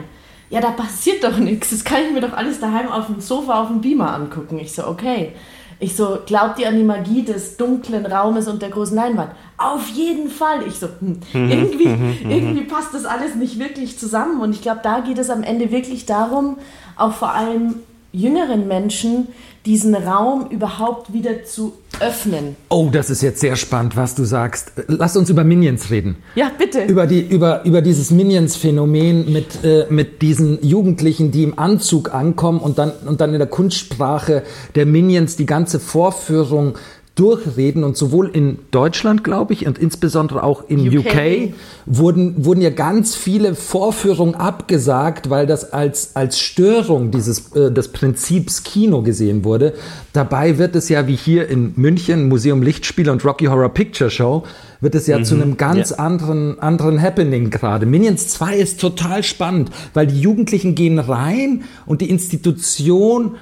Ja, 0.50 0.60
da 0.60 0.72
passiert 0.72 1.22
doch 1.22 1.38
nichts. 1.38 1.70
Das 1.70 1.84
kann 1.84 2.02
ich 2.08 2.12
mir 2.12 2.20
doch 2.20 2.32
alles 2.32 2.58
daheim 2.58 2.90
auf 2.90 3.06
dem 3.06 3.20
Sofa 3.20 3.62
auf 3.62 3.68
dem 3.68 3.80
Beamer 3.80 4.12
angucken. 4.12 4.58
Ich 4.58 4.72
so, 4.72 4.88
okay. 4.88 5.34
Ich 5.82 5.96
so, 5.96 6.18
glaubt 6.26 6.58
ihr 6.58 6.68
an 6.68 6.76
die 6.76 6.84
Magie 6.84 7.22
des 7.22 7.56
dunklen 7.56 8.04
Raumes 8.04 8.48
und 8.48 8.60
der 8.60 8.68
großen 8.68 8.94
Leinwand? 8.94 9.30
Auf 9.56 9.88
jeden 9.88 10.28
Fall. 10.28 10.66
Ich 10.66 10.78
so, 10.78 10.88
hm, 11.00 11.20
mhm. 11.32 11.50
irgendwie, 11.50 11.88
mhm. 11.88 12.18
Mhm. 12.22 12.30
irgendwie 12.30 12.64
passt 12.64 12.92
das 12.92 13.06
alles 13.06 13.34
nicht 13.34 13.58
wirklich 13.58 13.98
zusammen. 13.98 14.40
Und 14.42 14.54
ich 14.54 14.60
glaube, 14.60 14.80
da 14.82 15.00
geht 15.00 15.16
es 15.16 15.30
am 15.30 15.42
Ende 15.42 15.70
wirklich 15.70 16.04
darum, 16.04 16.58
auch 16.96 17.12
vor 17.12 17.32
allem 17.32 17.76
jüngeren 18.12 18.68
Menschen 18.68 19.28
diesen 19.66 19.94
Raum 19.94 20.46
überhaupt 20.50 21.12
wieder 21.12 21.44
zu 21.44 21.74
öffnen. 22.00 22.56
Oh, 22.70 22.88
das 22.90 23.10
ist 23.10 23.20
jetzt 23.20 23.40
sehr 23.40 23.56
spannend, 23.56 23.94
was 23.94 24.14
du 24.14 24.24
sagst. 24.24 24.72
Lass 24.86 25.16
uns 25.16 25.28
über 25.28 25.44
Minions 25.44 25.90
reden. 25.90 26.16
Ja, 26.34 26.50
bitte. 26.56 26.84
Über, 26.84 27.06
die, 27.06 27.20
über, 27.20 27.64
über 27.64 27.82
dieses 27.82 28.10
Minions-Phänomen 28.10 29.30
mit, 29.30 29.62
äh, 29.62 29.86
mit 29.90 30.22
diesen 30.22 30.64
Jugendlichen, 30.64 31.30
die 31.30 31.42
im 31.42 31.58
Anzug 31.58 32.14
ankommen 32.14 32.60
und 32.60 32.78
dann, 32.78 32.92
und 33.06 33.20
dann 33.20 33.32
in 33.34 33.38
der 33.38 33.48
Kunstsprache 33.48 34.44
der 34.74 34.86
Minions 34.86 35.36
die 35.36 35.46
ganze 35.46 35.78
Vorführung 35.78 36.76
durchreden 37.20 37.84
und 37.84 37.98
sowohl 37.98 38.30
in 38.32 38.58
Deutschland, 38.70 39.22
glaube 39.22 39.52
ich, 39.52 39.66
und 39.66 39.78
insbesondere 39.78 40.42
auch 40.42 40.64
in 40.68 40.88
UK, 40.88 41.04
UK, 41.04 41.54
wurden, 41.84 42.46
wurden 42.46 42.62
ja 42.62 42.70
ganz 42.70 43.14
viele 43.14 43.54
Vorführungen 43.54 44.34
abgesagt, 44.34 45.28
weil 45.28 45.46
das 45.46 45.70
als, 45.74 46.16
als 46.16 46.38
Störung 46.40 47.10
dieses, 47.10 47.54
äh, 47.54 47.70
des 47.70 47.88
Prinzips 47.88 48.62
Kino 48.62 49.02
gesehen 49.02 49.44
wurde. 49.44 49.74
Dabei 50.14 50.56
wird 50.56 50.74
es 50.74 50.88
ja 50.88 51.06
wie 51.06 51.16
hier 51.16 51.48
in 51.48 51.74
München, 51.76 52.28
Museum 52.28 52.62
Lichtspiel 52.62 53.10
und 53.10 53.22
Rocky 53.22 53.44
Horror 53.46 53.68
Picture 53.68 54.10
Show, 54.10 54.44
wird 54.80 54.94
es 54.94 55.06
ja 55.06 55.18
mhm, 55.18 55.24
zu 55.24 55.34
einem 55.34 55.56
ganz 55.58 55.90
ja. 55.90 55.96
anderen, 55.96 56.58
anderen 56.58 57.02
Happening 57.02 57.50
gerade. 57.50 57.84
Minions 57.84 58.28
2 58.28 58.56
ist 58.56 58.80
total 58.80 59.22
spannend, 59.22 59.70
weil 59.92 60.06
die 60.06 60.18
Jugendlichen 60.18 60.74
gehen 60.74 60.98
rein 60.98 61.64
und 61.84 62.00
die 62.00 62.08
Institution 62.08 63.36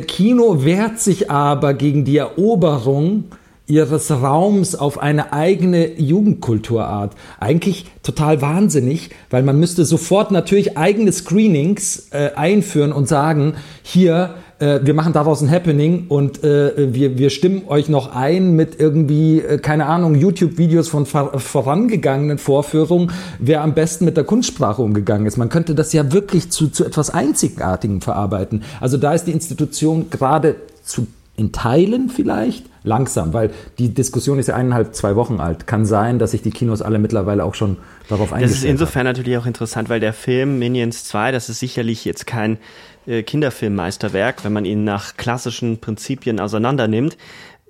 Kino 0.00 0.64
wehrt 0.64 1.00
sich 1.00 1.30
aber 1.30 1.74
gegen 1.74 2.04
die 2.04 2.16
Eroberung 2.16 3.24
ihres 3.66 4.10
Raums 4.10 4.74
auf 4.74 4.98
eine 4.98 5.32
eigene 5.32 5.98
Jugendkulturart. 5.98 7.14
Eigentlich 7.40 7.86
total 8.02 8.42
wahnsinnig, 8.42 9.10
weil 9.30 9.42
man 9.42 9.58
müsste 9.58 9.84
sofort 9.84 10.30
natürlich 10.30 10.76
eigene 10.76 11.12
Screenings 11.12 12.08
äh, 12.10 12.30
einführen 12.34 12.92
und 12.92 13.08
sagen, 13.08 13.54
hier, 13.82 14.34
äh, 14.62 14.80
wir 14.86 14.94
machen 14.94 15.12
daraus 15.12 15.42
ein 15.42 15.50
Happening 15.50 16.06
und 16.08 16.44
äh, 16.44 16.94
wir, 16.94 17.18
wir 17.18 17.30
stimmen 17.30 17.62
euch 17.66 17.88
noch 17.88 18.14
ein 18.14 18.54
mit 18.54 18.78
irgendwie, 18.78 19.40
äh, 19.40 19.58
keine 19.58 19.86
Ahnung, 19.86 20.14
YouTube-Videos 20.14 20.88
von 20.88 21.04
vor 21.04 21.38
vorangegangenen 21.40 22.38
Vorführungen, 22.38 23.10
wer 23.40 23.62
am 23.62 23.74
besten 23.74 24.04
mit 24.04 24.16
der 24.16 24.24
Kunstsprache 24.24 24.80
umgegangen 24.80 25.26
ist. 25.26 25.36
Man 25.36 25.48
könnte 25.48 25.74
das 25.74 25.92
ja 25.92 26.12
wirklich 26.12 26.50
zu, 26.50 26.68
zu 26.68 26.84
etwas 26.84 27.10
Einzigartigem 27.10 28.00
verarbeiten. 28.00 28.62
Also 28.80 28.98
da 28.98 29.12
ist 29.12 29.24
die 29.24 29.32
Institution 29.32 30.10
gerade 30.10 30.54
zu 30.84 31.08
in 31.34 31.50
Teilen 31.50 32.10
vielleicht 32.10 32.66
langsam, 32.84 33.32
weil 33.32 33.50
die 33.78 33.94
Diskussion 33.94 34.38
ist 34.38 34.48
ja 34.48 34.54
eineinhalb, 34.54 34.94
zwei 34.94 35.16
Wochen 35.16 35.40
alt. 35.40 35.66
Kann 35.66 35.86
sein, 35.86 36.18
dass 36.18 36.32
sich 36.32 36.42
die 36.42 36.50
Kinos 36.50 36.82
alle 36.82 36.98
mittlerweile 36.98 37.44
auch 37.44 37.54
schon 37.54 37.78
darauf 38.08 38.32
eingestellt 38.32 38.42
haben. 38.42 38.50
Das 38.50 38.58
ist 38.58 38.64
insofern 38.64 39.08
hat. 39.08 39.16
natürlich 39.16 39.38
auch 39.38 39.46
interessant, 39.46 39.88
weil 39.88 39.98
der 39.98 40.12
Film 40.12 40.58
Minions 40.58 41.04
2, 41.04 41.32
das 41.32 41.48
ist 41.48 41.60
sicherlich 41.60 42.04
jetzt 42.04 42.26
kein 42.26 42.58
äh, 43.06 43.22
Kinderfilmmeisterwerk, 43.22 44.44
wenn 44.44 44.52
man 44.52 44.64
ihn 44.64 44.84
nach 44.84 45.16
klassischen 45.16 45.78
Prinzipien 45.78 46.40
auseinander 46.40 46.88
nimmt. 46.88 47.16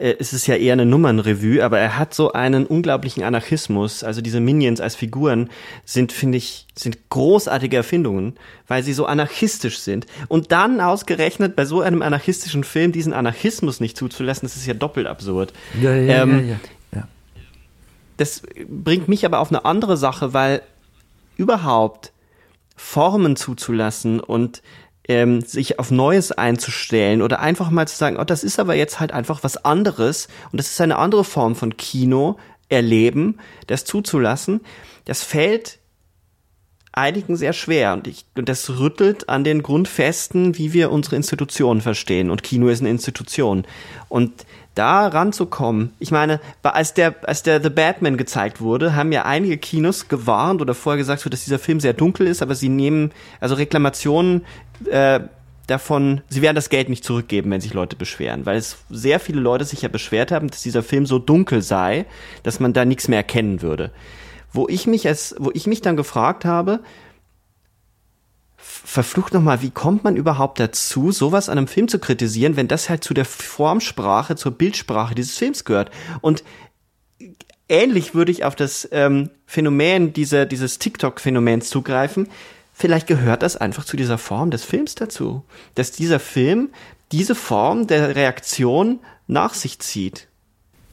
Äh, 0.03 0.17
es 0.19 0.33
ist 0.33 0.47
ja 0.47 0.57
eher 0.57 0.73
eine 0.73 0.85
Nummernrevue, 0.85 1.65
aber 1.65 1.79
er 1.79 1.97
hat 1.97 2.13
so 2.13 2.33
einen 2.33 2.67
unglaublichen 2.67 3.23
Anarchismus. 3.23 4.03
Also 4.03 4.21
diese 4.21 4.41
Minions 4.41 4.81
als 4.81 4.97
Figuren 4.97 5.49
sind, 5.85 6.13
finde 6.13 6.39
ich, 6.39 6.67
sind 6.75 7.09
großartige 7.09 7.77
Erfindungen, 7.77 8.35
weil 8.67 8.83
sie 8.83 8.93
so 8.93 9.07
anarchistisch 9.07 9.79
sind. 9.79 10.07
Und 10.29 10.53
dann 10.53 10.81
ausgerechnet 10.81 11.57
bei 11.57 11.65
so 11.65 11.81
einem 11.81 12.03
anarchistischen 12.03 12.65
Film 12.65 12.93
diesen 12.93 13.13
Anarchismus 13.13 13.81
nicht 13.81 13.97
zuzulassen, 13.97 14.47
das 14.47 14.57
ist 14.57 14.67
ja 14.67 14.75
doppelt 14.75 15.07
absurd. 15.07 15.53
Ja, 15.81 15.95
ja, 15.95 16.23
ähm, 16.23 16.49
ja, 16.49 16.57
ja, 16.95 17.09
Das 18.17 18.43
bringt 18.69 19.09
mich 19.09 19.25
aber 19.25 19.39
auf 19.39 19.51
eine 19.51 19.65
andere 19.65 19.97
Sache, 19.97 20.35
weil 20.35 20.63
überhaupt 21.37 22.13
Formen 22.77 23.37
zuzulassen 23.37 24.19
und 24.19 24.63
ähm, 25.09 25.41
sich 25.41 25.79
auf 25.79 25.91
Neues 25.91 26.33
einzustellen 26.33 27.23
oder 27.23 27.41
einfach 27.41 27.71
mal 27.71 27.89
zu 27.89 27.97
sagen, 27.97 28.17
oh, 28.19 28.25
das 28.25 28.45
ist 28.45 28.61
aber 28.61 28.75
jetzt 28.75 29.01
halt 29.01 29.13
einfach 29.13 29.43
was 29.43 29.65
anderes 29.65 30.29
und 30.53 30.59
das 30.59 30.71
ist 30.71 30.81
eine 30.81 30.97
andere 30.97 31.25
Form 31.25 31.57
von 31.57 31.77
Kino 31.77 32.39
erleben, 32.69 33.39
das 33.67 33.85
zuzulassen, 33.85 34.61
das 35.05 35.23
fällt 35.23 35.79
einigen 36.93 37.37
sehr 37.37 37.53
schwer 37.53 37.95
und, 37.95 38.07
ich, 38.07 38.27
und 38.37 38.49
das 38.49 38.79
rüttelt 38.79 39.29
an 39.29 39.45
den 39.45 39.63
Grundfesten, 39.63 40.59
wie 40.59 40.73
wir 40.73 40.93
unsere 40.93 41.17
Institutionen 41.17 41.81
verstehen 41.81 42.31
und 42.31 42.43
Kino 42.43 42.69
ist 42.69 42.81
eine 42.81 42.91
Institution 42.91 43.65
und 44.09 44.45
da 44.75 45.07
ranzukommen. 45.07 45.93
Ich 45.99 46.11
meine, 46.11 46.41
als 46.63 46.95
der, 46.95 47.15
als 47.29 47.43
der 47.43 47.63
The 47.63 47.69
Batman 47.69 48.17
gezeigt 48.17 48.61
wurde, 48.61 48.95
haben 48.95 49.13
ja 49.13 49.25
einige 49.25 49.59
Kinos 49.59 50.09
gewarnt 50.09 50.63
oder 50.63 50.75
vorher 50.75 50.97
gesagt, 50.97 51.31
dass 51.31 51.45
dieser 51.45 51.59
Film 51.59 51.79
sehr 51.79 51.93
dunkel 51.93 52.27
ist, 52.27 52.41
aber 52.41 52.55
sie 52.55 52.71
nehmen, 52.71 53.13
also 53.41 53.55
Reklamationen 53.55 54.47
äh, 54.89 55.21
davon, 55.67 56.23
sie 56.29 56.43
werden 56.43 56.55
das 56.55 56.69
Geld 56.69 56.89
nicht 56.89 57.05
zurückgeben, 57.05 57.51
wenn 57.51 57.61
sich 57.61 57.75
Leute 57.75 57.97
beschweren, 57.97 58.47
weil 58.47 58.57
es 58.57 58.79
sehr 58.91 59.21
viele 59.21 59.41
Leute 59.41 59.65
sich 59.65 59.83
ja 59.83 59.89
beschwert 59.89 60.33
haben, 60.33 60.49
dass 60.49 60.63
dieser 60.63 60.83
Film 60.83 61.07
so 61.07 61.19
dunkel 61.19 61.63
sei, 61.63 62.07
dass 62.43 62.61
man 62.61 62.73
da 62.73 62.85
nichts 62.85 63.09
mehr 63.09 63.19
erkennen 63.19 63.63
würde. 63.63 63.91
Wo 64.53 64.69
ich 64.69 64.87
mich 64.87 65.07
als, 65.09 65.35
wo 65.39 65.51
ich 65.55 65.67
mich 65.67 65.81
dann 65.81 65.97
gefragt 65.97 66.45
habe, 66.45 66.81
verflucht 68.57 69.33
nochmal, 69.33 69.63
wie 69.63 69.71
kommt 69.71 70.05
man 70.05 70.17
überhaupt 70.17 70.61
dazu, 70.61 71.13
sowas 71.13 71.49
an 71.49 71.59
einem 71.59 71.69
Film 71.69 71.89
zu 71.89 71.99
kritisieren, 71.99 72.57
wenn 72.57 72.69
das 72.69 72.89
halt 72.89 73.03
zu 73.03 73.15
der 73.15 73.25
Formsprache, 73.25 74.37
zur 74.37 74.53
Bildsprache 74.53 75.15
dieses 75.15 75.39
Films 75.39 75.65
gehört? 75.65 75.91
Und 76.21 76.45
ähnlich 77.69 78.15
würde 78.15 78.33
ich 78.33 78.45
auf 78.45 78.55
das 78.55 78.89
ähm, 78.93 79.31
Phänomen 79.47 80.13
dieser, 80.13 80.47
dieses 80.47 80.79
TikTok-Phänomens 80.79 81.71
zugreifen. 81.71 82.29
Vielleicht 82.73 83.07
gehört 83.07 83.43
das 83.43 83.57
einfach 83.57 83.85
zu 83.85 83.97
dieser 83.97 84.19
Form 84.19 84.51
des 84.51 84.65
Films 84.65 84.95
dazu, 84.95 85.45
dass 85.75 85.93
dieser 85.93 86.19
Film 86.19 86.71
diese 87.13 87.35
Form 87.35 87.87
der 87.87 88.17
Reaktion 88.17 89.01
nach 89.27 89.55
sich 89.55 89.79
zieht. 89.79 90.29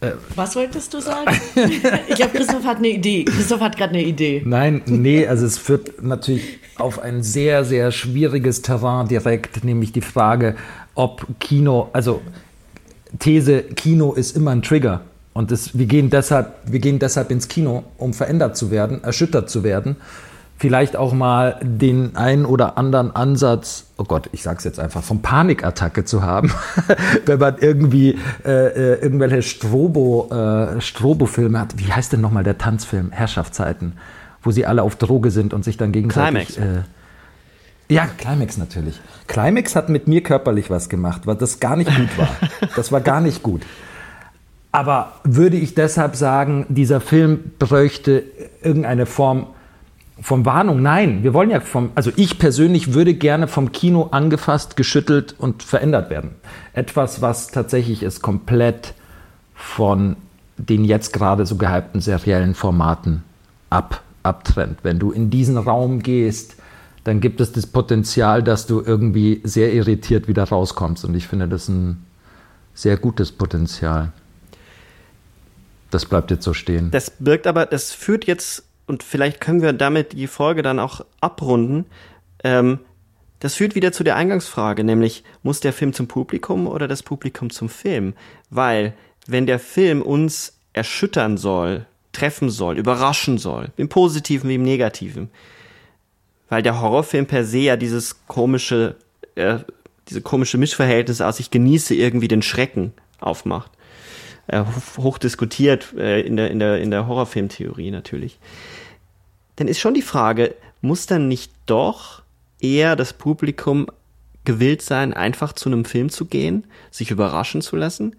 Äh, 0.01 0.11
Was 0.35 0.55
wolltest 0.55 0.93
du 0.93 0.99
sagen? 0.99 1.31
ich 2.07 2.15
glaube, 2.15 2.37
Christoph 2.37 2.63
hat 2.65 2.77
eine 2.77 2.89
Idee. 2.89 3.25
Christoph 3.25 3.61
hat 3.61 3.77
gerade 3.77 3.93
eine 3.93 4.03
Idee. 4.03 4.41
Nein, 4.45 4.81
nee, 4.85 5.25
also 5.25 5.45
es 5.45 5.57
führt 5.57 6.01
natürlich 6.01 6.59
auf 6.77 6.99
ein 6.99 7.23
sehr, 7.23 7.65
sehr 7.65 7.91
schwieriges 7.91 8.61
Terrain 8.61 9.07
direkt, 9.07 9.63
nämlich 9.63 9.91
die 9.91 10.01
Frage, 10.01 10.55
ob 10.95 11.25
Kino, 11.39 11.89
also 11.93 12.21
These, 13.19 13.63
Kino 13.63 14.13
ist 14.13 14.35
immer 14.35 14.51
ein 14.51 14.61
Trigger. 14.61 15.01
Und 15.33 15.51
das, 15.51 15.77
wir, 15.77 15.85
gehen 15.85 16.09
deshalb, 16.09 16.53
wir 16.65 16.79
gehen 16.79 16.99
deshalb 16.99 17.31
ins 17.31 17.47
Kino, 17.47 17.83
um 17.97 18.13
verändert 18.13 18.57
zu 18.57 18.71
werden, 18.71 19.03
erschüttert 19.03 19.49
zu 19.49 19.63
werden 19.63 19.97
vielleicht 20.59 20.97
auch 20.97 21.13
mal 21.13 21.57
den 21.63 22.17
einen 22.17 22.45
oder 22.45 22.77
anderen 22.77 23.15
Ansatz, 23.15 23.85
oh 23.97 24.03
Gott, 24.03 24.29
ich 24.33 24.43
sag's 24.43 24.65
jetzt 24.65 24.79
einfach, 24.79 25.01
von 25.03 25.21
Panikattacke 25.21 26.03
zu 26.03 26.21
haben, 26.21 26.51
wenn 27.25 27.39
man 27.39 27.55
irgendwie 27.59 28.19
äh, 28.45 28.67
äh, 28.67 29.01
irgendwelche 29.01 29.41
Strobo, 29.41 30.29
äh, 30.29 30.81
Strobo-Filme 30.81 31.59
hat. 31.59 31.77
Wie 31.77 31.91
heißt 31.91 32.11
denn 32.11 32.21
nochmal 32.21 32.43
der 32.43 32.57
Tanzfilm? 32.57 33.11
Herrschaftszeiten, 33.11 33.93
wo 34.43 34.51
sie 34.51 34.65
alle 34.65 34.83
auf 34.83 34.97
Droge 34.97 35.31
sind 35.31 35.53
und 35.53 35.63
sich 35.63 35.77
dann 35.77 35.93
gegenseitig. 35.93 36.55
Climax. 36.55 36.79
Äh, 36.79 37.93
Ja, 37.93 38.07
Climax 38.17 38.57
natürlich. 38.57 38.99
Climax 39.27 39.77
hat 39.77 39.87
mit 39.87 40.09
mir 40.09 40.21
körperlich 40.21 40.69
was 40.69 40.89
gemacht, 40.89 41.25
weil 41.25 41.37
das 41.37 41.61
gar 41.61 41.77
nicht 41.77 41.95
gut 41.95 42.17
war. 42.17 42.29
Das 42.75 42.91
war 42.91 42.99
gar 42.99 43.21
nicht 43.21 43.43
gut. 43.43 43.61
Aber 44.71 45.13
würde 45.23 45.57
ich 45.57 45.73
deshalb 45.73 46.15
sagen, 46.15 46.65
dieser 46.69 47.01
Film 47.01 47.51
bräuchte 47.57 48.23
irgendeine 48.61 49.05
Form 49.05 49.47
von 50.21 50.45
Warnung? 50.45 50.81
Nein, 50.81 51.23
wir 51.23 51.33
wollen 51.33 51.49
ja 51.49 51.59
vom, 51.59 51.91
also 51.95 52.11
ich 52.15 52.39
persönlich 52.39 52.93
würde 52.93 53.13
gerne 53.13 53.47
vom 53.47 53.71
Kino 53.71 54.09
angefasst, 54.11 54.75
geschüttelt 54.75 55.35
und 55.37 55.63
verändert 55.63 56.09
werden. 56.09 56.31
Etwas, 56.73 57.21
was 57.21 57.47
tatsächlich 57.47 58.03
ist 58.03 58.21
komplett 58.21 58.93
von 59.53 60.15
den 60.57 60.83
jetzt 60.83 61.13
gerade 61.13 61.45
so 61.45 61.55
gehypten 61.55 62.01
seriellen 62.01 62.53
Formaten 62.53 63.23
ab, 63.69 64.01
abtrennt. 64.23 64.79
Wenn 64.83 64.99
du 64.99 65.11
in 65.11 65.29
diesen 65.29 65.57
Raum 65.57 66.01
gehst, 66.01 66.55
dann 67.03 67.21
gibt 67.21 67.41
es 67.41 67.51
das 67.51 67.65
Potenzial, 67.65 68.43
dass 68.43 68.67
du 68.67 68.81
irgendwie 68.81 69.41
sehr 69.43 69.73
irritiert 69.73 70.27
wieder 70.27 70.43
rauskommst. 70.43 71.05
Und 71.05 71.15
ich 71.15 71.27
finde 71.27 71.47
das 71.47 71.69
ein 71.69 72.05
sehr 72.73 72.97
gutes 72.97 73.31
Potenzial. 73.31 74.11
Das 75.91 76.05
bleibt 76.05 76.29
jetzt 76.29 76.43
so 76.43 76.53
stehen. 76.53 76.91
Das 76.91 77.09
birgt 77.09 77.47
aber, 77.47 77.65
das 77.65 77.91
führt 77.91 78.25
jetzt, 78.25 78.63
und 78.89 79.03
vielleicht 79.03 79.39
können 79.39 79.61
wir 79.61 79.71
damit 79.71 80.13
die 80.13 80.27
Folge 80.27 80.63
dann 80.63 80.79
auch 80.79 81.05
abrunden, 81.21 81.85
ähm, 82.43 82.79
das 83.39 83.55
führt 83.55 83.75
wieder 83.75 83.91
zu 83.91 84.03
der 84.03 84.15
Eingangsfrage, 84.15 84.83
nämlich 84.83 85.23
muss 85.43 85.61
der 85.61 85.71
Film 85.71 85.93
zum 85.93 86.07
Publikum 86.07 86.67
oder 86.67 86.87
das 86.87 87.03
Publikum 87.03 87.51
zum 87.51 87.69
Film? 87.69 88.13
Weil 88.49 88.93
wenn 89.27 89.45
der 89.45 89.59
Film 89.59 90.01
uns 90.01 90.59
erschüttern 90.73 91.37
soll, 91.37 91.85
treffen 92.11 92.49
soll, 92.49 92.77
überraschen 92.77 93.37
soll, 93.37 93.69
im 93.77 93.87
positiven 93.87 94.49
wie 94.49 94.55
im 94.55 94.63
negativen, 94.63 95.29
weil 96.49 96.63
der 96.63 96.81
Horrorfilm 96.81 97.27
per 97.27 97.45
se 97.45 97.59
ja 97.59 97.77
dieses 97.77 98.25
komische, 98.27 98.95
äh, 99.35 99.59
diese 100.09 100.21
komische 100.21 100.57
Mischverhältnis 100.57 101.21
aus 101.21 101.39
ich 101.39 101.51
genieße 101.51 101.93
irgendwie 101.93 102.27
den 102.27 102.41
Schrecken 102.41 102.93
aufmacht. 103.19 103.71
Äh, 104.47 104.63
hoch 104.97 105.19
diskutiert 105.19 105.93
äh, 105.95 106.21
in 106.21 106.35
der, 106.35 106.49
in 106.49 106.57
der, 106.57 106.79
in 106.79 106.89
der 106.89 107.07
Horrorfilmtheorie 107.07 107.91
natürlich. 107.91 108.39
Dann 109.59 109.67
ist 109.67 109.79
schon 109.79 109.93
die 109.93 110.01
Frage, 110.01 110.55
muss 110.79 111.05
dann 111.05 111.27
nicht 111.27 111.51
doch 111.65 112.21
eher 112.61 112.95
das 112.95 113.11
Publikum 113.11 113.87
gewillt 114.45 114.81
sein, 114.81 115.13
einfach 115.13 115.51
zu 115.51 115.67
einem 115.67 115.83
Film 115.83 116.09
zu 116.09 116.27
gehen, 116.27 116.65
sich 116.91 117.11
überraschen 117.11 117.61
zu 117.61 117.75
lassen? 117.75 118.15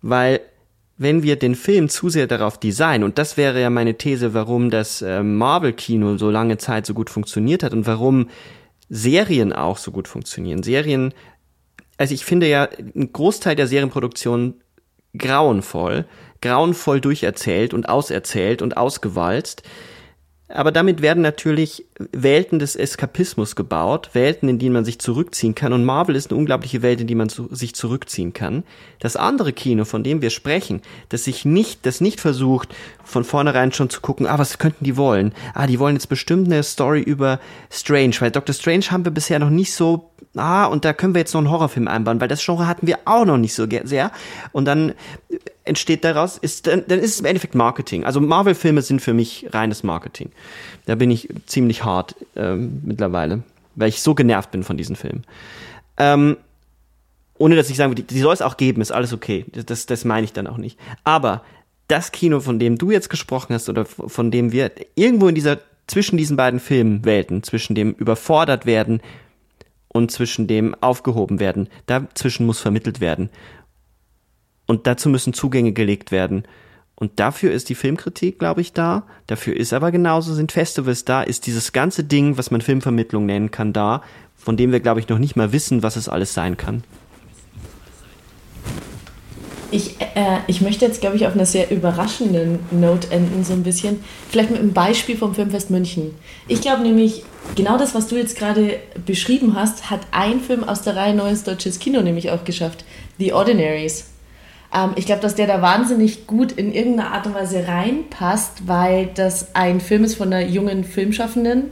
Weil 0.00 0.40
wenn 0.96 1.24
wir 1.24 1.34
den 1.34 1.56
Film 1.56 1.88
zu 1.88 2.08
sehr 2.08 2.28
darauf 2.28 2.60
designen, 2.60 3.02
und 3.02 3.18
das 3.18 3.36
wäre 3.36 3.60
ja 3.60 3.68
meine 3.68 3.98
These, 3.98 4.32
warum 4.32 4.70
das 4.70 5.02
äh, 5.02 5.24
Marvel-Kino 5.24 6.18
so 6.18 6.30
lange 6.30 6.56
Zeit 6.56 6.86
so 6.86 6.94
gut 6.94 7.10
funktioniert 7.10 7.64
hat 7.64 7.72
und 7.72 7.88
warum 7.88 8.28
Serien 8.88 9.52
auch 9.52 9.78
so 9.78 9.90
gut 9.90 10.06
funktionieren. 10.06 10.62
Serien, 10.62 11.12
also 11.96 12.14
ich 12.14 12.24
finde 12.24 12.48
ja, 12.48 12.68
ein 12.94 13.12
Großteil 13.12 13.56
der 13.56 13.66
Serienproduktion 13.66 14.54
grauenvoll, 15.18 16.04
grauenvoll 16.40 17.00
durcherzählt 17.00 17.74
und 17.74 17.88
auserzählt 17.88 18.62
und 18.62 18.76
ausgewalzt. 18.76 19.64
Aber 20.48 20.70
damit 20.70 21.02
werden 21.02 21.22
natürlich 21.24 21.86
Welten 22.12 22.60
des 22.60 22.76
Eskapismus 22.76 23.56
gebaut, 23.56 24.10
Welten, 24.12 24.48
in 24.48 24.60
denen 24.60 24.74
man 24.74 24.84
sich 24.84 25.00
zurückziehen 25.00 25.56
kann. 25.56 25.72
Und 25.72 25.84
Marvel 25.84 26.14
ist 26.14 26.30
eine 26.30 26.38
unglaubliche 26.38 26.82
Welt, 26.82 27.00
in 27.00 27.08
die 27.08 27.16
man 27.16 27.28
zu, 27.28 27.48
sich 27.52 27.74
zurückziehen 27.74 28.32
kann. 28.32 28.62
Das 29.00 29.16
andere 29.16 29.52
Kino, 29.52 29.84
von 29.84 30.04
dem 30.04 30.22
wir 30.22 30.30
sprechen, 30.30 30.82
das 31.08 31.24
sich 31.24 31.44
nicht, 31.44 31.84
das 31.84 32.00
nicht 32.00 32.20
versucht, 32.20 32.72
von 33.06 33.24
vornherein 33.24 33.72
schon 33.72 33.88
zu 33.88 34.00
gucken, 34.00 34.26
ah, 34.26 34.38
was 34.38 34.58
könnten 34.58 34.84
die 34.84 34.96
wollen? 34.96 35.32
Ah, 35.54 35.66
die 35.66 35.78
wollen 35.78 35.96
jetzt 35.96 36.08
bestimmt 36.08 36.46
eine 36.46 36.62
Story 36.62 37.00
über 37.00 37.40
Strange, 37.70 38.16
weil 38.18 38.30
Dr. 38.30 38.54
Strange 38.54 38.90
haben 38.90 39.04
wir 39.04 39.12
bisher 39.12 39.38
noch 39.38 39.50
nicht 39.50 39.72
so 39.72 40.10
ah, 40.36 40.66
und 40.66 40.84
da 40.84 40.92
können 40.92 41.14
wir 41.14 41.20
jetzt 41.20 41.32
noch 41.32 41.40
einen 41.40 41.50
Horrorfilm 41.50 41.88
einbauen, 41.88 42.20
weil 42.20 42.28
das 42.28 42.44
Genre 42.44 42.66
hatten 42.66 42.86
wir 42.86 42.98
auch 43.04 43.24
noch 43.24 43.38
nicht 43.38 43.54
so 43.54 43.66
sehr. 43.84 44.10
Und 44.52 44.66
dann 44.66 44.92
entsteht 45.64 46.04
daraus, 46.04 46.36
ist, 46.38 46.66
dann, 46.66 46.84
dann 46.88 46.98
ist 46.98 47.14
es 47.14 47.20
im 47.20 47.26
Endeffekt 47.26 47.54
Marketing. 47.54 48.04
Also 48.04 48.20
Marvel-Filme 48.20 48.82
sind 48.82 49.00
für 49.00 49.14
mich 49.14 49.46
reines 49.52 49.82
Marketing. 49.82 50.30
Da 50.86 50.94
bin 50.94 51.10
ich 51.10 51.28
ziemlich 51.46 51.84
hart 51.84 52.14
ähm, 52.36 52.82
mittlerweile, 52.84 53.42
weil 53.74 53.88
ich 53.88 54.02
so 54.02 54.14
genervt 54.14 54.50
bin 54.50 54.62
von 54.62 54.76
diesen 54.76 54.96
Filmen. 54.96 55.24
Ähm, 55.96 56.36
ohne 57.38 57.56
dass 57.56 57.68
ich 57.68 57.76
sagen 57.76 57.90
würde, 57.90 58.02
die, 58.02 58.14
die 58.14 58.20
soll 58.20 58.32
es 58.32 58.42
auch 58.42 58.56
geben, 58.56 58.80
ist 58.80 58.92
alles 58.92 59.12
okay. 59.12 59.44
Das, 59.52 59.86
das 59.86 60.04
meine 60.04 60.24
ich 60.24 60.32
dann 60.32 60.46
auch 60.46 60.56
nicht. 60.56 60.78
Aber 61.04 61.42
das 61.88 62.12
Kino, 62.12 62.40
von 62.40 62.58
dem 62.58 62.78
du 62.78 62.90
jetzt 62.90 63.10
gesprochen 63.10 63.54
hast 63.54 63.68
oder 63.68 63.84
von 63.84 64.30
dem 64.30 64.52
wir 64.52 64.72
irgendwo 64.94 65.28
in 65.28 65.34
dieser 65.34 65.58
zwischen 65.86 66.16
diesen 66.16 66.36
beiden 66.36 66.60
Filmwelten, 66.60 67.42
zwischen 67.42 67.74
dem 67.74 67.92
überfordert 67.92 68.66
werden 68.66 69.00
und 69.88 70.10
zwischen 70.10 70.46
dem 70.46 70.74
aufgehoben 70.80 71.38
werden. 71.38 71.68
Dazwischen 71.86 72.46
muss 72.46 72.60
vermittelt 72.60 73.00
werden. 73.00 73.30
Und 74.66 74.86
dazu 74.86 75.08
müssen 75.08 75.32
Zugänge 75.32 75.72
gelegt 75.72 76.10
werden. 76.10 76.44
Und 76.96 77.20
dafür 77.20 77.52
ist 77.52 77.68
die 77.68 77.74
Filmkritik, 77.74 78.38
glaube 78.38 78.62
ich, 78.62 78.72
da. 78.72 79.04
Dafür 79.26 79.54
ist 79.54 79.72
aber 79.72 79.92
genauso 79.92 80.34
sind 80.34 80.50
Festivals 80.50 81.04
da, 81.04 81.22
ist 81.22 81.46
dieses 81.46 81.72
ganze 81.72 82.04
Ding, 82.04 82.36
was 82.38 82.50
man 82.50 82.62
Filmvermittlung 82.62 83.26
nennen 83.26 83.50
kann, 83.50 83.72
da, 83.72 84.02
von 84.34 84.56
dem 84.56 84.72
wir, 84.72 84.80
glaube 84.80 85.00
ich, 85.00 85.08
noch 85.08 85.18
nicht 85.18 85.36
mal 85.36 85.52
wissen, 85.52 85.82
was 85.82 85.96
es 85.96 86.08
alles 86.08 86.34
sein 86.34 86.56
kann. 86.56 86.82
Ich, 89.70 90.00
äh, 90.00 90.38
ich 90.46 90.60
möchte 90.60 90.84
jetzt, 90.84 91.00
glaube 91.00 91.16
ich, 91.16 91.26
auf 91.26 91.34
einer 91.34 91.46
sehr 91.46 91.70
überraschenden 91.70 92.60
Note 92.70 93.10
enden, 93.10 93.44
so 93.44 93.52
ein 93.52 93.64
bisschen. 93.64 94.04
Vielleicht 94.30 94.50
mit 94.50 94.60
einem 94.60 94.72
Beispiel 94.72 95.16
vom 95.16 95.34
Filmfest 95.34 95.70
München. 95.70 96.14
Ich 96.46 96.60
glaube 96.60 96.82
nämlich, 96.82 97.24
genau 97.56 97.76
das, 97.76 97.94
was 97.94 98.06
du 98.06 98.16
jetzt 98.16 98.38
gerade 98.38 98.78
beschrieben 99.04 99.54
hast, 99.56 99.90
hat 99.90 100.00
ein 100.12 100.40
Film 100.40 100.62
aus 100.62 100.82
der 100.82 100.94
Reihe 100.94 101.14
Neues 101.14 101.42
Deutsches 101.42 101.78
Kino 101.80 102.00
nämlich 102.02 102.30
auch 102.30 102.44
geschafft. 102.44 102.84
The 103.18 103.32
Ordinaries. 103.32 104.10
Ähm, 104.72 104.92
ich 104.94 105.06
glaube, 105.06 105.22
dass 105.22 105.34
der 105.34 105.48
da 105.48 105.62
wahnsinnig 105.62 106.28
gut 106.28 106.52
in 106.52 106.72
irgendeiner 106.72 107.12
Art 107.12 107.26
und 107.26 107.34
Weise 107.34 107.66
reinpasst, 107.66 108.68
weil 108.68 109.10
das 109.14 109.54
ein 109.56 109.80
Film 109.80 110.04
ist 110.04 110.14
von 110.14 110.32
einer 110.32 110.46
jungen 110.46 110.84
Filmschaffenden, 110.84 111.70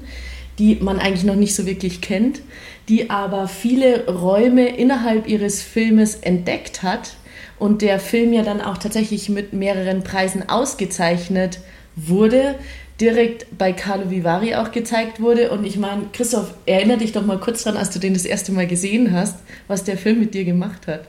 die 0.58 0.76
man 0.76 0.98
eigentlich 0.98 1.24
noch 1.24 1.36
nicht 1.36 1.54
so 1.54 1.64
wirklich 1.64 2.00
kennt, 2.00 2.40
die 2.88 3.10
aber 3.10 3.46
viele 3.46 4.08
Räume 4.08 4.68
innerhalb 4.68 5.28
ihres 5.28 5.62
Filmes 5.62 6.16
entdeckt 6.16 6.82
hat 6.82 7.16
und 7.58 7.82
der 7.82 8.00
Film 8.00 8.32
ja 8.32 8.42
dann 8.42 8.60
auch 8.60 8.78
tatsächlich 8.78 9.28
mit 9.28 9.52
mehreren 9.52 10.02
Preisen 10.02 10.48
ausgezeichnet 10.48 11.60
wurde, 11.96 12.56
direkt 13.00 13.58
bei 13.58 13.72
Carlo 13.72 14.10
Vivari 14.10 14.54
auch 14.54 14.70
gezeigt 14.70 15.20
wurde. 15.20 15.50
Und 15.50 15.64
ich 15.64 15.76
meine, 15.78 16.02
Christoph, 16.12 16.54
erinnere 16.66 16.98
dich 16.98 17.12
doch 17.12 17.24
mal 17.24 17.38
kurz 17.38 17.64
dran, 17.64 17.76
als 17.76 17.90
du 17.90 17.98
den 17.98 18.14
das 18.14 18.24
erste 18.24 18.52
Mal 18.52 18.66
gesehen 18.66 19.12
hast, 19.12 19.38
was 19.68 19.84
der 19.84 19.98
Film 19.98 20.20
mit 20.20 20.34
dir 20.34 20.44
gemacht 20.44 20.86
hat. 20.86 21.08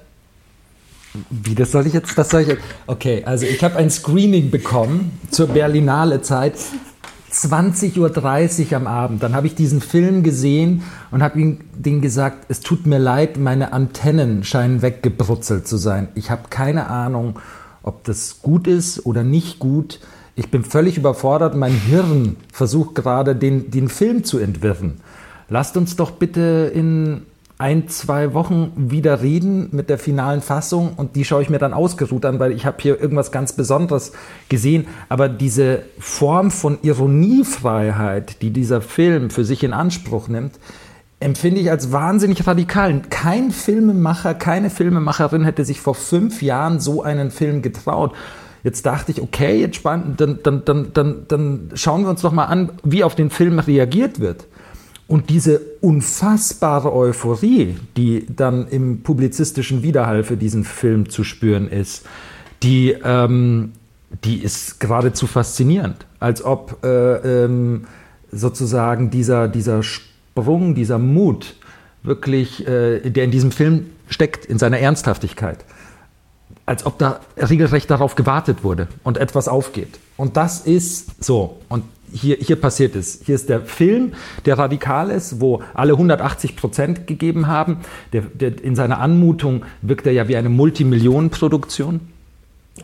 Wie, 1.29 1.55
das 1.55 1.71
soll 1.71 1.87
ich 1.87 1.93
jetzt, 1.93 2.17
das 2.17 2.29
soll 2.29 2.41
ich 2.41 2.47
jetzt, 2.49 2.61
okay, 2.87 3.23
also 3.25 3.45
ich 3.45 3.63
habe 3.63 3.77
ein 3.77 3.89
Screening 3.89 4.51
bekommen 4.51 5.17
zur 5.31 5.47
Berlinale 5.47 6.21
Zeit, 6.21 6.55
20.30 7.35 8.71
Uhr 8.71 8.77
am 8.77 8.87
Abend. 8.87 9.21
Dann 9.21 9.35
habe 9.35 9.47
ich 9.47 9.55
diesen 9.55 9.81
Film 9.81 10.23
gesehen 10.23 10.83
und 11.11 11.21
habe 11.21 11.39
ihm 11.39 11.59
den 11.75 12.01
gesagt, 12.01 12.45
es 12.47 12.61
tut 12.61 12.85
mir 12.85 12.97
leid, 12.97 13.37
meine 13.37 13.73
Antennen 13.73 14.43
scheinen 14.43 14.81
weggebrutzelt 14.81 15.67
zu 15.67 15.75
sein. 15.77 16.07
Ich 16.15 16.31
habe 16.31 16.43
keine 16.49 16.87
Ahnung, 16.87 17.39
ob 17.83 18.05
das 18.05 18.41
gut 18.41 18.67
ist 18.67 19.05
oder 19.05 19.23
nicht 19.23 19.59
gut. 19.59 19.99
Ich 20.35 20.49
bin 20.49 20.63
völlig 20.63 20.97
überfordert. 20.97 21.55
Mein 21.55 21.73
Hirn 21.73 22.37
versucht 22.51 22.95
gerade, 22.95 23.35
den, 23.35 23.69
den 23.69 23.89
Film 23.89 24.23
zu 24.23 24.39
entwirren. 24.39 25.01
Lasst 25.49 25.77
uns 25.77 25.95
doch 25.95 26.11
bitte 26.11 26.71
in 26.73 27.23
ein, 27.57 27.87
zwei 27.87 28.33
Wochen 28.33 28.73
wieder 28.75 29.21
reden 29.21 29.69
mit 29.71 29.89
der 29.89 29.97
finalen 29.97 30.41
Fassung 30.41 30.93
und 30.97 31.15
die 31.15 31.23
schaue 31.23 31.41
ich 31.41 31.49
mir 31.49 31.57
dann 31.57 31.73
ausgeruht 31.73 32.25
an, 32.25 32.37
weil 32.39 32.51
ich 32.51 32.65
habe 32.65 32.77
hier 32.81 32.99
irgendwas 32.99 33.31
ganz 33.31 33.53
Besonderes 33.53 34.11
gesehen. 34.49 34.87
Aber 35.07 35.29
diese 35.29 35.83
Form 35.97 36.51
von 36.51 36.79
Ironiefreiheit, 36.81 38.41
die 38.41 38.51
dieser 38.51 38.81
Film 38.81 39.29
für 39.29 39.45
sich 39.45 39.63
in 39.63 39.71
Anspruch 39.71 40.27
nimmt, 40.27 40.59
empfinde 41.21 41.61
ich 41.61 41.71
als 41.71 41.93
wahnsinnig 41.93 42.45
radikal. 42.45 43.01
Kein 43.09 43.51
Filmemacher, 43.51 44.33
keine 44.33 44.69
Filmemacherin 44.69 45.45
hätte 45.45 45.63
sich 45.63 45.79
vor 45.79 45.95
fünf 45.95 46.41
Jahren 46.41 46.81
so 46.81 47.03
einen 47.03 47.31
Film 47.31 47.61
getraut. 47.61 48.13
Jetzt 48.63 48.85
dachte 48.85 49.13
ich, 49.13 49.21
okay, 49.21 49.61
jetzt 49.61 49.77
spannend, 49.77 50.19
dann, 50.19 50.39
dann, 50.43 50.65
dann, 50.65 50.91
dann, 50.91 51.25
dann 51.29 51.69
schauen 51.75 52.01
wir 52.03 52.09
uns 52.09 52.21
doch 52.21 52.33
mal 52.33 52.45
an, 52.45 52.71
wie 52.83 53.03
auf 53.03 53.15
den 53.15 53.29
Film 53.29 53.59
reagiert 53.59 54.19
wird. 54.19 54.45
Und 55.07 55.29
diese 55.29 55.61
unfassbare 55.81 56.93
Euphorie, 56.93 57.75
die 57.95 58.25
dann 58.27 58.67
im 58.67 59.03
publizistischen 59.03 59.83
Widerhall 59.83 60.23
für 60.23 60.37
diesen 60.37 60.63
Film 60.63 61.09
zu 61.09 61.23
spüren 61.23 61.69
ist, 61.69 62.05
die, 62.63 62.95
ähm, 63.03 63.73
die 64.23 64.37
ist 64.37 64.79
geradezu 64.79 65.27
faszinierend. 65.27 66.07
Als 66.19 66.43
ob 66.43 66.83
äh, 66.83 67.43
ähm, 67.45 67.85
sozusagen 68.31 69.11
dieser, 69.11 69.47
dieser 69.47 69.83
Sprung, 69.83 70.73
dieser 70.73 70.97
Mut 70.97 71.55
wirklich, 72.01 72.67
äh, 72.67 73.07
der 73.09 73.25
in 73.25 73.31
diesem 73.31 73.51
Film 73.51 73.91
steckt, 74.07 74.45
in 74.45 74.57
seiner 74.57 74.79
Ernsthaftigkeit, 74.79 75.65
als 76.65 76.85
ob 76.85 76.97
da 76.97 77.19
regelrecht 77.37 77.91
darauf 77.91 78.15
gewartet 78.15 78.63
wurde 78.63 78.87
und 79.03 79.17
etwas 79.17 79.47
aufgeht. 79.47 79.99
Und 80.17 80.35
das 80.35 80.61
ist 80.61 81.23
so. 81.23 81.59
Und 81.69 81.83
hier, 82.15 82.37
hier 82.39 82.55
passiert 82.55 82.95
es. 82.95 83.21
Hier 83.25 83.35
ist 83.35 83.49
der 83.49 83.61
Film, 83.61 84.13
der 84.45 84.57
radikal 84.57 85.09
ist, 85.09 85.41
wo 85.41 85.61
alle 85.73 85.93
180 85.93 86.55
Prozent 86.55 87.07
gegeben 87.07 87.47
haben. 87.47 87.77
Der, 88.13 88.21
der, 88.21 88.63
in 88.63 88.75
seiner 88.75 88.99
Anmutung 88.99 89.63
wirkt 89.81 90.07
er 90.07 90.13
ja 90.13 90.27
wie 90.27 90.37
eine 90.37 90.49
Multimillionenproduktion. 90.49 91.99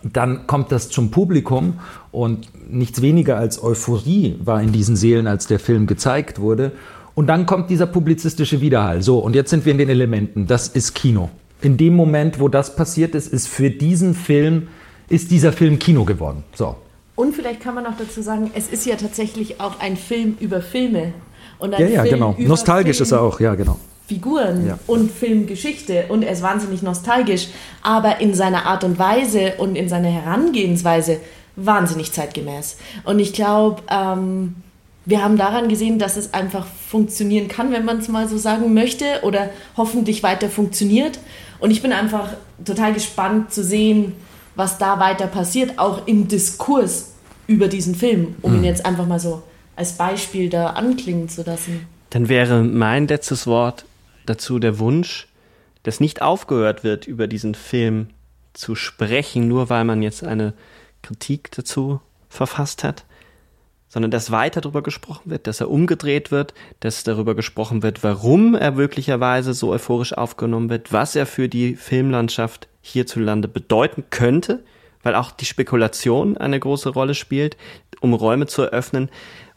Dann 0.04 0.48
kommt 0.48 0.72
das 0.72 0.90
zum 0.90 1.12
Publikum 1.12 1.80
und 2.12 2.48
nichts 2.70 3.02
weniger 3.02 3.38
als 3.38 3.62
Euphorie 3.62 4.36
war 4.44 4.62
in 4.62 4.72
diesen 4.72 4.96
Seelen, 4.96 5.28
als 5.28 5.48
der 5.48 5.60
Film 5.60 5.88
gezeigt 5.88 6.40
wurde. 6.40 6.72
Und 7.14 7.28
dann 7.28 7.46
kommt 7.46 7.70
dieser 7.70 7.88
publizistische 7.88 8.62
Widerhall. 8.62 9.02
So, 9.02 9.20
und 9.20 9.36
jetzt 9.36 9.50
sind 9.50 9.66
wir 9.66 9.72
in 9.72 9.78
den 9.78 9.90
Elementen. 9.90 10.48
Das 10.48 10.68
ist 10.70 10.94
Kino. 10.94 11.30
In 11.62 11.78
dem 11.78 11.96
Moment, 11.96 12.40
wo 12.40 12.48
das 12.48 12.76
passiert 12.76 13.16
ist, 13.16 13.32
ist 13.32 13.48
für 13.48 13.70
diesen 13.70 14.14
Film, 14.14 14.70
ist 15.10 15.30
dieser 15.30 15.52
Film 15.52 15.78
Kino 15.78 16.06
geworden. 16.06 16.44
So. 16.54 16.78
Und 17.22 17.36
vielleicht 17.36 17.62
kann 17.62 17.76
man 17.76 17.86
auch 17.86 17.96
dazu 18.00 18.24
sagen, 18.24 18.50
es 18.56 18.68
ist 18.68 18.84
ja 18.88 18.96
tatsächlich 18.96 19.62
auch 19.62 19.80
ein 19.80 19.96
Film 19.96 20.38
über 20.40 20.60
Filme. 20.60 21.14
Und 21.60 21.76
ein 21.76 21.80
ja, 21.80 21.88
ja, 21.88 22.02
Film 22.02 22.16
genau. 22.16 22.36
über 22.36 22.50
Nostalgisch 22.50 22.98
Film 22.98 23.04
ist 23.04 23.12
er 23.12 23.22
auch, 23.22 23.40
ja, 23.40 23.54
genau. 23.54 23.78
Figuren 24.08 24.66
Ja. 24.66 24.80
und 24.88 25.12
Filmgeschichte 25.12 26.06
und 26.10 26.24
er 26.24 26.32
ist 26.32 26.42
wahnsinnig 26.42 26.82
nostalgisch, 26.82 27.50
aber 27.84 28.22
in 28.22 28.34
seiner 28.34 28.66
Art 28.66 28.84
und 28.84 28.98
Weise 28.98 29.54
und 29.60 29.76
in 29.76 29.88
seiner 29.88 30.10
Herangehensweise 30.10 31.20
wahnsinnig 31.56 32.12
zeitgemäß. 32.12 32.78
Und 33.04 33.20
ich 33.20 33.34
glaube, 33.34 33.84
ähm, 33.88 34.56
wir 35.06 35.24
haben 35.24 35.38
daran 35.38 35.70
gesehen, 35.70 36.00
dass 36.00 36.18
es 36.18 36.34
einfach 36.34 36.66
funktionieren 36.66 37.48
kann, 37.48 37.72
wenn 37.72 37.86
man 37.86 38.00
es 38.00 38.08
mal 38.08 38.28
so 38.28 38.40
sagen 38.40 38.74
möchte 38.74 39.06
oder 39.22 39.52
hoffentlich 39.78 40.24
weiter 40.24 40.50
funktioniert. 40.50 41.20
Und 41.60 41.70
ich 41.70 41.84
bin 41.84 41.94
einfach 41.94 42.30
total 42.66 42.94
gespannt 42.94 43.54
zu 43.54 43.64
sehen, 43.64 44.14
was 44.56 44.80
da 44.80 45.00
weiter 45.00 45.28
passiert, 45.28 45.78
auch 45.78 46.08
im 46.08 46.28
Diskurs 46.28 47.11
über 47.52 47.68
diesen 47.68 47.96
Film, 47.96 48.36
um 48.42 48.56
ihn 48.56 48.64
jetzt 48.64 48.86
einfach 48.86 49.06
mal 49.06 49.20
so 49.20 49.44
als 49.76 49.98
Beispiel 49.98 50.50
da 50.50 50.68
anklingen 50.68 51.28
zu 51.28 51.44
lassen. 51.44 51.86
Dann 52.10 52.30
wäre 52.30 52.64
mein 52.64 53.08
letztes 53.08 53.46
Wort 53.46 53.86
dazu 54.26 54.58
der 54.58 54.80
Wunsch, 54.80 55.28
dass 55.84 56.00
nicht 56.00 56.22
aufgehört 56.22 56.84
wird, 56.84 57.08
über 57.08 57.28
diesen 57.28 57.56
Film 57.56 58.08
zu 58.54 58.76
sprechen, 58.76 59.48
nur 59.48 59.70
weil 59.70 59.84
man 59.84 60.02
jetzt 60.02 60.24
eine 60.24 60.54
Kritik 61.02 61.52
dazu 61.52 62.00
verfasst 62.30 62.84
hat, 62.84 63.06
sondern 63.90 64.12
dass 64.12 64.32
weiter 64.32 64.62
darüber 64.62 64.84
gesprochen 64.84 65.30
wird, 65.32 65.48
dass 65.48 65.60
er 65.60 65.70
umgedreht 65.70 66.32
wird, 66.32 66.54
dass 66.80 67.04
darüber 67.04 67.36
gesprochen 67.36 67.84
wird, 67.84 68.04
warum 68.04 68.56
er 68.56 68.72
möglicherweise 68.72 69.54
so 69.54 69.72
euphorisch 69.72 70.14
aufgenommen 70.14 70.70
wird, 70.70 70.94
was 70.94 71.16
er 71.16 71.26
für 71.26 71.50
die 71.50 71.76
Filmlandschaft 71.76 72.70
hierzulande 72.82 73.50
bedeuten 73.50 74.06
könnte, 74.10 74.64
weil 75.04 75.16
auch 75.16 75.32
die 75.32 75.46
Spekulation 75.46 76.38
eine 76.38 76.60
große 76.60 76.90
Rolle 76.90 77.16
spielt, 77.16 77.58
um 78.00 78.14
Räume 78.14 78.48
zu 78.48 78.64
eröffnen, 78.64 79.10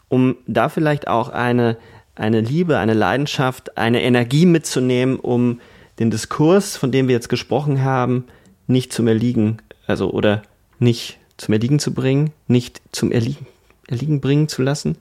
um 0.09 0.37
da 0.47 0.69
vielleicht 0.69 1.07
auch 1.07 1.29
eine, 1.29 1.77
eine 2.15 2.41
Liebe, 2.41 2.77
eine 2.77 2.93
Leidenschaft, 2.93 3.77
eine 3.77 4.01
Energie 4.01 4.45
mitzunehmen, 4.45 5.19
um 5.19 5.59
den 5.99 6.11
Diskurs, 6.11 6.77
von 6.77 6.91
dem 6.91 7.07
wir 7.07 7.15
jetzt 7.15 7.29
gesprochen 7.29 7.83
haben, 7.83 8.25
nicht 8.67 8.91
zum 8.93 9.07
Erliegen, 9.07 9.57
also 9.87 10.11
oder 10.11 10.41
nicht 10.79 11.19
zum 11.37 11.53
Erliegen 11.53 11.79
zu 11.79 11.93
bringen, 11.93 12.31
nicht 12.47 12.81
zum 12.91 13.11
Erliegen, 13.11 13.45
Erliegen 13.87 14.21
bringen 14.21 14.47
zu 14.47 14.61
lassen. 14.61 14.97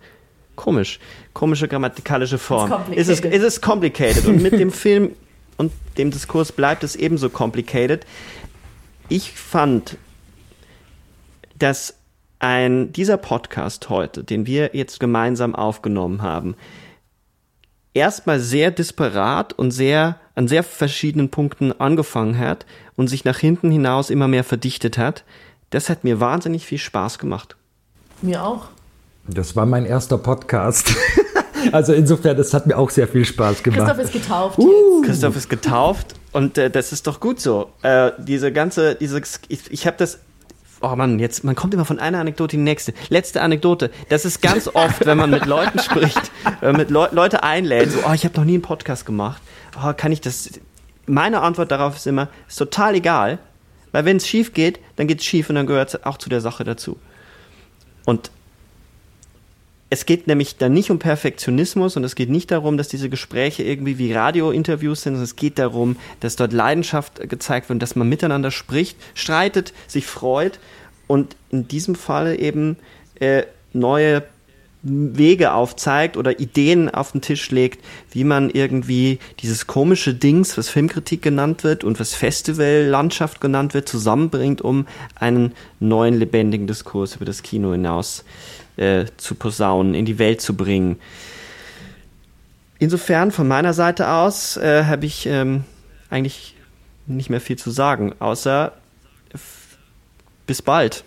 Komisch. 0.56 1.00
Komische 1.32 1.66
grammatikalische 1.68 2.38
Form. 2.38 2.72
It's 2.90 2.96
Es 2.96 3.08
ist, 3.08 3.22
complicated. 3.22 3.42
es 3.42 3.54
ist 3.54 3.60
complicated. 3.60 4.26
Und 4.26 4.42
mit 4.42 4.52
dem 4.52 4.70
Film 4.72 5.10
und 5.56 5.72
dem 5.98 6.10
Diskurs 6.10 6.52
bleibt 6.52 6.84
es 6.84 6.96
ebenso 6.96 7.28
complicated. 7.28 8.06
Ich 9.08 9.32
fand, 9.32 9.96
dass 11.64 11.94
ein, 12.40 12.92
dieser 12.92 13.16
Podcast 13.16 13.88
heute, 13.88 14.22
den 14.22 14.46
wir 14.46 14.72
jetzt 14.74 15.00
gemeinsam 15.00 15.54
aufgenommen 15.54 16.20
haben, 16.20 16.56
erstmal 17.94 18.38
sehr 18.38 18.70
disparat 18.70 19.54
und 19.54 19.70
sehr 19.70 20.20
an 20.34 20.46
sehr 20.46 20.62
verschiedenen 20.62 21.30
Punkten 21.30 21.72
angefangen 21.80 22.38
hat 22.38 22.66
und 22.96 23.08
sich 23.08 23.24
nach 23.24 23.38
hinten 23.38 23.70
hinaus 23.70 24.10
immer 24.10 24.28
mehr 24.28 24.44
verdichtet 24.44 24.98
hat. 24.98 25.24
Das 25.70 25.88
hat 25.88 26.04
mir 26.04 26.20
wahnsinnig 26.20 26.66
viel 26.66 26.76
Spaß 26.76 27.18
gemacht. 27.18 27.56
Mir 28.20 28.44
auch. 28.44 28.66
Das 29.26 29.56
war 29.56 29.64
mein 29.64 29.86
erster 29.86 30.18
Podcast. 30.18 30.94
also 31.72 31.94
insofern, 31.94 32.36
das 32.36 32.52
hat 32.52 32.66
mir 32.66 32.76
auch 32.76 32.90
sehr 32.90 33.08
viel 33.08 33.24
Spaß 33.24 33.62
gemacht. 33.62 33.86
Christoph 33.86 34.04
ist 34.04 34.12
getauft 34.12 34.58
Uh. 34.58 35.00
Christoph 35.00 35.36
ist 35.36 35.48
getauft 35.48 36.14
und 36.32 36.58
äh, 36.58 36.68
das 36.68 36.92
ist 36.92 37.06
doch 37.06 37.20
gut 37.20 37.40
so. 37.40 37.70
Äh, 37.80 38.12
diese 38.18 38.52
ganze, 38.52 38.96
diese, 38.96 39.22
ich, 39.48 39.70
ich 39.70 39.86
habe 39.86 39.96
das. 39.96 40.18
Oh 40.86 40.97
Mann, 40.97 41.19
jetzt, 41.19 41.44
man 41.44 41.55
kommt 41.55 41.73
immer 41.73 41.86
von 41.86 41.98
einer 41.98 42.19
Anekdote 42.19 42.56
in 42.56 42.61
die 42.65 42.70
nächste. 42.70 42.93
Letzte 43.09 43.40
Anekdote. 43.40 43.90
Das 44.11 44.27
ist 44.27 44.43
ganz 44.43 44.69
oft, 44.69 45.06
wenn 45.06 45.16
man 45.16 45.31
mit 45.31 45.47
Leuten 45.47 45.78
spricht, 45.78 46.31
wenn 46.61 46.73
man 46.73 46.77
mit 46.82 46.90
Leu 46.90 47.09
Leute 47.11 47.43
einlädt, 47.43 47.90
so, 47.90 48.01
oh, 48.06 48.12
ich 48.12 48.27
habe 48.27 48.36
noch 48.36 48.44
nie 48.44 48.52
einen 48.52 48.62
Podcast 48.62 49.06
gemacht. 49.06 49.40
Oh, 49.82 49.94
kann 49.97 50.12
ich 50.12 50.20
das? 50.20 50.51
Meine 51.06 51.40
Antwort 51.40 51.70
darauf 51.70 51.97
ist 51.97 52.06
immer, 52.06 52.28
ist 52.47 52.56
total 52.56 52.97
egal, 52.97 53.39
weil 53.93 54.05
wenn 54.05 54.19
es 54.19 54.28
schief 54.28 54.52
geht, 54.52 54.78
dann 54.97 55.06
geht 55.06 55.20
es 55.20 55.24
schief 55.24 55.48
und 55.48 55.55
dann 55.55 55.66
gehört 55.66 55.94
es 55.94 56.05
auch 56.05 56.19
zu 56.19 56.28
der 56.28 56.43
Sache 56.43 56.65
dazu. 56.65 56.98
Und 58.05 58.31
es 59.90 60.06
geht 60.06 60.27
nämlich 60.27 60.56
dann 60.56 60.73
nicht 60.73 60.90
um 60.90 60.98
Perfektionismus 60.98 61.97
und 61.97 62.05
es 62.05 62.15
geht 62.15 62.31
nicht 62.31 62.51
darum, 62.51 62.77
dass 62.77 62.89
diese 62.89 63.09
Gespräche 63.09 63.62
irgendwie 63.62 63.98
wie 63.98 64.12
Radiointerviews 64.12 65.02
sind, 65.02 65.15
sondern 65.15 65.24
es 65.24 65.36
geht 65.36 65.59
darum, 65.59 65.97
dass 66.20 66.36
dort 66.36 66.52
Leidenschaft 66.52 67.20
äh, 67.20 67.27
gezeigt 67.27 67.69
wird, 67.69 67.82
dass 67.82 67.97
man 67.97 68.09
miteinander 68.09 68.51
spricht, 68.51 68.97
streitet, 69.15 69.73
sich 69.86 70.06
freut 70.06 70.59
und 71.06 71.36
in 71.51 71.69
diesem 71.69 71.94
Fall 71.94 72.40
eben 72.40 72.77
äh, 73.20 73.44
neue 73.73 74.24
Wege 74.86 75.55
aufzeigt 75.55 76.19
oder 76.19 76.39
Ideen 76.40 76.90
auf 76.90 77.12
den 77.12 77.23
Tisch 77.23 77.51
legt, 77.51 77.82
wie 78.11 78.24
man 78.24 78.51
irgendwie 78.51 79.19
dieses 79.40 79.66
komische 79.66 80.12
Dings, 80.12 80.59
was 80.59 80.69
Filmkritik 80.69 81.23
genannt 81.23 81.65
wird 81.65 81.85
und 81.85 81.98
was 82.01 82.15
Festivallandschaft 82.15 83.40
genannt 83.40 83.73
wird, 83.73 83.89
zusammenbringt, 83.89 84.61
um 84.61 84.86
einen 85.15 85.52
neuen 85.81 86.15
lebendigen 86.19 86.66
Diskurs 86.66 87.16
über 87.16 87.24
das 87.24 87.43
Kino 87.43 87.73
hinaus 87.73 88.20
äh, 88.20 88.63
zu 89.16 89.34
posaunen, 89.34 89.94
in 89.94 90.05
die 90.05 90.18
Welt 90.18 90.40
zu 90.40 90.56
bringen. 90.56 90.98
Insofern 92.78 93.30
von 93.30 93.46
meiner 93.46 93.72
Seite 93.72 94.10
aus 94.10 94.56
äh, 94.56 94.84
habe 94.84 95.06
ich 95.06 95.26
ähm, 95.26 95.64
eigentlich 96.10 96.56
nicht 97.06 97.30
mehr 97.30 97.40
viel 97.40 97.56
zu 97.56 97.70
sagen, 97.70 98.14
außer 98.18 98.72
bis 100.46 100.62
bald. 100.62 101.05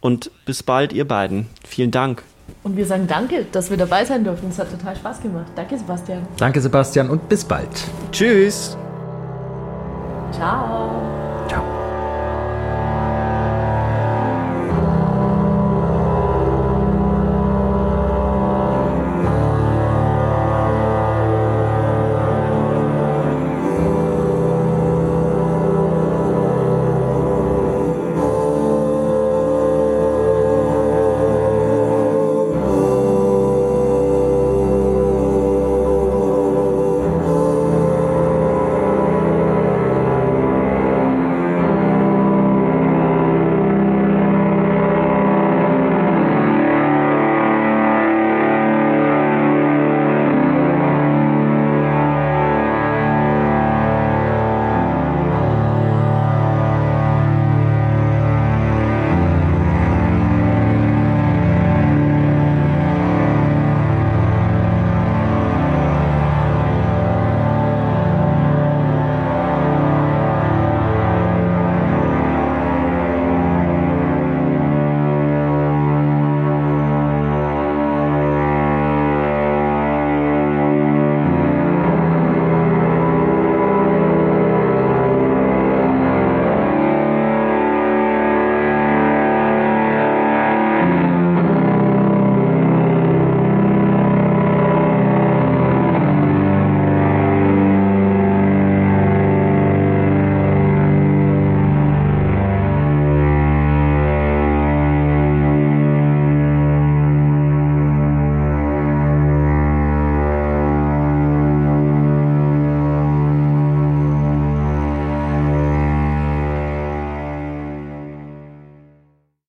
Und 0.00 0.30
bis 0.44 0.62
bald, 0.62 0.92
ihr 0.92 1.06
beiden. 1.06 1.46
Vielen 1.66 1.90
Dank. 1.90 2.22
Und 2.62 2.76
wir 2.76 2.86
sagen 2.86 3.06
danke, 3.08 3.46
dass 3.50 3.68
wir 3.68 3.76
dabei 3.76 4.04
sein 4.04 4.24
durften. 4.24 4.48
Es 4.48 4.58
hat 4.58 4.70
total 4.70 4.94
Spaß 4.96 5.20
gemacht. 5.20 5.46
Danke, 5.56 5.76
Sebastian. 5.76 6.26
Danke, 6.36 6.60
Sebastian, 6.60 7.10
und 7.10 7.28
bis 7.28 7.44
bald. 7.44 7.68
Tschüss. 8.12 8.76
Ciao. 10.32 11.02
Ciao. 11.48 11.77